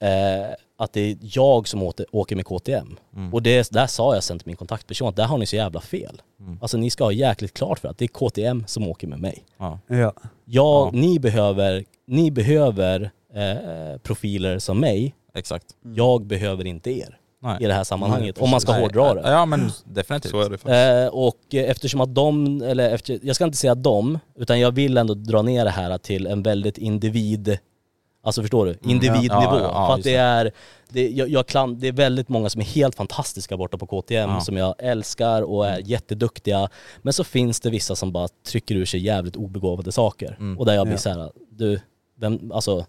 eh, 0.00 0.54
att 0.78 0.92
det 0.92 1.00
är 1.00 1.16
jag 1.20 1.68
som 1.68 1.82
åter, 1.82 2.06
åker 2.12 2.36
med 2.36 2.44
KTM. 2.46 2.96
Och 3.32 3.42
det, 3.42 3.70
där 3.70 3.86
sa 3.86 4.14
jag 4.14 4.24
sen 4.24 4.38
till 4.38 4.46
min 4.46 4.56
kontaktperson 4.56 5.08
att 5.08 5.16
där 5.16 5.24
har 5.24 5.38
ni 5.38 5.46
så 5.46 5.56
jävla 5.56 5.80
fel. 5.80 6.22
Alltså 6.60 6.76
ni 6.76 6.90
ska 6.90 7.04
ha 7.04 7.12
jäkligt 7.12 7.54
klart 7.54 7.78
för 7.78 7.88
att 7.88 7.98
det 7.98 8.04
är 8.04 8.08
KTM 8.08 8.64
som 8.66 8.88
åker 8.88 9.06
med 9.06 9.18
mig. 9.18 9.44
Ja. 9.58 9.78
Ja. 9.86 9.96
Jag, 9.96 10.14
Ja. 10.44 10.90
ni 10.92 11.18
behöver, 11.18 11.84
ni 12.06 12.30
behöver 12.30 13.10
eh, 13.34 13.98
profiler 14.02 14.58
som 14.58 14.80
mig, 14.80 15.14
Exakt. 15.34 15.66
jag 15.94 16.26
behöver 16.26 16.66
inte 16.66 16.90
er 16.90 17.18
Nej. 17.42 17.56
i 17.60 17.66
det 17.66 17.74
här 17.74 17.84
sammanhanget. 17.84 18.36
Nej, 18.36 18.44
om 18.44 18.50
man 18.50 18.60
ska 18.60 18.72
Nej, 18.72 18.80
hårdra 18.80 19.14
det. 19.14 19.30
Ja 19.30 19.46
men 19.46 19.70
definitivt. 19.84 20.30
Så 20.30 20.40
är 20.40 20.50
det 20.50 20.58
faktiskt. 20.58 20.74
Eh, 20.74 21.06
och 21.06 21.54
eftersom 21.54 22.00
att 22.00 22.14
de, 22.14 22.62
eller 22.62 22.90
efter, 22.94 23.18
jag 23.22 23.36
ska 23.36 23.44
inte 23.44 23.56
säga 23.56 23.74
de, 23.74 24.18
utan 24.38 24.60
jag 24.60 24.70
vill 24.72 24.96
ändå 24.98 25.14
dra 25.14 25.42
ner 25.42 25.64
det 25.64 25.70
här 25.70 25.98
till 25.98 26.26
en 26.26 26.42
väldigt 26.42 26.78
individ, 26.78 27.58
alltså 28.22 28.42
förstår 28.42 28.66
du? 28.66 28.78
Individnivå. 28.90 29.34
Mm. 29.34 29.44
Ja, 29.44 29.60
ja, 29.60 29.70
ja, 29.72 29.86
för 29.86 29.94
att 29.94 30.04
det 30.04 30.14
är, 30.14 30.52
det, 30.88 31.08
jag, 31.08 31.28
jag 31.28 31.46
klan, 31.46 31.78
det 31.80 31.88
är 31.88 31.92
väldigt 31.92 32.28
många 32.28 32.50
som 32.50 32.60
är 32.60 32.64
helt 32.64 32.94
fantastiska 32.94 33.56
borta 33.56 33.78
på 33.78 33.86
KTM, 33.86 34.40
som 34.40 34.56
jag 34.56 34.74
älskar 34.78 35.42
och 35.42 35.66
är 35.66 35.78
jätteduktiga. 35.84 36.68
Men 37.02 37.12
så 37.12 37.24
finns 37.24 37.60
det 37.60 37.70
vissa 37.70 37.96
som 37.96 38.12
bara 38.12 38.28
trycker 38.46 38.74
ur 38.74 38.84
sig 38.84 39.00
jävligt 39.00 39.36
obegåvade 39.36 39.92
saker. 39.92 40.36
Mm. 40.40 40.58
Och 40.58 40.66
där 40.66 40.74
jag 40.74 40.86
blir 40.86 40.94
Ja. 40.94 40.98
såhär, 40.98 41.30
du, 41.50 41.80
vem, 42.20 42.52
alltså 42.52 42.86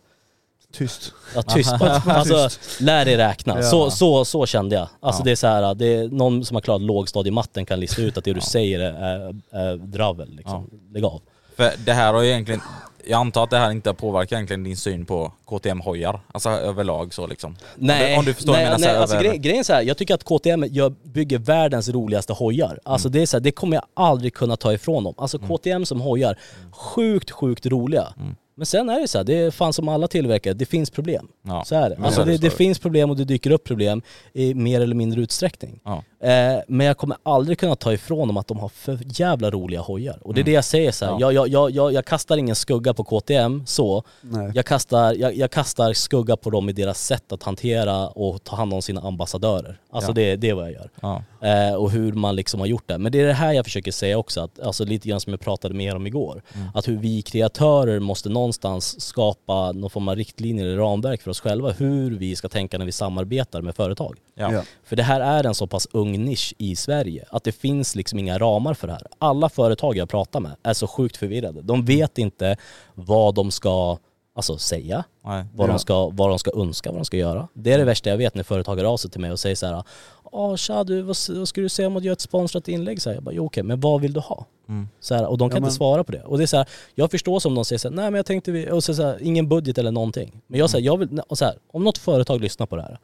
Tyst. 0.73 1.13
Ja 1.35 1.41
tyst 1.41 1.75
bara. 1.79 1.91
Alltså 1.91 2.49
lär 2.83 3.05
dig 3.05 3.17
räkna. 3.17 3.55
Ja. 3.55 3.63
Så, 3.63 3.91
så, 3.91 4.25
så 4.25 4.45
kände 4.45 4.75
jag. 4.75 4.87
Alltså 4.99 5.21
Ja. 5.21 5.23
det 5.25 5.31
är 5.31 5.35
så 5.35 5.47
här, 5.47 5.75
det 5.75 5.85
är 5.95 6.07
någon 6.07 6.45
som 6.45 6.55
har 6.55 6.61
klarat 6.61 6.81
lågstadiematten 6.81 7.65
kan 7.65 7.79
lista 7.79 8.01
ut 8.01 8.17
att 8.17 8.23
det 8.23 8.33
du 8.33 8.41
säger 8.41 8.79
är, 8.79 9.35
är 9.51 9.77
dravel 9.77 10.29
liksom. 10.35 10.69
Lägg 10.93 11.05
av. 11.05 11.21
För 11.57 11.71
det 11.85 11.93
här 11.93 12.13
har 12.13 12.21
ju 12.21 12.29
egentligen, 12.29 12.61
jag 13.09 13.19
antar 13.19 13.43
att 13.43 13.49
det 13.49 13.57
här 13.57 13.71
inte 13.71 13.93
påverkar 13.93 14.35
egentligen 14.35 14.63
din 14.63 14.77
syn 14.77 15.05
på 15.05 15.31
KTM-hojar, 15.45 16.19
alltså 16.31 16.49
överlag 16.49 17.13
så 17.13 17.27
liksom. 17.27 17.55
Nej, 17.75 18.17
Om 18.17 18.25
du, 18.25 18.33
förstår 18.33 18.53
nej, 18.53 18.75
nej 18.79 18.89
alltså 18.97 19.15
över- 19.15 19.25
grej, 19.29 19.37
grejen 19.37 19.59
är 19.59 19.63
så 19.63 19.73
här, 19.73 19.81
jag 19.81 19.97
tycker 19.97 20.13
att 20.13 20.23
KTM 20.23 20.65
jag 20.71 20.91
bygger 21.03 21.37
världens 21.37 21.89
roligaste 21.89 22.33
hojar. 22.33 22.79
Alltså 22.85 23.07
Mm. 23.07 23.13
det 23.13 23.21
är 23.21 23.25
så 23.25 23.37
här, 23.37 23.41
det 23.41 23.51
kommer 23.51 23.75
jag 23.77 23.83
aldrig 23.93 24.33
kunna 24.33 24.55
ta 24.57 24.73
ifrån 24.73 25.03
dem. 25.03 25.13
Alltså 25.17 25.39
KTM 25.39 25.85
som 25.85 26.01
hojar, 26.01 26.37
sjukt 26.71 27.31
sjukt 27.31 27.65
roliga. 27.65 28.07
Mm. 28.19 28.35
Men 28.55 28.65
sen 28.65 28.89
är 28.89 28.99
det 29.01 29.07
så 29.07 29.17
här, 29.17 29.25
det 29.25 29.33
är 29.37 29.51
fan 29.51 29.73
som 29.73 29.89
alla 29.89 30.07
tillverkare, 30.07 30.53
det 30.53 30.65
finns 30.65 30.89
problem. 30.89 31.27
Ja. 31.47 31.63
Så 31.65 31.75
är 31.75 31.89
det. 31.89 31.97
Alltså 32.03 32.23
det, 32.23 32.37
det. 32.37 32.49
finns 32.49 32.79
problem 32.79 33.09
och 33.09 33.15
det 33.17 33.23
dyker 33.25 33.51
upp 33.51 33.63
problem 33.63 34.01
i 34.33 34.53
mer 34.53 34.81
eller 34.81 34.95
mindre 34.95 35.21
utsträckning. 35.21 35.79
Ja. 35.83 36.03
Eh, 36.21 36.59
men 36.67 36.87
jag 36.87 36.97
kommer 36.97 37.17
aldrig 37.23 37.59
kunna 37.59 37.75
ta 37.75 37.93
ifrån 37.93 38.27
dem 38.27 38.37
att 38.37 38.47
de 38.47 38.59
har 38.59 38.69
för 38.69 38.99
jävla 39.05 39.51
roliga 39.51 39.81
hojar. 39.81 40.19
Och 40.21 40.33
det 40.33 40.41
är 40.41 40.43
det 40.43 40.51
jag 40.51 40.63
säger 40.65 40.91
så 40.91 41.05
här. 41.05 41.11
Mm. 41.11 41.21
Ja. 41.21 41.31
Jag, 41.31 41.47
jag, 41.47 41.71
jag, 41.71 41.93
jag, 41.93 42.05
kastar 42.05 42.37
ingen 42.37 42.55
skugga 42.55 42.93
på 42.93 43.03
KTM 43.03 43.65
så. 43.65 44.03
Nej. 44.21 44.51
Jag 44.55 44.65
kastar, 44.65 45.13
jag, 45.13 45.35
jag 45.35 45.51
kastar 45.51 45.93
skugga 45.93 46.37
på 46.37 46.49
dem 46.49 46.69
i 46.69 46.71
deras 46.73 47.05
sätt 47.05 47.31
att 47.31 47.43
hantera 47.43 48.07
och 48.07 48.43
ta 48.43 48.55
hand 48.55 48.73
om 48.73 48.81
sina 48.81 49.01
ambassadörer. 49.01 49.79
Alltså 49.91 50.09
Ja. 50.09 50.13
det, 50.13 50.35
det 50.35 50.49
är 50.49 50.53
vad 50.53 50.65
jag 50.65 50.73
gör. 50.73 50.89
Ja. 51.01 51.23
Eh, 51.41 51.73
och 51.73 51.91
hur 51.91 52.13
man 52.13 52.35
liksom 52.35 52.59
har 52.59 52.67
gjort 52.67 52.87
det. 52.87 52.97
Men 52.97 53.11
det 53.11 53.21
är 53.21 53.27
det 53.27 53.33
här 53.33 53.53
jag 53.53 53.65
försöker 53.65 53.91
säga 53.91 54.17
också, 54.17 54.41
att, 54.41 54.59
alltså 54.59 54.85
lite 54.85 55.09
grann 55.09 55.19
som 55.19 55.33
jag 55.33 55.39
pratade 55.39 55.73
mer 55.73 55.95
om 55.95 56.07
igår. 56.07 56.41
Mm. 56.55 56.67
Att 56.73 56.87
hur 56.87 56.97
vi 56.97 57.21
kreatörer 57.21 57.99
måste 57.99 58.29
någonstans 58.29 59.01
skapa 59.01 59.71
någon 59.71 59.89
form 59.89 60.07
av 60.07 60.15
riktlinjer 60.15 60.65
eller 60.65 60.77
ramverk 60.77 61.21
för 61.21 61.31
oss 61.31 61.39
själva, 61.39 61.71
hur 61.71 62.17
vi 62.17 62.35
ska 62.35 62.49
tänka 62.49 62.77
när 62.77 62.85
vi 62.85 62.91
samarbetar 62.91 63.61
med 63.61 63.75
företag. 63.75 64.17
Ja. 64.35 64.53
Ja. 64.53 64.63
För 64.83 64.95
det 64.95 65.03
här 65.03 65.21
är 65.21 65.45
en 65.45 65.55
så 65.55 65.67
pass 65.67 65.87
ung 65.91 66.08
nisch 66.17 66.53
i 66.57 66.75
Sverige 66.75 67.25
att 67.29 67.43
det 67.43 67.51
finns 67.51 67.95
liksom 67.95 68.19
inga 68.19 68.37
ramar 68.39 68.73
för 68.73 68.87
det 68.87 68.93
här. 68.93 69.07
Alla 69.19 69.49
företag 69.49 69.97
jag 69.97 70.09
pratar 70.09 70.39
med 70.39 70.55
är 70.63 70.73
så 70.73 70.87
sjukt 70.87 71.17
förvirrade. 71.17 71.61
De 71.61 71.85
vet 71.85 72.17
inte 72.17 72.57
vad 72.95 73.35
de 73.35 73.51
ska 73.51 73.97
alltså 74.35 74.57
säga, 74.57 75.03
Nej. 75.25 75.45
vad, 75.55 75.69
de 75.69 75.79
ska, 75.79 76.09
vad 76.09 76.29
de 76.29 76.39
ska 76.39 76.51
önska, 76.61 76.91
vad 76.91 76.99
de 76.99 77.05
ska 77.05 77.17
göra. 77.17 77.47
Det 77.53 77.71
är 77.71 77.77
det 77.77 77.83
värsta 77.83 78.09
jag 78.09 78.17
vet 78.17 78.35
när 78.35 78.43
företag 78.43 78.75
hör 78.77 78.83
av 78.83 78.97
sig 78.97 79.11
till 79.11 79.21
mig 79.21 79.31
och 79.31 79.39
säger 79.39 79.55
så 79.55 79.65
här 79.65 79.83
Ja 80.31 80.57
tja 80.57 80.83
du, 80.83 81.01
vad, 81.01 81.17
vad 81.29 81.47
skulle 81.47 81.65
du 81.65 81.69
säga 81.69 81.87
om 81.87 81.97
att 81.97 82.03
göra 82.03 82.13
ett 82.13 82.21
sponsrat 82.21 82.67
inlägg? 82.67 83.01
Så 83.01 83.09
här, 83.09 83.15
jag 83.15 83.23
bara, 83.23 83.35
jo 83.35 83.45
okej, 83.45 83.63
men 83.63 83.79
vad 83.79 84.01
vill 84.01 84.13
du 84.13 84.19
ha? 84.19 84.45
Mm. 84.69 84.87
Så 84.99 85.15
här, 85.15 85.27
och 85.27 85.37
de 85.37 85.49
kan 85.49 85.55
Ja, 85.55 85.57
inte 85.57 85.61
men- 85.61 85.71
svara 85.71 86.03
på 86.03 86.11
det. 86.11 86.23
Och 86.23 86.37
det 86.37 86.43
är 86.43 86.47
så 86.47 86.57
här, 86.57 86.67
jag 86.95 87.11
förstår 87.11 87.39
som 87.39 87.55
de 87.55 87.65
säger 87.65 87.79
så 87.79 87.89
här, 87.89 87.95
nej 87.95 88.05
men 88.05 88.13
jag 88.15 88.25
tänkte, 88.25 88.51
vi, 88.51 88.71
och 88.71 88.83
så, 88.83 88.93
så 88.95 89.03
här, 89.03 89.17
ingen 89.23 89.49
budget 89.49 89.77
eller 89.77 89.91
någonting. 89.91 90.41
Men 90.47 90.59
jag 90.59 90.69
säger, 90.69 90.85
jag 90.85 90.97
vill, 90.97 91.21
och 91.27 91.37
så 91.37 91.45
här, 91.45 91.55
om 91.73 91.83
något 91.83 91.97
företag 91.97 92.41
lyssnar 92.41 92.65
på 92.65 92.75
det 92.75 92.81
här, 92.81 92.99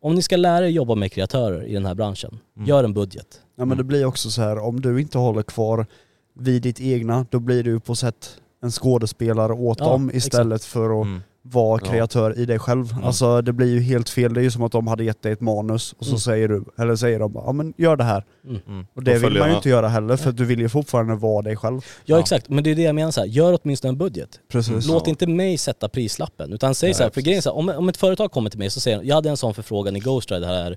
om 0.00 0.14
ni 0.14 0.22
ska 0.22 0.36
lära 0.36 0.66
er 0.66 0.70
jobba 0.70 0.94
med 0.94 1.12
kreatörer 1.12 1.64
i 1.64 1.74
den 1.74 1.86
här 1.86 1.94
branschen, 1.94 2.38
Mm. 2.56 2.68
gör 2.68 2.84
en 2.84 2.94
budget. 2.94 3.40
Ja 3.56 3.64
men 3.64 3.78
det 3.78 3.84
blir 3.84 4.04
också 4.04 4.30
så 4.30 4.42
här 4.42 4.58
om 4.58 4.80
du 4.80 5.00
inte 5.00 5.18
håller 5.18 5.42
kvar 5.42 5.86
vid 6.34 6.62
ditt 6.62 6.80
egna, 6.80 7.26
då 7.30 7.38
blir 7.38 7.62
du 7.62 7.80
på 7.80 7.94
sätt 7.94 8.40
en 8.62 8.70
skådespelare 8.70 9.52
åt 9.52 9.80
Ja, 9.80 9.84
dem 9.90 10.10
istället 10.14 10.64
för 10.64 11.00
att 11.00 11.06
Mm. 11.06 11.22
Vara 11.50 11.80
Ja. 11.84 11.90
kreatör 11.90 12.38
i 12.38 12.44
dig 12.46 12.58
själv. 12.58 12.94
Alltså 13.02 13.42
det 13.42 13.52
blir 13.52 13.66
ju 13.74 13.80
helt 13.80 14.08
fel, 14.08 14.34
det 14.34 14.40
är 14.40 14.42
ju 14.42 14.50
som 14.50 14.62
att 14.62 14.72
de 14.72 14.86
hade 14.86 15.04
gett 15.04 15.22
dig 15.22 15.32
ett 15.32 15.40
manus 15.40 15.92
och 15.98 16.04
så 16.04 16.10
Mm. 16.10 16.18
säger 16.20 16.48
du, 16.48 16.64
eller 16.78 16.96
säger 16.96 17.18
de 17.18 17.32
ja 17.34 17.52
men 17.52 17.74
gör 17.76 17.96
det 17.96 18.04
här. 18.04 18.24
Mm. 18.44 18.60
Mm. 18.68 18.86
Och 18.94 19.02
det 19.02 19.12
Då 19.14 19.18
vill 19.18 19.38
man 19.38 19.48
ju 19.48 19.52
jag. 19.54 19.58
inte 19.58 19.68
göra 19.68 19.88
heller 19.88 20.16
för 20.16 20.30
att 20.30 20.36
du 20.36 20.44
vill 20.44 20.60
ju 20.60 20.68
fortfarande 20.68 21.14
vara 21.14 21.42
dig 21.42 21.56
själv. 21.56 21.80
Ja, 22.04 22.16
Ja. 22.16 22.20
exakt, 22.20 22.48
men 22.48 22.64
det 22.64 22.70
är 22.70 22.74
det 22.74 22.82
jag 22.82 22.94
menar 22.94 23.10
så 23.10 23.20
här. 23.20 23.28
gör 23.28 23.58
åtminstone 23.62 23.88
en 23.88 23.98
budget. 23.98 24.40
Precis. 24.52 24.86
Låt 24.88 25.06
inte 25.08 25.26
mig 25.26 25.58
sätta 25.58 25.88
prislappen, 25.88 26.52
utan 26.52 26.74
säg 26.74 26.86
Nej, 26.88 26.94
så 26.94 27.02
här, 27.02 27.10
för 27.10 27.20
grejen 27.20 27.38
är 27.38 27.42
så 27.42 27.50
här, 27.50 27.56
om, 27.58 27.68
om 27.68 27.88
ett 27.88 27.96
företag 27.96 28.30
kommer 28.32 28.50
till 28.50 28.58
mig 28.58 28.70
så 28.70 28.80
säger 28.80 28.98
de, 28.98 29.06
jag 29.06 29.14
hade 29.14 29.30
en 29.30 29.36
sån 29.36 29.54
förfrågan 29.54 29.96
i 29.96 30.00
Ghost 30.00 30.30
Rider 30.32 30.46
här, 30.48 30.76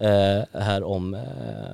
eh, 0.00 0.60
här 0.60 0.82
om 0.82 1.14
eh, 1.14 1.20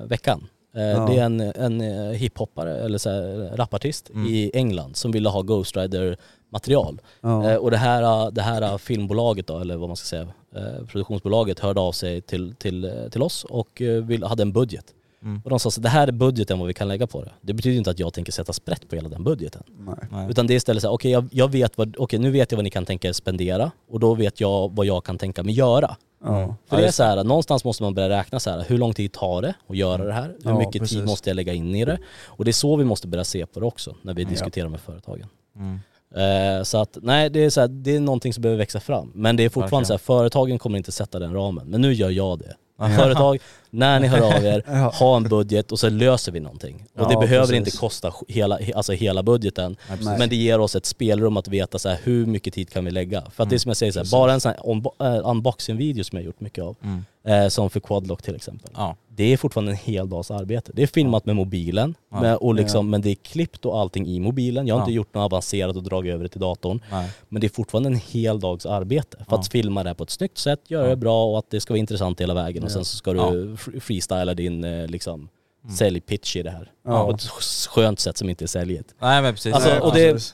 veckan. 0.07 0.47
Eh, 0.75 0.83
Ja. 0.83 1.05
Det 1.09 1.17
är 1.19 1.23
en, 1.25 1.39
en 1.41 1.81
eh, 1.81 2.11
hiphoppare, 2.11 2.77
eller 2.77 2.97
så 2.97 3.09
här, 3.09 3.51
rapartist 3.57 4.09
Mm. 4.09 4.27
i 4.27 4.51
England 4.53 4.95
som 4.95 5.11
ville 5.11 5.29
ha 5.29 5.41
Ghost 5.41 5.77
Rider 5.77 6.17
material. 6.49 7.01
Ja. 7.21 7.49
Eh, 7.49 7.55
och 7.55 7.71
det 7.71 7.77
här, 7.77 8.31
det 8.31 8.41
här 8.41 8.77
filmbolaget 8.77 9.47
då, 9.47 9.59
eller 9.59 9.77
vad 9.77 9.89
man 9.89 9.95
ska 9.95 10.05
säga, 10.05 10.27
eh, 10.55 10.85
produktionsbolaget 10.85 11.59
hörde 11.59 11.79
av 11.79 11.91
sig 11.91 12.21
till, 12.21 12.55
till, 12.55 12.85
eh, 12.85 12.91
till 13.11 13.21
oss 13.21 13.43
och 13.43 13.81
eh, 13.81 14.03
vill, 14.03 14.23
hade 14.23 14.41
en 14.41 14.51
budget. 14.51 14.85
Mm. 15.21 15.41
Och 15.43 15.49
de 15.49 15.59
sa 15.59 15.71
så 15.71 15.81
det 15.81 15.89
här 15.89 16.07
är 16.07 16.11
budgeten 16.11 16.59
vad 16.59 16.67
vi 16.67 16.73
kan 16.73 16.87
lägga 16.87 17.07
på 17.07 17.23
det. 17.23 17.31
Det 17.41 17.53
betyder 17.53 17.77
inte 17.77 17.89
att 17.89 17.99
jag 17.99 18.13
tänker 18.13 18.31
sätta 18.31 18.53
sprätt 18.53 18.89
på 18.89 18.95
hela 18.95 19.09
den 19.09 19.23
budgeten. 19.23 19.63
Nej. 20.11 20.29
Utan 20.29 20.47
det 20.47 20.53
är 20.53 20.55
istället 20.55 20.81
så 20.81 20.87
här, 20.87 20.93
okej 20.93 21.11
jag, 21.11 21.27
jag 21.31 21.51
vet 21.51 21.77
vad, 21.77 21.95
okej 21.97 22.19
nu 22.19 22.31
vet 22.31 22.51
jag 22.51 22.57
vad 22.57 22.63
ni 22.63 22.69
kan 22.69 22.85
tänka 22.85 23.07
er 23.07 23.13
spendera 23.13 23.71
och 23.89 23.99
då 23.99 24.13
vet 24.13 24.41
jag 24.41 24.75
vad 24.75 24.85
jag 24.85 25.03
kan 25.03 25.17
tänka 25.17 25.43
mig 25.43 25.53
göra. 25.53 25.95
Ja. 26.23 26.55
För 26.69 26.77
det 26.77 26.87
är 26.87 26.91
så 26.91 27.03
här, 27.03 27.23
någonstans 27.23 27.63
måste 27.63 27.83
man 27.83 27.93
börja 27.93 28.09
räkna 28.09 28.39
så 28.39 28.49
här, 28.49 28.65
hur 28.67 28.77
lång 28.77 28.93
tid 28.93 29.11
tar 29.11 29.41
det 29.41 29.53
att 29.67 29.77
göra 29.77 30.03
det 30.05 30.13
här? 30.13 30.35
Hur 30.43 30.51
Ja, 30.51 30.57
mycket 30.57 30.81
precis. 30.81 30.97
tid 30.97 31.05
måste 31.05 31.29
jag 31.29 31.35
lägga 31.35 31.53
in 31.53 31.75
i 31.75 31.85
det? 31.85 31.97
Och 32.25 32.45
det 32.45 32.51
är 32.51 32.53
så 32.53 32.75
vi 32.75 32.85
måste 32.85 33.07
börja 33.07 33.23
se 33.23 33.45
på 33.45 33.59
det 33.59 33.65
också 33.65 33.95
när 34.01 34.13
vi 34.13 34.23
diskuterar 34.23 34.69
med 34.69 34.79
företagen. 34.79 35.27
Mm. 35.55 35.79
Eh, 36.17 36.63
så 36.63 36.77
att 36.77 36.97
nej, 37.01 37.29
det 37.29 37.45
är, 37.45 37.49
så 37.49 37.61
här, 37.61 37.67
det 37.67 37.95
är 37.95 37.99
någonting 37.99 38.33
som 38.33 38.41
behöver 38.41 38.57
växa 38.59 38.79
fram. 38.79 39.11
Men 39.15 39.35
det 39.35 39.43
är 39.43 39.49
fortfarande 39.49 39.75
Verkligen. 39.75 39.85
så 39.85 40.13
här, 40.13 40.19
företagen 40.19 40.59
kommer 40.59 40.77
inte 40.77 40.91
sätta 40.91 41.19
den 41.19 41.33
ramen. 41.33 41.67
Men 41.67 41.81
nu 41.81 41.93
gör 41.93 42.09
jag 42.09 42.39
det. 42.39 42.53
Företag, 42.95 43.37
när 43.69 43.99
ni 43.99 44.07
hör 44.07 44.21
av 44.37 44.45
er, 44.45 44.63
Ja. 44.67 44.91
ha 44.99 45.17
en 45.17 45.23
budget 45.23 45.71
och 45.71 45.79
så 45.79 45.89
löser 45.89 46.31
vi 46.31 46.39
någonting. 46.39 46.85
Och 46.97 47.07
det 47.07 47.13
Ja, 47.13 47.19
behöver 47.19 47.45
precis. 47.47 47.57
inte 47.57 47.71
kosta 47.77 48.13
hela, 48.27 48.59
alltså 48.75 48.93
hela 48.93 49.23
budgeten. 49.23 49.75
Nej. 50.01 50.17
Men 50.19 50.29
det 50.29 50.35
ger 50.35 50.59
oss 50.59 50.75
ett 50.75 50.85
spelrum 50.85 51.37
att 51.37 51.47
veta 51.47 51.79
så 51.79 51.89
här, 51.89 51.97
hur 52.03 52.25
mycket 52.25 52.53
tid 52.53 52.69
kan 52.69 52.85
vi 52.85 52.91
lägga. 52.91 53.23
För 53.31 53.43
att 53.43 53.49
det 53.49 53.55
är 53.55 53.57
som 53.57 53.69
jag 53.69 53.77
säger, 53.77 53.91
så 53.91 53.99
här, 53.99 54.11
bara 54.11 54.33
en 54.33 54.39
sån 54.41 54.51
här 54.99 55.15
äh, 55.17 55.29
unboxing-video 55.29 56.03
som 56.03 56.17
jag 56.17 56.25
gjort 56.25 56.39
mycket 56.39 56.63
av, 56.63 56.75
Mm. 56.83 57.03
eh, 57.43 57.47
som 57.49 57.69
för 57.69 57.79
Quadlock 57.79 58.21
till 58.21 58.35
exempel. 58.35 58.71
Ja. 58.75 58.95
Det 59.17 59.33
är 59.33 59.37
fortfarande 59.37 59.71
en 59.71 59.77
hel 59.77 60.09
dags 60.09 60.31
arbete. 60.31 60.71
Det 60.75 60.83
är 60.83 60.87
filmat 60.87 61.25
med 61.25 61.35
mobilen, 61.35 61.95
Ja. 62.11 62.21
med, 62.21 62.35
och 62.35 62.55
liksom, 62.55 62.89
men 62.89 63.01
det 63.01 63.09
är 63.09 63.15
klippt 63.15 63.65
och 63.65 63.79
allting 63.79 64.07
i 64.07 64.19
mobilen. 64.19 64.67
Jag 64.67 64.75
har 64.75 64.79
Ja. 64.79 64.83
inte 64.83 64.93
gjort 64.93 65.13
något 65.13 65.21
avancerat 65.25 65.75
och 65.75 65.83
dragit 65.83 66.13
över 66.13 66.23
det 66.23 66.29
till 66.29 66.41
datorn. 66.41 66.81
Nej. 66.91 67.09
Men 67.29 67.41
det 67.41 67.47
är 67.47 67.49
fortfarande 67.49 67.89
en 67.89 67.95
hel 68.07 68.39
dags 68.39 68.65
arbete 68.65 69.17
för 69.17 69.25
Ja. 69.29 69.39
att 69.39 69.47
filma 69.47 69.83
det 69.83 69.89
här 69.89 69.93
på 69.95 70.03
ett 70.03 70.09
snyggt 70.09 70.37
sätt, 70.37 70.59
göra 70.67 70.83
Ja. 70.83 70.89
det 70.89 70.95
bra 70.95 71.25
och 71.31 71.37
att 71.39 71.49
det 71.49 71.59
ska 71.61 71.73
vara 71.73 71.79
intressant 71.79 72.21
hela 72.21 72.33
vägen 72.33 72.63
och 72.63 72.71
sen 72.71 72.85
så 72.85 72.95
ska 72.97 73.13
du 73.13 73.19
Ja. 73.19 73.31
fr- 73.31 73.79
freestyla 73.79 74.33
din 74.33 74.63
eh, 74.63 74.87
liksom 74.87 75.29
Mm. 75.63 75.75
säljpitch 75.75 76.35
i 76.35 76.43
det 76.43 76.51
här. 76.51 76.71
Ja. 76.85 77.05
På 77.05 77.11
ett 77.11 77.21
skönt 77.69 77.99
sätt 77.99 78.17
som 78.17 78.29
inte 78.29 78.45
är 78.45 78.47
säljigt. 78.47 78.95
Nej 79.01 79.21
men 79.21 79.33
precis. 79.33 79.53
Alltså, 79.53 79.79
och 79.79 79.93
det-. 79.93 80.33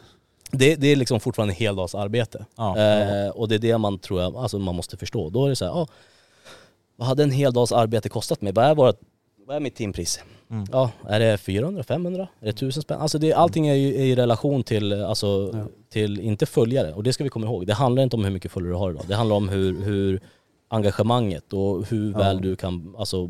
Det, 0.51 0.75
det 0.75 0.87
är 0.87 0.95
liksom 0.95 1.19
fortfarande 1.19 1.53
en 1.53 1.57
hel 1.57 1.75
dags 1.75 1.95
arbete. 1.95 2.45
Ja. 2.57 2.77
Eh, 2.77 3.29
och 3.29 3.47
det 3.47 3.55
är 3.55 3.59
det 3.59 3.77
man 3.77 3.99
tror 3.99 4.21
jag, 4.21 4.35
alltså 4.35 4.59
man 4.59 4.75
måste 4.75 4.97
förstå. 4.97 5.29
Då 5.29 5.45
är 5.45 5.49
det 5.49 5.55
så 5.55 5.65
här, 5.65 5.71
ja, 5.71 5.87
vad 7.03 7.07
hade 7.07 7.23
en 7.23 7.31
hel 7.31 7.53
dags 7.53 7.71
arbete 7.71 8.09
kostat 8.09 8.41
mig? 8.41 8.53
Vad 8.53 8.65
är, 8.65 8.75
vårt, 8.75 8.99
vad 9.47 9.55
är 9.55 9.59
mitt 9.59 9.75
timpris? 9.75 10.19
Mm. 10.49 10.65
Ja, 10.71 10.91
är 11.07 11.19
det 11.19 11.37
400, 11.37 11.83
500? 11.83 12.27
Är 12.39 12.45
det 12.45 12.49
1000 12.49 12.83
spänn? 12.83 13.01
Alltså 13.01 13.17
det, 13.19 13.33
allting 13.33 13.67
är 13.67 13.73
ju 13.73 13.87
i 13.95 14.15
relation 14.15 14.63
till, 14.63 14.93
alltså, 15.03 15.51
Ja. 15.53 15.65
till, 15.89 16.19
inte 16.19 16.45
följare. 16.45 16.93
Och 16.93 17.03
det 17.03 17.13
ska 17.13 17.23
vi 17.23 17.29
komma 17.29 17.45
ihåg. 17.45 17.67
Det 17.67 17.73
handlar 17.73 18.03
inte 18.03 18.15
om 18.15 18.23
hur 18.23 18.31
mycket 18.31 18.51
följare 18.51 18.73
du 18.73 18.77
har 18.77 18.91
idag. 18.91 19.03
Det 19.07 19.15
handlar 19.15 19.35
om 19.35 19.49
hur, 19.49 19.81
hur 19.81 20.21
engagemanget 20.67 21.53
och 21.53 21.85
hur 21.85 22.11
Ja. 22.11 22.17
väl 22.17 22.41
du 22.41 22.55
kan 22.55 22.95
alltså, 22.97 23.29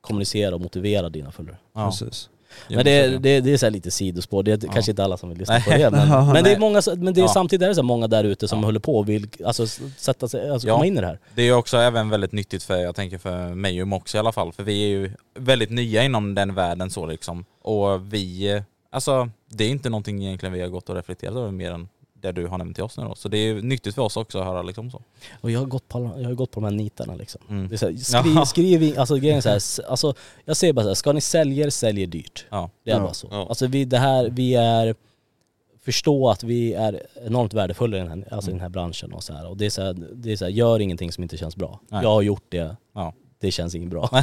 kommunicera 0.00 0.54
och 0.54 0.60
motivera 0.60 1.08
dina 1.08 1.30
följare. 1.30 1.56
Ja. 1.74 1.86
Precis. 1.90 2.30
Men 2.68 2.84
det, 2.84 3.18
det, 3.18 3.40
det 3.40 3.52
är 3.52 3.56
så 3.56 3.66
här 3.66 3.70
lite 3.70 3.90
sidospår, 3.90 4.42
det 4.42 4.52
är 4.52 4.58
Ja. 4.66 4.72
kanske 4.72 4.92
inte 4.92 5.04
alla 5.04 5.16
som 5.16 5.28
vill 5.28 5.38
lyssna 5.38 5.60
på 5.60 5.70
det 5.70 5.90
men, 5.90 6.26
men, 6.32 6.44
det 6.44 6.52
är 6.52 6.58
många, 6.58 6.82
men 6.96 7.14
det 7.14 7.20
är 7.20 7.26
samtidigt 7.26 7.64
är 7.64 7.68
det 7.68 7.74
så 7.74 7.82
många 7.82 8.06
där 8.08 8.24
ute 8.24 8.48
som 8.48 8.58
Ja. 8.58 8.64
håller 8.64 8.80
på 8.80 8.98
och 8.98 9.08
vill 9.08 9.28
alltså, 9.44 9.66
sätta 9.96 10.28
sig, 10.28 10.50
alltså, 10.50 10.68
komma 10.68 10.86
in 10.86 10.98
i 10.98 11.00
det 11.00 11.06
här. 11.06 11.18
Det 11.34 11.42
är 11.42 11.52
också 11.52 11.76
även 11.76 12.08
väldigt 12.10 12.32
nyttigt 12.32 12.62
för, 12.62 12.76
jag 12.76 12.94
tänker 12.94 13.18
för 13.18 13.54
mig 13.54 13.82
och 13.82 13.88
Mox 13.88 14.14
i 14.14 14.18
alla 14.18 14.32
fall, 14.32 14.52
för 14.52 14.62
vi 14.62 14.84
är 14.84 14.88
ju 14.88 15.10
väldigt 15.38 15.70
nya 15.70 16.02
inom 16.04 16.34
den 16.34 16.54
världen 16.54 16.90
så 16.90 17.06
liksom. 17.06 17.44
Och 17.62 18.12
vi, 18.14 18.62
alltså 18.90 19.30
det 19.50 19.64
är 19.64 19.68
inte 19.68 19.90
någonting 19.90 20.24
egentligen 20.24 20.52
vi 20.52 20.60
har 20.60 20.68
gått 20.68 20.88
och 20.88 20.94
reflekterat 20.96 21.36
över 21.36 21.50
mer 21.50 21.70
än 21.72 21.88
det 22.24 22.32
du 22.32 22.46
har 22.46 22.58
nämnt 22.58 22.74
till 22.76 22.84
oss 22.84 22.98
nu 22.98 23.04
då. 23.04 23.14
Så 23.14 23.28
det 23.28 23.38
är 23.38 23.54
nyttigt 23.62 23.94
för 23.94 24.02
oss 24.02 24.16
också 24.16 24.38
att 24.38 24.44
höra 24.46 24.62
liksom 24.62 24.90
så. 24.90 25.02
Och 25.40 25.50
jag 25.50 25.60
har 25.60 25.66
gått 25.66 25.88
på, 25.88 25.98
alla- 25.98 26.20
jag 26.20 26.28
har 26.28 26.34
gått 26.34 26.50
på 26.50 26.60
de 26.60 26.64
här 26.66 26.72
nitarna 26.72 27.14
liksom. 27.14 27.40
Mm. 27.50 27.68
Det 27.68 27.74
är 27.74 27.76
så 27.76 27.86
här, 27.86 28.44
skriv, 28.44 28.44
skriv 28.44 28.98
alltså 29.00 29.16
grejen 29.16 29.36
är 29.36 29.40
så 29.40 29.82
här, 29.82 29.90
alltså, 29.90 30.14
jag 30.44 30.56
säger 30.56 30.72
bara 30.72 30.82
så 30.82 30.88
här, 30.88 30.94
ska 30.94 31.12
ni 31.12 31.20
sälja 31.20 31.70
sälj 31.70 32.06
dyrt. 32.06 32.46
Ja. 32.50 32.70
Det 32.84 32.90
är 32.90 32.94
Ja, 32.96 33.00
bara 33.02 33.14
så. 33.14 33.28
ja. 33.30 33.46
Alltså 33.48 33.66
vi, 33.66 33.84
det 33.84 33.98
här, 33.98 34.28
vi 34.30 34.54
är, 34.54 34.94
förstå 35.84 36.28
att 36.28 36.42
vi 36.42 36.72
är 36.74 37.02
enormt 37.26 37.54
värdefulla 37.54 37.96
i 37.96 38.00
den 38.00 38.08
här, 38.08 38.28
alltså 38.34 38.50
i 38.50 38.52
den 38.54 38.60
här 38.60 38.68
branschen 38.68 39.12
och 39.12 39.24
så 39.24 39.32
här. 39.32 39.48
Och 39.48 39.56
det 39.56 39.66
är 39.66 39.70
så 39.70 39.82
här, 39.82 39.96
det 40.14 40.32
är 40.32 40.36
så 40.36 40.44
här, 40.44 40.52
gör 40.52 40.80
ingenting 40.80 41.12
som 41.12 41.22
inte 41.22 41.36
känns 41.36 41.56
bra. 41.56 41.80
Nej. 41.88 42.02
Jag 42.02 42.10
har 42.10 42.22
gjort 42.22 42.44
det, 42.48 42.76
Ja. 42.94 43.12
det 43.38 43.50
känns 43.50 43.74
inget 43.74 43.90
bra. 43.90 44.08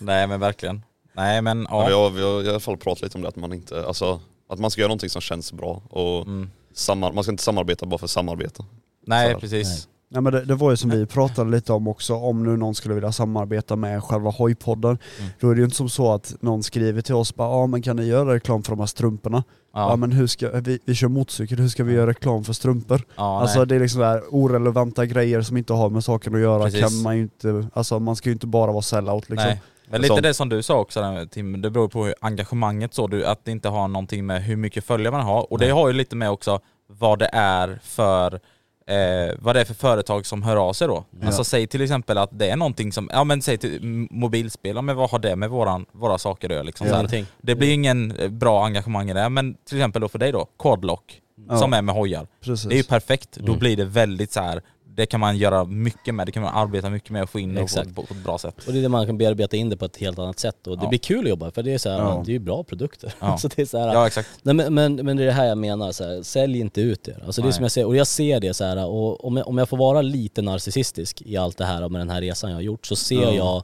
Nej 0.00 0.26
men 0.26 0.40
verkligen. 0.40 0.82
Nej 1.12 1.42
men 1.42 1.66
Ja. 1.70 1.82
ja. 1.82 1.86
Vi, 1.88 1.94
har, 1.94 2.10
vi 2.10 2.22
har 2.22 2.44
i 2.44 2.48
alla 2.48 2.60
fall 2.60 2.76
pratat 2.76 3.02
lite 3.02 3.18
om 3.18 3.22
det, 3.22 3.28
att 3.28 3.36
man 3.36 3.52
inte, 3.52 3.86
alltså 3.86 4.20
att 4.48 4.58
man 4.58 4.70
ska 4.70 4.80
göra 4.80 4.88
någonting 4.88 5.10
som 5.10 5.20
känns 5.22 5.52
bra 5.52 5.82
och 5.90 6.26
Mm. 6.26 6.50
Samar, 6.78 7.12
man 7.12 7.24
ska 7.24 7.30
inte 7.30 7.42
samarbeta 7.42 7.86
bara 7.86 7.98
för 7.98 8.06
samarbete. 8.06 8.64
Nej 9.06 9.32
Så- 9.34 9.40
precis. 9.40 9.88
Ja, 10.08 10.20
men 10.20 10.32
det, 10.32 10.44
det 10.44 10.54
var 10.54 10.70
ju 10.70 10.76
som 10.76 10.90
vi 10.90 11.06
pratade 11.06 11.50
lite 11.50 11.72
om 11.72 11.88
också, 11.88 12.14
om 12.14 12.44
nu 12.44 12.56
någon 12.56 12.74
skulle 12.74 12.94
vilja 12.94 13.12
samarbeta 13.12 13.76
med 13.76 14.04
själva 14.04 14.30
hojpodden, 14.30 14.98
Mm. 15.18 15.30
då 15.40 15.50
är 15.50 15.54
det 15.54 15.58
ju 15.58 15.64
inte 15.64 15.76
som 15.76 15.88
så 15.88 16.12
att 16.12 16.34
någon 16.40 16.62
skriver 16.62 17.02
till 17.02 17.14
oss 17.14 17.34
bara 17.34 17.48
ja 17.60 17.66
men 17.66 17.82
kan 17.82 17.96
ni 17.96 18.04
göra 18.04 18.34
reklam 18.34 18.62
för 18.62 18.72
de 18.72 18.78
här 18.78 18.86
strumporna? 18.86 19.44
Ja, 19.74 19.90
Ja. 19.90 19.96
men 19.96 20.12
hur 20.12 20.26
ska, 20.26 20.50
vi, 20.60 20.78
vi 20.84 20.94
kör 20.94 21.08
motorcykel, 21.08 21.58
hur 21.58 21.68
ska 21.68 21.84
vi 21.84 21.92
göra 21.94 22.06
reklam 22.06 22.44
för 22.44 22.52
strumpor? 22.52 23.02
Ja, 23.16 23.40
alltså 23.40 23.58
nej. 23.58 23.66
det 23.66 23.74
är 23.76 23.80
liksom 23.80 24.00
där 24.00 24.22
orelevanta 24.30 25.06
grejer 25.06 25.42
som 25.42 25.56
inte 25.56 25.72
har 25.72 25.90
med 25.90 26.04
saken 26.04 26.34
att 26.34 26.40
göra 26.40 26.62
Precis. 26.64 26.80
kan 26.80 27.02
man 27.02 27.16
ju 27.16 27.22
inte, 27.22 27.66
alltså 27.74 27.98
man 28.00 28.16
ska 28.16 28.28
ju 28.28 28.32
inte 28.32 28.46
bara 28.46 28.72
vara 28.72 28.82
sellout 28.82 29.30
liksom. 29.30 29.48
Nej. 29.48 29.62
Men 29.90 30.00
lite 30.00 30.20
det 30.20 30.34
som 30.34 30.48
du 30.48 30.62
sa 30.62 30.78
också 30.78 31.00
där, 31.00 31.26
Tim, 31.26 31.62
det 31.62 31.70
beror 31.70 31.88
på 31.88 32.14
engagemanget 32.20 32.94
så, 32.94 33.06
du, 33.06 33.26
att 33.26 33.44
det 33.44 33.50
inte 33.50 33.68
har 33.68 33.88
någonting 33.88 34.26
med 34.26 34.42
hur 34.42 34.56
mycket 34.56 34.84
följare 34.84 35.12
man 35.12 35.20
har. 35.24 35.52
Och 35.52 35.58
det 35.58 35.70
har 35.70 35.88
ju 35.88 35.92
lite 35.94 36.16
med 36.16 36.30
också 36.30 36.60
vad 36.86 37.18
det 37.18 37.30
är 37.32 37.78
för 37.82 38.40
Eh, 38.88 39.34
vad 39.38 39.56
det 39.56 39.60
är 39.60 39.64
för 39.64 39.74
företag 39.74 40.26
som 40.26 40.42
hör 40.42 40.56
av 40.56 40.72
sig 40.72 40.88
då. 40.88 41.04
Ja. 41.20 41.26
Alltså 41.26 41.44
säg 41.44 41.66
till 41.66 41.80
exempel 41.82 42.18
att 42.18 42.30
det 42.38 42.50
är 42.50 42.56
någonting 42.56 42.92
som, 42.92 43.10
ja 43.12 43.24
men 43.24 43.42
säg 43.42 43.58
till 43.58 44.06
mobilspel, 44.10 44.76
ja, 44.76 44.82
men 44.82 44.96
vad 44.96 45.10
har 45.10 45.18
det 45.18 45.36
med 45.36 45.50
våran, 45.50 45.86
våra 45.92 46.18
saker 46.18 46.48
att 46.48 46.52
göra 46.54 46.62
liksom? 46.62 46.86
Så 46.88 46.94
Ingenting. 46.94 47.26
Det 47.42 47.54
blir 47.54 47.72
ingen 47.72 48.10
eh, 48.16 48.28
bra 48.28 48.64
engagemang 48.64 49.10
i 49.10 49.14
det, 49.14 49.28
men 49.28 49.54
till 49.54 49.76
exempel 49.78 50.02
då 50.02 50.08
för 50.08 50.18
dig 50.18 50.32
då, 50.32 50.46
Quadlock, 50.58 51.20
Ja. 51.48 51.58
som 51.58 51.72
är 51.72 51.82
med 51.82 51.94
hojar. 51.94 52.26
Precis. 52.44 52.68
Det 52.68 52.74
är 52.74 52.76
ju 52.76 52.82
perfekt, 52.82 53.32
då 53.36 53.46
Mm. 53.46 53.58
blir 53.58 53.76
det 53.76 53.84
väldigt 53.84 54.32
så 54.32 54.40
här. 54.40 54.62
Det 54.96 55.06
kan 55.06 55.20
man 55.20 55.36
göra 55.36 55.64
mycket 55.64 56.14
med, 56.14 56.26
det 56.26 56.32
kan 56.32 56.42
man 56.42 56.54
arbeta 56.54 56.90
mycket 56.90 57.10
med 57.10 57.22
och 57.22 57.30
få 57.30 57.38
in 57.40 57.54
det 57.54 57.60
på, 57.60 57.84
på, 57.94 58.02
på 58.06 58.14
ett 58.14 58.24
bra 58.24 58.38
sätt. 58.38 58.54
Och 58.66 58.72
det 58.72 58.78
är 58.78 58.82
det 58.82 58.88
man 58.88 59.06
kan 59.06 59.18
bearbeta 59.18 59.56
in 59.56 59.70
det 59.70 59.76
på 59.76 59.84
ett 59.84 59.96
helt 59.96 60.18
annat 60.18 60.38
sätt 60.38 60.66
och 60.66 60.78
det 60.78 60.84
Ja. 60.84 60.88
blir 60.88 60.98
kul 60.98 61.24
att 61.24 61.28
jobba 61.28 61.50
för 61.50 61.62
det 61.62 61.72
är 61.72 61.78
så 61.78 61.90
här, 61.90 61.98
Ja. 61.98 62.22
det 62.26 62.30
är 62.30 62.32
ju 62.32 62.38
bra 62.38 62.64
produkter. 62.64 63.14
Ja. 63.20 63.38
så 63.38 63.48
det 63.48 63.62
är 63.62 63.66
så 63.66 63.78
här, 63.78 63.94
Ja 63.94 64.06
exakt. 64.06 64.28
Nej, 64.42 64.54
men, 64.54 64.74
men, 64.74 64.94
men 64.96 65.16
det 65.16 65.22
är 65.22 65.26
det 65.26 65.32
här 65.32 65.46
jag 65.46 65.58
menar, 65.58 65.92
så 65.92 66.04
här, 66.04 66.22
sälj 66.22 66.58
inte 66.60 66.80
ut 66.80 67.08
er. 67.08 67.22
Alltså 67.26 67.40
det 67.42 67.44
är 67.44 67.48
Nej. 67.48 67.52
som 67.54 67.62
jag 67.64 67.72
säger, 67.72 67.86
och 67.86 67.96
jag 67.96 68.06
ser 68.06 68.40
det 68.40 68.54
så 68.54 68.64
här, 68.64 68.86
och 68.86 69.24
om 69.24 69.36
jag, 69.36 69.48
om 69.48 69.58
jag 69.58 69.68
får 69.68 69.76
vara 69.76 70.02
lite 70.02 70.42
narcissistisk 70.42 71.22
i 71.22 71.36
allt 71.36 71.56
det 71.58 71.64
här 71.64 71.88
med 71.88 72.00
den 72.00 72.10
här 72.10 72.20
resan 72.20 72.50
jag 72.50 72.56
har 72.56 72.62
gjort 72.62 72.86
så 72.86 72.96
ser 72.96 73.22
Ja. 73.22 73.32
jag 73.34 73.62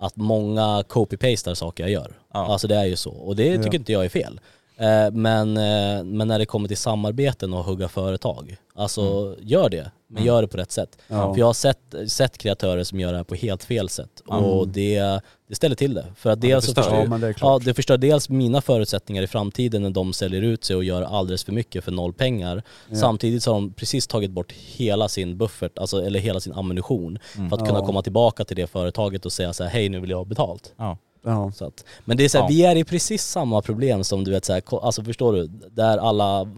att 0.00 0.16
många 0.16 0.82
copy-pastar 0.88 1.54
saker 1.54 1.84
jag 1.84 1.90
gör. 1.90 2.12
Alltså 2.30 2.68
det 2.68 2.76
är 2.76 2.84
ju 2.84 2.96
så, 2.96 3.10
och 3.10 3.36
det 3.36 3.62
tycker 3.62 3.78
inte 3.78 3.92
jag 3.92 4.04
är 4.04 4.08
fel. 4.08 4.40
Eh, 4.76 5.10
men, 5.12 5.56
eh, 5.56 6.04
men 6.04 6.28
när 6.28 6.38
det 6.38 6.46
kommer 6.46 6.68
till 6.68 6.76
samarbeten 6.76 7.52
och 7.54 7.64
hugga 7.64 7.88
företag, 7.88 8.56
alltså 8.74 9.36
gör 9.40 9.68
det. 9.68 9.90
Men 10.14 10.22
Mm. 10.22 10.26
gör 10.26 10.42
det 10.42 10.48
på 10.48 10.56
rätt 10.56 10.72
sätt. 10.72 10.98
Ja. 11.08 11.34
För 11.34 11.40
jag 11.40 11.46
har 11.46 11.52
sett, 11.52 11.78
sett 12.06 12.38
kreatörer 12.38 12.84
som 12.84 13.00
gör 13.00 13.10
det 13.12 13.16
här 13.16 13.24
på 13.24 13.34
helt 13.34 13.64
fel 13.64 13.88
sätt. 13.88 14.22
Och 14.26 14.68
det, 14.68 15.20
det 15.48 15.54
ställer 15.54 15.76
till 15.76 15.94
det. 15.94 16.06
För 16.16 16.30
att 16.30 16.40
det 16.40 16.48
dels 16.48 16.64
så 16.66 16.74
förstör 16.74 16.82
förstör. 16.82 17.18
Ja 17.18 17.18
det 17.18 17.34
Ja, 17.40 17.60
det 17.64 17.74
förstör 17.74 17.98
dels 17.98 18.28
mina 18.28 18.60
förutsättningar 18.60 19.22
i 19.22 19.26
framtiden 19.26 19.82
när 19.82 19.90
de 19.90 20.12
säljer 20.12 20.42
ut 20.42 20.64
sig 20.64 20.76
och 20.76 20.84
gör 20.84 21.02
alldeles 21.02 21.44
för 21.44 21.52
mycket 21.52 21.84
för 21.84 21.92
noll 21.92 22.12
pengar. 22.12 22.62
Samtidigt 22.92 23.42
så 23.42 23.50
har 23.52 23.60
de 23.60 23.72
precis 23.72 24.06
tagit 24.06 24.30
bort 24.30 24.52
hela 24.52 25.08
sin 25.08 25.38
buffert, 25.38 25.78
alltså, 25.78 26.04
eller 26.06 26.20
hela 26.20 26.40
sin 26.40 26.52
ammunition 26.52 27.18
för 27.34 27.44
att 27.56 27.66
kunna 27.66 27.78
Ja. 27.78 27.86
komma 27.86 28.02
tillbaka 28.02 28.44
till 28.44 28.56
det 28.56 28.66
företaget 28.66 29.26
och 29.26 29.32
säga 29.32 29.52
så 29.52 29.64
här: 29.64 29.70
hej 29.70 29.88
nu 29.88 30.00
vill 30.00 30.10
jag 30.10 30.18
ha 30.18 30.24
betalt. 30.24 30.72
Ja. 30.76 30.98
Ja. 31.24 31.52
Så 31.54 31.64
att, 31.64 31.84
men 32.04 32.16
det 32.16 32.24
är 32.24 32.28
så 32.28 32.38
här, 32.38 32.44
Ja. 32.44 32.48
vi 32.48 32.64
är 32.64 32.76
i 32.76 32.84
precis 32.84 33.22
samma 33.24 33.62
problem 33.62 34.04
som 34.04 34.24
du 34.24 34.30
vet 34.30 34.44
så 34.44 34.52
här, 34.52 34.62
alltså 34.82 35.04
förstår 35.04 35.32
du, 35.32 35.46
där 35.70 35.98
alla 35.98 36.48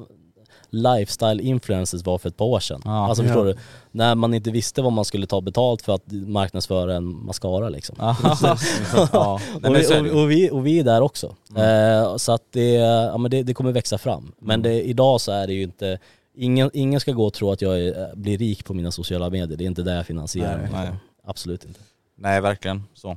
lifestyle 0.75 1.41
influencers 1.43 2.05
var 2.05 2.19
för 2.19 2.29
ett 2.29 2.37
par 2.37 2.45
år 2.45 2.61
sedan. 2.61 2.83
Ja. 2.85 3.09
Alltså 3.09 3.23
förstår 3.23 3.47
Ja. 3.49 3.53
du, 3.53 3.59
när 3.91 4.15
man 4.15 4.35
inte 4.35 4.51
visste 4.51 4.83
vad 4.83 4.93
man 4.93 5.05
skulle 5.05 5.27
ta 5.27 5.41
betalt 5.41 5.83
för 5.83 5.95
att 5.95 6.13
marknadsföra 6.13 6.95
en 6.95 7.25
mascara 7.25 7.69
liksom. 7.69 7.97
ja. 7.99 8.17
och, 9.63 9.75
vi, 9.75 9.83
det 9.83 10.01
och, 10.01 10.07
ju. 10.07 10.13
och, 10.13 10.31
vi, 10.31 10.51
och 10.51 10.67
vi 10.67 10.79
är 10.79 10.85
där 10.85 11.01
också. 11.01 11.37
Eh, 11.57 12.17
så 12.17 12.33
att 12.33 12.43
det, 12.53 12.73
ja, 12.75 13.19
men 13.19 13.31
det, 13.31 13.43
det 13.43 13.55
kommer 13.55 13.73
växa 13.73 13.99
fram. 13.99 14.33
Men 14.39 14.63
det, 14.63 14.83
idag 14.83 15.21
så 15.21 15.33
är 15.33 15.47
det 15.47 15.53
ju 15.53 15.63
inte, 15.63 15.99
ingen, 16.35 16.71
ingen 16.73 17.01
ska 17.01 17.13
gå 17.13 17.27
och 17.27 17.35
tro 17.35 17.51
att 17.51 17.63
jag 17.63 17.81
är, 17.81 18.17
blir 18.17 18.39
rik 18.39 18.65
på 18.65 18.75
mina 18.75 18.91
sociala 18.91 19.31
medier. 19.31 19.59
Det 19.59 19.65
är 19.65 19.67
inte 19.67 19.83
det 19.83 19.95
jag 19.95 20.07
finansierar. 20.07 20.59
Nej. 20.59 20.69
Nej. 20.73 20.91
Absolut 21.27 21.65
inte. 21.65 21.81
Nej, 22.17 22.41
verkligen 22.41 22.83
så. 22.95 23.17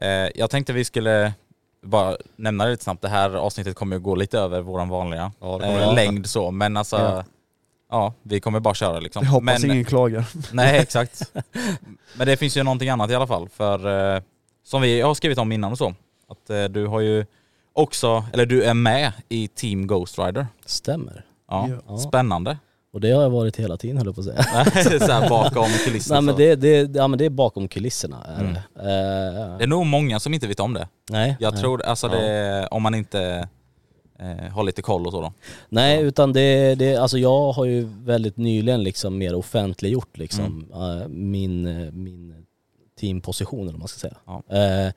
Eh, 0.00 0.28
jag 0.34 0.50
tänkte 0.50 0.72
vi 0.72 0.84
skulle 0.84 1.32
bara 1.82 2.16
nämna 2.36 2.64
det 2.64 2.70
lite 2.70 2.84
snabbt. 2.84 3.02
Det 3.02 3.08
här 3.08 3.30
avsnittet 3.34 3.76
kommer 3.76 3.96
ju 3.96 4.00
gå 4.02 4.14
lite 4.14 4.38
över 4.38 4.60
våran 4.60 4.88
vanliga 4.88 5.32
Ja, 5.40 5.62
eh, 5.62 5.94
längd 5.94 6.26
så, 6.26 6.50
men 6.50 6.76
alltså 6.76 6.96
Ja. 6.96 7.24
ja. 7.90 8.14
vi 8.22 8.40
kommer 8.40 8.60
bara 8.60 8.74
köra 8.74 9.00
liksom. 9.00 9.24
Jag 9.24 9.30
hoppas 9.30 9.62
men, 9.62 9.70
ingen 9.70 9.84
klagar. 9.84 10.24
Nej, 10.52 10.78
exakt. 10.82 11.32
men 12.16 12.26
det 12.26 12.36
finns 12.36 12.56
ju 12.56 12.62
någonting 12.62 12.88
annat 12.88 13.10
i 13.10 13.14
alla 13.14 13.26
fall, 13.26 13.48
för 13.48 14.14
eh, 14.16 14.22
som 14.64 14.82
vi 14.82 15.00
har 15.00 15.14
skrivit 15.14 15.38
om 15.38 15.52
innan 15.52 15.72
och 15.72 15.78
så, 15.78 15.94
att 16.28 16.50
eh, 16.50 16.64
du 16.64 16.86
har 16.86 17.00
ju 17.00 17.26
också, 17.72 18.24
eller 18.32 18.46
du 18.46 18.62
är 18.64 18.74
med 18.74 19.12
i 19.28 19.48
Team 19.48 19.86
Ghost 19.86 20.18
Rider. 20.18 20.46
Stämmer. 20.66 21.24
Ja, 21.48 21.68
Ja. 21.88 21.98
spännande. 21.98 22.58
Och 22.92 23.00
det 23.00 23.10
har 23.10 23.22
jag 23.22 23.30
varit 23.30 23.56
hela 23.56 23.76
tiden 23.76 23.96
höll 23.96 24.06
jag 24.06 24.14
på 24.14 24.20
att 24.20 24.26
säga. 24.26 25.00
så 25.06 25.12
här 25.12 25.28
bakom 25.28 25.68
kulisserna. 25.84 26.20
Nej 26.20 26.26
men 26.26 26.36
det, 26.36 26.56
det, 26.56 26.98
ja, 26.98 27.08
men 27.08 27.18
det 27.18 27.24
är 27.24 27.30
bakom 27.30 27.68
kulisserna. 27.68 28.24
Är 28.24 28.40
Mm. 28.40 28.52
det. 28.52 28.58
Eh, 28.76 29.58
det 29.58 29.64
är 29.64 29.66
nog 29.66 29.86
många 29.86 30.20
som 30.20 30.34
inte 30.34 30.46
vet 30.46 30.60
om 30.60 30.74
det. 30.74 30.88
nej, 31.10 31.36
Jag 31.40 31.52
nej. 31.52 31.62
tror, 31.62 31.82
alltså 31.82 32.06
Ja. 32.06 32.14
det, 32.20 32.68
om 32.70 32.82
man 32.82 32.94
inte 32.94 33.48
eh, 34.18 34.52
har 34.52 34.64
lite 34.64 34.82
koll 34.82 35.06
och 35.06 35.12
så 35.12 35.20
då. 35.20 35.32
Nej 35.68 36.02
utan 36.02 36.32
det, 36.32 36.74
det, 36.74 36.96
alltså 36.96 37.18
jag 37.18 37.52
har 37.52 37.64
ju 37.64 37.88
väldigt 38.04 38.36
nyligen 38.36 38.82
liksom 38.82 39.18
mer 39.18 39.34
offentliggjort 39.34 40.18
liksom 40.18 40.66
Mm. 40.74 41.00
eh, 41.00 41.08
min, 41.08 41.62
min 42.02 42.34
teamposition 43.00 43.60
eller 43.60 43.72
vad 43.72 43.78
man 43.78 43.88
ska 43.88 43.98
säga. 43.98 44.16
Ja. 44.26 44.56
Eh, 44.56 44.92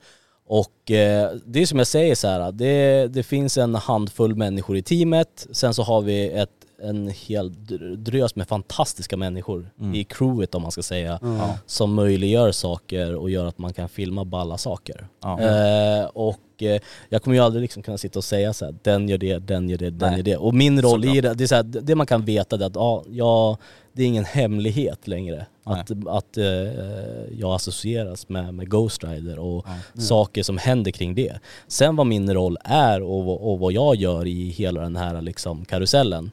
och 0.48 0.90
eh, 0.90 1.30
det 1.46 1.62
är 1.62 1.66
som 1.66 1.78
jag 1.78 1.86
säger 1.86 2.14
så 2.14 2.28
här, 2.28 2.52
det, 2.52 3.06
det 3.08 3.22
finns 3.22 3.58
en 3.58 3.74
handfull 3.74 4.34
människor 4.34 4.76
i 4.76 4.82
teamet, 4.82 5.46
sen 5.52 5.74
så 5.74 5.82
har 5.82 6.00
vi 6.02 6.30
ett, 6.30 6.50
en 6.82 7.08
hel 7.08 7.50
dr- 7.50 7.96
drös 7.96 8.36
med 8.36 8.48
fantastiska 8.48 9.16
människor 9.16 9.70
Mm. 9.80 9.94
i 9.94 10.04
crewet 10.04 10.54
om 10.54 10.62
man 10.62 10.70
ska 10.70 10.82
säga, 10.82 11.20
som 11.66 11.94
möjliggör 11.94 12.52
saker 12.52 13.14
och 13.14 13.30
gör 13.30 13.46
att 13.46 13.58
man 13.58 13.72
kan 13.72 13.88
filma 13.88 14.24
balla 14.24 14.58
saker. 14.58 15.08
Ja. 15.22 15.40
Eh, 15.40 16.04
och 16.04 16.62
eh, 16.62 16.80
jag 17.08 17.22
kommer 17.22 17.36
ju 17.36 17.42
aldrig 17.42 17.62
liksom 17.62 17.82
kunna 17.82 17.98
sitta 17.98 18.18
och 18.18 18.24
säga 18.24 18.52
så 18.52 18.64
här, 18.64 18.74
den 18.82 19.08
gör 19.08 19.18
det, 19.18 19.38
den 19.38 19.68
gör 19.68 19.78
det, 19.78 19.90
den 19.90 20.08
Nej. 20.10 20.16
gör 20.18 20.24
det. 20.24 20.36
Och 20.36 20.54
min 20.54 20.82
roll 20.82 20.90
Såklart. 21.02 21.16
i 21.16 21.20
det, 21.20 21.34
det 21.34 21.44
är 21.44 21.48
så 21.48 21.54
här, 21.54 21.62
det 21.62 21.94
man 21.94 22.06
kan 22.06 22.24
veta 22.24 22.56
är 22.56 22.60
att 22.66 22.74
ja, 22.74 23.04
jag, 23.10 23.56
det 23.92 24.02
är 24.02 24.06
ingen 24.06 24.24
hemlighet 24.24 25.06
längre 25.08 25.46
Nej. 25.66 25.80
att, 25.80 25.90
att 26.08 26.36
eh, 26.36 26.44
jag 27.38 27.54
associeras 27.54 28.28
med, 28.28 28.54
med 28.54 28.70
Ghost 28.70 29.04
Rider 29.04 29.38
och 29.38 29.66
saker 29.98 30.42
som 30.42 30.58
händer 30.58 30.90
kring 30.90 31.14
det. 31.14 31.40
Sen 31.68 31.96
vad 31.96 32.06
min 32.06 32.34
roll 32.34 32.58
är 32.64 33.02
och, 33.02 33.24
vad- 33.24 33.38
och 33.38 33.58
vad 33.58 33.72
jag 33.72 33.96
gör 33.96 34.26
i 34.26 34.48
hela 34.50 34.80
den 34.80 34.96
här 34.96 35.20
liksom 35.22 35.64
karusellen, 35.64 36.30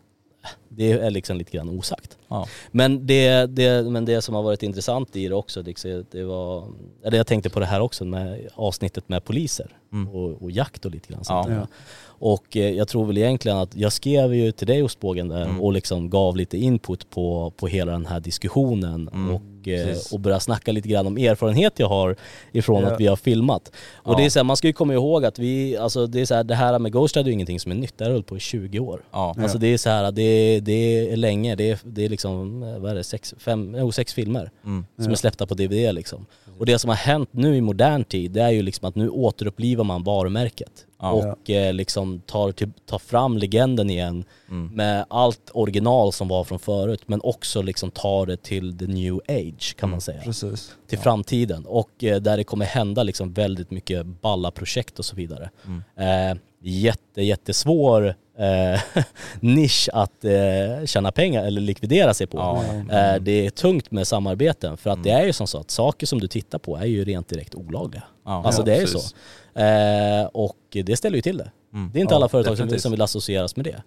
det 0.69 0.91
är 0.91 1.09
liksom 1.11 1.37
lite 1.37 1.51
grann 1.51 1.69
osagt. 1.69 2.17
Ja. 2.27 2.47
Men 2.71 3.07
det, 3.07 3.45
det, 3.45 3.89
men 3.89 4.05
det 4.05 4.21
som 4.21 4.35
har 4.35 4.43
varit 4.43 4.63
intressant 4.63 5.15
i 5.15 5.27
det 5.27 5.35
också, 5.35 5.61
det 5.61 6.23
var, 6.23 6.63
eller 7.03 7.17
jag 7.17 7.27
tänkte 7.27 7.49
på 7.49 7.59
det 7.59 7.65
här 7.65 7.79
också 7.81 8.05
med 8.05 8.47
avsnittet 8.55 9.09
med 9.09 9.23
poliser 9.25 9.77
och, 10.13 10.41
och 10.43 10.51
jakt 10.51 10.85
och 10.85 10.91
lite 10.91 11.13
grann 11.13 11.23
sånt 11.23 11.45
Mm. 11.47 11.57
Ja. 11.57 11.61
där. 11.61 11.69
Och 12.05 12.57
eh, 12.57 12.69
jag 12.71 12.87
tror 12.87 13.05
väl 13.05 13.17
egentligen 13.17 13.57
att 13.57 13.75
jag 13.75 13.93
skrev 13.93 14.33
ju 14.35 14.51
till 14.51 14.67
dig 14.67 14.83
ostbågen 14.83 15.27
där 15.27 15.41
Mm. 15.45 15.61
och 15.61 15.73
liksom 15.73 16.09
gav 16.09 16.37
lite 16.37 16.57
input 16.57 17.09
på, 17.09 17.53
på 17.57 17.67
hela 17.67 17.91
den 17.91 18.05
här 18.05 18.19
diskussionen 18.19 19.09
Mm, 19.13 19.29
och, 19.35 19.41
eh, 19.67 19.85
precis. 19.85 20.13
och 20.13 20.19
började 20.19 20.43
snacka 20.43 20.71
lite 20.71 20.87
grann 20.87 21.07
om 21.07 21.17
erfarenhet 21.17 21.73
jag 21.79 21.87
har 21.89 22.15
ifrån 22.51 22.83
Ja. 22.83 22.91
att 22.91 22.99
vi 22.99 23.07
har 23.07 23.15
filmat. 23.15 23.71
Och 23.95 24.13
Ja. 24.13 24.17
det 24.17 24.25
är 24.25 24.29
så 24.29 24.39
här, 24.39 24.43
man 24.43 24.57
ska 24.57 24.67
ju 24.67 24.73
komma 24.73 24.93
ihåg 24.93 25.25
att 25.25 25.39
vi, 25.39 25.77
alltså 25.77 26.07
det 26.07 26.21
är 26.21 26.25
så 26.25 26.35
här, 26.35 26.43
det 26.43 26.55
här 26.55 26.79
med 26.79 26.91
Ghost 26.91 27.15
Rider 27.17 27.25
är 27.27 27.29
ju 27.29 27.33
ingenting 27.33 27.59
som 27.59 27.71
är 27.71 27.75
nytt, 27.75 27.97
det 27.97 28.05
har 28.05 28.11
hållit 28.11 28.27
på 28.27 28.37
i 28.37 28.39
20 28.39 28.79
år. 28.79 29.01
Ja. 29.11 29.35
Alltså 29.39 29.57
det 29.57 29.67
är 29.67 29.77
så 29.77 29.89
här, 29.89 30.11
det, 30.11 30.59
det 30.59 31.09
är 31.11 31.17
länge, 31.17 31.55
det 31.55 31.69
är, 31.71 31.79
det 31.83 32.05
är 32.05 32.09
liksom, 32.09 32.63
eh, 32.63 32.77
vad 32.79 32.91
är 32.91 32.95
det, 32.95 33.03
sex, 33.03 33.33
fem, 33.37 33.75
jo, 33.79 33.91
sex 33.91 34.13
filmer 34.13 34.51
Mm. 34.65 34.85
som 34.97 35.11
är 35.11 35.15
släppta 35.15 35.45
på 35.45 35.53
DVD 35.53 35.93
liksom. 35.95 36.25
Och 36.59 36.65
det 36.65 36.79
som 36.79 36.89
har 36.89 36.95
hänt 36.97 37.29
nu 37.31 37.55
i 37.57 37.61
modern 37.61 38.03
tid, 38.03 38.31
det 38.31 38.41
är 38.41 38.49
ju 38.49 38.61
liksom 38.61 38.87
att 38.89 38.95
nu 38.95 39.09
återupplivar 39.09 39.83
man 39.83 40.03
varumärket. 40.03 40.71
Ja. 41.03 41.11
Och 41.11 41.49
eh, 41.49 41.73
liksom 41.73 42.19
tar, 42.19 42.51
till, 42.51 42.71
tar 42.85 42.99
fram 42.99 43.37
legenden 43.37 43.89
igen 43.89 44.25
Mm. 44.49 44.67
med 44.75 45.05
allt 45.09 45.51
original 45.53 46.13
som 46.13 46.27
var 46.27 46.43
från 46.43 46.59
förut 46.59 47.01
men 47.05 47.21
också 47.23 47.61
liksom 47.61 47.91
tar 47.91 48.25
det 48.25 48.37
till 48.43 48.77
the 48.77 48.87
new 48.87 49.19
age 49.27 49.75
kan 49.79 49.87
Mm. 49.87 49.91
man 49.91 50.01
säga. 50.01 50.21
Precis. 50.21 50.75
Till 50.87 50.99
framtiden 50.99 51.65
och 51.65 52.03
eh, 52.03 52.21
där 52.21 52.37
det 52.37 52.43
kommer 52.43 52.65
hända 52.65 53.03
liksom 53.03 53.33
väldigt 53.33 53.71
mycket 53.71 54.05
balla 54.05 54.51
projekt 54.51 54.99
och 54.99 55.05
så 55.05 55.15
vidare. 55.15 55.49
Mm. 55.65 56.31
Eh, 56.31 56.37
jätte, 56.63 57.21
jättesvår 57.21 58.15
eh, 58.37 58.81
nisch 59.39 59.89
att 59.93 60.25
eh, 60.25 60.85
tjäna 60.85 61.11
pengar 61.11 61.43
eller 61.45 61.61
likvidera 61.61 62.13
sig 62.13 62.27
på. 62.27 62.37
Ja. 62.37 62.63
Eh, 62.97 63.21
det 63.21 63.45
är 63.45 63.49
tungt 63.49 63.91
med 63.91 64.07
samarbeten 64.07 64.77
för 64.77 64.89
att 64.89 64.95
Mm. 64.97 65.03
det 65.03 65.11
är 65.11 65.25
ju 65.25 65.33
som 65.33 65.47
så 65.47 65.57
att 65.59 65.71
saker 65.71 66.07
som 66.07 66.19
du 66.19 66.27
tittar 66.27 66.59
på 66.59 66.77
är 66.77 66.85
ju 66.85 67.05
rent 67.05 67.27
direkt 67.27 67.55
olagliga. 67.55 68.03
Ja. 68.25 68.43
Alltså 68.45 68.61
Ja, 68.61 68.65
det 68.65 68.71
är 68.71 68.79
ju 68.79 68.81
precis. 68.85 69.15
så. 69.53 69.59
Eh, 69.59 70.25
och 70.25 70.57
det 70.85 70.97
ställer 70.97 71.15
ju 71.15 71.21
till 71.21 71.37
det. 71.37 71.51
Mm. 71.73 71.89
Det 71.93 71.99
är 71.99 72.01
inte 72.01 72.15
alla 72.15 72.29
företag 72.29 72.57
som, 72.57 72.79
som 72.79 72.91
vill 72.91 73.01
associeras 73.01 73.55
med 73.55 73.65
det. 73.65 73.83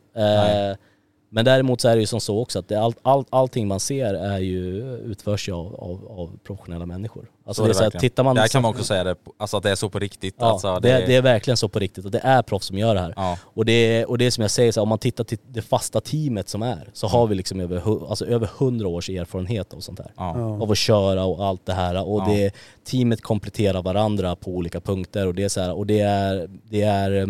Men 1.37 1.45
däremot 1.45 1.80
så 1.80 1.89
är 1.89 1.95
det 1.95 2.01
ju 2.01 2.07
som 2.07 2.20
så 2.20 2.39
också 2.39 2.59
att 2.59 2.68
det, 2.68 2.80
all, 2.80 2.95
all, 3.03 3.24
allting 3.30 3.68
man 3.68 3.80
ser 3.80 4.14
är 4.14 4.39
ju, 4.39 4.82
utförs 4.97 5.49
ju 5.49 5.53
av, 5.53 5.74
av, 5.74 6.18
av 6.20 6.39
professionella 6.47 6.87
människor. 6.87 7.30
Alltså 7.47 7.62
Så 7.62 7.64
är 7.64 7.68
det 7.68 7.70
är 7.70 7.72
det 7.72 7.74
så 7.74 7.78
att 7.84 7.84
verkligen. 7.95 8.01
tittar 8.11 8.24
man... 8.24 8.37
Där 8.37 8.49
kan 8.49 8.62
man 8.62 8.70
också 8.70 8.84
säga 8.84 9.05
det, 9.05 9.16
alltså 9.39 9.57
att 9.57 9.62
det 9.62 9.70
är 9.70 9.74
så 9.74 9.89
på 9.91 9.99
riktigt. 9.99 10.34
Ja, 10.39 10.47
alltså, 10.47 10.78
det, 10.80 11.07
det 11.07 11.14
är 11.14 11.22
verkligen 11.22 11.57
så 11.57 11.68
på 11.68 11.78
riktigt 11.78 12.05
och 12.05 12.11
det 12.11 12.18
är 12.18 12.43
proffs 12.43 12.66
som 12.66 12.78
gör 12.78 12.95
det 12.95 13.01
här. 13.01 13.12
Ja. 13.16 13.39
Och, 13.45 13.64
det, 13.64 14.05
och 14.05 14.18
det 14.18 14.26
är 14.26 14.30
som 14.30 14.43
jag 14.43 14.51
säger, 14.51 14.72
så 14.72 14.80
här, 14.80 14.82
om 14.82 14.89
man 14.89 14.99
tittar 14.99 15.24
till 15.24 15.39
det 15.49 15.62
fasta 15.62 16.01
teamet 16.01 16.49
som 16.49 16.62
är, 16.62 16.91
så 16.93 17.07
har 17.07 17.26
vi 17.26 17.34
liksom 17.34 17.61
över, 17.61 18.09
alltså 18.09 18.26
över 18.26 18.49
100 18.59 18.89
års 18.89 19.11
erfarenhet 19.11 19.74
av 19.74 19.80
sånt 19.80 19.99
här. 19.99 20.12
Ja. 20.16 20.34
Av 20.62 20.70
att 20.70 20.78
köra 20.78 21.24
och 21.24 21.45
allt 21.45 21.66
det 21.66 21.72
här. 21.72 22.09
Och 22.09 22.20
Ja. 22.20 22.26
det, 22.28 22.55
teamet 22.84 23.22
kompletterar 23.22 23.82
varandra 23.82 24.37
på 24.37 24.51
olika 24.51 24.80
punkter 24.80 25.26
och 25.26 25.34
det 25.34 25.45
är, 25.45 25.49
så 25.49 25.61
här, 25.61 25.72
och 25.72 25.87
det 25.87 26.01
är, 26.01 26.49
det 26.70 26.82
är 26.82 27.20
eh, 27.20 27.26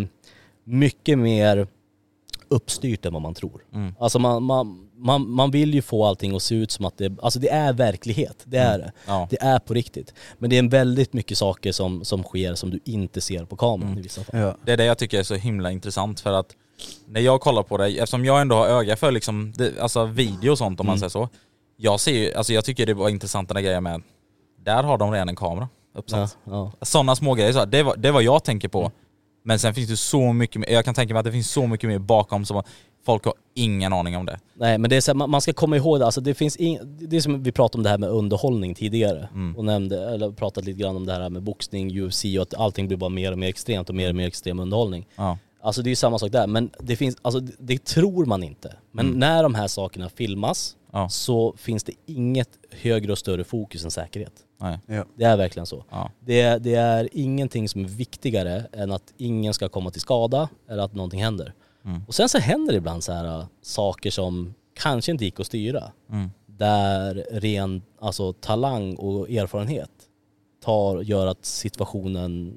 mycket 0.65 1.19
mer 1.19 1.67
uppstyrt 2.49 3.07
än 3.07 3.13
vad 3.13 3.23
man 3.23 3.35
tror. 3.35 3.65
Mm. 3.75 3.95
Alltså 3.99 4.19
man, 4.19 4.43
man, 4.43 4.89
man, 4.97 5.31
man 5.31 5.51
vill 5.51 5.75
ju 5.75 5.83
få 5.83 6.05
allting 6.05 6.37
att 6.37 6.43
se 6.43 6.55
ut 6.55 6.71
som 6.71 6.85
att 6.85 6.99
det, 6.99 7.13
alltså 7.23 7.39
det 7.41 7.49
är 7.49 7.73
verklighet, 7.73 8.37
det 8.45 8.57
är 8.59 8.79
det. 8.79 8.85
Mm. 8.85 8.95
Ja. 9.07 9.27
Det 9.31 9.41
är 9.43 9.59
på 9.59 9.75
riktigt. 9.75 10.15
Men 10.39 10.51
det 10.51 10.57
är 10.57 10.59
en 10.59 10.69
väldigt 10.69 11.13
mycket 11.13 11.39
saker 11.39 11.73
som, 11.73 12.05
som 12.05 12.23
sker 12.23 12.55
som 12.55 12.71
du 12.71 12.81
inte 12.85 13.21
ser 13.21 13.45
på 13.45 13.57
kameran 13.57 13.83
Mm. 13.89 13.99
i 13.99 14.03
vissa 14.03 14.25
fall. 14.25 14.41
Ja. 14.41 14.57
Det 14.65 14.73
är 14.73 14.77
det 14.77 14.85
jag 14.85 14.99
tycker 14.99 15.19
är 15.19 15.23
så 15.23 15.35
himla 15.35 15.71
intressant 15.71 16.21
för 16.21 16.33
att 16.33 16.47
när 17.07 17.21
jag 17.21 17.41
kollar 17.41 17.63
på 17.63 17.77
det, 17.77 17.89
eftersom 17.99 18.25
jag 18.25 18.41
ändå 18.41 18.57
har 18.57 18.67
öga 18.67 18.97
för 18.97 19.11
liksom, 19.11 19.53
det, 19.57 19.81
alltså 19.81 20.05
video 20.05 20.51
och 20.53 20.59
sånt 20.59 20.81
om 20.81 20.87
man 20.87 20.93
Mm. 20.97 21.01
säger 21.11 21.27
så. 21.27 21.29
Jag 21.77 22.01
ser 22.01 22.13
ju, 22.13 22.35
alltså 22.35 22.53
jag 22.53 22.65
tycker 22.65 22.87
det 22.87 22.95
var 22.95 23.09
intressanta 23.09 23.61
grejer 23.63 23.81
med, 23.81 24.03
där 24.65 24.83
har 24.83 24.99
de 24.99 25.13
redan 25.13 25.29
en 25.29 25.37
kamera 25.37 25.69
uppsatt. 25.95 26.39
Ja, 26.45 26.73
ja. 26.81 26.87
Sådana 26.87 27.17
små 27.17 27.35
grejer, 27.35 27.53
så 27.53 27.59
här, 27.59 27.67
det, 27.67 27.83
var, 27.83 27.97
det 27.97 28.11
var 28.11 28.21
jag 28.21 28.45
tänker 28.45 28.69
Mm. 28.69 28.71
på. 28.71 28.93
Men 29.47 29.59
sen 29.59 29.75
finns 29.75 29.89
det 29.89 29.97
så 29.97 30.33
mycket 30.33 30.61
mer, 30.61 30.71
jag 30.71 30.85
kan 30.85 30.95
tänka 30.95 31.15
mig 31.15 31.19
att 31.19 31.25
det 31.27 31.33
finns 31.33 31.51
så 31.51 31.67
mycket 31.67 31.91
mer 31.91 31.99
bakom 31.99 32.45
som 32.45 32.63
folk 33.05 33.25
har 33.25 33.35
ingen 33.55 33.93
aning 33.93 34.17
om 34.17 34.27
det. 34.27 34.39
Nej 34.55 34.79
men 34.79 34.91
det 34.91 34.97
är 34.97 35.01
så 35.01 35.11
här, 35.19 35.27
man 35.27 35.41
ska 35.41 35.53
komma 35.53 35.77
ihåg 35.77 35.99
det, 36.01 36.05
alltså 36.05 36.21
det 36.21 36.35
finns 36.35 36.57
ing, 36.57 36.79
det 36.99 37.17
är 37.17 37.21
som 37.21 37.43
vi 37.43 37.53
pratade 37.53 37.79
om 37.79 37.83
det 37.83 37.91
här 37.91 37.99
med 37.99 38.11
underhållning 38.11 38.75
tidigare 38.75 39.29
Mm. 39.33 39.57
och 39.57 39.65
nämnde, 39.65 40.11
eller 40.15 40.31
pratat 40.31 40.65
lite 40.65 40.79
grann 40.81 40.97
om 40.97 41.07
det 41.07 41.13
här 41.13 41.31
med 41.31 41.43
boxning, 41.43 42.01
UFC 42.03 42.25
och 42.25 42.43
att 42.43 42.55
allting 42.55 42.87
blir 42.89 42.97
bara 42.99 43.11
mer 43.11 43.33
och 43.33 43.39
mer 43.39 43.49
extremt 43.49 43.89
och 43.89 43.95
mer 43.95 44.09
och 44.09 44.17
mer 44.17 44.27
extrem 44.27 44.61
underhållning. 44.61 45.07
Ja. 45.17 45.39
Alltså 45.67 45.83
det 45.83 45.89
är 45.89 45.93
ju 45.93 45.97
samma 45.97 46.19
sak 46.19 46.33
där, 46.33 46.47
men 46.47 46.71
det 46.79 46.97
finns, 46.97 47.17
alltså 47.23 47.41
det, 47.41 47.53
det 47.59 47.85
tror 47.85 48.27
man 48.27 48.43
inte. 48.43 48.77
Men 48.93 49.07
Mm. 49.07 49.19
när 49.19 49.43
de 49.43 49.55
här 49.55 49.69
sakerna 49.69 50.09
filmas 50.09 50.77
Ja. 50.93 51.09
så 51.09 51.55
finns 51.57 51.85
det 51.85 51.93
inget 52.07 52.49
högre 52.71 53.13
och 53.13 53.19
större 53.19 53.45
fokus 53.45 53.85
än 53.85 53.91
säkerhet. 53.91 54.33
Nej. 54.61 54.79
Ja. 54.87 55.05
Det 55.17 55.25
är 55.25 55.37
verkligen 55.37 55.67
så. 55.67 55.85
Ja. 55.91 56.11
Det, 56.21 56.59
det 56.59 56.75
är 56.75 57.09
ingenting 57.13 57.69
som 57.69 57.85
är 57.85 57.89
viktigare 57.89 58.67
än 58.73 58.93
att 58.93 59.13
ingen 59.17 59.55
ska 59.55 59.69
komma 59.69 59.91
till 59.91 60.01
skada 60.01 60.49
eller 60.69 60.83
att 60.83 60.95
någonting 60.95 61.23
händer. 61.23 61.55
Mm. 61.85 62.03
Och 62.09 62.15
sen 62.15 62.29
så 62.29 62.39
händer 62.39 62.73
det 62.73 62.79
ibland 62.79 63.05
så 63.05 63.13
här 63.13 63.39
äh, 63.41 63.47
saker 63.63 64.11
som 64.11 64.55
kanske 64.75 65.13
inte 65.13 65.25
gick 65.25 65.41
att 65.41 65.47
styra. 65.47 65.93
Mm. 66.11 66.31
Där 66.47 67.27
ren 67.33 67.83
alltså, 68.01 68.33
talang 68.33 68.95
och 68.95 69.31
erfarenhet 69.31 69.91
tar, 70.65 71.03
gör 71.03 71.27
att 71.27 71.45
situationen 71.45 72.57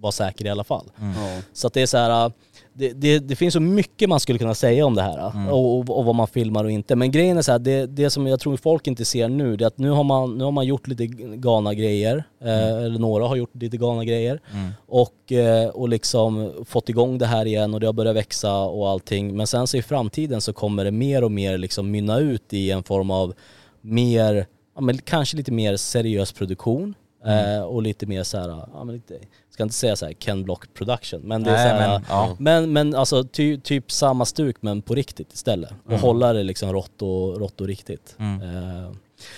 var 0.00 0.10
säker 0.10 0.44
i 0.46 0.48
alla 0.48 0.64
fall. 0.64 0.90
Mm. 1.00 1.14
Så 1.52 1.66
att 1.66 1.72
det 1.72 1.82
är 1.82 1.86
så 1.86 1.96
här, 1.98 2.24
äh, 2.26 2.32
det, 2.72 2.92
det, 2.92 3.18
det 3.18 3.36
finns 3.36 3.54
så 3.54 3.60
mycket 3.60 4.08
man 4.08 4.20
skulle 4.20 4.38
kunna 4.38 4.54
säga 4.54 4.86
om 4.86 4.94
det 4.94 5.02
här 5.02 5.18
äh, 5.18 5.36
Mm. 5.36 5.48
och, 5.48 5.78
och, 5.78 5.98
och 5.98 6.04
vad 6.04 6.14
man 6.14 6.26
filmar 6.26 6.64
och 6.64 6.70
inte. 6.70 6.96
Men 6.96 7.10
grejen 7.10 7.38
är 7.38 7.42
så 7.42 7.52
här, 7.52 7.58
det, 7.58 7.86
det 7.86 8.10
som 8.10 8.26
jag 8.26 8.40
tror 8.40 8.56
folk 8.56 8.86
inte 8.86 9.04
ser 9.04 9.28
nu, 9.28 9.56
det 9.56 9.64
är 9.64 9.66
att 9.66 9.78
nu 9.78 9.90
har 9.90 10.04
man, 10.04 10.38
nu 10.38 10.44
har 10.44 10.50
man 10.50 10.66
gjort 10.66 10.86
lite 10.86 11.06
galna 11.36 11.74
grejer, 11.74 12.24
eh, 12.44 12.68
eller 12.84 12.98
några 12.98 13.26
har 13.26 13.36
gjort 13.36 13.54
lite 13.54 13.76
galna 13.76 14.04
grejer 14.04 14.40
Mm. 14.52 14.70
och, 14.86 15.32
eh, 15.32 15.68
och 15.68 15.88
liksom 15.88 16.52
fått 16.66 16.88
igång 16.88 17.18
det 17.18 17.26
här 17.26 17.46
igen 17.46 17.74
och 17.74 17.80
det 17.80 17.86
har 17.86 17.92
börjat 17.92 18.16
växa 18.16 18.56
och 18.58 18.88
allting. 18.88 19.36
Men 19.36 19.46
sen 19.46 19.66
så 19.66 19.76
i 19.76 19.82
framtiden 19.82 20.40
så 20.40 20.52
kommer 20.52 20.84
det 20.84 20.90
mer 20.90 21.24
och 21.24 21.32
mer 21.32 21.58
liksom 21.58 21.90
mynna 21.90 22.18
ut 22.18 22.52
i 22.52 22.70
en 22.70 22.82
form 22.82 23.10
av 23.10 23.34
mer, 23.80 24.46
ja, 24.74 24.80
men 24.80 24.98
kanske 24.98 25.36
lite 25.36 25.52
mer 25.52 25.76
seriös 25.76 26.32
produktion 26.32 26.94
eh, 27.24 27.62
och 27.62 27.82
lite 27.82 28.06
mer 28.06 28.22
så 28.22 28.38
här, 28.38 28.48
ja, 28.48 28.84
men 28.84 28.94
lite, 28.94 29.14
jag 29.14 29.52
ska 29.52 29.62
inte 29.62 29.74
säga 29.74 29.96
så 29.96 30.06
här 30.06 30.12
Ken 30.12 30.44
Block 30.44 30.74
production, 30.74 31.20
men 31.24 31.42
det 31.42 31.50
är 31.50 31.54
Nej, 31.54 31.70
så 31.70 31.74
här, 31.76 31.88
men, 31.98 32.04
ja. 32.08 32.36
men, 32.38 32.72
men 32.72 32.94
alltså 32.94 33.24
ty, 33.24 33.60
typ 33.60 33.92
samma 33.92 34.24
stuk 34.24 34.56
men 34.60 34.82
på 34.82 34.94
riktigt 34.94 35.32
istället. 35.32 35.70
Och 35.84 35.90
Mm. 35.90 36.00
hålla 36.02 36.32
det 36.32 36.42
liksom 36.42 36.72
rått 36.72 37.02
och, 37.02 37.38
rått 37.40 37.60
och 37.60 37.66
riktigt. 37.66 38.16
Mm. 38.18 38.40
Eh, 38.42 38.90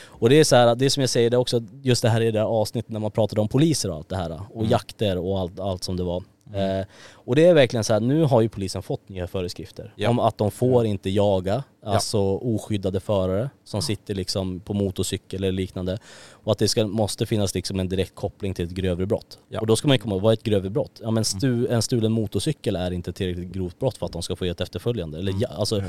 och 0.06 0.28
det 0.28 0.40
är 0.40 0.44
så 0.44 0.56
här, 0.56 0.74
det 0.74 0.84
är 0.84 0.88
som 0.88 1.00
jag 1.00 1.10
säger, 1.10 1.30
det 1.30 1.36
också 1.36 1.62
just 1.82 2.02
det 2.02 2.08
här 2.08 2.20
i 2.20 2.30
det 2.30 2.38
här 2.38 2.46
avsnittet 2.46 2.90
när 2.92 3.00
man 3.00 3.10
pratade 3.10 3.40
om 3.40 3.48
poliser 3.48 3.90
och 3.90 3.96
allt 3.96 4.08
det 4.08 4.16
här. 4.16 4.40
Och 4.50 4.60
Mm. 4.60 4.70
jakter 4.70 5.18
och 5.18 5.38
allt, 5.40 5.60
allt 5.60 5.84
som 5.84 5.96
det 5.96 6.02
var. 6.02 6.22
Eh, 6.54 6.86
och 7.12 7.36
det 7.36 7.46
är 7.46 7.54
verkligen 7.54 7.84
så 7.84 7.92
här, 7.92 8.00
nu 8.00 8.22
har 8.24 8.40
ju 8.40 8.48
polisen 8.48 8.82
fått 8.82 9.08
nya 9.08 9.26
föreskrifter. 9.26 9.92
Ja. 9.96 10.10
Om 10.10 10.18
att 10.18 10.38
de 10.38 10.50
får 10.50 10.86
inte 10.86 11.10
jaga, 11.10 11.64
alltså 11.84 12.18
oskyddade 12.20 13.00
förare 13.00 13.50
som 13.64 13.82
sitter 13.82 14.14
liksom 14.14 14.60
på 14.60 14.74
motorcykel 14.74 15.44
eller 15.44 15.52
liknande. 15.52 15.98
Och 16.30 16.52
att 16.52 16.58
det 16.58 16.68
ska, 16.68 16.86
måste 16.86 17.26
finnas 17.26 17.54
liksom 17.54 17.80
en 17.80 17.88
direkt 17.88 18.14
koppling 18.14 18.54
till 18.54 18.64
ett 18.64 18.70
grövre 18.70 19.06
brott. 19.06 19.38
Ja. 19.48 19.60
Och 19.60 19.66
då 19.66 19.76
ska 19.76 19.88
man 19.88 19.94
ju 19.94 19.98
komma 19.98 20.14
ihåg, 20.14 20.22
vad 20.22 20.32
är 20.32 20.36
ett 20.36 20.42
grövre 20.42 20.70
brott? 20.70 21.00
Ja 21.02 21.10
men 21.10 21.24
stu, 21.24 21.46
Mm. 21.58 21.72
en 21.72 21.82
stulen 21.82 22.12
motorcykel 22.12 22.76
är 22.76 22.90
inte 22.90 23.12
tillräckligt 23.12 23.52
grovt 23.52 23.78
brott 23.78 23.96
för 23.98 24.06
att 24.06 24.12
de 24.12 24.22
ska 24.22 24.36
få 24.36 24.44
ge 24.44 24.50
ett 24.50 24.60
efterföljande. 24.60 25.18
Eller 25.18 25.30
Mm. 25.32 25.42
ja, 25.42 25.48
alltså, 25.56 25.82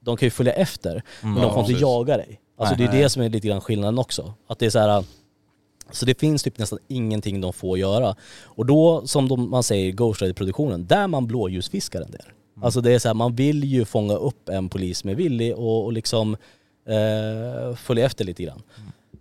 de 0.00 0.16
kan 0.16 0.26
ju 0.26 0.30
följa 0.30 0.52
efter, 0.52 1.02
men 1.22 1.34
de 1.34 1.42
Ja, 1.42 1.50
får 1.52 1.60
inte 1.70 1.82
jaga 1.82 2.16
dig. 2.16 2.40
Alltså 2.58 2.74
Nej. 2.78 2.88
det 2.90 2.98
är 2.98 3.02
det 3.02 3.08
som 3.10 3.22
är 3.22 3.28
lite 3.28 3.48
grann 3.48 3.60
skillnaden 3.60 3.98
också. 3.98 4.34
Att 4.46 4.58
det 4.58 4.66
är 4.66 4.70
så 4.70 4.78
här. 4.78 5.04
Så 5.90 6.06
det 6.06 6.20
finns 6.20 6.42
typ 6.42 6.58
nästan 6.58 6.78
ingenting 6.88 7.40
de 7.40 7.52
får 7.52 7.78
göra. 7.78 8.16
Och 8.42 8.66
då, 8.66 9.06
som 9.06 9.28
de, 9.28 9.50
man 9.50 9.62
säger 9.62 9.86
i 9.86 9.92
Ghost 9.92 10.22
Rider-produktionen, 10.22 10.86
där 10.86 11.06
man 11.06 11.26
blåljusfiskar 11.26 12.00
en 12.00 12.10
del. 12.10 12.26
Alltså 12.62 12.80
det 12.80 12.92
är 12.92 12.98
så 12.98 13.08
här, 13.08 13.14
man 13.14 13.34
vill 13.34 13.64
ju 13.64 13.84
fånga 13.84 14.14
upp 14.14 14.48
en 14.48 14.68
polis 14.68 15.04
är 15.04 15.14
villig 15.14 15.56
och, 15.56 15.84
och 15.84 15.92
liksom 15.92 16.36
eh, 16.86 17.76
följa 17.76 18.06
efter 18.06 18.24
lite 18.24 18.42
grann. 18.42 18.62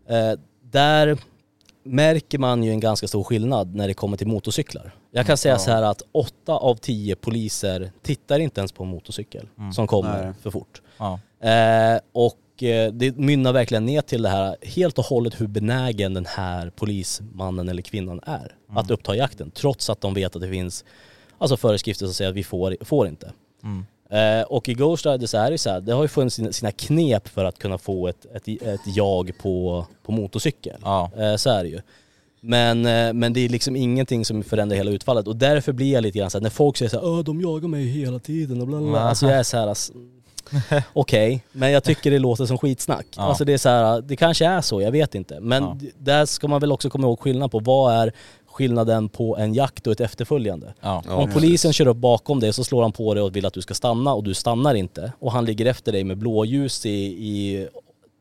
Eh, 0.08 0.40
där 0.62 1.18
märker 1.84 2.38
man 2.38 2.64
ju 2.64 2.72
en 2.72 2.80
ganska 2.80 3.08
stor 3.08 3.24
skillnad 3.24 3.76
när 3.76 3.88
det 3.88 3.94
kommer 3.94 4.18
till 4.18 4.28
motorcyklar. 4.28 4.96
Jag 5.12 5.26
kan 5.26 5.38
säga 5.38 5.58
så 5.58 5.72
här 5.72 5.84
att 5.84 6.02
åtta 6.12 6.54
av 6.54 6.76
tio 6.76 7.16
poliser 7.16 7.92
tittar 8.02 8.40
inte 8.40 8.62
ens 8.62 8.72
på 8.72 8.84
en 8.84 8.90
motorcykel 8.90 9.48
som 9.74 9.88
kommer 9.88 10.26
Nej. 10.26 10.34
för 10.42 10.52
fort. 10.52 10.82
Ja. 10.98 11.20
Eh, 11.50 12.00
och 12.12 12.38
eh, 12.64 12.92
det 12.92 13.18
mynnar 13.18 13.54
verkligen 13.54 13.86
ner 13.86 14.02
till 14.02 14.22
det 14.22 14.30
här 14.30 14.56
helt 14.62 14.98
och 15.00 15.06
hållet 15.06 15.42
hur 15.42 15.48
benägen 15.48 16.14
den 16.14 16.26
här 16.26 16.70
polismannen 16.70 17.70
eller 17.70 17.82
kvinnan 17.82 18.20
är 18.24 18.56
att 18.70 18.92
uppta 18.92 19.16
jakten. 19.16 19.52
Trots 19.52 19.90
att 19.90 20.02
de 20.02 20.14
vet 20.14 20.36
att 20.36 20.42
det 20.42 20.50
finns 20.50 20.86
alltså 21.38 21.58
föreskrifter 21.58 22.06
som 22.06 22.14
säger 22.14 22.30
att 22.30 22.38
vi 22.38 22.44
får, 22.44 22.78
får 22.82 23.08
inte. 23.08 23.32
Mm. 23.64 23.86
Eh, 24.10 24.46
och 24.46 24.70
i 24.70 24.74
Ghost 24.74 25.06
Rider 25.06 25.28
så 25.28 25.38
är 25.38 25.52
det 25.52 25.58
så 25.58 25.70
här, 25.70 25.82
det 25.82 25.94
har 25.94 26.02
ju 26.02 26.08
funnits 26.08 26.36
sina, 26.36 26.52
sina 26.52 26.72
knep 26.72 27.28
för 27.28 27.46
att 27.46 27.60
kunna 27.60 27.78
få 27.78 28.08
ett, 28.08 28.26
ett, 28.36 28.48
ett 28.62 28.82
jag 28.86 29.32
på, 29.42 29.86
på 30.04 30.12
motorcykel. 30.12 30.80
Ja. 30.84 31.12
Eh, 31.18 31.36
så 31.36 31.50
är 31.50 31.64
det 31.64 31.70
ju. 31.70 31.82
Men, 32.42 32.86
eh, 32.86 33.14
men 33.14 33.34
det 33.34 33.40
är 33.40 33.50
liksom 33.50 33.76
ingenting 33.76 34.26
som 34.26 34.44
förändrar 34.44 34.78
hela 34.78 34.92
utfallet 34.92 35.28
och 35.28 35.36
därför 35.36 35.72
blir 35.72 35.94
jag 35.94 36.02
lite 36.02 36.18
grann 36.20 36.30
såhär, 36.30 36.44
när 36.44 36.50
folk 36.50 36.78
säger 36.78 36.90
såhär 36.90 37.08
Åh, 37.08 37.20
de 37.24 37.42
jagar 37.42 37.68
mig 37.68 37.86
hela 37.86 38.20
tiden 38.20 38.62
och 38.62 38.68
bla 38.68 38.78
bla 38.78 38.90
bla. 38.90 39.00
Alltså 39.00 39.26
jag 39.26 39.40
är 39.40 39.44
såhär, 39.44 39.68
ass- 39.68 39.92
okej, 40.94 41.44
men 41.52 41.72
jag 41.72 41.84
tycker 41.84 42.12
det 42.12 42.20
låter 42.20 42.46
som 42.46 42.58
skitsnack. 42.58 43.06
Ja. 43.18 43.22
Alltså 43.24 43.46
det 43.46 43.54
är 43.54 43.58
så 43.58 43.70
här, 43.70 44.02
det 44.02 44.16
kanske 44.16 44.46
är 44.46 44.62
så, 44.62 44.82
jag 44.82 44.92
vet 44.92 45.16
inte. 45.16 45.40
Men 45.40 45.64
Ja. 45.64 45.78
där 45.98 46.26
ska 46.26 46.48
man 46.48 46.60
väl 46.62 46.72
också 46.72 46.90
komma 46.90 47.08
ihåg 47.08 47.20
skillnad 47.20 47.52
på 47.52 47.60
vad 47.60 47.94
är 47.94 48.12
skillnaden 48.48 49.10
på 49.10 49.38
en 49.38 49.54
jakt 49.54 49.88
och 49.88 49.94
ett 49.94 50.02
efterföljande. 50.02 50.74
Ja. 50.82 51.04
Ja, 51.08 51.14
Om 51.16 51.26
precis. 51.26 51.34
polisen 51.34 51.74
kör 51.74 51.88
upp 51.88 51.98
bakom 51.98 52.40
dig 52.40 52.54
så 52.54 52.64
slår 52.64 52.82
han 52.82 52.92
på 52.92 53.14
dig 53.14 53.24
och 53.24 53.36
vill 53.36 53.46
att 53.46 53.54
du 53.54 53.62
ska 53.62 53.74
stanna 53.74 54.14
och 54.14 54.24
du 54.24 54.34
stannar 54.34 54.76
inte 54.76 55.12
och 55.20 55.32
han 55.32 55.46
ligger 55.46 55.66
efter 55.66 55.92
dig 55.92 56.04
med 56.04 56.18
blåljus 56.18 56.86
i, 56.86 56.90
i 57.06 57.68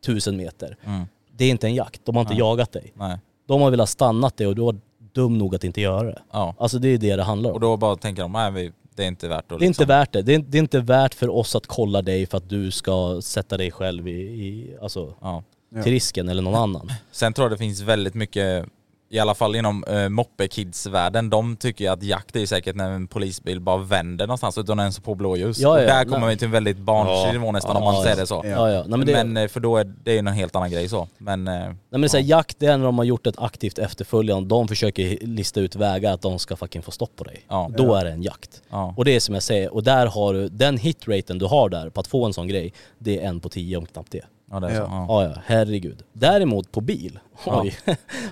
tusen 0.07 0.37
meter. 0.37 0.77
Mm. 0.85 1.03
Det 1.37 1.45
är 1.45 1.51
inte 1.51 1.67
en 1.67 1.75
jakt, 1.75 2.01
de 2.05 2.15
har 2.17 2.23
inte 2.23 2.33
Nej. 2.35 2.41
jagat 2.41 2.73
dig. 2.73 2.93
Nej. 2.95 3.19
De 3.49 3.61
har 3.63 3.71
velat 3.71 3.89
stannat 3.89 4.37
dig 4.37 4.47
och 4.47 4.55
du 4.55 4.63
var 4.63 4.77
dum 5.13 5.39
nog 5.39 5.55
att 5.55 5.65
inte 5.65 5.81
göra 5.81 6.03
det. 6.03 6.19
Ja. 6.33 6.55
Alltså 6.59 6.79
det 6.79 6.89
är 6.89 6.99
det 6.99 7.17
det 7.17 7.23
handlar 7.23 7.51
om. 7.51 7.55
Och 7.55 7.61
då 7.61 7.77
bara 7.77 7.97
tänker 7.97 8.23
de, 8.23 8.33
nej 8.33 8.53
vi- 8.53 8.73
det 8.97 9.05
är 9.05 9.09
inte 9.09 9.29
värt 9.29 9.53
att 9.53 9.59
Det 9.59 9.65
är 9.65 9.67
inte 9.67 9.67
liksom- 9.67 9.87
värt 9.87 10.13
det. 10.13 10.23
Det 10.23 10.35
är, 10.35 10.39
det 10.39 10.59
är 10.59 10.63
inte 10.63 10.81
värt 10.81 11.15
för 11.15 11.29
oss 11.29 11.57
att 11.57 11.67
kolla 11.67 12.03
dig 12.03 12.27
för 12.27 12.37
att 12.39 12.49
du 12.49 12.71
ska 12.71 13.21
sätta 13.23 13.57
dig 13.57 13.71
själv 13.71 14.09
i, 14.09 14.13
i 14.21 14.77
alltså, 14.83 15.15
Ja. 15.21 15.43
till 15.83 15.93
risken 15.93 16.29
eller 16.29 16.43
någon 16.43 16.55
annan. 16.55 16.93
Sen 17.13 17.33
tror 17.33 17.45
jag 17.45 17.53
det 17.53 17.59
finns 17.59 17.81
väldigt 17.81 18.15
mycket, 18.15 18.67
i 19.09 19.19
alla 19.19 19.35
fall 19.35 19.57
inom 19.57 19.85
uh, 19.91 20.09
moppe-kids-världen, 20.09 21.31
de 21.31 21.57
tycker 21.57 21.85
ju 21.85 21.91
att 21.91 22.03
jakt 22.03 22.37
är 22.37 22.47
säkert 22.47 22.77
när 22.77 22.91
en 22.91 23.07
polisbil 23.07 23.61
bara 23.61 23.77
vänder 23.77 24.27
någonstans 24.27 24.59
utan 24.59 24.79
ens 24.81 24.99
på 25.01 25.15
blåljus. 25.15 25.59
Ja, 25.59 25.69
och 25.69 25.79
ja, 25.79 25.83
där 25.83 25.95
nej. 25.95 26.05
kommer 26.05 26.21
man 26.21 26.31
ju 26.31 26.37
till 26.37 26.45
en 26.47 26.51
väldigt 26.53 26.77
barnslig 26.79 27.29
Ja. 27.29 27.33
nivå 27.33 27.53
nästan 27.53 27.77
om 27.77 27.83
Ja, 27.83 27.93
man 27.93 28.03
säger 28.03 28.17
det 28.17 28.27
så. 28.27 28.43
Ja. 28.45 28.51
Ja, 28.51 28.71
ja. 28.71 28.85
Nej, 28.87 28.99
men 28.99 29.07
det, 29.07 29.13
Men 29.13 29.37
eh, 29.37 29.49
för 29.49 29.61
då 29.61 29.77
är 29.77 29.85
det 29.85 30.13
ju 30.13 30.19
en 30.19 30.27
helt 30.27 30.57
annan 30.57 30.71
grej 30.71 30.89
så. 30.89 31.09
Men, 31.19 31.49
eh, 31.49 31.55
nej, 31.55 31.75
men 31.91 32.01
det 32.01 32.07
är 32.07 32.09
så 32.09 32.17
här, 32.17 32.25
jakt 32.25 32.59
det 32.59 32.67
är 32.67 32.77
när 32.79 32.85
de 32.85 32.99
har 32.99 33.05
gjort 33.05 33.27
ett 33.27 33.39
aktivt 33.39 33.79
efterföljande. 33.79 34.49
De 34.49 34.69
försöker 34.69 35.19
lista 35.27 35.61
ut 35.61 35.77
vägar 35.77 36.13
att 36.13 36.23
de 36.23 36.39
ska 36.39 36.57
fucking 36.57 36.83
få 36.83 36.91
stopp 36.91 37.17
på 37.17 37.25
dig. 37.25 37.45
ja. 37.49 37.71
Då 37.77 37.95
är 37.95 38.05
det 38.05 38.11
en 38.11 38.23
jakt. 38.23 38.63
Ja. 38.71 38.95
Och 38.97 39.05
det 39.05 39.17
är 39.17 39.21
som 39.21 39.35
jag 39.35 39.43
säger, 39.43 39.75
och 39.75 39.83
där 39.83 40.07
har 40.07 40.35
du, 40.35 40.49
den 40.49 40.79
hitraten 40.79 41.39
du 41.39 41.47
har 41.47 41.69
där 41.69 41.91
på 41.91 42.01
att 42.01 42.07
få 42.07 42.25
en 42.25 42.33
sån 42.33 42.49
grej, 42.49 42.73
det 42.99 43.21
är 43.23 43.29
en 43.29 43.41
på 43.41 43.49
tio 43.49 43.77
om 43.77 43.87
knappt 43.87 44.13
det. 44.13 44.23
Ja, 44.51 44.61
det 44.61 44.67
är 44.67 44.75
så. 44.77 44.83
Ja. 44.83 45.07
Ja, 45.09 45.25
ja, 45.25 45.43
herregud. 45.47 46.03
Däremot 46.13 46.73
på 46.73 46.81
bil, 46.81 47.19
Ja. 47.47 47.61
oj. 47.63 47.77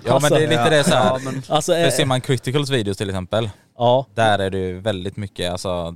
ja 0.05 0.19
men 0.21 0.31
det 0.31 0.43
är 0.43 0.47
lite 0.49 0.69
det 0.69 0.83
så 0.83 0.95
här. 0.95 1.05
Ja, 1.05 1.19
men, 1.23 1.41
Alltså, 1.49 1.71
För 1.71 1.83
eh, 1.85 1.89
ser 1.91 2.05
man 2.05 2.21
Criticals 2.21 2.69
videos 2.69 2.97
till 2.97 3.09
exempel, 3.09 3.49
ja, 3.77 4.05
där 4.13 4.39
är 4.39 4.49
det 4.49 4.57
ju 4.57 4.79
väldigt 4.79 5.17
mycket 5.17 5.51
alltså, 5.51 5.95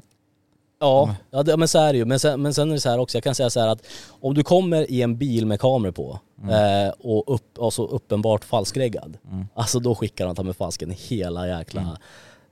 Ja, 0.81 1.15
ja 1.31 1.43
det, 1.43 1.57
men 1.57 1.67
så 1.67 1.79
är 1.79 1.93
det 1.93 1.99
ju. 1.99 2.05
Men 2.05 2.19
sen, 2.19 2.41
men 2.41 2.53
sen 2.53 2.69
är 2.69 2.73
det 2.73 2.81
så 2.81 2.89
här 2.89 2.99
också, 2.99 3.17
jag 3.17 3.23
kan 3.23 3.35
säga 3.35 3.49
så 3.49 3.59
här 3.59 3.67
att 3.67 3.85
om 4.21 4.33
du 4.33 4.43
kommer 4.43 4.91
i 4.91 5.01
en 5.01 5.17
bil 5.17 5.45
med 5.45 5.59
kameror 5.59 5.91
på 5.91 6.19
eh, 6.51 6.93
och 6.99 7.33
upp, 7.35 7.59
alltså 7.61 7.85
uppenbart 7.85 8.45
falskreggad, 8.45 9.17
alltså 9.53 9.79
då 9.79 9.95
skickar 9.95 10.25
de 10.25 10.35
ta 10.35 10.43
med 10.43 10.55
falsken 10.55 10.95
hela 10.97 11.47
jäkla 11.47 11.97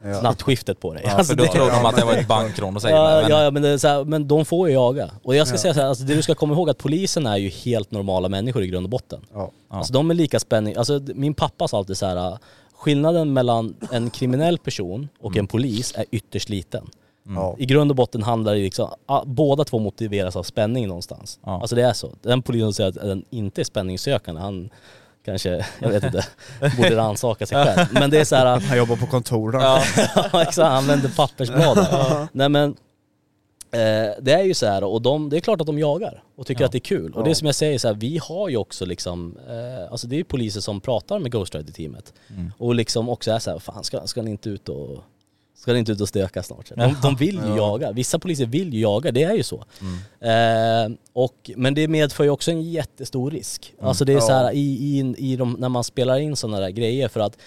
Ja. 0.03 0.21
nattskiftet 0.21 0.79
på 0.79 0.93
dig. 0.93 1.03
ja, 1.05 1.11
alltså 1.11 1.35
för 1.35 1.37
då 1.43 1.45
tror 1.51 1.71
de 1.71 1.85
att 1.85 1.95
det 1.95 2.05
var 2.05 2.13
ett 2.13 2.27
bankrån 2.27 2.75
och 2.75 2.81
säger 2.81 2.95
Ja, 2.95 3.21
men, 3.21 3.31
ja, 3.31 3.51
men, 3.51 3.61
det 3.61 3.69
är 3.69 3.77
så 3.77 3.87
här, 3.87 4.03
men 4.05 4.27
de 4.27 4.45
får 4.45 4.67
ju 4.67 4.73
jaga. 4.73 5.09
Och 5.23 5.35
jag 5.35 5.47
ska 5.47 5.55
Ja. 5.55 5.61
säga 5.61 5.73
så 5.73 5.79
här, 5.79 5.87
alltså 5.87 6.03
det 6.03 6.15
du 6.15 6.21
ska 6.21 6.35
komma 6.35 6.53
ihåg 6.53 6.69
att 6.69 6.77
polisen 6.77 7.25
är 7.27 7.37
ju 7.37 7.49
helt 7.49 7.91
normala 7.91 8.29
människor 8.29 8.63
i 8.63 8.67
grund 8.67 8.85
och 8.85 8.89
botten. 8.89 9.21
ja. 9.33 9.51
Alltså 9.69 9.93
de 9.93 10.09
är 10.11 10.15
lika 10.15 10.39
spänning, 10.39 10.75
alltså 10.75 11.01
min 11.15 11.33
pappa 11.33 11.67
sa 11.67 11.77
alltid 11.77 11.97
så 11.97 12.05
här. 12.05 12.37
skillnaden 12.75 13.33
mellan 13.33 13.75
en 13.91 14.09
kriminell 14.09 14.57
person 14.57 15.07
och 15.21 15.31
Mm. 15.31 15.39
en 15.43 15.47
polis 15.47 15.93
är 15.95 16.05
ytterst 16.11 16.49
liten. 16.49 16.89
Ja. 17.35 17.55
I 17.59 17.65
grund 17.65 17.91
och 17.91 17.95
botten 17.95 18.23
handlar 18.23 18.53
det 18.55 18.59
liksom, 18.61 18.89
ah, 19.05 19.23
båda 19.25 19.63
två 19.63 19.79
motiveras 19.79 20.35
av 20.35 20.43
spänning 20.43 20.87
någonstans. 20.87 21.39
Ja. 21.45 21.61
Alltså 21.61 21.75
det 21.75 21.83
är 21.83 21.93
så. 21.93 22.09
Den 22.21 22.41
polisen 22.41 22.65
som 22.67 22.73
säger 22.73 22.89
att 22.89 22.95
den 23.07 23.25
inte 23.29 23.61
är 23.61 23.65
spänningssökande, 23.65 24.41
han 24.41 24.69
kanske, 25.27 25.65
jag 25.79 25.89
vet 25.89 26.03
inte, 26.03 26.25
borde 26.77 26.95
rannsaka 26.95 27.45
sig 27.45 27.65
själv. 27.65 27.87
Men 27.91 28.09
det 28.09 28.19
är 28.19 28.25
så 28.25 28.35
här, 28.35 28.59
Han 28.59 28.77
jobbar 28.77 28.95
på 28.95 29.05
kontor 29.07 29.51
där. 29.51 29.59
ja, 29.59 29.81
exakt, 30.41 30.57
använder 30.59 31.09
pappersblad. 31.09 31.87
Nej 32.31 32.49
men, 32.49 32.69
eh, 33.71 34.13
det 34.21 34.31
är 34.33 34.43
ju 34.43 34.53
så 34.53 34.65
här 34.65 34.83
och 34.83 35.01
de, 35.01 35.29
det 35.29 35.37
är 35.37 35.41
klart 35.41 35.61
att 35.61 35.67
de 35.67 35.79
jagar 35.79 36.23
och 36.37 36.47
tycker 36.47 36.61
Ja. 36.61 36.65
att 36.65 36.71
det 36.71 36.77
är 36.77 36.79
kul. 36.79 37.13
Och 37.13 37.23
det 37.23 37.29
är 37.29 37.33
som 37.33 37.45
jag 37.45 37.55
säger 37.55 37.79
så 37.79 37.87
här, 37.87 37.95
vi 37.95 38.19
har 38.23 38.49
ju 38.49 38.57
också 38.57 38.85
liksom, 38.85 39.37
eh, 39.49 39.91
alltså 39.91 40.07
det 40.07 40.15
är 40.15 40.17
ju 40.17 40.23
poliser 40.23 40.61
som 40.61 40.81
pratar 40.81 41.19
med 41.19 41.31
Ghost 41.31 41.55
Rider-teamet. 41.55 42.13
Mm. 42.29 42.51
Och 42.57 42.75
liksom 42.75 43.09
också 43.09 43.31
är 43.31 43.39
så 43.39 43.51
här, 43.51 43.59
fan 43.59 43.83
ska, 43.83 44.07
ska 44.07 44.21
ni 44.21 44.31
inte 44.31 44.49
ut 44.49 44.69
och 44.69 45.03
Ska 45.57 45.73
ni 45.73 45.79
inte 45.79 45.91
ut 45.91 46.01
och 46.01 46.07
stöka 46.07 46.43
snart? 46.43 46.71
De, 46.75 46.95
de 47.01 47.15
vill 47.15 47.35
ju 47.35 47.55
jaga, 47.55 47.91
vissa 47.91 48.19
poliser 48.19 48.45
vill 48.45 48.73
ju 48.73 48.79
jaga, 48.79 49.11
det 49.11 49.23
är 49.23 49.33
ju 49.33 49.43
så. 49.43 49.63
Mm. 49.81 50.91
Eh, 50.91 50.97
och, 51.13 51.51
men 51.55 51.73
det 51.73 51.87
medför 51.87 52.23
ju 52.23 52.29
också 52.29 52.51
en 52.51 52.61
jättestor 52.61 53.31
risk. 53.31 53.73
Alltså 53.81 54.05
det 54.05 54.13
är 54.13 54.19
så 54.19 54.31
här, 54.31 54.51
i, 54.51 54.59
i, 54.59 55.15
i 55.17 55.35
de, 55.35 55.53
när 55.59 55.69
man 55.69 55.83
spelar 55.83 56.17
in 56.17 56.35
sådana 56.35 56.59
där 56.59 56.69
grejer 56.69 57.07
för 57.07 57.19
att 57.19 57.37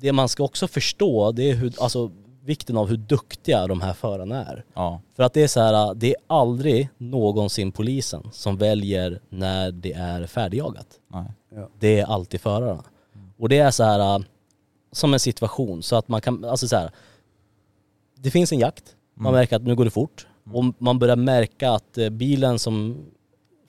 det 0.00 0.12
man 0.12 0.28
ska 0.28 0.44
också 0.44 0.68
förstå 0.68 1.32
det 1.32 1.50
är 1.50 1.54
hur, 1.54 1.72
alltså, 1.78 2.10
vikten 2.44 2.76
av 2.76 2.88
hur 2.88 2.96
duktiga 2.96 3.66
de 3.66 3.80
här 3.80 3.92
förarna 3.92 4.44
är. 4.44 4.64
ja. 4.74 5.00
För 5.16 5.22
att 5.22 5.32
det 5.32 5.42
är 5.42 5.48
så 5.48 5.60
här, 5.60 5.94
det 5.94 6.08
är 6.08 6.16
aldrig 6.26 6.88
någonsin 6.98 7.72
polisen 7.72 8.30
som 8.32 8.56
väljer 8.56 9.20
när 9.28 9.72
det 9.72 9.92
är 9.92 10.26
färdigjagat. 10.26 10.86
Nej. 11.12 11.66
Det 11.80 12.00
är 12.00 12.04
alltid 12.04 12.40
förarna. 12.40 12.84
Och 13.38 13.48
det 13.48 13.58
är 13.58 13.70
så 13.70 13.84
här 13.84 14.24
som 14.92 15.12
en 15.14 15.20
situation 15.20 15.82
så 15.82 15.96
att 15.96 16.08
man 16.08 16.20
kan, 16.20 16.44
alltså 16.44 16.68
så 16.68 16.76
här. 16.76 16.90
Det 18.24 18.30
finns 18.30 18.52
en 18.52 18.58
jakt, 18.58 18.84
man 19.14 19.26
Mm. 19.30 19.38
märker 19.40 19.56
att 19.56 19.62
nu 19.62 19.74
går 19.74 19.84
det 19.84 19.90
fort. 19.90 20.26
Och 20.52 20.64
man 20.78 20.98
börjar 20.98 21.16
märka 21.16 21.70
att 21.72 21.98
eh, 21.98 22.08
bilen 22.08 22.58
som 22.58 23.04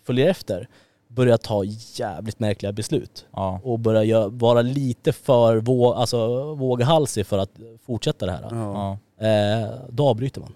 följer 0.06 0.30
efter 0.30 0.70
börjar 1.08 1.38
ta 1.38 1.64
jävligt 1.96 2.40
märkliga 2.40 2.72
beslut. 2.72 3.26
Ja. 3.32 3.60
Och 3.64 3.80
börjar 3.80 4.30
vara 4.30 4.62
lite 4.62 5.14
för 5.14 5.58
vå, 5.58 5.94
alltså, 5.94 6.54
våghalsig 6.56 7.26
för 7.26 7.38
att 7.38 7.52
fortsätta 7.86 8.26
det 8.26 8.32
här. 8.32 8.48
Ja. 8.52 8.98
Eh, 9.28 9.70
då 9.90 10.08
avbryter 10.10 10.42
man. 10.42 10.54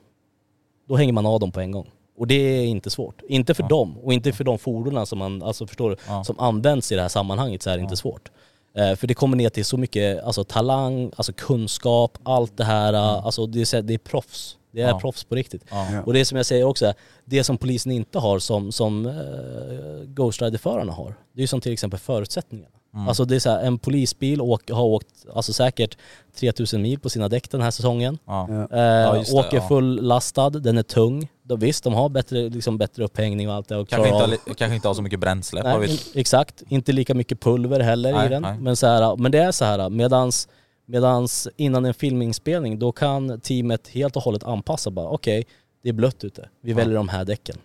Då 0.87 0.95
hänger 0.95 1.13
man 1.13 1.25
av 1.25 1.39
dem 1.39 1.51
på 1.51 1.59
en 1.59 1.71
gång. 1.71 1.91
Och 2.17 2.27
det 2.27 2.35
är 2.35 2.65
inte 2.65 2.89
svårt. 2.89 3.21
Inte 3.27 3.53
för 3.53 3.63
dem 3.63 3.97
och 3.97 4.13
inte 4.13 4.31
för 4.33 4.43
de 4.43 4.57
fordonen 4.59 5.05
som 5.05 5.19
man, 5.19 5.43
alltså 5.43 5.67
förstår 5.67 5.97
Ja. 6.07 6.23
som 6.23 6.39
används 6.39 6.91
i 6.91 6.95
det 6.95 7.01
här 7.01 7.09
sammanhanget 7.09 7.61
så 7.63 7.69
är 7.69 7.77
det 7.77 7.83
inte 7.83 7.95
svårt. 7.97 8.31
Eh, 8.79 8.95
för 8.95 9.07
det 9.07 9.13
kommer 9.13 9.37
ner 9.37 9.49
till 9.49 9.65
så 9.65 9.77
mycket 9.77 10.23
alltså, 10.23 10.43
talang, 10.43 11.11
alltså 11.15 11.33
kunskap, 11.33 12.17
allt 12.23 12.57
det 12.57 12.63
här, 12.63 12.93
alltså 12.93 13.45
det 13.45 13.73
är, 13.73 13.81
det 13.81 13.93
är 13.93 13.97
proffs. 13.97 14.55
Det 14.71 14.81
är 14.81 14.85
Mm. 14.85 14.95
Ja. 14.95 14.99
proffs 14.99 15.23
på 15.23 15.35
riktigt. 15.35 15.63
Ja. 15.69 16.03
Och 16.05 16.13
det 16.13 16.25
som 16.25 16.37
jag 16.37 16.45
säger 16.45 16.63
också, 16.63 16.93
det 17.25 17.43
som 17.43 17.57
polisen 17.57 17.91
inte 17.91 18.19
har 18.19 18.39
som, 18.39 18.71
som 18.71 19.05
uh, 19.05 20.03
Ghost 20.05 20.41
Rider-förarna 20.41 20.91
har, 20.91 21.15
det 21.33 21.39
är 21.39 21.43
ju 21.43 21.47
som 21.47 21.61
till 21.61 21.73
exempel 21.73 21.99
förutsättningarna. 21.99 22.75
Mm. 22.93 23.07
Alltså 23.07 23.25
det 23.25 23.35
är 23.35 23.39
så 23.39 23.49
här, 23.49 23.61
en 23.61 23.77
polisbil 23.77 24.41
åk, 24.41 24.71
har 24.71 24.83
åkt 24.83 25.25
alltså 25.35 25.53
säkert 25.53 25.97
3000 26.35 26.81
mil 26.81 26.99
på 26.99 27.09
sina 27.09 27.27
däck 27.27 27.51
den 27.51 27.61
här 27.61 27.71
säsongen. 27.71 28.17
Ja. 28.25 28.49
Eh, 28.49 28.67
det, 28.69 29.31
åker 29.33 29.57
ja. 29.57 29.67
full 29.67 30.01
lastad, 30.01 30.49
den 30.49 30.77
är 30.77 30.83
tung. 30.83 31.27
Då, 31.49 31.55
visst, 31.55 31.83
de 31.83 31.93
har 31.93 32.09
bättre, 32.09 32.49
liksom, 32.49 32.77
bättre 32.77 33.03
upphängning 33.03 33.49
och 33.49 33.55
allt 33.55 33.67
det 33.67 33.77
och 33.77 33.89
Kanske, 33.89 34.09
inte, 34.09 34.23
av- 34.23 34.53
kanske 34.53 34.75
inte 34.75 34.87
har 34.87 34.95
så 34.95 35.01
mycket 35.01 35.19
bränsle. 35.19 35.63
Nej, 35.63 35.91
in, 35.91 35.97
exakt, 36.15 36.63
inte 36.69 36.91
lika 36.91 37.13
mycket 37.13 37.39
pulver 37.41 37.79
heller 37.79 38.13
Nej, 38.13 38.25
i 38.25 38.29
den. 38.29 38.41
nej. 38.41 38.57
Men, 38.59 38.75
så 38.75 38.87
här, 38.87 39.15
men 39.15 39.31
det 39.31 39.39
är 39.39 39.51
så 39.51 39.65
här, 39.65 39.89
medans, 39.89 40.47
medans 40.85 41.47
innan 41.55 41.85
en 41.85 41.93
filminspelning 41.93 42.79
då 42.79 42.91
kan 42.91 43.39
teamet 43.39 43.87
helt 43.87 44.15
och 44.15 44.21
hållet 44.21 44.43
anpassa 44.43 44.91
bara, 44.91 45.07
okej, 45.09 45.45
det 45.83 45.89
är 45.89 45.93
blött 45.93 46.23
ute, 46.23 46.49
vi 46.61 46.73
väljer 46.73 46.95
de 46.95 47.09
här 47.09 47.25
däcken. 47.25 47.57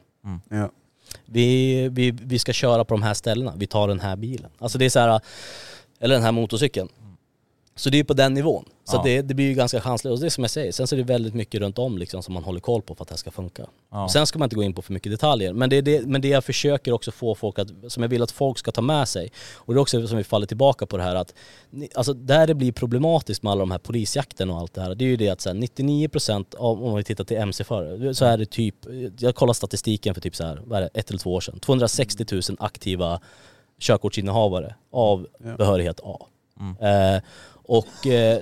Ja. 0.48 0.70
Vi, 1.26 1.88
vi, 1.88 2.10
vi 2.10 2.38
ska 2.38 2.52
köra 2.52 2.84
på 2.84 2.94
de 2.94 3.02
här 3.02 3.14
ställena, 3.14 3.52
vi 3.56 3.66
tar 3.66 3.88
den 3.88 4.00
här 4.00 4.16
bilen. 4.16 4.50
Alltså 4.58 4.78
det 4.78 4.84
är 4.84 4.90
så 4.90 4.98
här, 4.98 5.20
eller 6.00 6.14
den 6.14 6.24
här 6.24 6.32
motorcykeln. 6.32 6.88
Så 7.76 7.90
det 7.90 7.98
är 7.98 8.04
på 8.04 8.14
den 8.14 8.34
nivån. 8.34 8.64
Så 8.84 8.96
Ja. 8.96 9.02
det, 9.04 9.22
det 9.22 9.34
blir 9.34 9.46
ju 9.46 9.54
ganska 9.54 9.80
chanslöst. 9.80 10.12
Och 10.14 10.20
det 10.20 10.26
är 10.26 10.30
som 10.30 10.44
jag 10.44 10.50
säger, 10.50 10.72
sen 10.72 10.86
så 10.86 10.94
är 10.94 10.96
det 10.96 11.04
väldigt 11.04 11.34
mycket 11.34 11.60
runt 11.60 11.78
om 11.78 11.98
liksom 11.98 12.22
som 12.22 12.34
man 12.34 12.44
håller 12.44 12.60
koll 12.60 12.82
på 12.82 12.94
för 12.94 13.04
att 13.04 13.08
det 13.08 13.12
här 13.12 13.18
ska 13.18 13.30
funka. 13.30 13.66
Ja. 13.90 14.04
Och 14.04 14.10
sen 14.10 14.26
ska 14.26 14.38
man 14.38 14.46
inte 14.46 14.56
gå 14.56 14.62
in 14.62 14.72
på 14.74 14.82
för 14.82 14.92
mycket 14.92 15.12
detaljer. 15.12 15.52
Men 15.52 15.70
det, 15.70 15.76
är 15.76 15.82
det, 15.82 16.06
men 16.06 16.20
det 16.20 16.28
jag 16.28 16.44
försöker 16.44 16.92
också 16.92 17.10
få 17.10 17.34
folk 17.34 17.58
att, 17.58 17.68
som 17.88 18.02
jag 18.02 18.10
vill 18.10 18.22
att 18.22 18.30
folk 18.30 18.58
ska 18.58 18.72
ta 18.72 18.80
med 18.82 19.08
sig, 19.08 19.32
och 19.56 19.74
det 19.74 19.78
är 19.78 19.82
också 19.82 20.06
som 20.06 20.18
vi 20.18 20.24
faller 20.24 20.46
tillbaka 20.46 20.86
på 20.86 20.96
det 20.96 21.02
här 21.02 21.14
att, 21.14 21.34
alltså 21.94 22.12
där 22.14 22.46
det 22.46 22.54
blir 22.54 22.72
problematiskt 22.72 23.42
med 23.42 23.50
alla 23.50 23.60
de 23.60 23.70
här 23.70 23.78
polisjakten 23.78 24.50
och 24.50 24.58
allt 24.58 24.74
det 24.74 24.80
här, 24.80 24.94
det 24.94 25.04
är 25.04 25.08
ju 25.08 25.16
det 25.16 25.28
att 25.28 25.40
så 25.40 25.48
här, 25.48 25.56
99% 25.56 26.56
av, 26.56 26.84
om 26.84 26.94
vi 26.94 27.04
tittar 27.04 27.24
till 27.24 27.36
MC-förare, 27.36 28.14
så 28.14 28.24
är 28.24 28.38
det 28.38 28.46
typ, 28.46 28.74
jag 29.18 29.34
kollar 29.34 29.52
statistiken 29.52 30.14
för 30.14 30.20
typ 30.20 30.36
så 30.36 30.44
här, 30.44 30.62
vad 30.64 30.78
är 30.78 30.82
det, 30.82 31.00
ett 31.00 31.08
eller 31.10 31.18
två 31.18 31.34
år 31.34 31.40
sedan, 31.40 31.60
260 31.60 32.24
000 32.32 32.42
aktiva 32.58 33.20
körkortsinnehavare 33.80 34.74
av 34.92 35.26
behörighet 35.56 36.00
A. 36.04 36.26
Eh, 36.80 37.22
och 37.66 38.06
eh, 38.06 38.38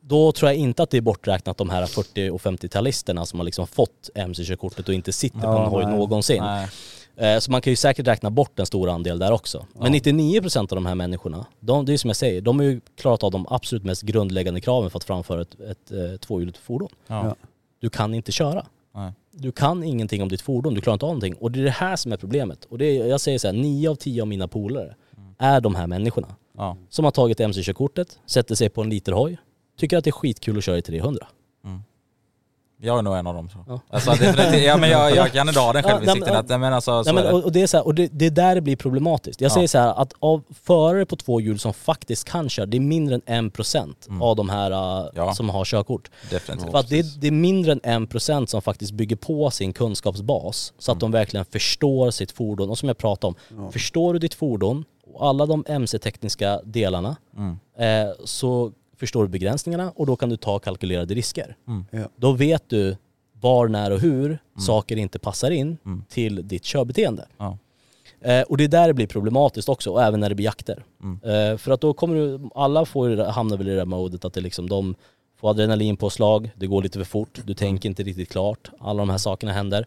då 0.00 0.32
tror 0.32 0.50
jag 0.50 0.56
inte 0.58 0.82
att 0.82 0.90
det 0.90 0.96
är 0.96 1.00
borträknat 1.00 1.56
de 1.58 1.70
här 1.70 1.86
40 1.86 2.30
och 2.30 2.40
50-talisterna 2.40 3.24
som 3.24 3.38
har 3.38 3.44
liksom 3.44 3.66
fått 3.66 4.10
MC-körkortet 4.14 4.88
och 4.88 4.94
inte 4.94 5.12
sitter 5.12 5.38
på 5.40 5.46
Ja, 5.46 5.64
en 5.64 5.70
hoj 5.70 5.84
nej. 5.84 5.96
någonsin. 5.96 6.42
Nej. 6.42 6.68
Eh, 7.16 7.38
Så 7.38 7.50
man 7.50 7.60
kan 7.60 7.70
ju 7.72 7.76
säkert 7.76 8.06
räkna 8.06 8.30
bort 8.30 8.58
en 8.58 8.66
stor 8.66 8.88
andel 8.90 9.18
där 9.18 9.32
också. 9.32 9.66
Men 9.74 9.94
99% 9.94 10.58
av 10.60 10.66
de 10.66 10.86
här 10.86 10.94
människorna, 10.94 11.46
de, 11.60 11.84
det 11.84 11.92
är 11.92 11.96
som 11.98 12.08
jag 12.10 12.16
säger, 12.16 12.40
de 12.40 12.58
har 12.58 12.66
ju 12.66 12.80
klarat 12.96 13.22
av 13.22 13.30
de 13.30 13.46
absolut 13.50 13.84
mest 13.84 14.02
grundläggande 14.02 14.60
kraven 14.60 14.90
för 14.90 14.98
att 14.98 15.04
framföra 15.04 15.42
ett, 15.42 15.60
ett, 15.60 15.90
eh, 15.90 16.16
tvåhjuligt 16.20 16.58
fordon. 16.58 16.88
Ja. 17.06 17.36
Du 17.80 17.90
kan 17.90 18.14
inte 18.14 18.32
köra. 18.32 18.66
Nej. 18.94 19.12
Du 19.30 19.52
kan 19.52 19.84
ingenting 19.84 20.22
om 20.22 20.28
ditt 20.28 20.40
fordon, 20.40 20.74
du 20.74 20.80
klarar 20.80 20.94
inte 20.94 21.04
av 21.06 21.08
någonting. 21.10 21.34
Och 21.34 21.50
det 21.50 21.60
är 21.60 21.64
det 21.64 21.70
här 21.70 21.96
som 21.96 22.12
är 22.12 22.16
problemet. 22.16 22.64
Och 22.70 22.78
det 22.78 22.84
är, 22.86 23.06
jag 23.06 23.20
säger 23.20 23.38
så 23.38 23.46
här, 23.48 23.54
nio 23.54 23.90
av 23.90 23.94
tio 23.94 24.22
av 24.22 24.28
mina 24.28 24.48
polare 24.48 24.94
är 25.38 25.60
de 25.60 25.74
här 25.74 25.86
människorna. 25.86 26.28
Ja. 26.56 26.76
Som 26.88 27.04
har 27.04 27.12
tagit 27.12 27.40
MC-körkortet, 27.40 28.18
sätter 28.26 28.54
sig 28.54 28.68
på 28.68 28.82
en 28.82 28.90
literhoj, 28.90 29.38
tycker 29.78 29.98
att 29.98 30.04
det 30.04 30.10
är 30.10 30.12
skitkul 30.12 30.58
att 30.58 30.64
köra 30.64 30.78
i 30.78 30.82
300. 30.82 31.26
Jag 32.80 32.98
är 32.98 33.02
nog 33.02 33.16
en 33.16 33.26
av 33.26 33.34
dem. 33.34 33.48
Så. 33.48 33.64
Ja. 33.68 33.80
Alltså, 33.90 34.24
ja, 34.56 34.76
men 34.76 34.90
jag, 34.90 35.16
jag 35.16 35.32
kan 35.32 35.48
idag 35.48 35.60
ha 35.60 35.72
den 35.72 35.82
Ja, 35.86 35.90
självinsikten 35.90 36.32
men- 36.34 36.44
nej, 36.48 36.58
men 36.58 36.72
alltså, 36.72 37.04
så 37.04 37.12
Nej, 37.12 37.14
men, 37.14 37.24
är 37.24 37.28
det. 37.28 37.34
och, 37.38 37.44
och 37.44 37.52
det 37.52 37.62
är 37.62 37.66
så 37.66 37.76
här, 37.76 37.86
och 37.86 37.94
det, 37.94 38.08
det 38.12 38.26
är 38.26 38.30
där 38.30 38.54
det 38.54 38.60
blir 38.60 38.76
problematiskt. 38.76 39.40
Jag 39.40 39.50
Ja. 39.50 39.54
säger 39.54 39.68
så 39.68 39.78
här 39.78 39.94
att 40.02 40.12
av 40.18 40.42
förare 40.62 41.06
på 41.06 41.16
två 41.16 41.40
hjul 41.40 41.58
som 41.58 41.74
faktiskt 41.74 42.24
kan 42.24 42.48
köra, 42.48 42.66
det 42.66 42.76
är 42.76 42.80
mindre 42.80 43.20
än 43.26 43.50
1% 43.50 43.94
av 44.20 44.36
de 44.36 44.48
här 44.48 44.70
äh, 44.70 45.00
Mm. 45.00 45.10
Ja. 45.14 45.34
som 45.34 45.48
har 45.48 45.64
körkort. 45.64 46.10
Definitivt. 46.30 46.70
För 46.70 46.78
att 46.78 46.88
det, 46.88 46.98
är- 46.98 47.20
det 47.20 47.26
är 47.26 47.30
mindre 47.30 47.72
än 47.72 47.80
1% 48.08 48.46
som 48.46 48.62
faktiskt 48.62 48.92
bygger 48.92 49.16
på 49.16 49.50
sin 49.50 49.72
kunskapsbas 49.72 50.72
så 50.78 50.90
Mm. 50.92 50.96
att 50.96 51.00
de 51.00 51.10
verkligen 51.12 51.44
förstår 51.46 52.10
sitt 52.10 52.32
fordon. 52.32 52.70
Och 52.70 52.78
som 52.78 52.88
jag 52.88 52.98
pratade 52.98 53.34
om, 53.56 53.72
förstår 53.72 54.12
du 54.12 54.18
ditt 54.18 54.34
fordon 54.34 54.84
och 55.16 55.26
alla 55.28 55.46
de 55.46 55.64
MC-tekniska 55.68 56.60
delarna 56.64 57.16
Mm. 57.36 57.58
eh, 58.08 58.14
så 58.24 58.72
förstår 58.96 59.22
du 59.22 59.28
begränsningarna 59.28 59.92
och 59.96 60.06
då 60.06 60.16
kan 60.16 60.28
du 60.28 60.36
ta 60.36 60.58
kalkylerade 60.58 61.14
risker. 61.14 61.56
Ja. 61.90 62.08
Då 62.16 62.32
vet 62.32 62.62
du 62.68 62.96
var, 63.40 63.68
när 63.68 63.90
och 63.90 64.00
hur 64.00 64.24
Mm. 64.26 64.38
saker 64.58 64.96
inte 64.96 65.18
passar 65.18 65.50
in 65.50 65.76
till 66.08 66.48
ditt 66.48 66.64
körbeteende. 66.64 67.26
Ja. 67.38 67.58
Eh, 68.20 68.42
och 68.42 68.56
det 68.56 68.64
är 68.64 68.68
där 68.68 68.86
det 68.88 68.94
blir 68.94 69.06
problematiskt 69.06 69.68
också, 69.68 69.90
och 69.90 70.02
även 70.02 70.20
när 70.20 70.28
det 70.28 70.34
blir 70.34 70.44
jakter. 70.46 70.84
Mm. 71.02 71.20
Eh, 71.52 71.56
för 71.58 71.70
att 71.72 71.80
då 71.80 71.92
kommer 71.92 72.14
du, 72.14 72.40
alla 72.54 72.84
får 72.84 73.16
hamnar 73.16 73.56
väl 73.56 73.66
i 73.68 73.70
det 73.70 73.76
där 73.76 73.84
modet 73.84 74.24
att 74.24 74.32
det 74.34 74.40
liksom, 74.40 74.68
de 74.68 74.94
får 75.40 75.50
adrenalinpåslag, 75.50 76.50
det 76.56 76.66
går 76.66 76.82
lite 76.82 76.98
för 76.98 77.04
fort, 77.04 77.40
du 77.44 77.54
tänker 77.54 77.88
inte 77.88 78.02
riktigt 78.02 78.28
klart, 78.28 78.70
alla 78.80 78.98
de 78.98 79.10
här 79.10 79.18
sakerna 79.18 79.52
händer. 79.52 79.86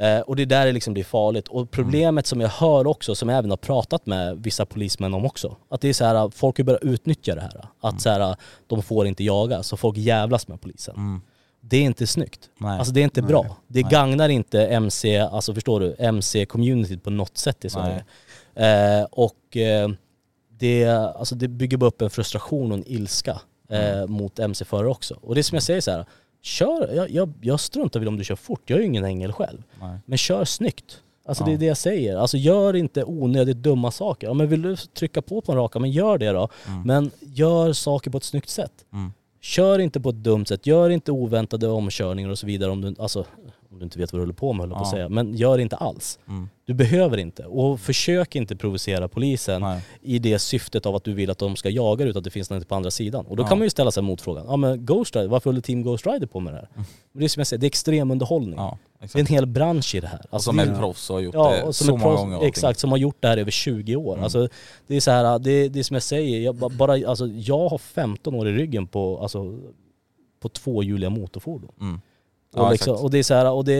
Eh, 0.00 0.20
och 0.20 0.36
det 0.36 0.42
är 0.42 0.46
där 0.46 0.66
det 0.66 0.72
liksom 0.72 0.94
blir 0.94 1.04
farligt. 1.04 1.48
Och 1.48 1.70
problemet 1.70 2.26
som 2.26 2.40
jag 2.40 2.48
hör 2.48 2.86
också, 2.86 3.14
som 3.14 3.28
jag 3.28 3.38
även 3.38 3.50
har 3.50 3.56
pratat 3.56 4.06
med 4.06 4.42
vissa 4.42 4.66
polismän 4.66 5.14
om 5.14 5.24
också, 5.24 5.56
att 5.68 5.80
det 5.80 5.88
är 5.88 5.92
så 5.92 6.04
här, 6.04 6.30
folk 6.30 6.58
har 6.58 6.64
börjat 6.64 6.82
utnyttja 6.82 7.34
det 7.34 7.40
här. 7.40 7.68
Att 7.80 8.00
så 8.00 8.10
här, 8.10 8.36
de 8.66 8.82
får 8.82 9.06
inte 9.06 9.24
jaga, 9.24 9.62
så 9.62 9.76
folk 9.76 9.96
jävlas 9.96 10.48
med 10.48 10.60
polisen. 10.60 11.20
Det 11.60 11.76
är 11.76 11.82
inte 11.82 12.06
snyggt. 12.06 12.50
Nej. 12.58 12.78
Alltså 12.78 12.92
det 12.92 13.00
är 13.00 13.04
inte 13.04 13.20
Nej. 13.20 13.28
bra. 13.28 13.56
Det 13.68 13.82
Nej. 13.82 13.90
gagnar 13.90 14.28
inte 14.28 14.66
MC, 14.66 15.18
alltså 15.18 15.54
förstår 15.54 15.80
du, 15.80 15.94
MC-communityt 15.98 17.00
på 17.00 17.10
något 17.10 17.38
sätt 17.38 17.64
i 17.64 17.70
Sverige. 17.70 18.04
Eh, 18.54 19.06
och 19.10 19.56
eh, 19.56 19.88
det, 20.58 20.88
alltså 20.88 21.34
det 21.34 21.48
bygger 21.48 21.76
bara 21.76 21.86
upp 21.86 22.02
en 22.02 22.10
frustration 22.10 22.72
och 22.72 22.78
en 22.78 22.84
ilska 22.86 23.40
eh, 23.68 24.06
mot 24.06 24.38
MC-förare 24.38 24.88
också. 24.88 25.18
Och 25.22 25.34
det 25.34 25.40
är 25.40 25.42
som 25.42 25.56
jag 25.56 25.62
säger 25.62 25.80
så 25.80 25.90
här, 25.90 26.06
kör, 26.42 26.94
jag, 26.94 27.10
jag, 27.10 27.32
jag 27.40 27.60
struntar 27.60 28.00
väl 28.00 28.08
om 28.08 28.16
du 28.16 28.24
kör 28.24 28.36
fort, 28.36 28.60
jag 28.66 28.76
är 28.76 28.80
ju 28.80 28.86
ingen 28.86 29.04
ängel 29.04 29.32
själv. 29.32 29.62
Nej. 29.80 29.98
Men 30.06 30.18
kör 30.18 30.44
snyggt. 30.44 31.00
Alltså 31.26 31.44
det 31.44 31.50
Ja. 31.50 31.54
är 31.54 31.58
det 31.58 31.66
jag 31.66 31.76
säger. 31.76 32.16
Alltså 32.16 32.36
gör 32.36 32.76
inte 32.76 33.04
onödigt 33.04 33.56
dumma 33.56 33.90
saker. 33.90 34.26
Ja, 34.26 34.34
men 34.34 34.48
vill 34.48 34.62
du 34.62 34.76
trycka 34.76 35.22
på 35.22 35.40
på 35.40 35.52
en 35.52 35.58
raka, 35.58 35.78
men 35.78 35.90
gör 35.90 36.18
det 36.18 36.30
då. 36.32 36.48
Men 36.84 37.10
gör 37.20 37.72
saker 37.72 38.10
på 38.10 38.18
ett 38.18 38.24
snyggt 38.24 38.48
sätt. 38.48 38.72
Mm. 38.92 39.12
Kör 39.40 39.78
inte 39.78 40.00
på 40.00 40.08
ett 40.08 40.16
dumt 40.16 40.46
sätt, 40.46 40.66
gör 40.66 40.90
inte 40.90 41.12
oväntade 41.12 41.68
omkörningar 41.68 42.30
och 42.30 42.38
så 42.38 42.46
vidare 42.46 42.70
om 42.70 42.80
du, 42.80 42.94
alltså, 42.98 43.24
om 43.72 43.78
du 43.78 43.84
inte 43.84 43.98
vet 43.98 44.12
vad 44.12 44.18
du 44.18 44.22
håller 44.22 44.34
på 44.34 44.52
med 44.52 44.60
höll 44.60 44.70
jag 44.70 44.78
på 44.78 44.82
att 44.82 44.88
Ja. 44.88 44.96
säga. 44.96 45.08
Men 45.08 45.34
gör 45.34 45.58
inte 45.58 45.76
alls. 45.76 46.18
Mm. 46.28 46.48
Du 46.64 46.74
behöver 46.74 47.16
inte. 47.18 47.44
Och 47.46 47.80
försök 47.80 48.36
inte 48.36 48.56
provocera 48.56 49.08
polisen 49.08 49.60
Nej. 49.62 49.80
i 50.00 50.18
det 50.18 50.38
syftet 50.38 50.86
av 50.86 50.94
att 50.96 51.04
du 51.04 51.12
vill 51.14 51.30
att 51.30 51.38
de 51.38 51.56
ska 51.56 51.68
jaga 51.70 52.04
utan 52.04 52.20
att 52.20 52.24
det 52.24 52.30
finns 52.30 52.50
något 52.50 52.68
på 52.68 52.74
andra 52.74 52.90
sidan. 52.90 53.26
Och 53.26 53.36
då 53.36 53.42
Ja. 53.42 53.46
kan 53.48 53.58
man 53.58 53.66
ju 53.66 53.70
ställa 53.70 53.90
sig 53.90 54.02
motfrågan, 54.02 54.44
ja 54.48 54.56
men 54.56 54.86
Ghost 54.86 55.16
Rider, 55.16 55.28
varför 55.28 55.50
håller 55.50 55.60
Team 55.60 55.82
Ghost 55.82 56.06
Rider 56.06 56.26
på 56.26 56.40
med 56.40 56.52
det 56.54 56.56
här? 56.58 56.68
Men 56.74 57.20
det 57.20 57.24
är 57.24 57.28
som 57.28 57.40
jag 57.40 57.46
säger, 57.46 57.60
det 57.60 57.64
är 57.64 57.68
extremunderhållning. 57.68 58.54
Ja, 58.56 58.78
Det 59.00 59.14
är 59.14 59.20
en 59.20 59.26
hel 59.26 59.46
bransch 59.46 59.94
i 59.94 60.00
det 60.00 60.06
här. 60.06 60.18
Och 60.28 60.34
Alltså, 60.34 60.48
som 60.50 60.56
det 60.56 60.62
är 60.62 60.78
proffs 60.78 61.10
och 61.10 61.16
har 61.16 61.20
gjort 61.20 61.34
Ja, 61.34 61.50
det 61.52 61.62
och 61.62 61.74
som 61.76 61.86
så 61.86 61.92
många 61.96 62.04
proffs- 62.04 62.16
gånger. 62.16 62.36
och. 62.38 62.44
Exakt, 62.44 62.78
som 62.78 62.90
har 62.90 62.98
gjort 62.98 63.16
det 63.20 63.28
här 63.28 63.36
över 63.36 63.50
20 63.50 63.96
år. 63.96 64.12
Mm. 64.12 64.24
Alltså, 64.24 64.48
det 64.86 64.96
är 64.96 65.00
så 65.00 65.10
här, 65.10 65.38
det, 65.38 65.68
det 65.68 65.78
är 65.78 65.82
som 65.82 65.94
jag 65.94 66.02
säger, 66.02 66.40
jag, 66.40 66.54
ba- 66.54 66.68
bara, 66.68 67.08
alltså, 67.08 67.26
jag 67.26 67.68
har 67.68 67.78
15 67.78 68.34
år 68.34 68.48
i 68.48 68.52
ryggen 68.52 68.86
på, 68.86 69.18
alltså, 69.22 69.58
på 70.40 70.48
tvåhjuliga 70.48 71.10
motorfordon. 71.10 71.70
Mm. 71.80 72.00
Och, 72.52 72.58
Ja, 72.64 72.70
liksom, 72.70 72.96
och 72.96 73.10
det 73.10 73.18
är 73.18 73.22
så 73.22 73.34
här, 73.34 73.50
och 73.50 73.64
det, 73.64 73.76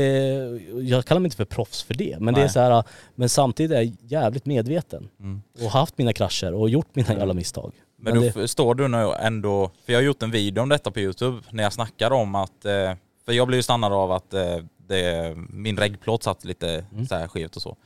jag 0.82 1.04
kallar 1.04 1.20
mig 1.20 1.26
inte 1.26 1.36
för 1.36 1.44
proffs 1.44 1.82
för 1.82 1.94
det, 1.94 2.16
men 2.20 2.34
det 2.34 2.40
är 2.40 2.44
Nej. 2.44 2.52
så 2.52 2.60
här, 2.60 2.84
men 3.14 3.28
samtidigt 3.28 3.76
är 3.76 3.82
jag 3.82 3.92
jävligt 4.02 4.46
medveten. 4.46 5.08
Mm. 5.20 5.42
Och 5.64 5.70
haft 5.70 5.98
mina 5.98 6.12
krascher 6.12 6.54
och 6.54 6.70
gjort 6.70 6.94
mina 6.94 7.12
jävla 7.14 7.34
misstag. 7.34 7.72
Men, 7.96 8.12
Men 8.14 8.14
då 8.22 8.26
det- 8.26 8.32
förstår 8.32 8.74
du 8.74 8.88
nu 8.88 9.12
ändå, 9.20 9.70
för 9.86 9.92
jag 9.92 10.00
har 10.00 10.04
gjort 10.04 10.22
en 10.22 10.30
video 10.30 10.62
om 10.62 10.68
detta 10.68 10.90
på 10.90 11.00
youtube 11.00 11.42
när 11.50 11.62
jag 11.62 11.72
snackar 11.72 12.10
om 12.10 12.34
att, 12.34 12.64
eh, 12.64 12.92
för 13.24 13.32
jag 13.32 13.46
blev 13.46 13.58
ju 13.58 13.62
stannad 13.62 13.92
av 13.92 14.12
att 14.12 14.34
eh, 14.34 14.56
det, 14.86 15.34
min 15.48 15.76
reggplåt 15.76 16.22
satt 16.22 16.44
lite 16.44 16.84
Mm. 16.92 17.06
så 17.06 17.14
här 17.14 17.28
skevt 17.28 17.56
och 17.56 17.62
så. 17.62 17.76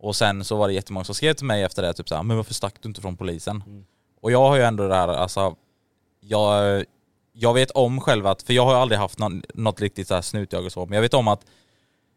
Och 0.00 0.16
sen 0.16 0.44
så 0.44 0.56
var 0.56 0.68
det 0.68 0.74
jättemånga 0.74 1.04
som 1.04 1.14
skrev 1.14 1.34
till 1.34 1.46
mig 1.46 1.62
efter 1.62 1.82
det, 1.82 1.92
typ 1.92 2.08
så 2.08 2.14
här, 2.14 2.22
men 2.22 2.36
varför 2.36 2.54
stack 2.54 2.74
du 2.82 2.88
inte 2.88 3.00
från 3.00 3.16
polisen? 3.16 3.62
Mm. 3.66 3.84
Och 4.20 4.32
jag 4.32 4.38
har 4.48 4.56
ju 4.56 4.62
ändå 4.62 4.88
det 4.88 4.94
här, 4.94 5.08
alltså, 5.08 5.54
jag, 6.20 6.84
jag 7.36 7.54
vet 7.54 7.70
om 7.70 8.00
själv 8.00 8.26
att, 8.26 8.42
för 8.42 8.52
jag 8.52 8.64
har 8.64 8.74
aldrig 8.74 8.98
haft 8.98 9.18
någon, 9.18 9.42
något 9.54 9.80
riktigt 9.80 10.08
så 10.08 10.14
här 10.14 10.22
snutjag 10.22 10.64
och 10.64 10.72
så, 10.72 10.86
men 10.86 10.94
jag 10.94 11.02
vet 11.02 11.14
om 11.14 11.28
att 11.28 11.40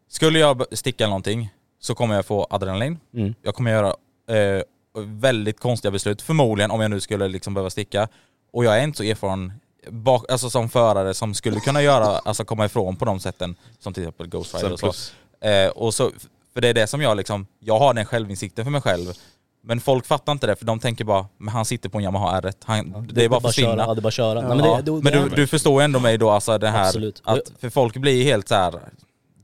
skulle 0.09 0.39
jag 0.39 0.77
sticka 0.77 1.07
någonting 1.07 1.49
så 1.79 1.95
kommer 1.95 2.15
jag 2.15 2.25
få 2.25 2.47
adrenalin. 2.49 2.99
Mm. 3.13 3.35
Jag 3.41 3.55
kommer 3.55 3.71
göra 3.71 3.95
eh, 4.29 4.63
väldigt 5.05 5.59
konstiga 5.59 5.91
beslut, 5.91 6.21
förmodligen 6.21 6.71
om 6.71 6.81
jag 6.81 6.91
nu 6.91 6.99
skulle 6.99 7.27
liksom 7.27 7.53
behöva 7.53 7.69
sticka. 7.69 8.07
Och 8.51 8.65
jag 8.65 8.77
är 8.79 8.83
inte 8.83 8.97
så 8.97 9.03
erfaren 9.03 9.53
bak, 9.89 10.31
alltså 10.31 10.49
som 10.49 10.69
förare 10.69 11.13
som 11.13 11.33
skulle 11.33 11.59
kunna 11.59 11.81
göra, 11.81 12.05
alltså 12.05 12.45
komma 12.45 12.65
ifrån 12.65 12.95
på 12.95 13.05
de 13.05 13.19
sätten 13.19 13.55
som 13.79 13.93
till 13.93 14.03
exempel 14.03 14.27
Ghost 14.27 14.55
Rider 14.55 14.71
och 14.71 14.79
så. 14.79 15.47
Eh, 15.47 15.69
och 15.69 15.93
så. 15.93 16.11
För 16.53 16.61
det 16.61 16.67
är 16.67 16.73
det 16.73 16.87
som 16.87 17.01
jag 17.01 17.17
liksom, 17.17 17.47
jag 17.59 17.79
har 17.79 17.93
den 17.93 18.05
självinsikten 18.05 18.65
för 18.65 18.71
mig 18.71 18.81
själv. 18.81 19.13
Men 19.67 19.79
folk 19.79 20.05
fattar 20.05 20.31
inte 20.31 20.47
det 20.47 20.55
för 20.55 20.65
de 20.65 20.79
tänker 20.79 21.05
bara, 21.05 21.25
men 21.37 21.47
han 21.47 21.65
sitter 21.65 21.89
på 21.89 21.97
en 21.97 22.03
Yamaha 22.03 22.41
R1, 22.41 22.53
han, 22.63 23.07
det 23.11 23.25
är 23.25 23.29
bara 23.29 23.37
att 23.37 23.43
försvinna. 23.43 23.69
ja, 23.77 23.93
det 23.93 23.99
är 23.99 24.01
bara 24.01 24.07
att 24.07 24.13
köra. 24.13 24.41
Ja. 24.41 24.47
Nej, 24.47 24.57
men 24.57 25.03
det, 25.03 25.29
det 25.29 25.35
du, 25.35 25.47
förstår 25.47 25.81
ändå 25.81 25.99
mig 25.99 26.17
då 26.17 26.29
alltså 26.29 26.57
det 26.57 26.69
här, 26.69 26.87
Absolut. 26.87 27.21
att, 27.25 27.51
för 27.59 27.69
folk 27.69 27.97
blir 27.97 28.23
helt 28.23 28.47
så 28.47 28.55
här. 28.55 28.73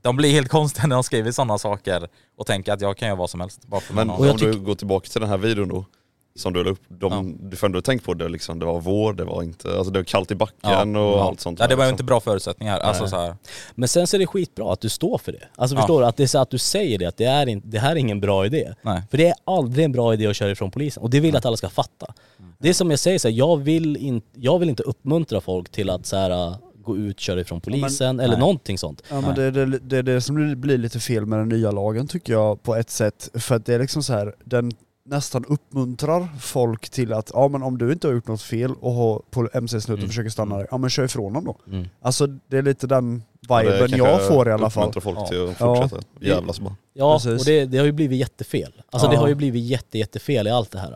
de 0.02 0.16
blir 0.16 0.32
helt 0.32 0.50
konstiga 0.58 0.88
när 0.88 0.96
de 0.96 1.04
skriver 1.04 1.32
sådana 1.32 1.58
saker 1.58 2.08
och 2.38 2.46
tänker 2.48 2.74
att 2.74 2.82
jag 2.82 2.98
kan 2.98 3.08
göra 3.08 3.18
vad 3.18 3.30
som 3.30 3.42
helst. 3.42 3.68
Bara 3.68 3.82
för 3.82 3.94
Men 3.94 4.10
om 4.10 4.38
du 4.38 4.60
går 4.60 4.76
tillbaka 4.76 5.08
till 5.08 5.22
den 5.22 5.30
här 5.30 5.38
videon 5.38 5.68
då, 5.70 5.86
som 6.36 6.54
du 6.54 6.64
la 6.64 6.70
upp, 6.70 6.82
de, 6.88 7.38
du 7.50 7.58
får 7.58 7.68
ändå 7.68 7.82
tänka 7.82 8.06
på 8.06 8.14
det 8.14 8.30
liksom, 8.30 8.60
det 8.60 8.66
var 8.66 8.80
vår, 8.80 9.14
det 9.14 9.24
var 9.24 9.44
inte, 9.44 9.78
alltså 9.78 9.92
det 9.92 10.00
var 10.00 10.04
kallt 10.04 10.32
i 10.32 10.36
backen 10.36 10.96
och 10.96 11.24
allt 11.24 11.40
sånt. 11.40 11.60
Ja 11.60 11.68
det 11.68 11.76
var 11.76 11.84
ju 11.84 11.88
liksom. 11.88 11.94
inte 11.94 12.04
bra 12.04 12.20
förutsättningar. 12.20 12.80
Alltså 12.80 13.08
så 13.08 13.16
här. 13.16 13.36
Men 13.76 13.90
sen 13.90 14.08
så 14.08 14.18
är 14.18 14.20
det 14.20 14.28
skitbra 14.28 14.74
att 14.74 14.82
du 14.82 14.90
står 14.90 15.18
för 15.18 15.32
det. 15.32 15.48
Alltså 15.56 15.76
Ja. 15.76 15.82
förstår 15.82 16.02
du? 16.02 16.08
Att 16.08 16.18
det 16.18 16.24
är 16.24 16.28
så 16.28 16.40
att 16.40 16.50
du 16.50 16.58
säger 16.58 17.00
det, 17.00 17.06
att 17.06 17.18
det, 17.18 17.26
är 17.26 17.50
inte, 17.50 17.68
det 17.68 17.80
här 17.80 17.92
är 17.92 17.96
ingen 17.96 18.20
bra 18.20 18.46
idé. 18.46 18.74
Nej. 18.82 19.02
För 19.12 19.18
det 19.18 19.28
är 19.28 19.36
aldrig 19.46 19.86
en 19.86 19.92
bra 19.92 20.14
idé 20.14 20.28
att 20.28 20.36
köra 20.36 20.52
ifrån 20.52 20.72
polisen. 20.72 21.04
Och 21.04 21.10
det 21.10 21.20
vill 21.20 21.30
jag 21.34 21.38
att 21.38 21.46
alla 21.46 21.58
ska 21.58 21.70
fatta. 21.70 22.14
Det 22.60 22.70
är 22.70 22.74
som 22.74 22.90
jag 22.90 23.00
säger 23.00 23.20
så 23.20 23.28
här, 23.28 23.36
jag 23.36 23.58
vill, 23.58 23.98
in, 23.98 24.22
jag 24.36 24.60
vill 24.60 24.70
inte 24.70 24.84
uppmuntra 24.84 25.42
folk 25.42 25.70
till 25.70 25.90
att 25.90 26.06
så 26.06 26.18
här, 26.18 26.30
äh, 26.30 26.56
gå 26.84 26.98
ut, 26.98 27.20
köra 27.20 27.42
ifrån 27.42 27.62
polisen 27.62 28.20
eller 28.20 28.34
nej. 28.34 28.40
någonting 28.40 28.78
sånt. 28.78 29.04
Ja 29.10 29.22
men 29.22 29.36
det 29.36 29.44
är 29.44 29.52
det, 29.52 29.80
det, 29.80 30.02
det 30.02 30.22
som 30.22 30.62
blir 30.62 30.78
lite 30.78 31.00
fel 31.00 31.26
med 31.26 31.40
den 31.40 31.50
nya 31.50 31.72
lagen 31.72 32.08
tycker 32.08 32.34
jag 32.34 32.64
på 32.64 32.76
ett 32.76 32.90
sätt. 32.90 33.30
För 33.34 33.56
att 33.56 33.66
det 33.66 33.74
är 33.74 33.80
liksom 33.80 34.04
så 34.04 34.14
här, 34.14 34.36
den 34.46 34.72
nästan 35.06 35.46
uppmuntrar 35.46 36.28
folk 36.40 36.90
till 36.90 37.14
att, 37.14 37.32
ja 37.34 37.48
men 37.48 37.64
om 37.64 37.78
du 37.78 37.92
inte 37.94 38.08
har 38.08 38.14
gjort 38.14 38.28
något 38.28 38.42
fel 38.42 38.72
och 38.82 38.94
har 38.94 39.22
på 39.30 39.50
MC-snuten 39.54 40.08
försöker 40.08 40.30
stanna 40.30 40.58
dig, 40.58 40.68
ja 40.72 40.78
men 40.78 40.90
kör 40.90 41.04
ifrån 41.06 41.34
dem 41.34 41.46
då. 41.46 41.58
Mm. 41.68 41.88
Alltså 42.02 42.28
det 42.28 42.58
är 42.58 42.62
lite 42.62 42.88
den 42.88 43.24
Ja, 43.50 43.58
det 43.64 43.64
viben 43.72 43.80
kanske 43.90 43.98
jag 44.08 44.28
får 44.28 44.48
i 44.48 44.52
alla 44.52 44.70
fall. 44.70 44.84
uppmuntrar 44.90 45.02
folk 45.14 45.30
till 45.30 45.44
att 45.50 45.60
Ja. 45.60 45.76
fortsätta 45.76 46.02
jävlas 46.22 46.60
bara. 46.60 46.76
Ja, 46.94 47.16
Precis. 47.16 47.40
och 47.42 47.46
det, 47.46 47.66
det 47.66 47.78
har 47.78 47.86
ju 47.86 47.92
blivit 47.92 48.20
jättefel. 48.20 48.74
Alltså 48.92 49.08
det 49.08 49.14
Ja. 49.14 49.20
har 49.20 49.28
ju 49.28 49.36
blivit 49.36 49.64
jätte, 49.64 49.98
jättefel 49.98 50.48
i 50.48 50.50
allt 50.50 50.72
det 50.72 50.80
här. 50.80 50.94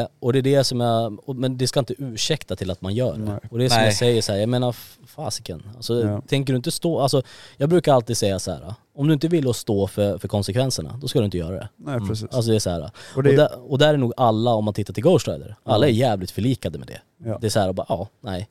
Eh, 0.00 0.06
och 0.20 0.32
det 0.32 0.38
är 0.38 0.42
det 0.42 0.64
som 0.64 0.80
jag, 0.80 1.28
och- 1.28 1.36
men 1.36 1.58
det 1.58 1.66
ska 1.66 1.80
inte 1.80 1.94
ursäkta 1.98 2.56
till 2.56 2.70
att 2.70 2.80
man 2.80 2.94
gör 2.94 3.12
det. 3.12 3.18
Nej. 3.18 3.38
Och 3.50 3.58
det 3.58 3.64
är 3.64 3.68
som 3.68 3.76
Nej. 3.78 3.86
jag 3.86 3.94
säger 3.94 4.22
så 4.22 4.32
här, 4.32 4.38
jag 4.38 4.48
menar 4.48 4.76
fasiken. 5.06 5.62
Alltså 5.76 6.02
Ja. 6.06 6.20
tänker 6.28 6.52
du 6.52 6.56
inte 6.56 6.70
stå, 6.70 7.00
alltså 7.00 7.22
jag 7.56 7.68
brukar 7.68 7.94
alltid 7.94 8.16
säga 8.16 8.38
så 8.38 8.50
här. 8.50 8.74
Om 9.00 9.06
du 9.06 9.14
inte 9.14 9.28
vill 9.28 9.48
att 9.50 9.56
stå 9.56 9.86
för, 9.86 10.18
för 10.18 10.28
konsekvenserna, 10.28 10.98
då 11.00 11.08
ska 11.08 11.18
du 11.18 11.24
inte 11.24 11.38
göra 11.38 11.54
det. 11.54 11.68
Nej 11.76 12.00
precis. 12.08 12.28
Alltså 12.30 12.50
det 12.50 12.56
är 12.56 12.60
så 12.60 12.70
här. 12.70 12.82
Och 12.84 13.16
Och, 13.16 13.22
det- 13.22 13.36
där, 13.36 13.70
och 13.72 13.78
där 13.78 13.94
är 13.94 13.98
nog 13.98 14.12
alla, 14.16 14.50
om 14.54 14.64
man 14.64 14.74
tittar 14.74 14.94
till 14.94 15.02
Ghost 15.02 15.28
Rider, 15.28 15.56
alla 15.64 15.86
är 15.86 15.90
jävligt 15.92 16.30
förlikade 16.30 16.78
med 16.78 16.88
det. 16.88 17.00
Ja. 17.30 17.38
Det 17.40 17.46
är 17.46 17.50
så 17.50 17.60
här, 17.60 17.72
bara, 17.72 17.86
ja, 17.88 18.08
nej. 18.20 18.48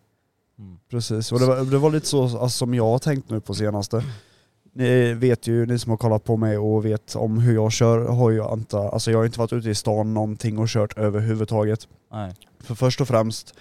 Precis, 0.91 1.31
och 1.31 1.39
det 1.39 1.45
var, 1.45 1.65
det 1.71 1.77
var 1.77 1.89
lite 1.91 2.07
så 2.07 2.23
alltså, 2.23 2.49
som 2.49 2.73
jag 2.73 2.83
har 2.85 2.99
tänkt 2.99 3.29
nu 3.29 3.39
på 3.41 3.53
senaste. 3.53 4.03
Ni 4.73 5.13
vet 5.13 5.47
ju, 5.47 5.65
ni 5.65 5.79
som 5.79 5.89
har 5.89 5.97
kollat 5.97 6.23
på 6.23 6.37
mig 6.37 6.57
och 6.57 6.85
vet 6.85 7.15
om 7.15 7.37
hur 7.39 7.53
jag 7.55 7.71
kör, 7.71 8.07
har 8.07 8.29
ju 8.29 8.53
inte, 8.53 8.77
alltså 8.77 9.11
jag 9.11 9.17
har 9.17 9.25
inte 9.25 9.39
varit 9.39 9.53
ute 9.53 9.69
i 9.69 9.75
stan 9.75 10.13
någonting 10.13 10.57
och 10.57 10.67
kört 10.67 10.97
överhuvudtaget. 10.97 11.87
Nej. 12.11 12.33
För 12.59 12.75
först 12.75 13.01
och 13.01 13.07
främst, 13.07 13.53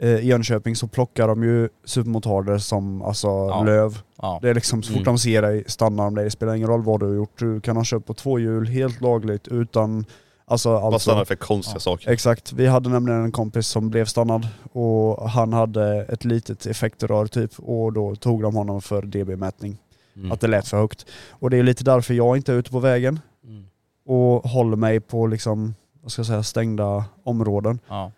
i 0.00 0.26
Jönköping 0.26 0.76
så 0.76 0.88
plockar 0.88 1.28
de 1.28 1.42
ju 1.42 1.68
supermotarder 1.84 2.58
som 2.58 3.02
alltså 3.02 3.62
löv. 3.64 3.98
Ja. 4.22 4.38
Det 4.42 4.50
är 4.50 4.54
liksom 4.54 4.82
så 4.82 4.88
fort 4.92 4.96
Mm. 4.96 5.04
de 5.04 5.18
ser 5.18 5.42
dig 5.42 5.64
stannar 5.66 6.04
de 6.04 6.14
dig, 6.14 6.24
det 6.24 6.30
spelar 6.30 6.54
ingen 6.54 6.68
roll 6.68 6.82
vad 6.82 7.00
du 7.00 7.06
har 7.06 7.14
gjort. 7.14 7.38
Du 7.38 7.60
kan 7.60 7.76
ha 7.76 7.84
kört 7.86 8.06
på 8.06 8.14
två 8.14 8.38
hjul 8.38 8.66
helt 8.66 9.00
lagligt 9.00 9.48
utan 9.48 10.04
alltså, 10.44 10.70
Vad 10.72 10.84
alltså 10.84 11.10
stannar 11.10 11.24
för 11.24 11.34
konstiga 11.36 11.80
saker? 11.80 12.10
Exakt, 12.10 12.52
vi 12.52 12.66
hade 12.66 12.88
nämligen 12.88 13.24
en 13.24 13.32
kompis 13.32 13.66
som 13.66 13.90
blev 13.90 14.04
stannad 14.04 14.48
och 14.72 15.30
han 15.30 15.52
hade 15.52 16.02
ett 16.04 16.24
litet 16.24 16.66
effektrör 16.66 17.26
typ 17.26 17.50
och 17.58 17.92
då 17.92 18.16
tog 18.16 18.42
de 18.42 18.54
honom 18.56 18.80
för 18.82 19.02
dB-mätning. 19.02 19.76
Mm. 20.16 20.32
Att 20.32 20.40
det 20.40 20.46
lät 20.48 20.68
för 20.68 20.76
högt. 20.76 21.06
Och 21.30 21.50
det 21.50 21.56
är 21.58 21.62
lite 21.62 21.84
därför 21.84 22.14
jag 22.14 22.36
inte 22.36 22.52
är 22.52 22.56
ute 22.56 22.70
på 22.70 22.78
vägen 22.80 23.20
Mm. 23.44 23.64
och 24.06 24.50
håller 24.50 24.76
mig 24.76 25.00
på 25.00 25.26
liksom, 25.26 25.74
vad 26.02 26.12
ska 26.12 26.20
jag 26.20 26.26
säga, 26.26 26.42
stängda 26.42 27.04
områden. 27.24 27.78
Ja. 27.88 28.12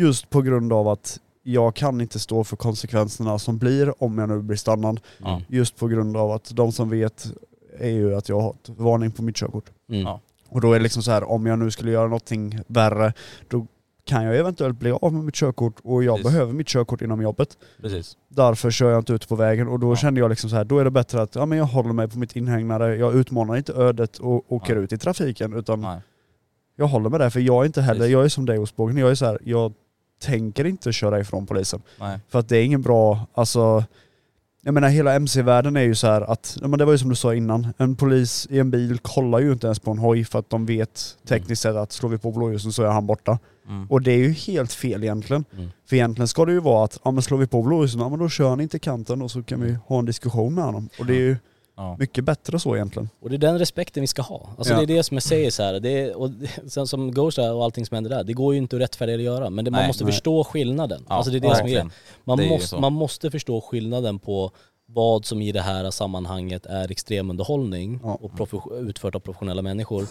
Just 0.00 0.30
på 0.30 0.42
grund 0.42 0.72
av 0.72 0.88
att 0.88 1.18
jag 1.42 1.74
kan 1.74 2.00
inte 2.00 2.18
stå 2.18 2.44
för 2.44 2.56
konsekvenserna 2.56 3.38
som 3.38 3.58
blir 3.58 4.02
om 4.02 4.18
jag 4.18 4.28
nu 4.28 4.42
blir 4.42 4.56
stannad. 4.56 5.00
Ja. 5.18 5.42
Just 5.48 5.76
på 5.76 5.86
grund 5.88 6.16
av 6.16 6.30
att 6.30 6.50
de 6.56 6.72
som 6.72 6.90
vet 6.90 7.26
är 7.78 7.90
ju 7.90 8.14
att 8.14 8.28
jag 8.28 8.40
har 8.40 8.50
ett 8.50 8.68
varning 8.68 9.10
på 9.10 9.22
mitt 9.22 9.36
körkort. 9.36 9.64
Mm. 9.88 10.02
Ja. 10.02 10.20
Och 10.48 10.60
då 10.60 10.72
är 10.72 10.78
det 10.78 10.82
liksom 10.82 11.02
så 11.02 11.10
här, 11.10 11.30
om 11.30 11.46
jag 11.46 11.58
nu 11.58 11.70
skulle 11.70 11.90
göra 11.90 12.04
någonting 12.04 12.58
värre, 12.66 13.12
då 13.48 13.66
kan 14.04 14.24
jag 14.24 14.36
eventuellt 14.36 14.78
bli 14.78 14.90
av 14.90 15.12
med 15.12 15.24
mitt 15.24 15.34
körkort 15.34 15.74
och 15.82 16.04
jag 16.04 16.16
Precis. 16.16 16.32
behöver 16.32 16.52
mitt 16.52 16.66
körkort 16.68 17.02
inom 17.02 17.22
jobbet. 17.22 17.58
Precis. 17.80 18.16
Därför 18.28 18.70
kör 18.70 18.90
jag 18.90 18.98
inte 19.00 19.12
ut 19.12 19.28
på 19.28 19.36
vägen 19.36 19.68
och 19.68 19.80
då 19.80 19.92
Ja. 19.92 19.96
kände 19.96 20.20
jag 20.20 20.28
liksom 20.28 20.50
så 20.50 20.56
här, 20.56 20.64
då 20.64 20.78
är 20.78 20.84
det 20.84 20.90
bättre 20.90 21.22
att 21.22 21.34
ja, 21.34 21.46
men 21.46 21.58
jag 21.58 21.64
håller 21.64 21.92
mig 21.92 22.08
på 22.08 22.18
mitt 22.18 22.36
inhägnade, 22.36 22.96
jag 22.96 23.14
utmanar 23.14 23.56
inte 23.56 23.72
ödet 23.72 24.18
och 24.18 24.52
åker 24.52 24.76
Ja. 24.76 24.82
ut 24.82 24.92
i 24.92 24.98
trafiken 24.98 25.52
utan 25.52 25.80
Nej. 25.80 25.98
jag 26.76 26.86
håller 26.86 27.10
med 27.10 27.20
det 27.20 27.30
för 27.30 27.40
jag 27.40 27.62
är 27.62 27.66
inte 27.66 27.82
heller, 27.82 28.00
Precis. 28.00 28.12
jag 28.12 28.24
är 28.24 28.28
som 28.28 28.46
dig 28.46 28.58
Osbågen, 28.58 28.96
jag 28.96 29.10
är 29.10 29.14
så 29.14 29.26
här, 29.26 29.38
jag 29.44 29.72
tänker 30.20 30.64
inte 30.64 30.92
köra 30.92 31.20
ifrån 31.20 31.46
polisen. 31.46 31.82
Nej. 32.00 32.18
För 32.28 32.38
att 32.38 32.48
det 32.48 32.56
är 32.56 32.64
ingen 32.64 32.82
bra, 32.82 33.26
alltså 33.34 33.84
jag 34.62 34.74
menar 34.74 34.88
hela 34.88 35.14
MC-världen 35.14 35.76
är 35.76 35.82
ju 35.82 35.94
så 35.94 36.06
här 36.06 36.20
att, 36.20 36.58
men 36.60 36.78
det 36.78 36.84
var 36.84 36.92
ju 36.92 36.98
som 36.98 37.08
du 37.08 37.14
sa 37.14 37.34
innan, 37.34 37.68
en 37.78 37.96
polis 37.96 38.46
i 38.50 38.58
en 38.58 38.70
bil 38.70 38.98
kollar 38.98 39.38
ju 39.38 39.52
inte 39.52 39.66
ens 39.66 39.78
på 39.78 39.90
en 39.90 39.98
hoj 39.98 40.24
för 40.24 40.38
att 40.38 40.50
de 40.50 40.66
vet 40.66 41.16
tekniskt 41.28 41.62
sett 41.62 41.76
att 41.76 41.92
slår 41.92 42.10
vi 42.10 42.18
på 42.18 42.32
blåljusen 42.32 42.72
så 42.72 42.82
är 42.82 42.88
han 42.88 43.06
borta. 43.06 43.38
Mm. 43.68 43.86
Och 43.90 44.02
det 44.02 44.12
är 44.12 44.18
ju 44.18 44.30
helt 44.30 44.72
fel 44.72 45.02
egentligen. 45.02 45.44
Mm. 45.52 45.70
För 45.88 45.96
egentligen 45.96 46.28
ska 46.28 46.44
det 46.44 46.52
ju 46.52 46.60
vara 46.60 46.84
att, 46.84 46.98
ja 47.04 47.10
men 47.10 47.22
slår 47.22 47.38
vi 47.38 47.46
på 47.46 47.62
blåljusen, 47.62 48.00
ja 48.00 48.08
men 48.08 48.18
då 48.18 48.28
kör 48.28 48.48
han 48.48 48.60
inte 48.60 48.78
kanten 48.78 49.22
och 49.22 49.30
så 49.30 49.42
kan 49.42 49.60
vi 49.60 49.76
ha 49.86 49.98
en 49.98 50.04
diskussion 50.04 50.54
med 50.54 50.64
honom. 50.64 50.88
Och 50.98 51.06
det 51.06 51.14
är 51.14 51.20
ju 51.20 51.36
Ja. 51.80 51.96
mycket 51.98 52.24
bättre 52.24 52.58
så 52.58 52.76
egentligen. 52.76 53.08
Och 53.20 53.30
det 53.30 53.36
är 53.36 53.38
den 53.38 53.58
respekten 53.58 54.00
vi 54.00 54.06
ska 54.06 54.22
ha. 54.22 54.48
Alltså 54.58 54.72
Ja. 54.72 54.78
det 54.78 54.84
är 54.84 54.96
det 54.96 55.02
som 55.02 55.14
jag 55.14 55.22
säger 55.22 55.50
så 55.50 55.62
här. 55.62 55.80
Det 55.80 55.88
är, 56.00 56.16
och 56.16 56.30
sen 56.66 56.86
som 56.86 57.12
Ghost 57.12 57.38
och 57.38 57.64
allting 57.64 57.86
som 57.86 57.94
händer 57.94 58.10
där, 58.10 58.24
det 58.24 58.32
går 58.32 58.54
ju 58.54 58.58
inte 58.58 58.76
att 58.76 58.82
rättfärdiga 58.82 59.16
att 59.16 59.22
göra. 59.22 59.50
Men 59.50 59.64
det, 59.64 59.70
man 59.70 59.78
Nej. 59.80 59.86
måste 59.88 60.04
Nej. 60.04 60.12
förstå 60.12 60.44
skillnaden. 60.44 61.04
Ja, 61.08 61.14
alltså 61.14 61.30
det 61.32 61.38
är 61.38 61.40
det 61.40 61.46
som 61.46 61.50
är 61.50 61.54
verkligen. 61.56 61.72
grejen. 61.88 61.90
Man, 62.24 62.38
Det 62.38 62.48
måste, 62.48 62.76
man 62.76 62.92
måste 62.92 63.30
förstå 63.30 63.60
skillnaden 63.60 64.18
på 64.18 64.50
vad 64.92 65.24
som 65.26 65.42
i 65.42 65.52
det 65.52 65.60
här 65.60 65.90
sammanhanget 65.90 66.66
är 66.66 66.90
extremunderhållning 66.90 68.00
Ja. 68.02 68.18
och 68.22 68.72
utfört 68.80 69.14
av 69.14 69.20
professionella 69.20 69.62
människor. 69.62 70.06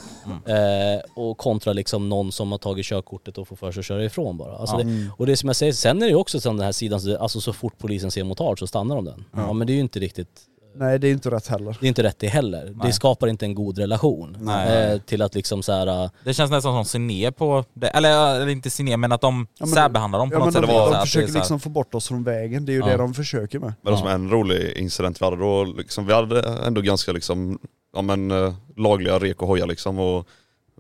Mm. 0.46 0.96
Eh, 0.96 1.02
och 1.16 1.38
kontra 1.38 1.74
liksom 1.74 2.10
någon 2.10 2.32
som 2.32 2.52
har 2.52 2.60
tagit 2.60 2.86
körkortet 2.86 3.38
och 3.38 3.48
får 3.48 3.56
för 3.56 3.72
sig 3.72 3.80
att 3.80 3.86
köra 3.86 4.04
ifrån 4.06 4.38
bara. 4.38 4.58
Alltså 4.58 4.76
Ja. 4.80 4.84
det, 4.84 5.10
och 5.18 5.26
det 5.26 5.38
som 5.38 5.50
jag 5.50 5.56
säger, 5.56 5.74
sen 5.74 5.98
är 5.98 6.02
det 6.02 6.10
ju 6.10 6.16
också 6.16 6.40
som 6.40 6.58
den 6.58 6.66
här 6.66 6.72
sidan, 6.72 7.02
så- 7.02 7.18
alltså 7.18 7.41
så 7.41 7.54
fort 7.54 7.74
polisen 7.78 8.12
ser 8.12 8.24
motard 8.24 8.60
så 8.60 8.68
stannar 8.68 8.96
de 8.96 9.06
den. 9.06 9.26
Ja. 9.34 9.54
men 9.54 9.68
det 9.68 9.74
är 9.74 9.76
ju 9.76 9.82
inte 9.82 10.00
riktigt 10.00 10.41
Nej 10.76 11.00
det 11.00 11.08
är 11.08 11.12
inte 11.12 11.32
rätt 11.32 11.48
heller. 11.48 11.78
det 11.80 11.86
är 11.86 11.88
inte 11.88 12.04
rätt 12.04 12.20
det 12.20 12.28
heller. 12.28 12.64
Nej. 12.66 12.76
Det 12.88 12.94
skapar 12.94 13.28
inte 13.28 13.46
en 13.46 13.56
god 13.56 13.78
relation. 13.78 14.38
Nej. 14.41 14.91
Eh, 14.94 15.00
till 15.00 15.22
att 15.22 15.36
liksom 15.36 15.64
så 15.64 15.72
här, 15.72 16.04
äh, 16.04 16.10
Det 16.24 16.34
känns 16.34 16.52
nästan 16.52 16.74
som 16.74 16.86
ser 16.86 17.00
ner 17.00 17.32
på 17.32 17.64
det, 17.74 17.88
eller, 17.88 18.36
eller 18.36 18.48
inte 18.48 18.70
ser 18.70 18.84
ner 18.84 18.98
men 18.98 19.12
att 19.12 19.22
de 19.22 19.48
Ja, 19.60 19.66
men- 19.66 19.76
särbehandlar 19.76 20.20
dem 20.20 20.30
på 20.30 20.36
Ja 20.36 20.40
något 20.40 20.54
de, 20.54 20.60
sätt. 20.62 20.70
de, 20.70 20.76
att 20.78 20.91
det 20.91 20.98
är 20.98 21.02
försöker 21.02 21.28
här- 21.28 21.34
liksom 21.34 21.60
få 21.60 21.70
bort 21.70 21.96
oss 21.96 22.08
från 22.08 22.24
vägen, 22.24 22.66
det 22.66 22.72
är 22.72 22.74
ju 22.74 22.80
Ja. 22.80 22.86
det 22.86 22.98
de 22.98 23.14
försöker 23.14 23.60
med. 23.60 23.74
Men 23.82 23.94
det 23.94 24.00
som 24.00 24.08
en 24.08 24.30
rolig 24.30 24.78
incident 24.78 25.22
vi 25.22 25.26
hade 25.26 25.38
då, 25.38 25.64
liksom, 25.64 26.06
vi 26.06 26.14
hade 26.14 26.50
ändå 26.66 26.82
ganska 26.82 27.12
liksom, 27.12 27.60
ja 27.96 28.02
men 28.02 28.32
eh, 28.32 28.54
lagliga 28.78 29.20
rek 29.20 29.41
och 29.41 29.48
hojar 29.48 29.68
liksom 29.68 30.00
och 30.00 30.28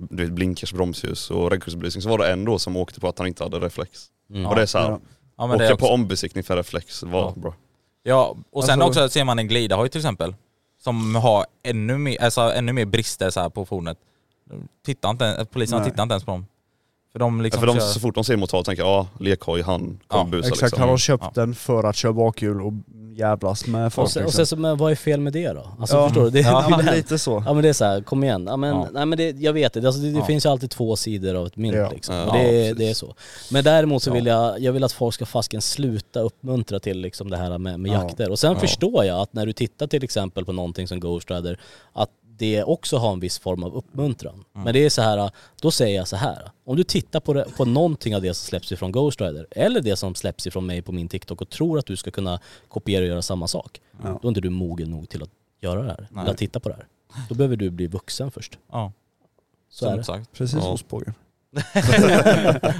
du 0.09 0.23
vet, 0.25 0.33
blinkers, 0.33 0.73
bromsljus 0.73 1.31
och 1.31 1.51
regskyddsbelysning. 1.51 2.01
Så 2.01 2.09
var 2.09 2.17
det 2.17 2.31
en 2.31 2.45
då 2.45 2.59
som 2.59 2.77
åkte 2.77 2.99
på 2.99 3.07
att 3.07 3.17
han 3.19 3.27
inte 3.27 3.43
hade 3.43 3.59
reflex. 3.59 4.05
mm. 4.33 4.45
Och 4.45 4.55
det 4.55 4.61
är 4.61 4.65
så 4.65 4.77
här, 4.77 4.89
Ja. 4.89 4.99
ja, 5.37 5.47
men 5.47 5.49
det 5.49 5.55
åka 5.55 5.65
är 5.65 5.73
också, 5.73 5.85
på 5.85 5.93
ombesiktning 5.93 6.43
för 6.43 6.57
reflex 6.57 7.03
var 7.03 7.19
Ja. 7.21 7.33
bra. 7.41 7.53
Ja, 8.09 8.35
och 8.51 8.63
sen 8.63 8.81
Alltså- 8.81 9.01
också 9.03 9.13
ser 9.13 9.23
man 9.23 9.39
en 9.39 9.47
glidahoj 9.47 9.89
till 9.89 9.99
exempel. 9.99 10.35
Som 10.83 11.15
har 11.15 11.45
ännu 11.63 11.97
mer, 11.97 12.21
alltså, 12.23 12.41
ännu 12.41 12.73
mer 12.73 12.85
brister 12.85 13.29
så 13.29 13.39
här 13.39 13.49
på 13.49 13.65
fordonet. 13.65 13.97
Tittar 14.85 15.09
inte, 15.09 15.45
polisen 15.51 15.79
Nej. 15.81 15.89
tittar 15.89 16.03
inte 16.03 16.13
ens 16.13 16.23
på 16.23 16.31
dem. 16.31 16.45
För 17.11 17.19
de 17.19 17.37
Ja, 17.37 17.43
liksom 17.43 17.59
för 17.59 17.67
de, 17.67 17.75
kör... 17.75 17.81
så 17.85 17.99
fort 17.99 18.15
de 18.15 18.23
ser 18.23 18.37
motorn 18.37 18.63
tänker 18.63 18.83
jag, 18.83 18.89
ja 18.91 19.07
lekhoj, 19.19 19.61
han 19.61 19.99
Ja, 20.09 20.17
kommer 20.17 20.31
busa 20.31 20.47
Exakt, 20.47 20.61
liksom. 20.61 20.79
han 20.79 20.89
har 20.89 20.97
köpt 20.97 21.23
Ja. 21.23 21.31
den 21.35 21.55
för 21.55 21.83
att 21.83 21.95
köra 21.95 22.13
bakhjul 22.13 22.61
och 22.61 22.73
jävlas 23.19 23.67
med 23.67 23.93
folk. 23.93 24.05
och, 24.05 24.11
sen, 24.11 24.25
och 24.25 24.33
sen 24.33 24.45
så, 24.45 24.55
men 24.55 24.77
vad 24.77 24.91
är 24.91 24.95
fel 24.95 25.19
med 25.19 25.33
det 25.33 25.47
då? 25.53 25.67
Alltså 25.79 25.97
Ja. 25.97 26.07
förstår 26.07 26.23
du? 26.23 26.29
Det, 26.29 26.39
ja, 26.39 26.81
det, 26.85 26.95
lite 26.95 27.19
så. 27.19 27.43
ja 27.45 27.53
men 27.53 27.63
det 27.63 27.69
är 27.69 27.73
så 27.73 27.85
här, 27.85 28.01
kom 28.01 28.23
igen. 28.23 28.45
Ja, 28.49 28.57
men, 28.57 28.69
Ja. 28.69 28.87
Nej, 28.93 29.05
men 29.05 29.17
det, 29.17 29.29
jag 29.39 29.53
vet 29.53 29.73
det, 29.73 29.85
alltså, 29.85 30.01
det, 30.01 30.11
det 30.11 30.17
Ja. 30.19 30.25
finns 30.25 30.45
ju 30.45 30.49
alltid 30.49 30.69
två 30.69 30.95
sidor 30.95 31.35
av 31.35 31.47
ett 31.47 31.55
mynt 31.55 31.75
Ja. 31.75 31.89
liksom. 31.89 32.15
Ja, 32.15 32.33
det, 32.33 32.73
det 32.73 32.89
är 32.89 32.93
så. 32.93 33.15
Men 33.51 33.63
däremot 33.63 34.03
så 34.03 34.09
Ja. 34.09 34.13
vill 34.13 34.25
jag, 34.25 34.59
jag 34.59 34.71
vill 34.73 34.83
att 34.83 34.91
folk 34.91 35.15
ska 35.15 35.25
fasken 35.25 35.61
sluta 35.61 36.19
uppmuntra 36.19 36.79
till 36.79 36.97
liksom 36.99 37.29
det 37.29 37.37
här 37.37 37.57
med, 37.57 37.79
med 37.79 37.91
Ja. 37.91 38.03
jakter. 38.03 38.29
Och 38.31 38.39
sen 38.39 38.53
Ja. 38.53 38.59
förstår 38.59 39.05
jag 39.05 39.19
att 39.19 39.33
när 39.33 39.45
du 39.45 39.53
tittar 39.53 39.87
till 39.87 40.03
exempel 40.03 40.45
på 40.45 40.51
någonting 40.51 40.87
som 40.87 40.99
Ghost 40.99 41.31
Rider, 41.31 41.59
att 41.93 42.09
det 42.39 42.63
också 42.63 42.97
har 42.97 43.13
en 43.13 43.19
viss 43.19 43.39
form 43.39 43.63
av 43.63 43.75
uppmuntran. 43.75 44.33
Mm. 44.33 44.45
Men 44.63 44.73
det 44.73 44.85
är 44.85 44.89
så 44.89 45.01
här, 45.01 45.31
då 45.61 45.71
säger 45.71 45.97
jag 45.97 46.07
så 46.07 46.15
här. 46.15 46.51
Om 46.65 46.75
du 46.75 46.83
tittar 46.83 47.19
på, 47.19 47.33
det, 47.33 47.45
på 47.57 47.65
någonting 47.65 48.15
av 48.15 48.21
det 48.21 48.33
som 48.33 48.45
släpps 48.47 48.71
ifrån 48.71 48.91
Ghost 48.91 49.21
Rider, 49.21 49.47
eller 49.51 49.81
det 49.81 49.95
som 49.95 50.15
släpps 50.15 50.47
ifrån 50.47 50.65
mig 50.65 50.81
på 50.81 50.91
min 50.91 51.07
TikTok 51.07 51.41
och 51.41 51.49
tror 51.49 51.79
att 51.79 51.85
du 51.85 51.95
ska 51.97 52.11
kunna 52.11 52.39
kopiera 52.67 53.01
och 53.01 53.07
göra 53.07 53.21
samma 53.21 53.47
sak, 53.47 53.81
Ja. 54.03 54.19
då 54.21 54.27
är 54.27 54.29
inte 54.29 54.41
du 54.41 54.49
mogen 54.49 54.91
nog 54.91 55.09
till 55.09 55.23
att 55.23 55.29
göra 55.61 55.81
det 55.81 55.87
här, 55.89 56.07
Nej. 56.11 56.21
eller 56.21 56.31
att 56.31 56.37
titta 56.37 56.59
på 56.59 56.69
det 56.69 56.75
här. 56.75 56.87
Då 57.29 57.35
behöver 57.35 57.55
du 57.55 57.69
bli 57.69 57.87
vuxen 57.87 58.31
först. 58.31 58.57
Ja, 58.71 58.91
Så 59.69 59.77
som 59.85 59.93
är 59.93 59.97
det. 59.97 60.03
sagt. 60.03 60.31
Precis, 60.33 60.59
Ja. 60.63 60.71
ostbågen. 60.71 61.13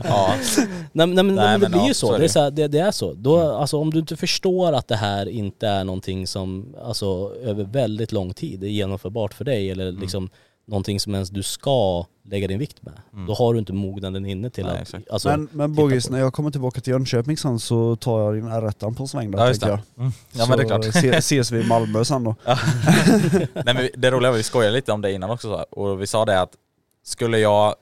Ja. 0.04 0.36
Nej, 0.92 1.08
men- 1.08 1.14
nej, 1.16 1.24
men, 1.24 1.36
Nej, 1.36 1.58
men 1.58 1.62
det 1.62 1.70
blir 1.78 1.88
ju 1.88 1.94
så 1.94 2.18
det, 2.18 2.24
är 2.24 2.28
så 2.28 2.40
här, 2.42 2.52
det, 2.52 2.68
det 2.68 2.80
är 2.80 2.92
så. 2.92 3.14
Då, 3.14 3.52
alltså, 3.52 3.78
om 3.78 3.92
du 3.92 4.00
inte 4.00 4.18
förstår 4.18 4.74
att 4.74 4.88
det 4.88 4.96
här 4.96 5.30
inte 5.30 5.68
är 5.68 5.84
någonting 5.84 6.28
som 6.28 6.76
alltså, 6.84 7.36
över 7.44 7.64
väldigt 7.64 8.12
lång 8.12 8.34
tid 8.34 8.64
är 8.64 8.68
genomförbart 8.68 9.34
för 9.34 9.46
dig 9.46 9.72
eller 9.72 9.90
Mm. 9.90 10.02
liksom 10.02 10.30
någonting 10.68 11.00
som 11.00 11.14
ens 11.14 11.30
du 11.30 11.44
ska 11.44 12.06
lägga 12.26 12.48
din 12.48 12.60
vikt 12.60 12.78
med. 12.82 12.94
Då 13.28 13.34
har 13.34 13.54
du 13.54 13.60
inte 13.60 13.74
mognaden 13.74 14.26
inne 14.26 14.50
till 14.50 14.66
Nej, 14.66 14.82
att... 14.82 15.12
Alltså, 15.12 15.30
men 15.30 15.48
men 15.52 15.76
på. 15.76 15.88
när 16.10 16.20
jag 16.20 16.34
kommer 16.34 16.52
tillbaka 16.52 16.82
till 16.82 16.92
Jönköping 16.94 17.38
sen 17.38 17.60
så 17.60 17.96
tar 17.96 18.22
jag 18.22 18.34
din 18.36 18.50
R1 18.50 18.94
på 18.96 19.04
en 19.04 19.08
sväng 19.08 19.32
där 19.32 19.40
Ja, 19.40 19.48
just 19.48 19.62
tänker 19.62 19.76
det. 19.78 19.84
jag. 19.96 20.02
Mm. 20.04 20.14
Ja 20.32 20.46
men 20.50 20.58
det 20.58 20.64
är 20.64 20.68
klart. 20.68 20.86
Så 20.86 20.92
se- 20.92 21.16
ses 21.16 21.52
vi 21.52 21.60
i 21.60 21.64
Malmö 21.68 22.06
sen 22.06 22.24
då. 22.24 22.36
Nej 23.66 23.74
men 23.74 23.90
det 23.98 24.12
roliga 24.12 24.32
var, 24.32 24.38
vi 24.38 24.44
skojade 24.44 24.74
lite 24.76 24.92
om 24.92 25.02
det 25.02 25.12
innan 25.12 25.30
också 25.30 25.48
så 25.48 25.58
här, 25.58 25.66
och 25.80 26.02
vi 26.02 26.08
sa 26.08 26.26
det 26.26 26.42
att 26.42 26.52
skulle 27.06 27.40
jag 27.40 27.76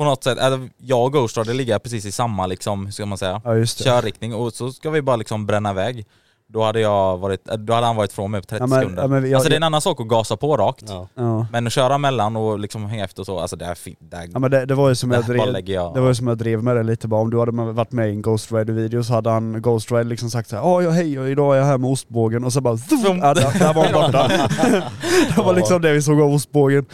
på 0.00 0.04
något 0.04 0.24
sätt, 0.24 0.38
alltså, 0.38 0.68
jag 0.78 1.04
och 1.04 1.12
Ghost 1.12 1.36
Rider 1.38 1.54
ligger 1.54 1.78
precis 1.78 2.04
i 2.06 2.12
samma 2.12 2.46
liksom, 2.46 2.84
hur 2.86 2.92
ska 2.92 3.06
man 3.06 3.18
säga, 3.18 3.40
Ja 3.44 3.54
just 3.56 3.78
det. 3.78 3.84
körriktning 3.84 4.34
och 4.34 4.52
så 4.52 4.72
ska 4.72 4.90
vi 4.90 5.02
bara 5.02 5.16
liksom 5.16 5.46
bränna 5.46 5.70
iväg. 5.70 6.06
Då 6.52 6.62
hade 6.62 6.80
jag 6.80 7.16
varit, 7.18 7.48
äh, 7.48 7.54
då 7.56 7.72
hade 7.72 7.86
han 7.86 7.96
varit 7.96 8.12
från 8.12 8.30
mig 8.30 8.40
på 8.40 8.46
30 8.46 8.62
Ja, 8.62 8.66
men- 8.66 8.80
sekunder. 8.80 9.02
ja, 9.02 9.08
men 9.08 9.24
jag- 9.24 9.34
alltså 9.34 9.48
det 9.48 9.54
är 9.54 9.56
en 9.56 9.62
annan 9.62 9.80
sak 9.80 10.00
att 10.00 10.08
gasa 10.08 10.36
på 10.36 10.56
rakt. 10.56 10.84
Ja. 10.88 11.08
Ja. 11.14 11.46
Men 11.52 11.66
att 11.66 11.72
köra 11.72 11.98
mellan 11.98 12.36
och 12.36 12.58
liksom 12.58 12.86
hänga 12.86 13.04
efter 13.04 13.22
och 13.22 13.26
så, 13.26 13.38
alltså 13.38 13.56
det 13.56 13.64
är 13.64 13.74
fint. 13.74 13.98
Det 14.00 14.16
är, 14.16 14.28
Ja 14.32 14.38
men 14.38 14.50
det, 14.50 14.66
det 14.66 14.74
var 14.74 14.88
ju 14.88 14.94
som 14.94 15.10
jag 15.10 15.24
drev, 15.26 15.52
lägger 15.52 15.74
jag. 15.74 15.94
det 15.94 16.00
var 16.00 16.08
ju 16.08 16.14
som 16.14 16.26
jag 16.26 16.38
drev 16.38 16.62
med 16.62 16.76
det 16.76 16.82
lite 16.82 17.08
bara, 17.08 17.20
om 17.20 17.30
du 17.30 17.38
hade 17.38 17.52
varit 17.52 17.92
med 17.92 18.08
i 18.08 18.10
en 18.10 18.22
Ghost 18.22 18.52
Rider 18.52 18.72
video 18.72 19.04
så 19.04 19.12
hade 19.12 19.30
han 19.30 19.62
Ghost 19.62 19.90
Rider 19.92 20.04
liksom 20.04 20.30
sagt 20.30 20.48
såhär 20.48 20.82
ja 20.82 20.90
hej 20.90 21.18
och 21.20 21.28
idag 21.28 21.54
är 21.54 21.58
jag 21.58 21.66
här 21.66 21.78
med 21.78 21.90
ostbågen 21.90 22.44
och 22.44 22.52
så 22.52 22.60
bara 22.60 22.76
zoom, 22.76 23.18
ja, 23.18 23.34
där, 23.34 23.58
där 23.58 23.74
var 23.74 23.84
han 23.84 23.92
borta. 23.92 24.28
det 25.36 25.42
var 25.42 25.54
liksom 25.54 25.82
det 25.82 25.92
vi 25.92 26.02
såg 26.02 26.20
av 26.20 26.32
ostbågen. 26.34 26.86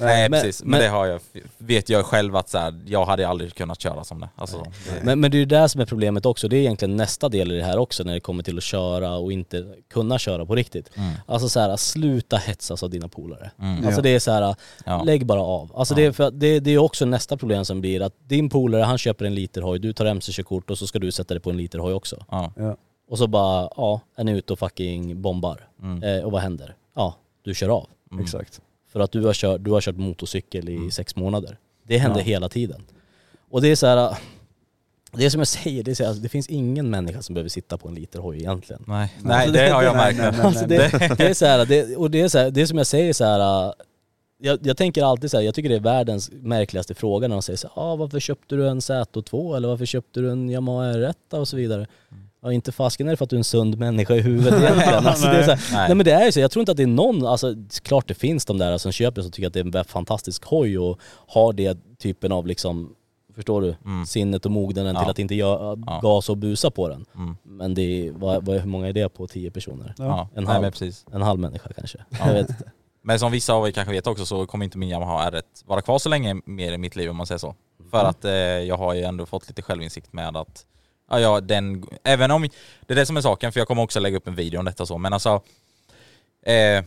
Ja. 0.00 0.06
Nej 0.06 0.28
men- 0.28 0.40
precis, 0.40 0.62
men, 0.62 0.70
men- 0.70 0.80
det 0.80 0.88
har 0.88 1.06
jag, 1.06 1.20
vet 1.58 1.88
jag 1.88 2.04
själv 2.06 2.36
att 2.36 2.48
så 2.48 2.58
här, 2.58 2.74
jag 2.86 3.04
hade 3.04 3.28
aldrig 3.28 3.54
kunnat 3.54 3.80
köra 3.80 4.04
som 4.04 4.20
det. 4.20 4.28
Alltså, 4.34 4.56
det 4.58 5.04
Men, 5.04 5.20
men 5.20 5.30
det 5.30 5.36
är 5.36 5.38
ju 5.38 5.44
det 5.44 5.68
som 5.68 5.80
är 5.80 5.86
problemet 5.86 6.26
också, 6.26 6.48
det 6.48 6.56
är 6.56 6.60
egentligen 6.60 6.96
nästa 6.96 7.28
del 7.28 7.52
i 7.52 7.56
det 7.56 7.64
här 7.64 7.78
också 7.78 8.04
när 8.04 8.14
det 8.14 8.20
kommer 8.20 8.42
till 8.42 8.56
att 8.58 8.62
köra 8.64 9.14
och 9.16 9.32
inte 9.32 9.66
kunna 9.90 10.18
köra 10.18 10.46
på 10.46 10.54
riktigt. 10.54 10.90
Mm. 10.96 11.12
Alltså 11.26 11.48
så 11.48 11.60
här, 11.60 11.76
sluta 11.76 12.36
hetsas 12.36 12.82
av 12.82 12.90
dina 12.90 13.08
polare. 13.08 13.50
Mm. 13.58 13.76
Alltså 13.86 13.98
Ja. 13.98 14.02
det 14.02 14.10
är 14.14 14.18
så 14.18 14.30
här, 14.32 14.54
Ja. 14.84 15.02
lägg 15.02 15.26
bara 15.26 15.40
av. 15.42 15.72
Alltså 15.76 15.94
det, 15.94 16.04
är 16.06 16.12
för, 16.12 16.30
det, 16.30 16.60
det 16.60 16.70
är 16.70 16.78
också 16.78 17.04
nästa 17.04 17.36
problem 17.36 17.64
som 17.64 17.80
blir 17.80 18.02
att 18.02 18.14
din 18.28 18.48
polare 18.48 18.82
han 18.82 18.98
köper 18.98 19.24
en 19.24 19.34
literhoj, 19.34 19.78
du 19.78 19.92
tar 19.92 20.06
mc-körkort 20.06 20.70
och 20.70 20.78
så 20.78 20.86
ska 20.86 20.98
du 20.98 21.12
sätta 21.12 21.34
dig 21.34 21.40
på 21.40 21.50
en 21.50 21.56
literhoj 21.56 21.92
också. 21.94 22.24
Ja. 22.30 22.52
Ja. 22.56 22.76
Och 23.10 23.18
så 23.18 23.26
bara, 23.26 23.68
ja, 23.76 24.00
är 24.16 24.24
ni 24.24 24.32
ute 24.32 24.52
och 24.52 24.58
fucking 24.58 25.22
bombar. 25.22 25.68
Mm. 25.82 26.02
Eh, 26.02 26.24
och 26.24 26.32
vad 26.32 26.40
händer? 26.42 26.74
Ja, 26.96 27.14
du 27.44 27.54
kör 27.54 27.68
av. 27.68 27.86
Mm. 28.12 28.24
Exakt. 28.24 28.60
För 28.92 29.00
att 29.00 29.12
du 29.12 29.24
har 29.24 29.32
kört, 29.34 29.64
du 29.64 29.70
har 29.70 29.80
kört 29.80 29.96
motorcykel 29.96 30.68
i 30.68 30.76
Mm. 30.76 30.90
sex 30.90 31.16
månader. 31.16 31.58
Det 31.82 31.98
händer 31.98 32.20
Ja. 32.20 32.24
hela 32.24 32.48
tiden. 32.48 32.82
Och 33.50 33.62
det 33.62 33.68
är 33.68 33.76
så 33.76 33.86
här. 33.86 34.16
Det 35.12 35.30
som 35.30 35.40
jag 35.40 35.48
säger, 35.48 35.82
det, 35.82 35.90
är 35.90 35.94
så 35.94 36.04
här, 36.04 36.14
det 36.14 36.28
finns 36.28 36.48
ingen 36.48 36.90
människa 36.90 37.22
som 37.22 37.34
behöver 37.34 37.48
sitta 37.48 37.78
på 37.78 37.88
en 37.88 37.94
literhoj 37.94 38.38
egentligen. 38.38 38.84
Nej, 38.86 39.14
nej 39.22 39.36
Alltså, 39.36 39.52
det, 39.52 39.68
har 39.70 39.82
jag 39.82 39.96
nej, 39.96 40.14
märkt 40.14 40.36
nu. 40.36 40.42
Alltså 40.42 40.66
det, 40.66 40.76
det 41.18 41.26
är 41.28 41.34
så 41.34 41.46
här, 41.46 41.66
det, 41.66 41.96
och 41.96 42.10
det 42.10 42.20
är 42.20 42.28
så 42.28 42.38
här, 42.38 42.50
det 42.50 42.62
är 42.62 42.66
som 42.66 42.78
jag 42.78 42.86
säger 42.86 43.12
så 43.12 43.24
här. 43.24 43.74
Jag, 44.42 44.58
jag 44.66 44.76
tänker 44.76 45.02
alltid 45.04 45.30
så 45.30 45.36
här, 45.36 45.44
jag 45.44 45.54
tycker 45.54 45.68
det 45.68 45.74
är 45.74 45.80
världens 45.80 46.30
märkligaste 46.32 46.94
fråga 46.94 47.28
när 47.28 47.34
de 47.36 47.42
säger 47.42 47.56
så 47.56 47.68
här, 47.74 47.82
ah, 47.82 47.96
varför 47.96 48.20
köpte 48.20 48.54
du 48.56 48.68
en 48.68 48.80
Z2 48.80 49.56
eller 49.56 49.68
varför 49.68 49.86
köpte 49.86 50.20
du 50.20 50.30
en 50.30 50.50
Yamaha 50.50 50.92
R1 50.92 51.14
och 51.30 51.48
så 51.48 51.56
vidare. 51.56 51.86
Ja 52.42 52.52
inte 52.52 52.72
fasken 52.72 53.06
är 53.06 53.10
det 53.10 53.16
för 53.16 53.24
att 53.24 53.30
du 53.30 53.36
är 53.36 53.40
en 53.40 53.44
sund 53.44 53.78
människa 53.78 54.14
i 54.14 54.20
huvudet 54.20 54.54
egentligen. 54.62 55.06
Alltså, 55.06 55.26
det 55.26 55.36
är 55.36 55.42
så 55.44 55.50
här, 55.50 55.76
Nej. 55.78 55.88
nej 55.88 55.94
men 55.96 56.04
det 56.04 56.12
är 56.12 56.24
ju 56.26 56.32
så, 56.32 56.40
jag 56.40 56.50
tror 56.50 56.60
inte 56.60 56.70
att 56.72 56.76
det 56.76 56.82
är 56.82 56.86
någon, 56.86 57.26
alltså 57.26 57.54
klart 57.82 58.08
det 58.08 58.14
finns 58.14 58.44
de 58.44 58.58
där 58.58 58.78
som 58.78 58.92
köper 58.92 59.22
som 59.22 59.30
tycker 59.30 59.46
att 59.46 59.52
det 59.52 59.60
är 59.60 59.76
en 59.78 59.84
fantastisk 59.84 60.44
hoj 60.44 60.78
och 60.78 61.00
har 61.28 61.52
det 61.52 61.78
typen 61.98 62.32
av 62.32 62.46
liksom, 62.46 62.94
förstår 63.34 63.60
du, 63.62 63.76
Mm. 63.84 64.06
sinnet 64.06 64.44
och 64.46 64.50
mognaden 64.52 64.94
till 64.96 65.04
Ja. 65.04 65.10
att 65.10 65.18
inte 65.18 65.34
göra 65.34 65.78
Ja. 65.86 66.00
gas 66.02 66.28
och 66.28 66.36
busa 66.36 66.70
på 66.70 66.88
den. 66.88 67.04
Mm. 67.16 67.36
Men 67.44 67.74
det 67.74 67.82
är, 68.08 68.12
vad, 68.12 68.46
vad, 68.46 68.56
hur 68.60 68.68
många 68.68 68.88
är 68.88 68.92
det 68.92 69.08
på 69.08 69.26
tio 69.26 69.50
personer? 69.50 69.94
Ja. 69.98 70.28
En 70.34 70.44
Nej, 70.44 70.54
halv. 70.54 70.70
precis. 70.70 71.06
En 71.12 71.22
halv 71.22 71.40
människa 71.40 71.70
kanske. 71.76 71.98
Jag 72.24 72.32
vet 72.32 72.48
inte. 72.50 72.70
Men 73.02 73.18
som 73.18 73.32
vissa 73.32 73.52
av 73.54 73.66
er 73.68 73.70
kanske 73.72 73.92
vet 73.92 74.06
också 74.06 74.26
så 74.26 74.46
kommer 74.46 74.64
inte 74.64 74.78
min 74.78 74.88
Yamaha 74.88 75.30
R1 75.30 75.42
vara 75.64 75.82
kvar 75.82 75.98
så 75.98 76.08
länge 76.08 76.40
mer 76.46 76.72
i 76.72 76.78
mitt 76.78 76.96
liv 76.96 77.10
om 77.10 77.16
man 77.16 77.26
säger 77.26 77.38
så. 77.38 77.54
För 77.90 78.04
att 78.04 78.24
eh, 78.24 78.32
jag 78.32 78.76
har 78.76 78.94
ju 78.94 79.02
ändå 79.02 79.26
fått 79.26 79.48
lite 79.48 79.62
självinsikt 79.62 80.12
med 80.12 80.36
att, 80.36 80.66
ja, 81.10 81.20
ja 81.20 81.40
den, 81.40 81.84
även 82.04 82.30
om, 82.30 82.42
det 82.86 82.94
är 82.94 82.96
det 82.96 83.06
som 83.06 83.16
är 83.16 83.20
saken 83.20 83.52
för 83.52 83.60
jag 83.60 83.68
kommer 83.68 83.82
också 83.82 84.00
lägga 84.00 84.16
upp 84.16 84.28
en 84.28 84.34
video 84.34 84.58
om 84.58 84.64
detta 84.64 84.82
och 84.82 84.88
så, 84.88 84.98
men 84.98 85.12
alltså 85.12 85.42
eh, 86.46 86.84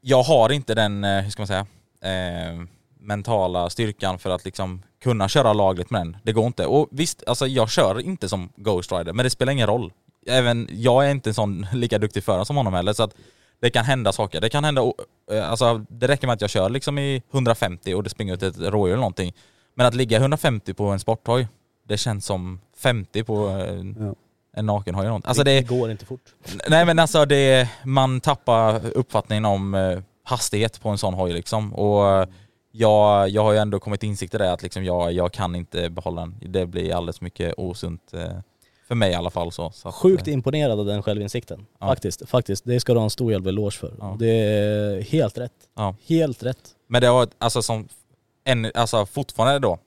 jag 0.00 0.22
har 0.22 0.52
inte 0.52 0.74
den, 0.74 1.04
eh, 1.04 1.22
hur 1.22 1.30
ska 1.30 1.40
man 1.40 1.46
säga, 1.46 1.66
eh, 2.02 2.64
mentala 3.00 3.70
styrkan 3.70 4.18
för 4.18 4.30
att 4.30 4.44
liksom 4.44 4.82
kunna 5.02 5.28
köra 5.28 5.52
lagligt 5.52 5.90
med 5.90 6.00
den. 6.00 6.16
Det 6.22 6.32
går 6.32 6.46
inte. 6.46 6.66
Och 6.66 6.88
visst, 6.90 7.22
alltså 7.26 7.46
jag 7.46 7.70
kör 7.70 8.00
inte 8.00 8.28
som 8.28 8.52
Ghost 8.56 8.92
Rider, 8.92 9.12
men 9.12 9.24
det 9.24 9.30
spelar 9.30 9.52
ingen 9.52 9.66
roll. 9.66 9.92
Även 10.26 10.68
jag 10.72 11.06
är 11.06 11.10
inte 11.10 11.30
en 11.30 11.34
sån 11.34 11.66
lika 11.72 11.98
duktig 11.98 12.24
förare 12.24 12.44
som 12.44 12.56
honom 12.56 12.74
heller, 12.74 12.92
så 12.92 13.02
att 13.02 13.14
det 13.60 13.70
kan 13.70 13.84
hända 13.84 14.12
saker. 14.12 14.40
Det 14.40 14.48
kan 14.48 14.64
hända, 14.64 14.82
eh, 15.32 15.50
alltså 15.50 15.84
det 15.88 16.08
räcker 16.08 16.26
med 16.26 16.34
att 16.34 16.40
jag 16.40 16.50
kör 16.50 16.68
liksom 16.68 16.98
i 16.98 17.22
150 17.32 17.94
och 17.94 18.02
det 18.02 18.10
springer 18.10 18.34
ut 18.34 18.42
ett 18.42 18.58
rådjur 18.58 18.92
eller 18.92 19.00
någonting. 19.00 19.32
Men 19.74 19.86
att 19.86 19.94
ligga 19.94 20.18
150 20.18 20.74
på 20.74 20.84
en 20.84 21.00
sporthoj, 21.00 21.48
det 21.88 21.96
känns 21.96 22.26
som 22.26 22.60
50 22.84 23.24
på 23.24 23.36
en, 23.36 23.96
Ja. 24.00 24.14
en 24.56 24.66
nakenhoj. 24.66 25.06
Alltså 25.06 25.44
det, 25.44 25.54
det, 25.54 25.68
går 25.68 25.90
inte 25.90 26.06
fort. 26.06 26.20
Nej 26.68 26.84
men 26.84 26.98
alltså 26.98 27.24
det, 27.24 27.68
man 27.84 28.20
tappar 28.20 28.86
uppfattningen 28.94 29.44
om 29.44 29.74
eh, 29.74 29.98
hastighet 30.24 30.80
på 30.80 30.88
en 30.88 30.98
sån 30.98 31.14
hoj 31.14 31.32
liksom. 31.32 31.74
Och 31.74 32.08
eh, 32.08 32.28
jag, 32.72 33.28
jag 33.28 33.42
har 33.42 33.52
ju 33.52 33.58
ändå 33.58 33.80
kommit 33.80 34.02
insikt 34.02 34.34
i 34.34 34.38
det 34.38 34.52
att 34.52 34.62
liksom 34.62 34.84
jag, 34.84 35.12
jag 35.12 35.32
kan 35.32 35.54
inte 35.54 35.90
behålla 35.90 36.20
den. 36.20 36.34
Det 36.52 36.66
blir 36.66 36.94
alldeles 36.94 37.20
mycket 37.20 37.54
osunt 37.56 38.14
eh, 38.14 38.38
för 38.88 38.94
mig 38.94 39.10
i 39.12 39.14
alla 39.14 39.30
fall. 39.30 39.52
Så, 39.52 39.70
så 39.70 39.88
att, 39.88 39.94
Sjukt 39.94 40.28
eh, 40.28 40.34
imponerad 40.34 40.80
av 40.80 40.86
den 40.86 41.02
självinsikten. 41.02 41.66
Ja. 41.80 41.86
Faktiskt, 41.86 42.28
faktiskt. 42.28 42.64
Det 42.64 42.80
ska 42.80 42.92
du 42.92 42.98
ha 42.98 43.04
en 43.04 43.10
stor 43.10 43.32
jävla 43.32 43.48
eloge 43.48 43.76
för. 43.76 43.94
Ja. 44.00 44.16
Det 44.18 44.28
är 44.30 45.02
helt 45.02 45.38
rätt. 45.38 45.52
Ja. 45.76 45.94
Helt 46.06 46.42
rätt. 46.42 46.70
Men 46.88 47.00
det 47.00 47.06
har 47.06 47.28
alltså 47.38 47.62
som, 47.62 47.88
en, 48.44 48.70
alltså 48.74 49.06
fortfarande 49.06 49.58
då, 49.58 49.78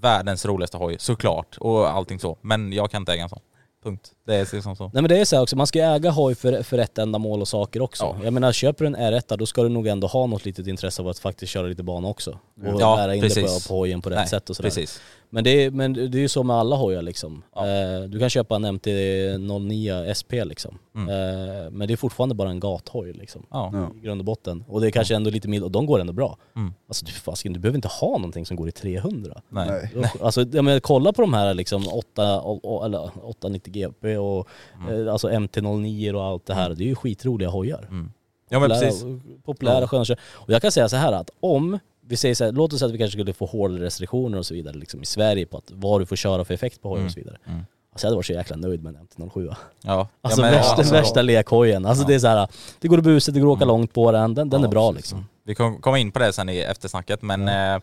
världens 0.00 0.46
roligaste 0.46 0.76
hoj 0.76 0.96
såklart 0.98 1.56
och 1.60 1.90
allting 1.90 2.20
så. 2.20 2.38
Men 2.42 2.72
jag 2.72 2.90
kan 2.90 3.02
inte 3.02 3.12
äga 3.12 3.22
en 3.22 3.28
sån. 3.28 3.40
Punkt. 3.84 4.10
Det 4.26 4.34
är 4.34 4.54
liksom 4.54 4.76
så. 4.76 4.84
Nej 4.84 5.02
men 5.02 5.08
det 5.08 5.18
är 5.18 5.24
så 5.24 5.36
här 5.36 5.42
också, 5.42 5.56
man 5.56 5.66
ska 5.66 5.78
ju 5.78 5.84
äga 5.84 6.10
hoj 6.10 6.34
för, 6.34 6.62
för 6.62 6.76
rätt 6.76 6.98
ändamål 6.98 7.40
och 7.40 7.48
saker 7.48 7.82
också. 7.82 8.04
Ja. 8.04 8.24
Jag 8.24 8.32
menar 8.32 8.52
köper 8.52 8.84
du 8.84 8.86
en 8.88 8.96
R1 8.96 9.36
då 9.36 9.46
ska 9.46 9.62
du 9.62 9.68
nog 9.68 9.86
ändå 9.86 10.06
ha 10.06 10.26
något 10.26 10.44
litet 10.44 10.66
intresse 10.66 11.02
av 11.02 11.08
att 11.08 11.18
faktiskt 11.18 11.52
köra 11.52 11.66
lite 11.66 11.82
bana 11.82 12.08
också. 12.08 12.30
Och 12.30 12.80
Ja, 12.80 12.96
lära 12.96 13.14
in 13.14 13.20
dig 13.20 13.30
på, 13.30 13.34
precis. 13.34 13.68
på 13.68 13.74
hojen 13.74 14.02
på 14.02 14.10
rätt 14.10 14.18
Nej, 14.18 14.28
sätt 14.28 14.50
och 14.50 14.56
sådär. 14.56 14.68
Precis. 14.68 15.00
Men 15.30 15.44
det, 15.44 15.50
är, 15.64 15.70
men 15.70 15.92
det 15.92 16.18
är 16.18 16.20
ju 16.20 16.28
så 16.28 16.42
med 16.42 16.56
alla 16.56 16.76
hojar 16.76 17.02
liksom. 17.02 17.42
Eh, 17.56 18.08
du 18.08 18.18
kan 18.18 18.30
köpa 18.30 18.56
en 18.56 18.64
MT-09 18.66 20.14
SP 20.20 20.32
liksom. 20.44 20.78
Mm. 20.94 21.08
Eh, 21.08 21.70
men 21.70 21.88
det 21.88 21.94
är 21.94 21.96
fortfarande 21.96 22.34
bara 22.34 22.50
en 22.50 22.60
gathoj 22.60 23.12
liksom. 23.12 23.46
Ja. 23.50 23.70
Ja. 23.72 23.90
I 23.96 24.00
grund 24.04 24.20
och 24.20 24.24
botten. 24.24 24.64
Och 24.68 24.80
det 24.80 24.86
är 24.86 24.90
kanske 24.90 25.14
ändå 25.16 25.30
lite 25.30 25.48
mild, 25.48 25.64
och 25.64 25.70
de 25.70 25.86
går 25.86 25.98
ändå 26.00 26.12
bra. 26.12 26.36
Mm. 26.56 26.72
Alltså 26.88 27.04
du, 27.06 27.12
fasken, 27.12 27.52
du 27.52 27.60
behöver 27.60 27.76
inte 27.78 27.88
ha 27.88 28.08
någonting 28.18 28.46
som 28.46 28.56
går 28.56 28.68
i 28.68 28.72
300. 28.72 29.40
Nej. 29.48 29.90
Nej. 29.94 30.10
Alltså 30.22 30.40
jag 30.52 30.64
menar, 30.64 30.80
kolla 30.80 31.12
på 31.12 31.22
de 31.22 31.34
här 31.34 31.54
liksom 31.54 31.88
8, 31.88 32.40
och- 32.40 32.64
och- 32.76 32.84
eller 32.84 33.10
890 33.22 33.72
GP 33.72 34.16
och 34.18 34.48
eh, 34.90 35.12
alltså 35.12 35.28
MT-09 35.30 36.12
och 36.12 36.24
allt 36.24 36.46
det 36.46 36.54
här. 36.54 36.70
Det 36.70 36.84
är 36.84 36.88
ju 36.88 36.94
skitroliga 36.94 37.48
hojar. 37.48 37.86
Mm. 37.90 38.12
Ja 38.50 38.60
men 38.60 38.68
precis. 38.70 39.02
Populära, 39.02 39.20
populära 39.44 39.80
Ja. 39.80 39.86
sköna. 39.86 40.04
Och 40.32 40.50
jag 40.52 40.62
kan 40.62 40.72
säga 40.72 40.88
så 40.88 40.96
här 40.96 41.12
att 41.12 41.30
om 41.40 41.78
vi 42.08 42.16
säger 42.16 42.34
så 42.34 42.44
här, 42.44 42.52
låt 42.52 42.72
oss 42.72 42.78
säga 42.78 42.86
att 42.86 42.94
vi 42.94 42.98
kanske 42.98 43.18
skulle 43.18 43.32
få 43.32 43.46
hårdare 43.46 43.84
restriktioner 43.84 44.38
och 44.38 44.46
så 44.46 44.54
vidare 44.54 44.74
liksom 44.76 45.02
i 45.02 45.06
Sverige 45.06 45.46
på 45.46 45.56
att 45.58 45.70
vad 45.70 46.00
du 46.00 46.06
får 46.06 46.16
köra 46.16 46.44
för 46.44 46.54
effekt 46.54 46.82
på 46.82 46.88
hojen 46.88 47.06
och 47.06 47.12
så 47.12 47.20
vidare. 47.20 47.36
Mm. 47.46 47.60
Alltså 47.92 48.06
jag 48.06 48.08
hade 48.10 48.16
varit 48.16 48.26
så 48.26 48.32
jäkla 48.32 48.56
nöjd 48.56 48.82
med 48.82 48.96
en 48.96 49.06
MT-07. 49.06 49.54
Ja. 49.82 50.08
Alltså, 50.20 50.40
ja, 50.40 50.44
men, 50.46 50.54
värsta, 50.54 50.74
alltså, 50.74 50.94
värsta 50.94 51.22
lekhojen. 51.22 51.86
Alltså 51.86 52.02
Ja. 52.04 52.08
det 52.08 52.14
är 52.14 52.18
så 52.18 52.26
här, 52.28 52.48
det 52.80 52.88
går 52.88 52.98
att 52.98 53.04
busa, 53.04 53.32
det 53.32 53.40
går 53.40 53.48
att 53.52 53.56
åka 53.56 53.64
Mm. 53.64 53.68
långt 53.68 53.92
på 53.92 54.12
den. 54.12 54.34
Den, 54.34 54.50
den 54.50 54.60
Ja, 54.60 54.66
är 54.66 54.70
bra 54.70 54.92
precis. 54.92 55.04
liksom. 55.04 55.26
Vi 55.44 55.54
kommer 55.54 55.78
komma 55.78 55.98
in 55.98 56.12
på 56.12 56.18
det 56.18 56.32
sen 56.32 56.48
i 56.48 56.58
eftersnacket 56.58 57.22
men 57.22 57.46
ja, 57.46 57.80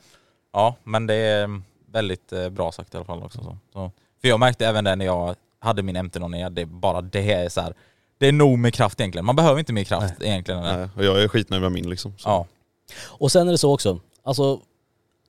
ja 0.54 0.76
men 0.84 1.08
det 1.08 1.16
är 1.16 1.62
väldigt 1.92 2.34
eh, 2.34 2.50
bra 2.50 2.72
sagt 2.72 2.94
i 2.94 2.98
alla 2.98 3.06
fall 3.06 3.24
också. 3.24 3.38
Så. 3.44 3.58
Så. 3.74 3.92
För 4.22 4.28
jag 4.28 4.40
märkte 4.40 4.68
även 4.68 4.84
det 4.84 4.96
när 4.96 5.06
jag 5.06 5.36
hade 5.60 5.84
min 5.84 5.98
MT-09, 5.98 6.50
det 6.50 6.62
är 6.62 6.66
bara 6.66 7.02
det 7.02 7.32
är 7.34 7.50
så 7.50 7.62
här. 7.62 7.74
Det 8.18 8.28
är 8.28 8.32
nog 8.32 8.60
med 8.60 8.74
kraft 8.74 9.00
egentligen. 9.00 9.26
Man 9.26 9.36
behöver 9.36 9.60
inte 9.60 9.74
mer 9.74 9.84
kraft 9.84 10.14
egentligen. 10.22 10.64
än 10.64 10.66
det. 10.74 10.78
Nej, 10.80 10.90
och 10.96 11.06
jag 11.06 11.24
är 11.24 11.28
skitnöjd 11.28 11.62
med 11.64 11.72
min 11.72 11.90
liksom. 11.90 12.14
Så. 12.18 12.30
Ja. 12.30 12.46
Och 13.06 13.32
sen 13.32 13.48
är 13.48 13.52
det 13.52 13.58
så 13.58 13.74
också, 13.74 14.00
alltså 14.26 14.60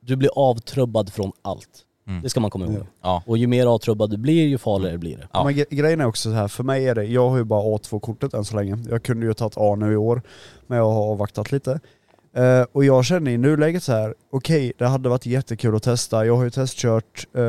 du 0.01 0.15
blir 0.15 0.29
avtrubbad 0.35 1.13
från 1.13 1.31
allt. 1.41 1.69
Mm. 2.07 2.21
Det 2.21 2.29
ska 2.29 2.39
man 2.39 2.49
komma 2.51 2.65
ihåg. 2.65 2.85
Ja. 3.01 3.23
Och 3.25 3.37
ju 3.37 3.47
mer 3.47 3.65
avtrubbad 3.65 4.09
du 4.09 4.17
blir, 4.17 4.47
ju 4.47 4.57
farligare 4.57 4.97
blir 4.97 5.17
det. 5.17 5.27
Ja. 5.33 5.43
Men 5.43 5.53
gre- 5.53 5.65
grejen 5.75 6.01
är 6.01 6.05
också 6.05 6.29
så 6.29 6.35
här, 6.35 6.47
för 6.47 6.63
mig 6.63 6.87
är 6.87 6.95
det, 6.95 7.03
jag 7.05 7.29
har 7.29 7.37
ju 7.37 7.43
bara 7.43 7.61
A2-kortet 7.77 8.33
än 8.33 8.45
så 8.45 8.55
länge. 8.55 8.77
Jag 8.89 9.03
kunde 9.03 9.25
ju 9.25 9.33
tagit 9.33 9.53
A 9.57 9.75
nu 9.75 9.93
i 9.93 9.95
år, 9.95 10.21
men 10.67 10.77
jag 10.77 10.85
har 10.91 11.11
avvaktat 11.11 11.51
lite. 11.51 11.79
Eh, 12.33 12.65
och 12.71 12.85
jag 12.85 13.05
känner 13.05 13.31
i 13.31 13.37
nuläget 13.37 13.83
så 13.83 13.91
här, 13.91 14.15
okej 14.31 14.73
det 14.77 14.85
hade 14.87 15.09
varit 15.09 15.25
jättekul 15.25 15.75
att 15.75 15.83
testa. 15.83 16.25
Jag 16.25 16.35
har 16.35 16.43
ju 16.43 16.49
testkört 16.49 17.27
uh, 17.37 17.43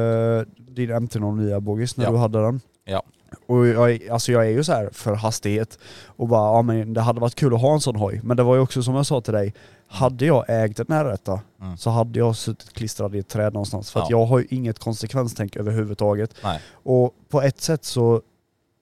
din 0.57 0.91
MT-09 0.91 1.61
Bogis 1.61 1.97
när 1.97 2.05
Ja. 2.05 2.11
du 2.11 2.17
hade 2.17 2.43
den. 2.43 2.61
Ja. 2.85 3.03
Och 3.47 3.67
jag, 3.67 3.91
är- 3.93 4.13
alltså 4.13 4.33
jag 4.33 4.47
är 4.47 4.51
ju 4.51 4.65
så 4.65 4.73
här 4.73 4.91
för 4.93 5.15
hastighet 5.15 5.79
och 6.07 6.29
bara, 6.29 6.57
ja 6.57 6.63
men 6.63 6.95
det 6.95 7.01
hade 7.01 7.21
varit 7.21 7.35
kul 7.35 7.55
att 7.55 7.61
ha 7.61 7.73
en 7.75 7.81
sån 7.81 7.97
hoj. 7.97 8.21
Men 8.25 8.37
det 8.37 8.43
var 8.43 8.55
ju 8.55 8.61
också 8.61 8.83
som 8.83 8.95
jag 8.95 9.07
sa 9.07 9.21
till 9.21 9.33
dig, 9.33 9.55
Hade 9.91 10.27
jag 10.27 10.45
ägt 10.49 10.81
en 10.81 10.87
R1 10.87 11.41
Mm. 11.63 11.77
så 11.77 11.91
hade 11.91 12.19
jag 12.19 12.37
suttit 12.37 12.73
klistrad 12.73 13.15
i 13.15 13.19
ett 13.19 13.29
träd 13.29 13.53
någonstans. 13.53 13.91
För 13.91 14.01
att 14.01 14.11
Ja. 14.11 14.19
jag 14.19 14.27
har 14.27 14.39
ju 14.39 14.47
inget 14.51 14.79
konsekvenstänk 14.79 15.57
överhuvudtaget. 15.57 16.35
Nej. 16.45 16.61
Och 16.73 17.15
på 17.29 17.43
ett 17.43 17.61
sätt 17.61 17.85
så, 17.85 18.23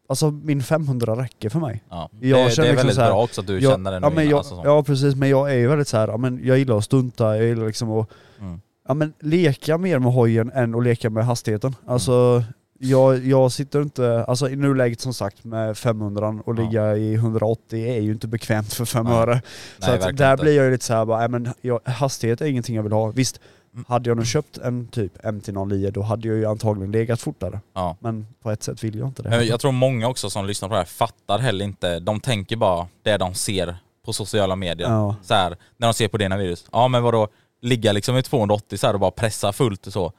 alltså 0.09 0.31
min 0.31 0.62
500 0.62 1.16
räcker 1.23 1.49
för 1.49 1.59
mig. 1.61 1.83
Ja. 1.91 2.09
Jag 2.20 2.39
det, 2.39 2.45
det 2.45 2.51
känner 2.51 2.69
är 2.69 2.73
liksom 2.73 2.87
väldigt 2.87 2.97
här- 3.05 3.11
bra 3.11 3.23
också 3.23 3.41
att 3.41 3.47
du 3.47 3.59
jag, 3.61 3.73
känner 3.73 3.91
det 3.93 4.01
nu 4.01 4.07
ja, 4.07 4.11
men 4.11 4.28
jag, 4.28 4.39
alltså 4.39 4.57
så. 4.57 4.62
ja 4.65 4.83
precis, 4.83 5.15
men 5.15 5.28
jag 5.28 5.51
är 5.51 5.57
ju 5.57 5.69
väldigt 5.69 5.89
så 5.89 5.97
här, 5.97 6.09
ja, 6.09 6.16
men 6.16 6.41
jag 6.45 6.59
gillar 6.59 6.78
att 6.78 6.85
stunta, 6.85 7.37
jag 7.37 7.47
gillar 7.47 7.66
liksom 7.66 7.91
att 7.91 8.09
Mm. 8.41 8.61
ja, 8.89 8.95
men 8.95 9.12
leka 9.20 9.78
mer 9.78 9.99
med 9.99 10.12
hojen 10.12 10.51
än 10.55 10.74
att 10.74 10.85
leka 10.85 11.11
med 11.11 11.27
hastigheten. 11.27 11.74
Alltså 11.87 12.43
jag, 12.78 13.27
jag 13.27 13.53
sitter 13.53 13.82
inte, 13.82 14.24
alltså 14.24 14.48
i 14.48 14.57
nuläget 14.57 15.01
som 15.01 15.15
sagt 15.15 15.44
med 15.44 15.78
500 15.78 16.28
och 16.44 16.59
Ja. 16.59 16.62
ligga 16.62 16.97
i 16.97 17.15
180 17.15 17.86
är 17.86 18.01
ju 18.01 18.12
inte 18.12 18.28
bekvämt 18.28 18.73
för 18.74 18.85
fem 18.85 19.07
öre. 19.07 19.43
Så 19.78 19.86
Nej, 19.90 19.94
att 20.01 20.16
där 20.16 20.32
inte. 20.32 20.43
blir 20.43 20.57
jag 20.57 20.65
ju 20.65 20.70
lite 20.70 20.85
såhär 20.85 21.05
bara, 21.05 21.19
nej, 21.19 21.28
men 21.28 21.48
jag, 21.61 21.81
hastighet 21.85 22.40
är 22.40 22.47
ingenting 22.47 22.77
jag 22.77 22.82
vill 22.82 22.93
ha. 22.93 23.07
Visst, 23.11 23.40
Mm. 23.74 23.85
hade 23.89 24.11
jag 24.11 24.16
nu 24.19 24.24
köpt 24.24 24.59
en 24.59 24.86
typ 24.89 25.12
MT-09 25.24 25.90
då 25.90 26.03
hade 26.03 26.28
jag 26.28 26.36
ju 26.36 26.47
antagligen 26.47 26.93
legat 26.93 27.20
fortare. 27.20 27.61
Ja. 27.74 27.97
Men 28.01 28.27
på 28.43 28.51
ett 28.51 28.62
sätt 28.62 28.85
vill 28.85 28.98
jag 28.98 29.09
inte 29.09 29.23
det. 29.23 29.44
Jag 29.44 29.61
tror 29.61 29.73
många 29.73 30.09
också 30.09 30.31
som 30.31 30.47
lyssnar 30.47 30.69
på 30.69 30.73
det 30.74 30.78
här 30.78 30.85
fattar 30.86 31.39
heller 31.39 31.65
inte, 31.65 31.98
de 32.01 32.20
tänker 32.20 32.57
bara 32.57 32.86
det 33.03 33.16
de 33.16 33.35
ser 33.35 33.77
på 34.05 34.12
sociala 34.12 34.57
medier. 34.57 34.89
Ja. 34.89 35.16
Så 35.23 35.35
här, 35.35 35.57
när 35.77 35.89
de 35.89 35.94
ser 35.94 36.09
på 36.09 36.16
dina 36.16 36.36
videos. 36.36 36.65
Ja 36.73 36.89
men 36.89 37.03
vadå, 37.03 37.28
ligga 37.62 37.93
liksom 37.93 38.16
i 38.16 38.23
280 38.23 38.78
så 38.78 38.86
här 38.86 38.94
och 38.94 39.01
bara 39.01 39.11
pressa 39.11 39.53
fullt 39.53 39.86
och 39.86 39.93
så. 39.93 40.12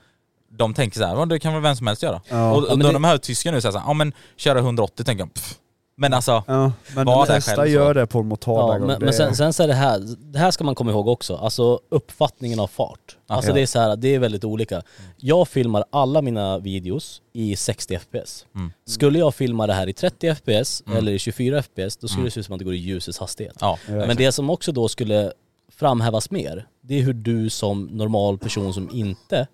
De 0.49 0.74
tänker 0.74 0.99
så 0.99 1.06
här, 1.06 1.15
"Ja, 1.15 1.26
det 1.26 1.40
kan 1.40 1.53
väl 1.53 1.61
vem 1.61 1.76
som 1.76 1.88
helst 1.88 2.03
göra. 2.03 2.22
Ja. 2.30 2.52
Och, 2.52 2.57
och 2.64 2.80
då 2.80 2.88
det- 2.88 2.94
de 2.94 3.03
här 3.03 3.18
tyskarna 3.18 3.56
nu 3.57 3.61
säger 3.61 3.72
så 3.72 3.78
här, 3.80 3.88
ja 3.88 3.94
men 3.94 4.14
köra 4.38 4.60
180 4.60 5.03
tänker 5.06 5.22
jag, 5.24 5.34
pff. 5.34 5.56
Men 5.99 6.14
alltså, 6.14 6.44
Ja, 6.48 6.72
men 6.95 7.06
Var 7.06 7.15
de 7.15 7.26
flesta 7.26 7.52
själv 7.56 7.61
så. 7.68 7.74
gör 7.74 7.94
det 7.94 8.07
på 8.07 8.19
en 8.19 8.28
motard 8.28 8.82
Ja, 8.82 8.88
men, 8.88 9.02
men 9.02 9.14
sen, 9.14 9.36
sen 9.36 9.53
så 9.53 9.64
är 9.64 9.68
det 9.68 9.74
här, 9.74 10.15
det 10.34 10.40
här 10.40 10.52
ska 10.52 10.64
man 10.64 10.76
komma 10.76 10.91
ihåg 10.91 11.07
också, 11.07 11.36
alltså 11.36 11.80
uppfattningen 11.91 12.60
av 12.60 12.68
fart. 12.68 13.18
Alltså 13.28 13.49
Ja. 13.52 13.56
det 13.56 13.61
är 13.61 13.65
så 13.65 13.80
här, 13.80 13.95
det 13.95 14.15
är 14.15 14.19
väldigt 14.19 14.44
olika. 14.44 14.82
Jag 15.18 15.48
filmar 15.48 15.84
alla 15.90 16.22
mina 16.22 16.60
videos 16.60 17.22
i 17.34 17.56
60 17.56 17.95
fps. 17.99 18.45
Mm. 18.56 18.72
Skulle 18.88 19.19
jag 19.19 19.36
filma 19.36 19.68
det 19.68 19.74
här 19.74 19.90
i 19.90 19.94
30 19.94 20.28
fps 20.36 20.84
Mm. 20.86 20.98
eller 20.98 21.11
i 21.11 21.19
24 21.19 21.60
fps, 21.61 21.98
då 21.98 22.07
skulle 22.07 22.19
Mm. 22.22 22.26
det 22.26 22.32
se 22.32 22.40
ut 22.40 22.45
som 22.45 22.53
att 22.56 22.60
det 22.60 22.65
går 22.65 22.74
i 22.74 22.78
ljusets 22.78 23.19
hastighet. 23.19 23.56
ja. 23.61 23.78
Ja. 23.88 23.94
Men 23.94 24.15
det 24.18 24.32
som 24.32 24.49
också 24.49 24.72
då 24.72 24.88
skulle 24.88 25.32
framhävas 25.76 26.32
mer, 26.32 26.68
det 26.82 26.99
är 26.99 27.02
hur 27.02 27.14
du 27.14 27.49
som 27.49 27.86
normal 27.86 28.38
person 28.38 28.74
som 28.74 28.90
inte 28.94 29.48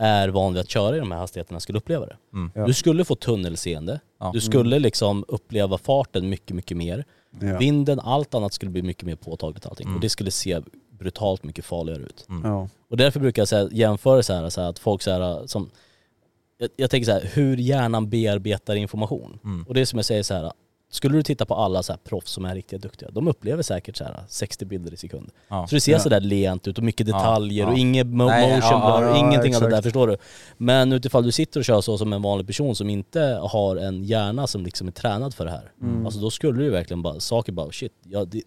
är 0.00 0.28
van 0.28 0.52
vid 0.52 0.60
att 0.60 0.70
köra 0.70 0.96
i 0.96 0.98
de 0.98 1.12
här 1.12 1.18
hastigheterna 1.18 1.60
skulle 1.60 1.78
uppleva 1.78 2.06
det. 2.06 2.16
Mm. 2.32 2.50
Ja. 2.54 2.66
Du 2.66 2.74
skulle 2.74 3.04
få 3.04 3.14
tunnelseende, 3.14 4.00
Ja. 4.20 4.30
du 4.34 4.40
skulle 4.40 4.78
liksom 4.78 5.24
uppleva 5.28 5.78
farten 5.78 6.28
mycket, 6.28 6.56
mycket 6.56 6.76
mer. 6.76 7.04
Ja. 7.40 7.58
Vinden, 7.58 8.00
allt 8.00 8.34
annat 8.34 8.52
skulle 8.52 8.70
bli 8.70 8.82
mycket 8.82 9.04
mer 9.04 9.16
påtagligt 9.16 9.66
allting. 9.66 9.84
Mm. 9.86 9.94
Och 9.96 10.00
det 10.00 10.08
skulle 10.08 10.30
se 10.30 10.60
brutalt 10.98 11.44
mycket 11.44 11.64
farligare 11.64 12.02
ut. 12.02 12.26
Ja. 12.44 12.68
Och 12.90 12.96
därför 12.96 13.20
brukar 13.20 13.42
jag 13.42 13.48
säga, 13.48 13.68
jämföra 13.72 14.22
så 14.22 14.32
här, 14.32 14.48
så 14.50 14.60
här 14.60 14.68
att 14.68 14.78
folk 14.78 15.02
så 15.02 15.10
här, 15.10 15.46
som... 15.46 15.70
Jag, 16.58 16.68
jag 16.76 16.90
tänker 16.90 17.06
så 17.06 17.12
här, 17.12 17.30
hur 17.34 17.56
hjärnan 17.56 18.10
bearbetar 18.10 18.74
information. 18.74 19.38
Mm. 19.44 19.62
Och 19.68 19.74
det 19.74 19.80
är 19.80 19.84
som 19.84 19.98
jag 19.98 20.06
säger 20.06 20.22
så 20.22 20.34
här, 20.34 20.52
skulle 20.92 21.16
du 21.16 21.22
titta 21.22 21.46
på 21.46 21.54
alla 21.54 21.82
så 21.82 21.92
här 21.92 21.98
proffs 22.04 22.30
som 22.30 22.44
är 22.44 22.54
riktigt 22.54 22.82
duktiga, 22.82 23.10
de 23.10 23.28
upplever 23.28 23.62
säkert 23.62 23.96
så 23.96 24.04
här 24.04 24.20
60 24.28 24.64
bilder 24.64 24.92
i 24.94 24.96
sekund. 24.96 25.30
Ja. 25.48 25.66
Så 25.66 25.74
det 25.74 25.80
ser 25.80 25.92
Ja. 25.92 25.98
sådär 25.98 26.20
lent 26.20 26.68
ut 26.68 26.78
och 26.78 26.84
mycket 26.84 27.06
detaljer 27.06 27.64
ja. 27.64 27.70
och 27.72 27.78
inget 27.78 28.06
mo- 28.06 28.26
Nej, 28.26 28.54
motion 28.54 28.80
blur, 28.80 29.08
ja, 29.08 29.16
ingenting 29.18 29.56
av 29.56 29.62
det 29.62 29.70
där 29.70 29.82
förstår 29.82 30.06
du. 30.06 30.16
Men 30.56 30.92
utifall 30.92 31.24
du 31.24 31.32
sitter 31.32 31.60
och 31.60 31.64
kör 31.64 31.80
så 31.80 31.98
som 31.98 32.12
en 32.12 32.22
vanlig 32.22 32.46
person 32.46 32.76
som 32.76 32.90
inte 32.90 33.20
har 33.42 33.76
en 33.76 34.04
hjärna 34.04 34.46
som 34.46 34.64
liksom 34.64 34.88
är 34.88 34.92
tränad 34.92 35.34
för 35.34 35.44
det 35.44 35.50
här. 35.50 35.72
Mm. 35.82 36.06
Alltså 36.06 36.20
då 36.20 36.30
skulle 36.30 36.58
du 36.58 36.64
ju 36.64 36.70
verkligen 36.70 37.02
bara, 37.02 37.20
saker 37.20 37.52
bara 37.52 37.72
shit, 37.72 37.92
jag, 38.02 38.28
det, 38.28 38.42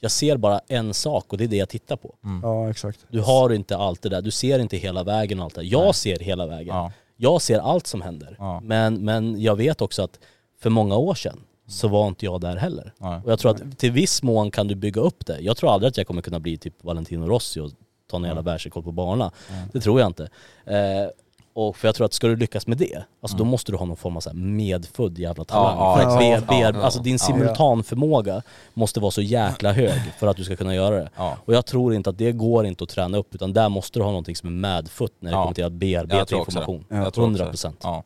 jag 0.00 0.10
ser 0.10 0.36
bara 0.36 0.60
en 0.68 0.94
sak 0.94 1.32
och 1.32 1.38
det 1.38 1.44
är 1.44 1.48
det 1.48 1.56
jag 1.56 1.68
tittar 1.68 1.96
på. 1.96 2.14
ja, 2.42 2.70
exakt. 2.70 2.98
Du 3.10 3.20
har 3.20 3.52
inte 3.52 3.76
allt 3.76 4.02
det 4.02 4.08
där, 4.08 4.22
du 4.22 4.30
ser 4.30 4.58
inte 4.58 4.76
hela 4.76 5.04
vägen 5.04 5.38
och 5.38 5.44
allt 5.44 5.54
det 5.54 5.60
där. 5.60 5.68
Jag 5.68 5.94
ser 5.94 6.18
hela 6.18 6.46
vägen. 6.46 6.74
Ja. 6.76 6.92
Jag 7.16 7.42
ser 7.42 7.58
allt 7.58 7.86
som 7.86 8.02
händer. 8.02 8.36
Ja. 8.38 8.60
Men, 8.64 9.04
men 9.04 9.42
jag 9.42 9.56
vet 9.56 9.80
också 9.80 10.02
att 10.02 10.18
för 10.60 10.70
många 10.70 10.96
år 10.96 11.14
sedan 11.14 11.40
så 11.66 11.88
var 11.88 12.08
inte 12.08 12.24
jag 12.24 12.40
där 12.40 12.56
heller. 12.56 12.92
Nej. 12.98 13.20
Och 13.24 13.32
jag 13.32 13.38
tror 13.38 13.50
att 13.50 13.78
till 13.78 13.92
viss 13.92 14.22
mån 14.22 14.50
kan 14.50 14.68
du 14.68 14.74
bygga 14.74 15.00
upp 15.00 15.26
det. 15.26 15.40
Jag 15.40 15.56
tror 15.56 15.72
aldrig 15.72 15.88
att 15.88 15.96
jag 15.96 16.06
kommer 16.06 16.22
kunna 16.22 16.40
bli 16.40 16.58
typ 16.58 16.84
Valentino 16.84 17.26
Rossi 17.26 17.60
och 17.60 17.70
ta 18.10 18.16
en 18.16 18.24
jävla 18.24 18.42
världsrekord 18.42 18.84
på 18.84 18.92
bana. 18.92 19.30
Det 19.72 19.80
tror 19.80 20.00
jag 20.00 20.06
inte. 20.06 20.28
Eh, 20.66 21.08
och 21.56 21.76
för 21.76 21.88
jag 21.88 21.94
tror 21.94 22.04
att 22.04 22.12
ska 22.12 22.26
du 22.26 22.36
lyckas 22.36 22.66
med 22.66 22.78
det, 22.78 23.04
alltså 23.20 23.36
då 23.36 23.44
måste 23.44 23.72
du 23.72 23.78
ha 23.78 23.86
någon 23.86 23.96
form 23.96 24.16
av 24.16 24.20
så 24.20 24.30
medfödd 24.34 25.18
jävla 25.18 25.44
talang. 25.44 25.78
Ja, 25.78 26.02
ja, 26.02 26.18
be, 26.18 26.46
be, 26.46 26.58
Ja, 26.60 26.84
alltså 26.84 27.00
din 27.00 27.18
simultanförmåga 27.18 28.42
måste 28.74 29.00
vara 29.00 29.10
så 29.10 29.22
jäkla 29.22 29.72
hög 29.72 30.00
för 30.18 30.26
att 30.26 30.36
du 30.36 30.44
ska 30.44 30.56
kunna 30.56 30.74
göra 30.74 30.96
det. 30.96 31.10
Och 31.44 31.54
jag 31.54 31.66
tror 31.66 31.94
inte 31.94 32.10
att 32.10 32.18
det 32.18 32.32
går 32.32 32.66
inte 32.66 32.84
att 32.84 32.90
träna 32.90 33.18
upp 33.18 33.34
utan 33.34 33.52
där 33.52 33.68
måste 33.68 33.98
du 33.98 34.02
ha 34.02 34.10
någonting 34.10 34.36
som 34.36 34.48
är 34.48 34.52
medfött 34.52 35.12
när 35.18 35.30
det 35.30 35.36
kommer 35.36 35.54
till 35.54 35.64
att 35.64 35.72
bearbeta 35.72 36.36
information. 36.36 36.84
Jag 36.88 36.98
tror 36.98 37.08
också 37.08 37.20
100 37.20 37.44
det. 37.44 37.50
procent. 37.50 37.80
Ja, 37.82 38.04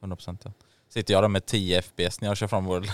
100 0.00 0.16
procent 0.16 0.40
ja. 0.44 0.50
Sitter 0.94 1.14
jag 1.14 1.22
där 1.22 1.28
med 1.28 1.46
10 1.46 1.82
FPS 1.82 2.20
när 2.20 2.28
jag 2.28 2.36
kör 2.36 2.46
fram 2.46 2.64
vår... 2.64 2.80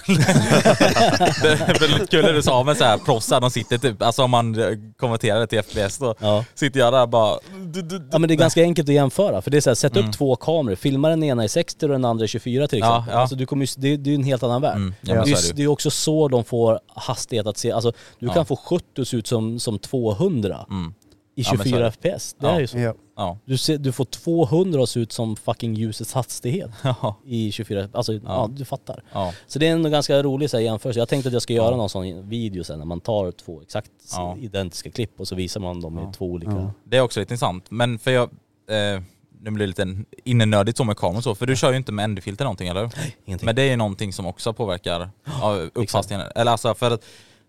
det 1.43 1.49
är 1.49 1.81
väldigt 1.81 2.11
kul 2.11 2.23
när 2.25 2.33
du 2.33 2.43
sa 2.43 2.63
med 2.65 2.77
så 2.77 2.85
här 2.85 2.99
proffs 2.99 3.31
här, 3.31 3.41
de 3.41 3.51
sitter 3.51 3.79
typ, 3.79 4.03
alltså 4.03 4.23
om 4.23 4.31
man 4.31 4.57
konverterar 4.97 5.41
det 5.41 5.47
till 5.47 5.63
FPS 5.63 5.99
då, 5.99 6.15
Ja. 6.21 6.45
sitter 6.55 6.81
jag 6.81 6.93
där 6.93 7.07
bara... 7.07 7.39
Du, 7.59 7.83
du, 7.83 7.99
du. 7.99 8.09
Ja 8.13 8.19
men 8.19 8.29
det 8.29 8.35
är 8.35 8.37
ganska 8.37 8.63
enkelt 8.63 8.89
att 8.89 8.95
jämföra, 8.95 9.43
för 9.43 9.51
det 9.51 9.57
är 9.57 9.61
så 9.61 9.71
här, 9.71 9.75
sätt 9.75 9.97
Mm. 9.97 10.09
upp 10.09 10.17
två 10.17 10.37
kameror, 10.37 10.77
filma 10.77 11.09
den 11.09 11.23
ena 11.23 11.45
i 11.45 11.49
60 11.49 11.85
och 11.87 11.93
den 11.93 12.05
andra 12.05 12.25
i 12.25 12.29
24 12.29 12.69
till 12.69 12.79
Ja, 12.79 12.87
exempel. 12.99 13.15
ja. 13.15 13.21
Alltså 13.21 13.37
du 13.37 13.47
kommer, 13.47 13.81
det, 13.81 13.97
det 13.97 14.11
är 14.11 14.13
ju 14.13 14.15
en 14.19 14.25
helt 14.25 14.43
annan 14.43 14.63
värld. 14.63 14.77
Mm, 14.77 14.95
ja, 15.01 15.15
det, 15.15 15.21
men 15.21 15.29
är, 15.29 15.55
det 15.55 15.63
är 15.63 15.69
också 15.69 15.91
så 15.91 16.29
de 16.29 16.45
får 16.45 16.81
hastighet 16.95 17.47
att 17.47 17.59
se, 17.59 17.73
alltså 17.73 17.93
du 18.19 18.27
Ja. 18.27 18.33
kan 18.35 18.47
få 18.47 18.57
70 18.57 19.01
att 19.01 19.09
se 19.09 19.17
ut 19.17 19.27
som, 19.27 19.61
som 19.61 19.79
200 19.79 20.67
Mm. 20.71 20.95
i 21.37 21.43
Ja, 21.43 21.51
men 21.53 21.59
så 21.59 21.63
är 21.63 21.65
24 21.65 21.85
det. 21.85 21.93
FPS. 21.93 22.35
Det 22.41 22.47
Ja. 22.47 22.53
är 22.57 22.61
ju 22.61 22.67
så. 22.67 22.77
Ja. 23.17 23.23
Ja. 23.23 23.39
Du, 23.45 23.59
ser, 23.59 23.79
du 23.79 23.93
får 23.93 24.05
200 24.05 24.83
att 24.83 24.89
se 24.89 25.01
ut 25.01 25.13
som 25.13 25.37
fucking 25.37 25.75
ljusets 25.75 26.13
hastighet 26.15 26.71
Ja. 26.83 27.17
i 27.25 27.53
24, 27.53 27.89
alltså 27.93 28.13
ja, 28.13 28.49
du 28.53 28.65
fattar. 28.65 29.03
Ja. 29.13 29.33
Så 29.47 29.59
det 29.59 29.69
är 29.69 29.73
en 29.73 29.91
ganska 29.91 30.23
rolig 30.23 30.51
så 30.51 30.57
här, 30.57 30.65
jämförelse. 30.65 31.01
Jag 31.01 31.09
tänkte 31.09 31.29
att 31.29 31.33
jag 31.33 31.43
ska 31.43 31.53
göra 31.53 31.71
Ja. 31.71 31.77
någon 31.77 31.89
sån 31.89 32.29
video 32.29 32.65
sen 32.65 32.79
när 32.79 32.87
man 32.87 33.01
tar 33.01 33.31
två 33.33 33.63
exakt 33.63 33.91
Ja. 34.13 34.37
identiska 34.41 34.91
klipp 34.91 35.21
och 35.21 35.29
så 35.29 35.35
visar 35.35 35.61
man 35.61 35.81
dem 35.81 35.99
Ja. 36.03 36.11
i 36.11 36.13
två 36.13 36.27
olika... 36.27 36.53
Ja. 36.53 36.73
Det 36.85 36.97
är 36.97 37.01
också 37.01 37.21
lite 37.21 37.35
intressant, 37.35 37.71
men 37.71 37.99
för 37.99 38.11
jag... 38.11 38.31
Eh, 38.71 39.03
nu 39.41 39.51
blir 39.51 39.67
det 39.67 39.83
lite 39.85 40.05
innenördigt 40.25 40.79
så 40.79 40.85
med 40.85 40.97
kameran 40.97 41.17
och 41.17 41.25
så, 41.25 41.35
för 41.35 41.47
du 41.47 41.57
kör 41.57 41.71
ju 41.71 41.77
inte 41.77 41.93
med 41.93 42.11
ND-filter 42.11 42.45
någonting 42.45 42.69
eller? 42.69 42.91
Ingenting. 43.25 43.47
Men 43.47 43.57
det 43.57 43.63
är 43.63 43.71
ju 43.71 43.77
någonting 43.77 44.13
som 44.13 44.27
också 44.27 44.53
påverkar 44.53 45.11
ja, 45.41 45.59
uppfattningen. 45.75 46.27
Eller 46.35 46.53
alltså 46.53 46.75
för 46.75 46.91
att 46.91 47.05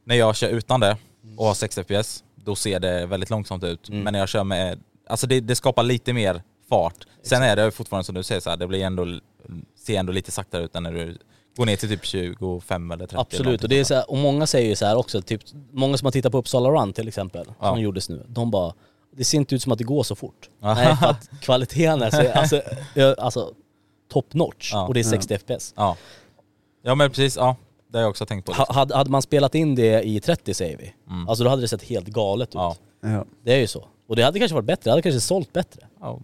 när 0.06 0.15
jag 0.15 0.35
kör 0.35 0.49
utan 0.49 0.80
det 0.80 0.98
och 1.38 1.45
har 1.45 1.53
60 1.53 1.84
FPS, 1.84 2.23
då 2.35 2.56
ser 2.56 2.80
det 2.80 3.06
väldigt 3.06 3.30
långsamt 3.30 3.64
ut. 3.64 3.89
Mm. 3.89 4.02
Men 4.03 4.11
när 4.14 4.19
jag 4.19 4.30
kör 4.30 4.44
med, 4.44 4.80
alltså 5.09 5.27
det, 5.27 5.39
det 5.39 5.55
skapar 5.55 5.84
lite 5.84 6.13
mer 6.13 6.41
fart. 6.69 7.05
Sen 7.23 7.43
är 7.43 7.55
det 7.55 7.71
fortfarande 7.71 8.03
som 8.05 8.15
du 8.15 8.23
säger 8.23 8.41
så 8.41 8.49
här, 8.49 8.57
det 8.57 8.67
blir 8.67 8.84
ändå, 8.84 9.05
ser 9.85 9.99
ändå 9.99 10.13
lite 10.13 10.31
saktare 10.31 10.63
ut 10.63 10.75
än 10.75 10.84
när 10.84 10.91
du 10.91 11.17
går 11.57 11.65
ner 11.65 11.75
till 11.75 11.89
typ 11.89 12.05
25 12.05 12.91
eller 12.91 13.05
30. 13.05 13.13
eller 13.13 13.21
Absolut, 13.21 13.63
och, 13.63 13.69
det 13.69 13.79
är 13.79 13.84
så 13.84 13.93
här, 13.93 14.11
och 14.11 14.17
många 14.17 14.47
säger 14.47 14.69
ju 14.69 14.75
så 14.75 14.85
här 14.85 14.95
också, 14.97 15.21
typ, 15.21 15.41
många 15.71 15.97
som 15.97 16.05
har 16.05 16.11
tittat 16.11 16.31
på 16.31 16.38
Uppsala 16.38 16.69
Run 16.69 16.93
till 16.93 17.07
exempel, 17.07 17.45
Ja. 17.59 17.69
som 17.69 17.81
gjordes 17.81 18.09
nu, 18.09 18.25
de 18.27 18.51
bara 18.51 18.73
det 19.11 19.23
ser 19.23 19.38
inte 19.38 19.55
ut 19.55 19.61
som 19.61 19.71
att 19.71 19.77
det 19.77 19.84
går 19.84 20.03
så 20.03 20.15
fort. 20.15 20.49
Ja. 20.61 20.73
Nej, 20.73 20.95
för 20.95 21.07
att 21.07 21.29
kvaliteten 21.41 22.01
är 22.01 22.09
så, 22.09 22.31
alltså, 22.39 22.61
alltså 23.17 23.53
top 24.11 24.34
notch 24.34 24.69
Ja. 24.73 24.88
och 24.88 24.93
det 24.93 24.99
är 24.99 25.03
60 25.03 25.38
FPS. 25.38 25.73
Ja. 25.77 25.97
ja 26.84 26.95
men 26.95 27.09
precis, 27.09 27.35
ja. 27.38 27.55
Det 27.91 27.97
har 27.97 28.01
jag 28.03 28.09
också 28.09 28.25
tänkt 28.25 28.45
på. 28.45 28.53
Ha, 28.53 28.73
hade, 28.73 28.95
hade 28.95 29.09
man 29.09 29.21
spelat 29.21 29.55
in 29.55 29.75
det 29.75 30.03
i 30.07 30.19
30 30.19 30.53
säger 30.53 30.77
vi, 30.77 30.93
Mm. 31.09 31.27
alltså 31.29 31.43
då 31.43 31.49
hade 31.49 31.61
det 31.61 31.67
sett 31.67 31.84
helt 31.84 32.07
galet 32.07 32.49
ut. 32.49 32.55
Ja. 32.55 32.75
Ja. 33.01 33.25
Det 33.43 33.53
är 33.53 33.59
ju 33.59 33.67
så. 33.67 33.85
Och 34.07 34.15
det 34.15 34.23
hade 34.23 34.39
kanske 34.39 34.55
varit 34.55 34.65
bättre, 34.65 34.81
det 34.84 34.89
hade 34.91 35.01
kanske 35.01 35.19
sålt 35.21 35.53
bättre. 35.53 35.81
Ja, 35.99 36.19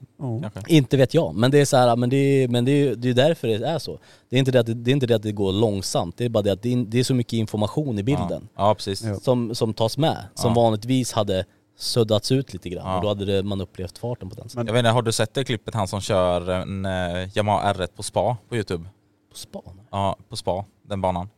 kanske. 0.53 0.61
Inte 0.73 0.97
vet 0.97 1.13
jag, 1.13 1.35
men 1.35 1.51
det 1.51 1.59
är 1.59 1.65
så 1.65 1.77
här, 1.77 1.95
men 1.95 2.09
det 2.09 2.15
är, 2.17 2.47
men 2.47 2.65
det 2.65 2.71
är, 2.71 2.95
det 2.95 3.09
är 3.09 3.13
därför 3.13 3.47
det 3.47 3.53
är 3.67 3.79
så. 3.79 3.99
Det 4.29 4.35
är, 4.35 4.39
inte 4.39 4.51
det, 4.51 4.59
att 4.59 4.65
det, 4.65 4.73
det 4.73 4.91
är 4.91 4.93
inte 4.93 5.05
det 5.07 5.15
att 5.15 5.23
det 5.23 5.31
går 5.31 5.51
långsamt, 5.51 6.17
det 6.17 6.25
är 6.25 6.29
bara 6.29 6.43
det 6.43 6.51
att 6.53 6.61
det 6.61 6.73
är, 6.73 6.77
det 6.85 6.99
är 6.99 7.03
så 7.03 7.13
mycket 7.13 7.33
information 7.33 7.99
i 7.99 8.03
bilden. 8.03 8.47
Ja, 8.55 8.67
ja 8.67 8.75
precis. 8.75 9.23
Som, 9.23 9.55
som 9.55 9.73
tas 9.73 9.97
med, 9.97 10.17
som 10.35 10.49
Ja. 10.55 10.61
vanligtvis 10.61 11.11
hade 11.13 11.45
suddats 11.77 12.31
ut 12.31 12.53
lite 12.53 12.69
grann 12.69 12.85
Ja. 12.87 12.95
och 12.95 13.01
då 13.01 13.07
hade 13.07 13.25
det, 13.25 13.43
man 13.43 13.61
upplevt 13.61 13.97
farten 13.97 14.29
på 14.29 14.35
den. 14.35 14.47
Men- 14.55 14.65
Jag 14.67 14.73
vet 14.73 14.79
inte, 14.79 14.89
har 14.91 15.01
du 15.01 15.11
sett 15.11 15.33
det 15.33 15.43
klippet 15.43 15.73
han 15.73 15.87
som 15.87 16.01
kör 16.01 16.49
en 16.49 16.85
eh, 16.85 17.37
Yamaha 17.37 17.73
R1 17.73 17.87
på 17.95 18.03
spa 18.03 18.37
på 18.49 18.55
youtube? 18.55 18.85
På 19.31 19.37
span? 19.37 19.81
Ja, 19.91 20.15
på 20.29 20.35
spa, 20.35 20.65
den 20.87 21.01
banan. 21.01 21.29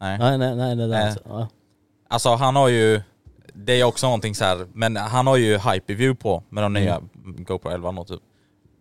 Nej. 0.00 0.18
Nej 0.18 0.38
nej 0.38 0.56
nej, 0.56 0.76
nej, 0.76 0.76
nej. 0.76 0.88
Nej. 0.88 1.04
Alltså, 1.06 1.20
ja. 1.28 1.48
Alltså 2.08 2.28
han 2.34 2.56
har 2.56 2.68
ju, 2.68 3.00
det 3.54 3.72
är 3.80 3.84
också 3.84 4.06
någonting 4.06 4.34
så 4.34 4.44
här, 4.44 4.66
men 4.74 4.96
han 4.96 5.26
har 5.26 5.36
ju 5.36 5.58
hyperview 5.58 6.14
på 6.22 6.42
med 6.50 6.62
de 6.64 6.72
nya 6.72 7.00
GoPro 7.24 7.70
11 7.70 7.88
och 7.90 8.06
typ. 8.06 8.20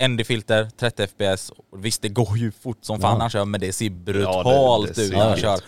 ND-filter, 0.08 0.70
30 0.78 1.08
FPS, 1.08 1.50
och 1.50 1.86
visst 1.86 2.02
det 2.02 2.10
går 2.10 2.38
ju 2.38 2.52
fort 2.52 2.78
som 2.82 3.00
fan 3.00 3.14
Ja. 3.16 3.22
han 3.22 3.30
kör 3.30 3.46
men 3.46 3.60
det 3.62 3.74
ser 3.74 3.86
Ja, 3.86 3.92
brutalt 3.92 4.96
det, 4.96 5.02
det 5.02 5.06
ut 5.08 5.14
när 5.14 5.30
han 5.30 5.38
kör. 5.38 5.60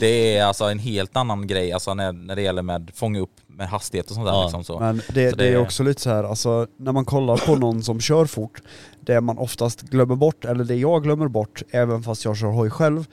Det 0.00 0.36
är 0.36 0.44
alltså 0.44 0.64
en 0.64 0.78
helt 0.78 1.16
annan 1.16 1.46
grej 1.46 1.72
alltså 1.72 1.94
när, 1.94 2.12
när 2.12 2.36
det 2.36 2.42
gäller 2.42 2.62
med 2.62 2.90
fånga 2.94 3.20
upp 3.20 3.30
med 3.46 3.68
hastighet 3.68 4.08
och 4.08 4.14
sånt 4.14 4.26
där 4.26 4.32
Ja. 4.32 4.42
liksom 4.42 4.64
så. 4.64 4.78
Men 4.78 4.96
det, 4.96 5.02
Så 5.30 5.36
det, 5.36 5.44
det- 5.44 5.48
är 5.48 5.56
också 5.56 5.82
lite 5.82 6.00
så 6.00 6.10
här, 6.10 6.24
alltså 6.24 6.66
när 6.78 6.92
man 6.92 7.04
kollar 7.04 7.36
på 7.36 7.56
någon 7.56 7.82
som 7.82 8.00
kör 8.00 8.26
fort, 8.26 8.62
det 9.00 9.20
man 9.20 9.38
oftast 9.38 9.80
glömmer 9.82 10.16
bort, 10.16 10.44
eller 10.44 10.64
det 10.64 10.74
jag 10.76 11.02
glömmer 11.02 11.28
bort, 11.28 11.62
även 11.70 12.02
fast 12.02 12.24
jag 12.24 12.36
kör 12.36 12.48
hoj 12.48 12.70
själv, 12.70 13.06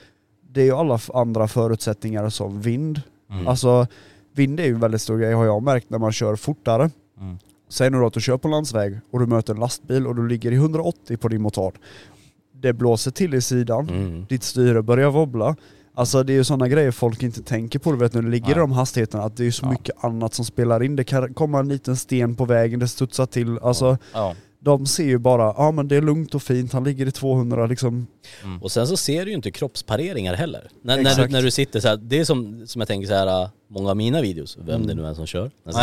det 0.49 0.61
är 0.61 0.65
ju 0.65 0.75
alla 0.75 0.99
andra 1.13 1.47
förutsättningar 1.47 2.29
som 2.29 2.61
vind. 2.61 3.01
Mm. 3.31 3.47
Alltså 3.47 3.87
vind 4.35 4.59
är 4.59 4.63
ju 4.65 4.73
en 4.73 4.79
väldigt 4.79 5.01
stor 5.01 5.17
grej 5.17 5.33
har 5.33 5.45
jag 5.45 5.63
märkt 5.63 5.89
när 5.89 5.99
man 5.99 6.11
kör 6.11 6.35
fortare. 6.35 6.89
Mm. 7.19 7.37
Säg 7.69 7.89
nu 7.89 7.97
då 7.99 8.05
att 8.05 8.13
du 8.13 8.21
kör 8.21 8.37
på 8.37 8.47
landsväg 8.47 8.99
och 9.11 9.19
du 9.19 9.25
möter 9.25 9.53
en 9.53 9.59
lastbil 9.59 10.07
och 10.07 10.15
du 10.15 10.27
ligger 10.27 10.51
i 10.51 10.55
180 10.55 11.17
på 11.17 11.27
din 11.27 11.41
motard. 11.41 11.73
Det 12.61 12.73
blåser 12.73 13.11
till 13.11 13.33
i 13.33 13.41
sidan, 13.41 13.89
Mm. 13.89 14.25
ditt 14.29 14.43
styre 14.43 14.81
börjar 14.81 15.09
wobbla. 15.11 15.55
Alltså 15.93 16.23
det 16.23 16.33
är 16.33 16.35
ju 16.35 16.43
sådana 16.43 16.67
grejer 16.67 16.91
folk 16.91 17.23
inte 17.23 17.43
tänker 17.43 17.79
på 17.79 17.91
du 17.91 17.97
vet 17.97 18.13
när 18.13 18.21
du 18.21 18.29
ligger 18.29 18.45
i 18.47 18.49
Nej. 18.49 18.59
de 18.59 18.71
hastigheterna, 18.71 19.23
att 19.23 19.37
det 19.37 19.45
är 19.47 19.51
så 19.51 19.65
Ja. 19.65 19.71
mycket 19.71 20.03
annat 20.03 20.33
som 20.33 20.45
spelar 20.45 20.83
in. 20.83 20.95
Det 20.95 21.03
kan 21.03 21.33
komma 21.33 21.59
en 21.59 21.69
liten 21.69 21.95
sten 21.95 22.35
på 22.35 22.45
vägen, 22.45 22.79
det 22.79 22.87
studsar 22.87 23.25
till. 23.25 23.59
Alltså 23.59 23.97
Ja. 24.13 24.35
De 24.63 24.85
ser 24.85 25.03
ju 25.03 25.17
bara, 25.17 25.53
ja 25.57 25.71
men 25.71 25.87
det 25.87 25.95
är 25.95 26.01
lugnt 26.01 26.35
och 26.35 26.43
fint, 26.43 26.73
han 26.73 26.83
ligger 26.83 27.05
i 27.05 27.11
200 27.11 27.67
liksom. 27.67 28.07
Och 28.61 28.71
sen 28.71 28.87
så 28.87 28.97
ser 28.97 29.25
du 29.25 29.31
ju 29.31 29.35
inte 29.35 29.51
kroppspareringar 29.51 30.33
heller. 30.33 30.69
När, 30.81 31.01
när, 31.03 31.15
du, 31.15 31.27
när 31.27 31.41
du 31.41 31.51
sitter 31.51 31.79
så 31.79 31.87
här, 31.87 31.97
det 31.97 32.19
är 32.19 32.25
som, 32.25 32.67
som 32.67 32.81
jag 32.81 32.87
tänker 32.87 33.07
så 33.07 33.13
här, 33.13 33.49
många 33.69 33.89
av 33.89 33.97
mina 33.97 34.21
videos, 34.21 34.57
vem 34.61 34.87
det 34.87 34.93
nu 34.93 35.05
är 35.05 35.13
som 35.13 35.25
kör. 35.25 35.51
Alltså, 35.65 35.81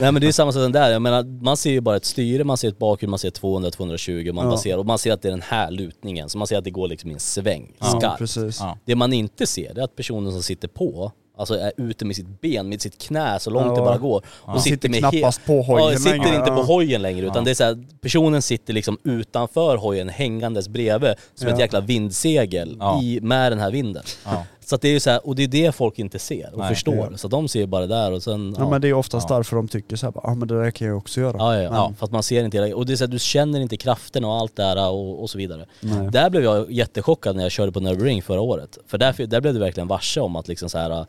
Nej 0.00 0.12
men 0.12 0.14
det 0.20 0.26
är 0.26 0.32
samma 0.32 0.52
sak 0.52 0.72
där, 0.72 0.90
jag 0.90 1.02
menar 1.02 1.22
man 1.42 1.56
ser 1.56 1.70
ju 1.70 1.80
bara 1.80 1.96
ett 1.96 2.04
styre, 2.04 2.44
man 2.44 2.56
ser 2.56 2.68
ett 2.68 2.78
bakhjul, 2.78 3.10
man 3.10 3.18
ser 3.18 3.30
200-220 3.30 4.32
man 4.32 4.46
Ja. 4.50 4.58
ser, 4.58 4.78
och 4.78 4.86
man 4.86 4.98
ser 4.98 5.12
att 5.12 5.22
det 5.22 5.28
är 5.28 5.32
den 5.32 5.42
här 5.42 5.70
lutningen, 5.70 6.28
så 6.28 6.38
man 6.38 6.46
ser 6.46 6.58
att 6.58 6.64
det 6.64 6.70
går 6.70 6.88
liksom 6.88 7.10
i 7.10 7.14
en 7.14 7.20
sväng, 7.20 7.72
Ja, 7.80 7.86
skarpt. 8.00 8.18
precis. 8.18 8.60
Ja. 8.60 8.78
Det 8.84 8.94
man 8.94 9.12
inte 9.12 9.46
ser 9.46 9.74
det 9.74 9.80
är 9.80 9.84
att 9.84 9.96
personen 9.96 10.32
som 10.32 10.42
sitter 10.42 10.68
på, 10.68 11.12
alltså 11.40 11.54
är 11.54 11.72
ute 11.76 12.04
med 12.04 12.16
sitt 12.16 12.40
ben, 12.40 12.68
med 12.68 12.82
sitt 12.82 12.98
knä 13.02 13.38
så 13.40 13.50
långt 13.50 13.66
Ja. 13.66 13.74
det 13.74 13.80
bara 13.80 13.98
går. 13.98 14.22
Och 14.28 14.62
Sitter 14.62 14.88
knappast 14.88 15.46
på 15.46 15.62
hojen 15.62 15.92
ja, 15.92 15.98
sitter 15.98 16.10
längre, 16.18 16.36
inte 16.36 16.50
på 16.50 16.56
ja. 16.58 16.62
hojen 16.62 17.02
längre 17.02 17.26
utan 17.26 17.36
Ja. 17.36 17.42
det 17.44 17.50
är 17.50 17.54
så 17.54 17.64
här, 17.64 17.84
personen 18.00 18.42
sitter 18.42 18.72
liksom 18.72 18.98
utanför 19.04 19.76
hojen 19.76 20.08
hängandes 20.08 20.68
bredvid 20.68 21.14
som 21.34 21.48
ett 21.48 21.54
Ja. 21.54 21.60
jäkla 21.60 21.80
vindsegel 21.80 22.76
Ja. 22.80 23.02
i, 23.02 23.20
med 23.20 23.52
den 23.52 23.58
här 23.58 23.70
vinden. 23.70 24.02
Ja. 24.24 24.44
Så 24.64 24.74
att 24.74 24.82
det 24.82 24.88
är 24.88 24.92
ju 24.92 25.00
så 25.00 25.10
här, 25.10 25.26
och 25.26 25.34
det 25.36 25.42
är 25.42 25.48
det 25.48 25.72
folk 25.74 25.98
inte 25.98 26.18
ser 26.18 26.50
och 26.52 26.58
Nej. 26.58 26.68
förstår. 26.68 27.08
Ja. 27.10 27.16
Så 27.16 27.28
de 27.28 27.48
ser 27.48 27.66
bara 27.66 27.86
det 27.86 27.94
där 27.94 28.12
och 28.12 28.22
sen... 28.22 28.54
Ja, 28.58 28.70
men 28.70 28.80
det 28.80 28.88
är 28.88 28.92
oftast 28.92 29.28
därför 29.28 29.56
de 29.56 29.68
tycker 29.68 29.96
så 29.96 30.06
här, 30.06 30.14
ja 30.22 30.34
men 30.34 30.48
det 30.48 30.62
där 30.62 30.70
kan 30.70 30.88
jag 30.88 30.96
också 30.96 31.20
göra. 31.20 31.36
Ja, 31.38 31.56
ja, 31.56 31.62
ja. 31.62 31.92
För 31.98 32.06
att 32.06 32.12
man 32.12 32.22
ser 32.22 32.44
inte 32.44 32.56
hela, 32.58 32.76
och 32.76 32.86
det 32.86 32.92
är 32.92 32.96
så 32.96 33.04
här, 33.04 33.08
du 33.12 33.18
känner 33.18 33.60
inte 33.60 33.76
kraften 33.76 34.24
och 34.24 34.34
allt 34.34 34.56
det 34.56 34.62
här 34.64 34.90
och, 34.90 35.22
och 35.22 35.30
så 35.30 35.38
vidare. 35.38 35.66
Nej. 35.80 36.08
Där 36.10 36.30
blev 36.30 36.44
jag 36.44 36.72
jättechockad 36.72 37.36
när 37.36 37.42
jag 37.42 37.52
körde 37.52 37.72
på 37.72 37.80
Nürburgring 37.80 38.22
förra 38.22 38.40
året. 38.40 38.78
För 38.86 38.98
där, 38.98 39.26
där 39.26 39.40
blev 39.40 39.54
du 39.54 39.60
verkligen 39.60 39.88
varse 39.88 40.20
om 40.20 40.36
att 40.36 40.48
liksom 40.48 40.68
så 40.68 40.78
här, 40.78 41.06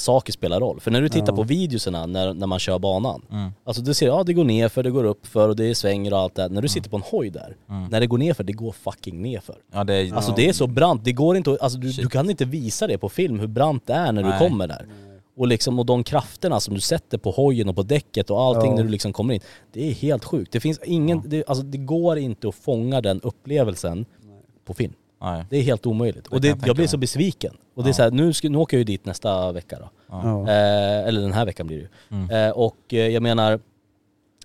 saker 0.00 0.32
spelar 0.32 0.60
roll. 0.60 0.80
För 0.80 0.90
när 0.90 1.00
du 1.02 1.08
tittar 1.08 1.32
på 1.32 1.42
videoserna 1.42 2.06
när, 2.06 2.34
när 2.34 2.46
man 2.46 2.58
kör 2.58 2.78
banan, 2.78 3.22
Mm. 3.32 3.50
alltså 3.64 3.82
du 3.82 3.94
ser, 3.94 4.06
ja 4.06 4.22
det 4.24 4.32
går 4.32 4.44
ner 4.44 4.68
för 4.68 4.82
det 4.82 4.90
går 4.90 5.04
upp 5.04 5.26
för 5.26 5.48
och 5.48 5.56
det 5.56 5.74
svänger 5.74 6.12
och 6.12 6.18
allt 6.18 6.34
det. 6.34 6.48
När 6.48 6.62
du 6.62 6.68
sitter 6.68 6.90
på 6.90 6.96
en 6.96 7.02
hoj 7.06 7.30
där, 7.30 7.56
när 7.90 8.00
det 8.00 8.06
går 8.06 8.18
ner 8.18 8.34
för 8.34 8.44
det 8.44 8.52
går 8.52 8.72
fucking 8.72 9.22
ner 9.22 9.40
för. 9.40 9.56
Ja 9.72 9.84
det 9.84 9.94
är... 9.94 10.14
Alltså 10.14 10.32
det 10.36 10.48
är 10.48 10.52
så 10.52 10.66
brant, 10.66 11.04
det 11.04 11.12
går 11.12 11.36
inte 11.36 11.58
alltså 11.60 11.78
du, 11.78 11.92
du 11.92 12.08
kan 12.08 12.30
inte 12.30 12.44
visa 12.44 12.86
det 12.86 12.98
på 12.98 13.08
film 13.08 13.40
hur 13.40 13.46
brant 13.46 13.86
det 13.86 13.92
är 13.92 14.12
när 14.12 14.22
du 14.22 14.28
Nej. 14.28 14.38
kommer 14.38 14.66
där. 14.66 14.86
Och 15.36 15.46
liksom, 15.46 15.78
och 15.78 15.86
de 15.86 16.04
krafterna 16.04 16.60
som 16.60 16.74
du 16.74 16.80
sätter 16.80 17.18
på 17.18 17.30
hojen 17.30 17.68
och 17.68 17.76
på 17.76 17.82
däcket 17.82 18.30
och 18.30 18.40
allting 18.40 18.70
Ja. 18.70 18.76
när 18.76 18.82
du 18.82 18.88
liksom 18.88 19.12
kommer 19.12 19.34
in. 19.34 19.40
Det 19.72 19.88
är 19.90 19.92
helt 19.94 20.24
sjukt. 20.24 20.52
Det 20.52 20.60
finns 20.60 20.80
ingen, 20.84 21.22
det, 21.26 21.44
alltså 21.48 21.64
det 21.64 21.78
går 21.78 22.18
inte 22.18 22.48
att 22.48 22.54
fånga 22.54 23.00
den 23.00 23.20
upplevelsen 23.20 24.04
på 24.64 24.74
film. 24.74 24.92
Nej. 25.20 25.44
Det 25.50 25.56
är 25.56 25.62
helt 25.62 25.86
omöjligt. 25.86 26.26
och 26.26 26.32
kan 26.32 26.40
det, 26.40 26.48
jag 26.48 26.58
jag, 26.68 26.76
blir 26.76 26.86
så 26.86 26.96
besviken. 26.96 27.56
Och 27.74 27.82
det 27.82 27.88
är 27.88 27.90
Ja. 27.90 27.94
så 27.94 28.02
här, 28.02 28.10
nu, 28.10 28.32
ska, 28.32 28.48
nu 28.48 28.58
åker 28.58 28.76
jag 28.76 28.78
ju 28.80 28.84
dit 28.84 29.04
nästa 29.04 29.52
vecka 29.52 29.78
då. 29.78 29.90
Ja. 30.10 30.40
Eh, 30.48 31.08
eller 31.08 31.20
den 31.20 31.32
här 31.32 31.44
veckan 31.44 31.66
blir 31.66 31.76
det 31.76 31.82
ju. 31.82 31.88
Mm. 32.22 32.30
Eh, 32.48 32.50
och 32.50 32.76
eh, 32.88 33.08
jag 33.08 33.22
menar, 33.22 33.60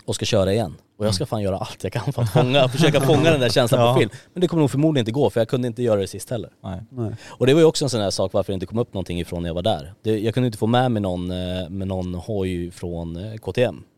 och 0.05 0.15
ska 0.15 0.25
köra 0.25 0.53
igen. 0.53 0.75
Och 0.97 1.05
jag 1.05 1.15
ska 1.15 1.25
fan 1.25 1.41
göra 1.41 1.57
allt 1.57 1.83
jag 1.83 1.93
kan 1.93 2.13
för 2.13 2.21
att 2.21 2.29
fånga, 2.33 2.67
försöka 2.69 3.01
fånga 3.01 3.31
den 3.31 3.39
där 3.39 3.49
känslan 3.49 3.81
Ja. 3.81 3.93
på 3.93 3.99
film. 3.99 4.09
Men 4.33 4.41
det 4.41 4.47
kommer 4.47 4.61
nog 4.61 4.71
förmodligen 4.71 5.01
inte 5.01 5.11
gå 5.11 5.29
för 5.29 5.39
jag 5.39 5.47
kunde 5.47 5.67
inte 5.67 5.83
göra 5.83 5.99
det 5.99 6.07
sist 6.07 6.29
heller. 6.29 6.49
Nej. 6.63 6.79
Nej. 6.89 7.11
Och 7.27 7.47
det 7.47 7.53
var 7.53 7.61
ju 7.61 7.65
också 7.67 7.85
en 7.85 7.89
sån 7.89 8.01
här 8.01 8.09
sak 8.09 8.33
varför 8.33 8.51
det 8.51 8.53
inte 8.53 8.65
kom 8.65 8.79
upp 8.79 8.93
någonting 8.93 9.19
ifrån 9.19 9.41
när 9.41 9.49
jag 9.49 9.53
var 9.55 9.61
där. 9.61 9.93
Det, 10.01 10.19
jag 10.19 10.33
kunde 10.33 10.47
inte 10.47 10.57
få 10.57 10.67
med 10.67 10.91
mig 10.91 11.01
någon, 11.01 11.31
eh, 11.31 11.69
med 11.69 11.87
någon 11.87 12.15
hoj 12.15 12.71
från 12.71 13.15
eh, 13.15 13.35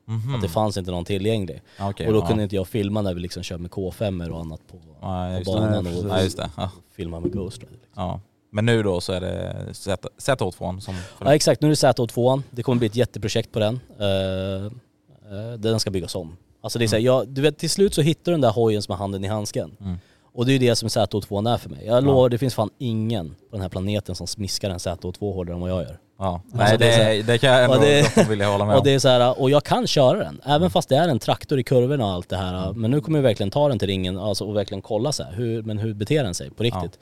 KTM. 0.08 0.14
Mhm. 0.26 0.36
Att 0.36 0.42
det 0.42 0.50
fanns 0.50 0.78
inte 0.78 0.92
någon 0.92 1.06
tillgänglig. 1.06 1.62
Okej, 1.80 2.08
och 2.08 2.14
då 2.14 2.20
ja. 2.20 2.28
kunde 2.28 2.44
inte 2.44 2.56
jag 2.56 2.68
filma 2.68 3.02
när 3.02 3.14
vi 3.14 3.20
liksom 3.22 3.44
kör 3.44 3.58
med 3.58 3.72
K5 3.72 4.30
och 4.30 4.40
annat 4.40 4.68
på, 4.68 4.78
Ja, 5.02 5.42
på 5.46 5.52
det. 5.52 5.60
banan 5.60 5.84
Nej, 5.84 5.98
och, 5.98 6.10
Ja 6.10 6.44
det. 6.44 6.50
Ja. 6.58 6.72
filma 6.96 7.20
med 7.20 7.34
Ghost 7.34 7.60
Rider. 7.62 7.78
ja. 7.96 8.20
Men 8.52 8.66
nu 8.66 8.84
då 8.84 9.02
så 9.02 9.14
är 9.14 9.22
det 9.22 9.56
Z- 9.74 9.98
ZH2 10.18 10.80
som... 10.80 10.96
Ja 11.20 11.36
exakt, 11.36 11.62
nu 11.62 11.68
är 11.68 11.70
det 11.70 11.76
ZH2, 11.76 12.42
det 12.52 12.64
kommer 12.64 12.80
bli 12.80 12.88
ett 12.88 12.96
jätteprojekt 12.96 13.52
på 13.52 13.60
den. 13.60 13.80
Eh, 14.00 14.66
eh, 14.66 15.54
den 15.58 15.80
ska 15.80 15.92
byggas 15.92 16.16
om. 16.16 16.38
Alltså 16.62 16.80
det 16.80 16.86
är 16.86 16.88
så 16.88 16.96
här, 16.96 17.04
jag, 17.04 17.28
du 17.28 17.42
vet 17.42 17.58
till 17.58 17.70
slut 17.70 17.94
så 17.94 18.02
hittar 18.02 18.32
du 18.32 18.32
den 18.32 18.42
där 18.42 18.52
hojen 18.52 18.82
som 18.82 18.92
har 18.92 18.98
handen 18.98 19.24
i 19.24 19.28
handsken. 19.28 19.78
Mm. 19.82 19.96
Och 20.34 20.46
det 20.46 20.52
är 20.52 20.54
ju 20.54 20.60
det 20.60 20.76
som 20.76 20.90
ZH2 20.90 21.54
är 21.54 21.58
för 21.58 21.70
mig. 21.70 21.86
Jag 21.86 22.04
lovar, 22.04 22.30
det 22.30 22.38
finns 22.38 22.56
fan 22.56 22.70
ingen 22.78 23.30
på 23.30 23.56
den 23.56 23.62
här 23.62 23.70
planeten 23.70 24.16
som 24.16 24.28
smiskar 24.28 24.70
en 24.70 24.78
ZH2 24.78 25.34
hårdare 25.34 25.56
än 25.56 25.62
vad 25.62 25.70
jag 25.70 25.82
gör. 25.84 26.00
Ja. 26.20 26.42
Alltså, 26.54 26.58
Nej 26.58 26.78
det 26.78 26.86
det, 27.04 27.24
det 27.24 27.38
kan 27.38 27.50
jag 27.50 27.64
ändå 27.64 27.76
Och 27.76 27.82
det- 27.82 28.30
vilja 28.30 28.48
hålla 28.50 28.66
med 28.66 28.74
Och 28.76 28.80
om. 28.80 28.84
det 28.86 28.94
är 28.94 29.00
så 29.00 29.08
här, 29.10 29.42
och 29.42 29.50
jag 29.50 29.64
kan 29.64 29.88
köra 29.88 30.18
den, 30.20 30.42
även 30.46 30.70
fast 30.70 30.90
det 30.90 30.96
är 30.96 31.08
en 31.08 31.20
traktor 31.20 31.60
i 31.60 31.64
kurvorna 31.64 32.06
och 32.06 32.12
allt 32.12 32.30
det 32.30 32.38
här. 32.38 32.74
Men 32.74 32.92
nu 32.92 33.02
kommer 33.02 33.18
jag 33.20 33.24
verkligen 33.24 33.52
ta 33.52 33.70
den 33.70 33.80
till 33.80 33.88
ringen 33.88 34.18
alltså, 34.20 34.46
och 34.46 34.56
verkligen 34.56 34.82
kolla 34.82 35.12
så 35.12 35.24
här, 35.24 35.32
hur, 35.34 35.64
men 35.64 35.78
hur 35.78 35.94
beter 35.94 36.24
den 36.24 36.34
sig 36.34 36.50
på 36.52 36.64
riktigt. 36.64 37.00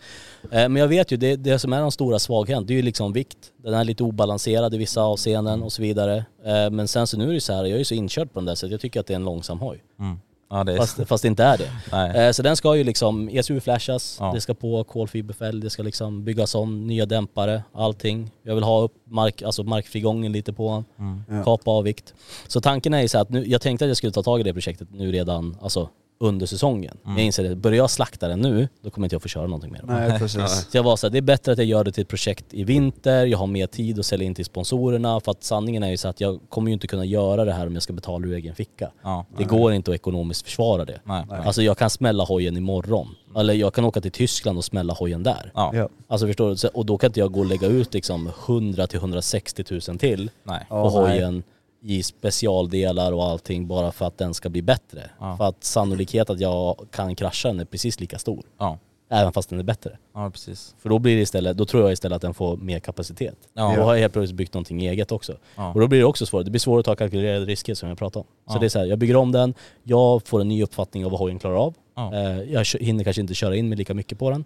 Eh, 0.51 0.69
Men 0.69 0.75
jag 0.75 0.87
vet 0.87 1.11
ju, 1.11 1.17
det, 1.17 1.35
det 1.35 1.59
som 1.59 1.73
är 1.73 1.81
de 1.81 1.91
stora 1.91 2.19
svagheterna, 2.19 2.67
det 2.67 2.73
är 2.73 2.75
ju 2.75 2.81
liksom 2.81 3.13
vikt. 3.13 3.37
Den 3.63 3.73
är 3.73 3.83
lite 3.83 4.03
obalanserad 4.03 4.73
i 4.73 4.77
vissa 4.77 5.01
avseenden 5.01 5.63
och 5.63 5.71
så 5.71 5.81
vidare. 5.81 6.25
Eh, 6.45 6.69
Men 6.71 6.87
sen 6.87 7.07
så 7.07 7.17
nu 7.17 7.29
är 7.29 7.33
det 7.33 7.41
så 7.41 7.53
här, 7.53 7.63
jag 7.63 7.71
är 7.73 7.77
ju 7.77 7.83
så 7.85 7.93
inkörd 7.95 8.33
på 8.33 8.39
den 8.39 8.45
där 8.45 8.55
så 8.55 8.67
jag 8.67 8.81
tycker 8.81 8.99
att 8.99 9.07
det 9.07 9.13
är 9.13 9.15
en 9.15 9.25
långsam 9.25 9.59
hoj. 9.59 9.83
Mm. 9.99 10.19
Ja 10.49 10.63
det 10.63 10.73
är... 10.73 10.77
Fast, 10.77 11.07
fast 11.07 11.21
det 11.21 11.27
inte 11.27 11.43
är 11.43 11.57
det. 11.57 11.71
Nej. 11.91 12.27
Eh, 12.27 12.31
Så 12.31 12.41
den 12.41 12.55
ska 12.55 12.75
ju 12.75 12.83
liksom 12.83 13.29
ECU-flashas, 13.29 14.17
Ja. 14.19 14.31
det 14.33 14.41
ska 14.41 14.53
på 14.53 14.83
kolfiberfälg, 14.83 15.61
det 15.61 15.69
ska 15.69 15.83
liksom 15.83 16.23
byggas 16.23 16.55
om, 16.55 16.87
nya 16.87 17.05
dämpare, 17.05 17.63
allting. 17.73 18.31
Jag 18.43 18.55
vill 18.55 18.63
ha 18.63 18.81
upp 18.81 18.93
mark, 19.09 19.41
alltså 19.41 19.63
markfrigången 19.63 20.31
lite 20.31 20.53
på 20.53 20.83
Mm. 20.99 21.43
Kapa 21.43 21.71
av 21.71 21.83
vikt. 21.83 22.13
Så 22.47 22.61
tanken 22.61 22.93
är 22.93 23.01
ju 23.01 23.07
så 23.07 23.17
att 23.19 23.29
nu, 23.29 23.45
jag 23.47 23.61
tänkte 23.61 23.85
att 23.85 23.89
jag 23.89 23.97
skulle 23.97 24.13
ta 24.13 24.23
tag 24.23 24.39
i 24.39 24.43
det 24.43 24.53
projektet 24.53 24.87
nu 24.91 25.11
redan, 25.11 25.57
alltså 25.61 25.89
under 26.17 26.45
säsongen. 26.45 26.97
Men 27.03 27.17
jag 27.17 27.25
inser 27.25 27.51
att 27.51 27.57
börjar 27.57 27.77
jag 27.77 27.89
slakta 27.89 28.27
den 28.27 28.39
nu, 28.39 28.67
då 28.81 28.89
kommer 28.89 29.05
inte 29.05 29.15
jag 29.15 29.21
få 29.21 29.27
köra 29.27 29.47
någonting 29.47 29.71
mer. 29.71 29.81
Nej 29.87 30.19
precis. 30.19 30.67
Så 30.71 30.77
jag 30.77 30.83
var 30.83 30.95
så 30.95 31.07
här, 31.07 31.11
det 31.11 31.17
är 31.17 31.21
bättre 31.21 31.51
att 31.51 31.57
jag 31.57 31.67
gör 31.67 31.83
det 31.83 31.91
till 31.91 32.01
ett 32.01 32.07
projekt 32.07 32.45
i 32.53 32.63
vinter, 32.63 33.25
jag 33.25 33.37
har 33.37 33.47
mer 33.47 33.67
tid 33.67 33.99
att 33.99 34.05
sälja 34.05 34.25
in 34.25 34.35
till 34.35 34.45
sponsorerna 34.45 35.19
för 35.19 35.31
att 35.31 35.43
sanningen 35.43 35.83
är 35.83 35.89
ju 35.89 35.97
så 35.97 36.07
att 36.07 36.21
jag 36.21 36.39
kommer 36.49 36.69
ju 36.69 36.73
inte 36.73 36.87
kunna 36.87 37.05
göra 37.05 37.45
det 37.45 37.53
här 37.53 37.67
om 37.67 37.73
jag 37.73 37.83
ska 37.83 37.93
betala 37.93 38.27
ur 38.27 38.33
egen 38.33 38.55
ficka. 38.55 38.91
Ja. 39.03 39.25
Det 39.37 39.43
går 39.43 39.73
inte 39.73 39.91
att 39.91 39.95
ekonomiskt 39.95 40.45
försvara 40.45 40.85
det. 40.85 40.99
Nej. 41.03 41.25
Nej. 41.29 41.39
Alltså 41.45 41.61
jag 41.61 41.77
kan 41.77 41.89
smälla 41.89 42.23
hojen 42.23 42.57
imorgon. 42.57 43.15
Eller 43.37 43.53
jag 43.53 43.73
kan 43.73 43.85
åka 43.85 44.01
till 44.01 44.11
Tyskland 44.11 44.57
och 44.57 44.65
smälla 44.65 44.93
hojen 44.93 45.23
där. 45.23 45.51
Ja. 45.55 45.89
Alltså 46.07 46.27
förstår 46.27 46.55
du? 46.55 46.67
Och 46.67 46.85
då 46.85 46.97
kan 46.97 47.07
inte 47.07 47.19
jag 47.19 47.31
gå 47.31 47.39
och 47.39 47.45
lägga 47.45 47.67
ut 47.67 47.93
liksom 47.93 48.31
100 48.47 48.87
till 48.87 48.99
160 48.99 49.63
000 49.69 49.81
till 49.81 50.31
Nej. 50.43 50.65
på 50.69 50.89
hojen 50.89 51.43
i 51.87 52.03
specialdelar 52.03 53.11
och 53.11 53.23
allting 53.23 53.67
bara 53.67 53.91
för 53.91 54.05
att 54.05 54.17
den 54.17 54.33
ska 54.33 54.49
bli 54.49 54.61
bättre. 54.61 55.09
Ja. 55.19 55.37
För 55.37 55.45
att 55.45 55.63
sannolikhet 55.63 56.29
att 56.29 56.39
jag 56.39 56.87
kan 56.91 57.15
krascha 57.15 57.47
den 57.47 57.59
är 57.59 57.65
precis 57.65 57.99
lika 57.99 58.19
stor. 58.19 58.43
Ja. 58.57 58.77
Även 59.09 59.33
fast 59.33 59.49
den 59.49 59.59
är 59.59 59.63
bättre. 59.63 59.97
Ja 60.13 60.29
precis. 60.29 60.75
För 60.79 60.89
då 60.89 60.99
blir 60.99 61.15
det 61.15 61.21
istället, 61.21 61.57
då 61.57 61.65
tror 61.65 61.83
jag 61.83 61.91
istället 61.91 62.15
att 62.15 62.21
den 62.21 62.33
får 62.33 62.57
mer 62.57 62.79
kapacitet. 62.79 63.35
Ja. 63.53 63.73
Då 63.77 63.81
har 63.83 63.93
jag 63.93 64.01
helt 64.01 64.13
plötsligt 64.13 64.37
byggt 64.37 64.53
någonting 64.53 64.81
eget 64.81 65.11
också. 65.11 65.37
Ja. 65.55 65.73
Och 65.73 65.79
då 65.79 65.87
blir 65.87 65.99
det 65.99 66.05
också 66.05 66.25
svårt. 66.25 66.45
Det 66.45 66.51
blir 66.51 66.59
svårt 66.59 66.79
att 66.79 66.85
ta 66.85 66.95
kalkylerade 66.95 67.45
risker 67.45 67.73
som 67.75 67.89
jag 67.89 67.97
pratade 67.97 68.19
om. 68.19 68.27
Så 68.51 68.55
Ja. 68.55 68.59
det 68.59 68.65
är 68.65 68.69
så 68.69 68.79
här, 68.79 68.85
jag 68.85 68.99
bygger 68.99 69.15
om 69.15 69.31
den, 69.31 69.53
jag 69.83 70.27
får 70.27 70.41
en 70.41 70.47
ny 70.47 70.63
uppfattning 70.63 71.05
av 71.05 71.11
vad 71.11 71.19
hojen 71.19 71.39
klarar 71.39 71.55
av. 71.55 71.73
Ja. 71.95 72.13
Eh, 72.15 72.41
Jag 72.53 72.65
hinner 72.79 73.03
kanske 73.03 73.21
inte 73.21 73.33
köra 73.33 73.55
in 73.55 73.69
mig 73.69 73.77
lika 73.77 73.93
mycket 73.93 74.19
på 74.19 74.29
den. 74.29 74.45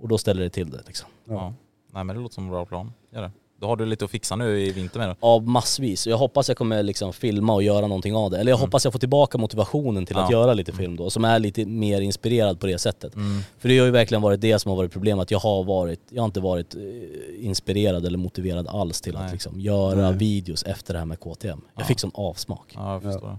Och 0.00 0.08
då 0.08 0.18
ställer 0.18 0.42
det 0.42 0.50
till 0.50 0.70
det 0.70 0.80
liksom. 0.86 1.08
Ja. 1.28 1.54
Nej 1.92 2.04
men 2.04 2.16
det 2.16 2.22
låter 2.22 2.34
som 2.34 2.44
en 2.44 2.50
bra 2.50 2.64
plan. 2.66 2.92
Gör 3.12 3.22
det. 3.22 3.30
Då 3.64 3.68
har 3.68 3.76
du 3.76 3.86
lite 3.86 4.04
att 4.04 4.10
fixa 4.10 4.36
nu 4.36 4.60
i 4.60 4.70
vinter 4.72 4.98
med 4.98 5.08
då. 5.08 5.14
Av 5.20 5.48
massvis. 5.48 6.06
Jag 6.06 6.16
hoppas 6.18 6.48
jag 6.48 6.56
kommer 6.56 6.82
liksom 6.82 7.12
filma 7.12 7.54
och 7.54 7.62
göra 7.62 7.86
någonting 7.86 8.16
av 8.16 8.30
det. 8.30 8.38
Eller 8.38 8.52
jag 8.52 8.56
hoppas 8.58 8.84
jag 8.84 8.92
får 8.92 9.00
tillbaka 9.00 9.38
motivationen 9.38 10.06
till 10.06 10.16
att 10.16 10.30
Ja. 10.30 10.38
göra 10.40 10.54
lite 10.54 10.72
film 10.72 10.96
då. 10.96 11.10
Som 11.10 11.24
är 11.24 11.38
lite 11.38 11.64
mer 11.66 12.00
inspirerad 12.00 12.60
på 12.60 12.66
det 12.66 12.78
sättet. 12.78 13.14
Mm. 13.16 13.40
För 13.58 13.68
det 13.68 13.78
har 13.78 13.86
ju 13.86 13.90
verkligen 13.92 14.22
varit 14.22 14.40
det 14.40 14.58
som 14.58 14.68
har 14.70 14.76
varit 14.76 14.92
problemet. 14.92 15.22
Att 15.22 15.30
jag 15.30 15.38
har 15.38 15.64
varit, 15.64 16.00
jag 16.08 16.22
har 16.22 16.26
inte 16.26 16.40
varit 16.40 16.74
eh, 16.74 16.80
inspirerad 17.46 18.06
eller 18.06 18.18
motiverad 18.18 18.68
alls 18.68 19.00
till 19.00 19.14
Nej. 19.14 19.26
att 19.26 19.32
liksom 19.32 19.60
göra 19.60 20.10
Nej. 20.10 20.18
videos 20.18 20.62
efter 20.62 20.92
det 20.92 20.98
här 20.98 21.06
med 21.06 21.20
KTM. 21.20 21.60
Jag 21.74 21.82
Ja. 21.82 21.84
fick 21.86 22.00
som 22.00 22.10
avsmak. 22.14 22.72
Ja 22.74 22.92
jag 22.92 23.02
förstår 23.02 23.28
det. 23.28 23.38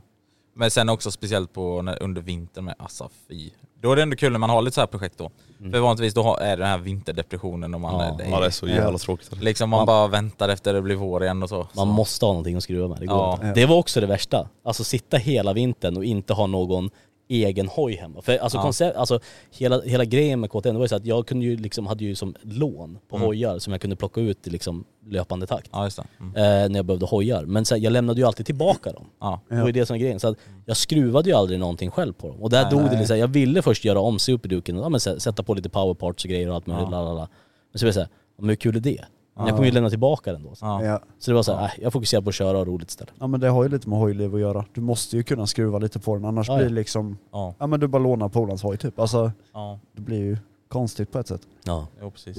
Men 0.58 0.72
sen 0.72 0.90
också 0.90 1.12
speciellt 1.12 1.54
på 1.54 1.82
när, 1.82 2.04
under 2.04 2.22
vintern 2.22 2.66
med 2.66 2.76
alltså 2.80 3.10
fy. 3.30 3.50
Då 3.82 3.92
är 3.92 3.96
det 3.96 4.02
ändå 4.02 4.16
kul 4.16 4.32
när 4.32 4.40
man 4.40 4.50
har 4.50 4.62
lite 4.62 4.76
så 4.76 4.82
här 4.82 4.88
projekt 4.88 5.18
då. 5.18 5.32
För 5.72 5.80
vanligtvis 5.80 6.14
då 6.14 6.24
har, 6.24 6.38
är 6.38 6.50
det 6.58 6.64
den 6.64 6.68
här 6.72 6.78
vinterdepressionen 6.78 7.74
och 7.74 7.82
man 7.82 7.94
Ja. 7.94 8.04
är, 8.04 8.18
det 8.18 8.24
är, 8.24 8.30
Ja 8.32 8.40
det 8.40 8.46
är 8.46 8.50
så 8.50 8.68
jävla 8.68 8.98
tråkigt. 8.98 9.42
liksom 9.44 9.70
man 9.70 9.78
Man- 9.80 9.86
bara 9.86 10.08
väntar 10.08 10.50
efter 10.50 10.74
det 10.74 10.82
blir 10.82 10.96
vår 10.96 11.24
igen 11.24 11.44
och 11.44 11.50
så. 11.50 11.58
Man 11.58 11.68
så. 11.74 11.86
måste 11.86 12.26
ha 12.26 12.34
någonting 12.34 12.56
att 12.58 12.64
skruva 12.64 12.88
med, 12.88 13.00
det 13.00 13.06
går 13.06 13.18
Ja. 13.18 13.34
inte. 13.34 13.54
Det 13.54 13.66
var 13.66 13.76
också 13.76 14.02
det 14.02 14.08
värsta. 14.08 14.50
Alltså 14.66 14.84
sitta 14.84 15.18
hela 15.18 15.54
vintern 15.54 15.98
och 15.98 16.06
inte 16.06 16.34
ha 16.34 16.48
någon 16.48 16.90
egen 17.30 17.68
hoj 17.68 17.96
hemma. 17.96 18.22
För 18.22 18.38
alltså, 18.38 18.58
Ja. 18.58 18.62
koncept, 18.62 18.98
alltså 18.98 19.20
hela, 19.52 19.82
hela 19.82 20.06
grejen 20.06 20.40
med 20.40 20.50
KTM 20.50 20.74
det 20.74 20.80
var 20.80 20.86
ju 20.86 20.90
så 20.90 20.96
att 20.96 21.06
jag 21.06 21.28
kunde 21.28 21.46
ju 21.46 21.58
liksom, 21.58 21.88
hade 21.88 22.04
ju 22.04 22.16
som 22.16 22.36
lån 22.42 22.98
på 23.10 23.16
Mm. 23.16 23.26
hojar 23.28 23.60
som 23.60 23.74
jag 23.74 23.82
kunde 23.82 23.96
plocka 23.96 24.22
ut 24.22 24.48
i 24.48 24.50
liksom 24.50 24.86
löpande 25.08 25.48
takt. 25.48 25.70
Ja 25.72 25.90
det. 25.98 26.04
Mm. 26.20 26.36
Eh, 26.36 26.70
när 26.70 26.80
jag 26.80 26.86
behövde 26.86 27.06
hojar. 27.06 27.46
Men 27.46 27.66
så 27.66 27.76
här, 27.76 27.82
jag 27.82 27.94
lämnade 27.94 28.20
ju 28.22 28.28
alltid 28.28 28.46
tillbaka 28.46 28.92
dem. 28.92 29.06
Ja. 29.20 29.40
Det 29.50 29.56
var 29.56 29.66
ju 29.66 29.72
det 29.72 29.86
som 29.86 29.96
är 29.96 30.00
grejen. 30.00 30.20
Så 30.20 30.28
att 30.28 30.38
jag 30.66 30.78
skruvade 30.78 31.30
ju 31.30 31.36
aldrig 31.36 31.60
någonting 31.60 31.92
själv 31.92 32.14
på 32.14 32.28
dem. 32.28 32.42
Och 32.44 32.50
där 32.50 32.62
Nej. 32.64 32.72
dog 32.72 32.82
det 32.90 32.92
lite 32.96 33.08
så 33.08 33.14
här, 33.14 33.20
jag 33.22 33.28
ville 33.28 33.62
först 33.62 33.86
göra 33.86 34.00
om 34.00 34.20
superduken, 34.20 34.76
ja, 34.78 34.90
men 34.90 35.00
sä- 35.00 35.20
sätta 35.20 35.44
på 35.44 35.54
lite 35.54 35.70
powerparts 35.70 36.26
och 36.26 36.30
grejer 36.30 36.50
och 36.50 36.56
allt 36.56 36.68
möjligt. 36.68 36.88
Ja. 36.92 36.98
lalala. 37.02 37.30
Men 37.72 37.80
så 37.80 37.86
var 37.86 37.88
jag 37.88 37.94
såhär, 37.94 38.10
hur 38.42 38.56
kul 38.56 38.76
är 38.76 38.80
det? 38.80 39.06
Men 39.36 39.46
jag 39.48 39.56
kommer 39.56 39.66
ju 39.66 39.72
lämna 39.72 39.90
tillbaka 39.90 40.32
den 40.34 40.44
då. 40.44 40.56
Så, 40.56 40.66
Ja. 40.66 41.00
Så 41.20 41.32
det 41.32 41.36
var 41.36 41.44
såhär, 41.44 41.72
jag 41.82 41.94
fokuserar 41.94 42.22
på 42.22 42.30
att 42.30 42.36
köra 42.36 42.50
och 42.52 42.58
ha 42.58 42.66
roligt 42.66 42.90
istället. 42.90 43.14
ja 43.20 43.28
men 43.28 43.40
det 43.40 43.50
har 43.50 43.64
ju 43.64 43.70
lite 43.70 43.90
med 43.90 44.00
hojliv 44.00 44.36
att 44.36 44.42
göra. 44.42 44.66
Du 44.74 44.82
måste 44.82 45.18
ju 45.18 45.24
kunna 45.24 45.48
skruva 45.48 45.80
lite 45.80 46.00
på 46.00 46.16
den 46.16 46.26
annars 46.26 46.48
Ja, 46.48 46.54
ja. 46.54 46.58
blir 46.58 46.70
det 46.70 46.76
liksom, 46.76 47.18
Ja, 47.32 47.54
ja 47.60 47.68
men 47.68 47.80
du 47.80 47.88
bara 47.88 48.04
lånar 48.04 48.30
polarns 48.30 48.64
hoj 48.64 48.78
typ. 48.78 49.00
Alltså 49.00 49.32
ja, 49.54 49.80
det 49.96 50.02
blir 50.02 50.18
ju 50.20 50.38
konstigt 50.68 51.12
på 51.12 51.20
ett 51.20 51.28
sätt. 51.28 51.42
Ja. 51.64 51.88
jo 52.02 52.12
precis. 52.12 52.38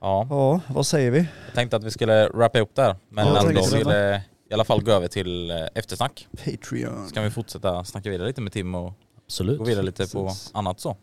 Ja, 0.00 0.26
Ja, 0.30 0.60
vad 0.74 0.86
säger 0.86 1.10
vi? 1.10 1.18
jag 1.18 1.54
tänkte 1.54 1.76
att 1.76 1.84
vi 1.84 1.90
skulle 1.90 2.28
wrappa 2.28 2.60
upp 2.60 2.74
där. 2.74 2.96
Men 3.08 3.26
Ja, 3.26 3.32
jag 3.32 3.38
att 3.44 3.50
vi 3.50 3.54
tänkte 3.54 3.76
det 3.76 3.80
skulle 3.80 4.22
i 4.50 4.54
alla 4.54 4.64
fall 4.64 4.82
gå 4.84 4.90
över 4.90 5.08
till 5.08 5.50
eh, 5.50 5.56
eftersnack. 5.74 6.28
Patreon. 6.44 7.08
Så 7.08 7.14
kan 7.14 7.24
vi 7.24 7.30
fortsätta 7.30 7.84
snacka 7.84 8.10
vidare 8.10 8.28
lite 8.28 8.40
med 8.40 8.52
Tim 8.52 8.74
och 8.74 8.92
Absolut. 9.26 9.58
gå 9.58 9.64
vidare 9.64 9.84
lite 9.84 10.06
på 10.12 10.26
Precis. 10.26 10.50
annat 10.54 10.80
så. 10.80 10.96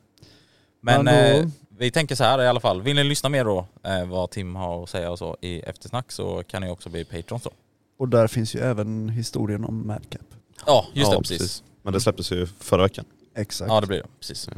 Men 0.81 1.05
Men 1.05 1.05
då- 1.35 1.39
eh, 1.39 1.47
vi 1.79 1.91
tänker 1.91 2.15
så 2.15 2.23
här 2.23 2.41
i 2.41 2.47
alla 2.47 2.59
fall. 2.59 2.81
Vill 2.81 2.95
ni 2.95 3.03
lyssna 3.03 3.29
mer 3.29 3.45
då 3.45 3.65
eh, 3.83 4.05
vad 4.05 4.29
Tim 4.31 4.55
har 4.55 4.83
att 4.83 4.89
säga 4.89 5.11
och 5.11 5.19
så 5.19 5.37
i 5.41 5.59
eftersnack 5.59 6.11
så 6.11 6.43
kan 6.47 6.61
ni 6.61 6.69
också 6.69 6.89
bli 6.89 7.05
Patreon 7.05 7.39
så. 7.39 7.51
Och 7.99 8.09
där 8.09 8.27
finns 8.27 8.55
ju 8.55 8.59
även 8.59 9.09
historien 9.09 9.65
om 9.65 9.87
Madcap. 9.87 10.21
Ja, 10.65 10.85
just 10.93 11.11
Ja, 11.11 11.17
det, 11.17 11.27
precis. 11.27 11.63
Men 11.81 11.93
det 11.93 12.01
släpptes 12.01 12.31
ju 12.31 12.45
förra 12.45 12.83
veckan. 12.83 13.05
Exakt. 13.35 13.71
Ja 13.71 13.81
det 13.81 13.87
blir 13.87 13.97
det, 13.97 14.07
precis. 14.19 14.49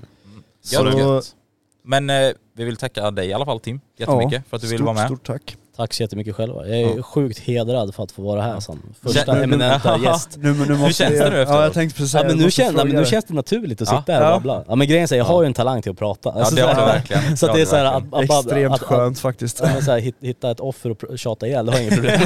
Ja. 0.72 0.81
Mm. 0.81 1.22
Så-. 1.22 1.35
Men 1.84 2.10
eh, 2.10 2.31
vi 2.53 2.64
vill 2.64 2.77
tacka 2.77 3.11
dig 3.11 3.27
i 3.27 3.34
alla 3.34 3.45
fall 3.45 3.60
Tim, 3.60 3.81
jättemycket 3.98 4.34
Ja, 4.34 4.41
för 4.49 4.56
att 4.57 4.61
du 4.61 4.68
vill 4.68 4.77
stort, 4.77 4.85
vara 4.85 4.95
med. 4.95 5.06
Stort 5.06 5.26
tack. 5.26 5.57
Tack 5.77 5.93
så 5.93 6.03
jättemycket 6.03 6.35
själva. 6.35 6.68
Jag 6.68 6.77
är 6.81 6.95
Ja. 6.98 7.03
sjukt 7.03 7.39
hedrad 7.39 7.95
för 7.95 8.03
att 8.03 8.11
få 8.11 8.22
vara 8.22 8.41
här 8.41 8.60
som 8.60 8.80
första 9.03 9.43
eminenta 9.43 9.98
gäst. 10.03 10.30
Nu, 10.38 10.53
men 10.53 10.68
nu 10.68 10.77
måste 10.77 10.93
känns 10.93 11.19
det 11.19 11.30
nu 11.30 11.35
Ja 11.35 11.41
efteråt? 11.41 11.61
jag 11.64 11.73
tänkte 11.73 11.98
precis 11.98 12.14
Ja 12.14 12.23
men 12.23 12.38
nu, 12.38 12.43
måste 12.43 12.61
känner, 12.61 12.85
men 12.85 12.95
nu 12.95 13.06
känns 13.06 13.26
det 13.26 13.34
naturligt 13.34 13.81
att 13.81 13.88
Ja. 13.91 13.99
sitta 13.99 14.14
här 14.14 14.22
och 14.22 14.27
Ja. 14.27 14.31
babbla. 14.34 14.64
Ja 14.68 14.76
men 14.76 14.88
grejen 14.88 15.07
är, 15.11 15.15
jag 15.15 15.26
har 15.26 15.41
ju 15.43 15.45
en 15.48 15.53
talang 15.53 15.81
till 15.81 15.91
att 15.91 15.98
prata. 15.98 16.30
Ja 16.35 16.39
Alltså, 16.39 16.56
det 16.56 16.61
har 16.61 16.73
så 16.73 16.80
du 16.80 16.85
verkligen. 16.85 17.38
Så 17.38 17.45
att 17.45 17.53
det 17.56 17.61
är 17.61 17.65
så 17.65 17.76
här 17.76 17.85
att, 17.85 17.95
att, 17.95 18.14
att, 18.14 18.45
Extremt 18.45 18.73
att, 18.76 18.81
att, 18.81 18.88
skönt 18.88 19.19
faktiskt. 19.19 19.60
ja, 19.64 19.81
så 19.81 19.91
här, 19.91 19.99
hit- 19.99 20.15
hitta 20.22 20.52
ett 20.52 20.60
offer 20.60 20.89
och 21.11 21.19
tjata 21.19 21.48
ihjäl, 21.48 21.65
det 21.65 21.72
har 21.72 21.80
jag 21.80 21.84
inget 21.88 21.95
problem 21.95 22.19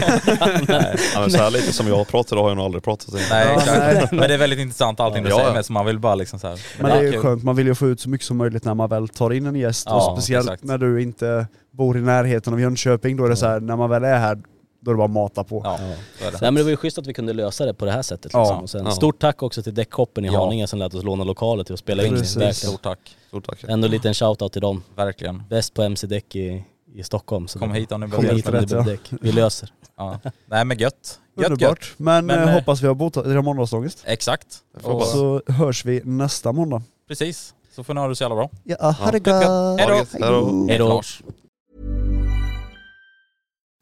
med. 0.68 1.00
Ja, 1.14 1.20
men 1.22 1.32
så 1.32 1.38
här 1.38 1.52
lite 1.52 1.74
som 1.74 1.88
jag 1.88 2.08
pratar 2.08 2.38
har 2.38 2.48
jag 2.50 2.56
nog 2.58 2.66
aldrig 2.66 2.84
pratat 2.84 3.10
innan. 3.10 3.22
Nej 3.32 3.48
Ja, 3.56 3.62
exakt. 3.62 4.12
Men 4.12 4.28
det 4.28 4.34
är 4.34 4.38
väldigt 4.38 4.60
intressant 4.60 5.00
allting 5.00 5.24
du 5.24 5.30
Ja, 5.30 5.36
säger 5.36 5.50
ja. 5.50 5.54
med 5.56 5.66
så 5.66 5.74
man 5.74 5.86
vill 5.86 6.00
bara 6.00 6.16
liksom 6.16 6.40
så 6.40 6.48
här. 6.48 6.60
Men 6.80 6.92
det 6.92 6.98
är 7.08 7.12
ju 7.12 7.20
skönt, 7.22 7.44
man 7.44 7.56
vill 7.56 7.68
ju 7.68 7.76
få 7.76 7.88
ut 7.88 8.00
så 8.02 8.10
mycket 8.10 8.28
som 8.28 8.38
möjligt 8.38 8.64
när 8.66 8.74
man 8.74 8.90
väl 8.90 9.08
tar 9.10 9.34
in 9.34 9.46
en 9.46 9.56
gäst 9.56 9.86
Ja, 9.90 9.96
och 10.12 10.18
speciellt 10.18 10.64
när 10.64 10.78
du 10.78 11.02
inte 11.02 11.48
bor 11.76 11.98
i 11.98 12.02
närheten 12.02 12.54
av 12.54 12.62
Jönköping, 12.62 13.18
då 13.18 13.26
är 13.26 13.30
det 13.30 13.36
så 13.36 13.46
här, 13.46 13.60
när 13.60 13.76
man 13.76 13.90
väl 13.90 14.04
är 14.04 14.18
här, 14.20 14.36
då 14.82 14.92
är 14.92 14.96
det 14.96 14.98
bara 14.98 15.06
att 15.06 15.12
mata 15.12 15.44
på. 15.44 15.62
Ja, 15.64 15.80
det. 16.22 16.38
Så, 16.38 16.46
ja, 16.46 16.52
men 16.52 16.56
det 16.56 16.64
var 16.64 16.70
ju 16.70 16.78
schysst 16.78 16.98
att 16.98 17.08
vi 17.08 17.14
kunde 17.14 17.34
lösa 17.34 17.66
det 17.66 17.74
på 17.74 17.86
det 17.86 17.92
här 17.92 18.02
sättet 18.02 18.34
Ja. 18.34 18.40
liksom. 18.42 18.60
och 18.64 18.70
sen, 18.70 18.86
Ja. 18.86 18.92
Stort 18.92 19.20
tack 19.20 19.44
också 19.44 19.64
till 19.64 19.74
Däckhoppen 19.74 20.26
i 20.26 20.28
Ja. 20.28 20.44
Haninge 20.44 20.68
som 20.68 20.80
lät 20.80 20.94
oss 20.94 21.04
låna 21.04 21.24
lokaler 21.24 21.64
till 21.64 21.74
att 21.74 21.80
spela 21.80 22.04
in. 22.06 22.16
Verkligen. 22.16 22.54
Stort 22.54 22.82
tack. 22.82 23.18
Stort 23.28 23.46
tack. 23.46 23.64
Ändå 23.68 23.86
en 23.86 23.92
liten 23.92 24.14
shoutout 24.14 24.52
till 24.54 24.62
dem. 24.62 24.84
Verkligen. 24.96 25.44
Bäst 25.50 25.74
på 25.74 25.82
MC-däck 25.82 26.36
i, 26.36 26.66
i 26.94 27.04
Stockholm. 27.04 27.48
Så 27.48 27.60
Kom 27.60 27.72
hit 27.72 27.92
om 27.92 28.02
ni 28.02 28.08
behöver 28.08 28.76
ja. 28.76 28.82
däck. 28.82 29.02
Vi 29.22 29.32
löser. 29.32 29.70
Ja. 29.98 30.20
Nej 30.46 30.66
men 30.66 30.78
gött. 30.78 31.20
Gött 31.38 31.44
gött. 31.44 31.52
Underbart. 31.52 31.94
Men, 31.98 32.26
Men, 32.26 32.40
eh, 32.40 32.44
eh, 32.50 32.54
hoppas 32.54 32.82
vi 32.82 32.88
har 32.88 32.96
botat 32.96 33.28
era 33.28 33.42
måndagsångest. 33.42 34.04
Exakt. 34.06 34.48
Och. 34.84 35.04
Så 35.06 35.42
hörs 35.48 35.86
vi 35.86 36.02
nästa 36.04 36.52
måndag. 36.52 36.82
precis. 37.08 37.54
Så 37.76 37.84
får 37.84 37.94
ni 37.94 38.00
ha 38.02 38.08
det 38.08 38.16
så 38.16 38.24
jävla 38.24 38.36
bra. 38.36 38.50
Ja, 38.64 38.92
ha 38.92 39.12
det 39.12 39.18
gött, 39.18 39.28
gött. 39.28 39.90
gött! 39.90 40.10
Hej 40.14 40.30
då. 40.30 40.66
Hejdå. 40.70 41.02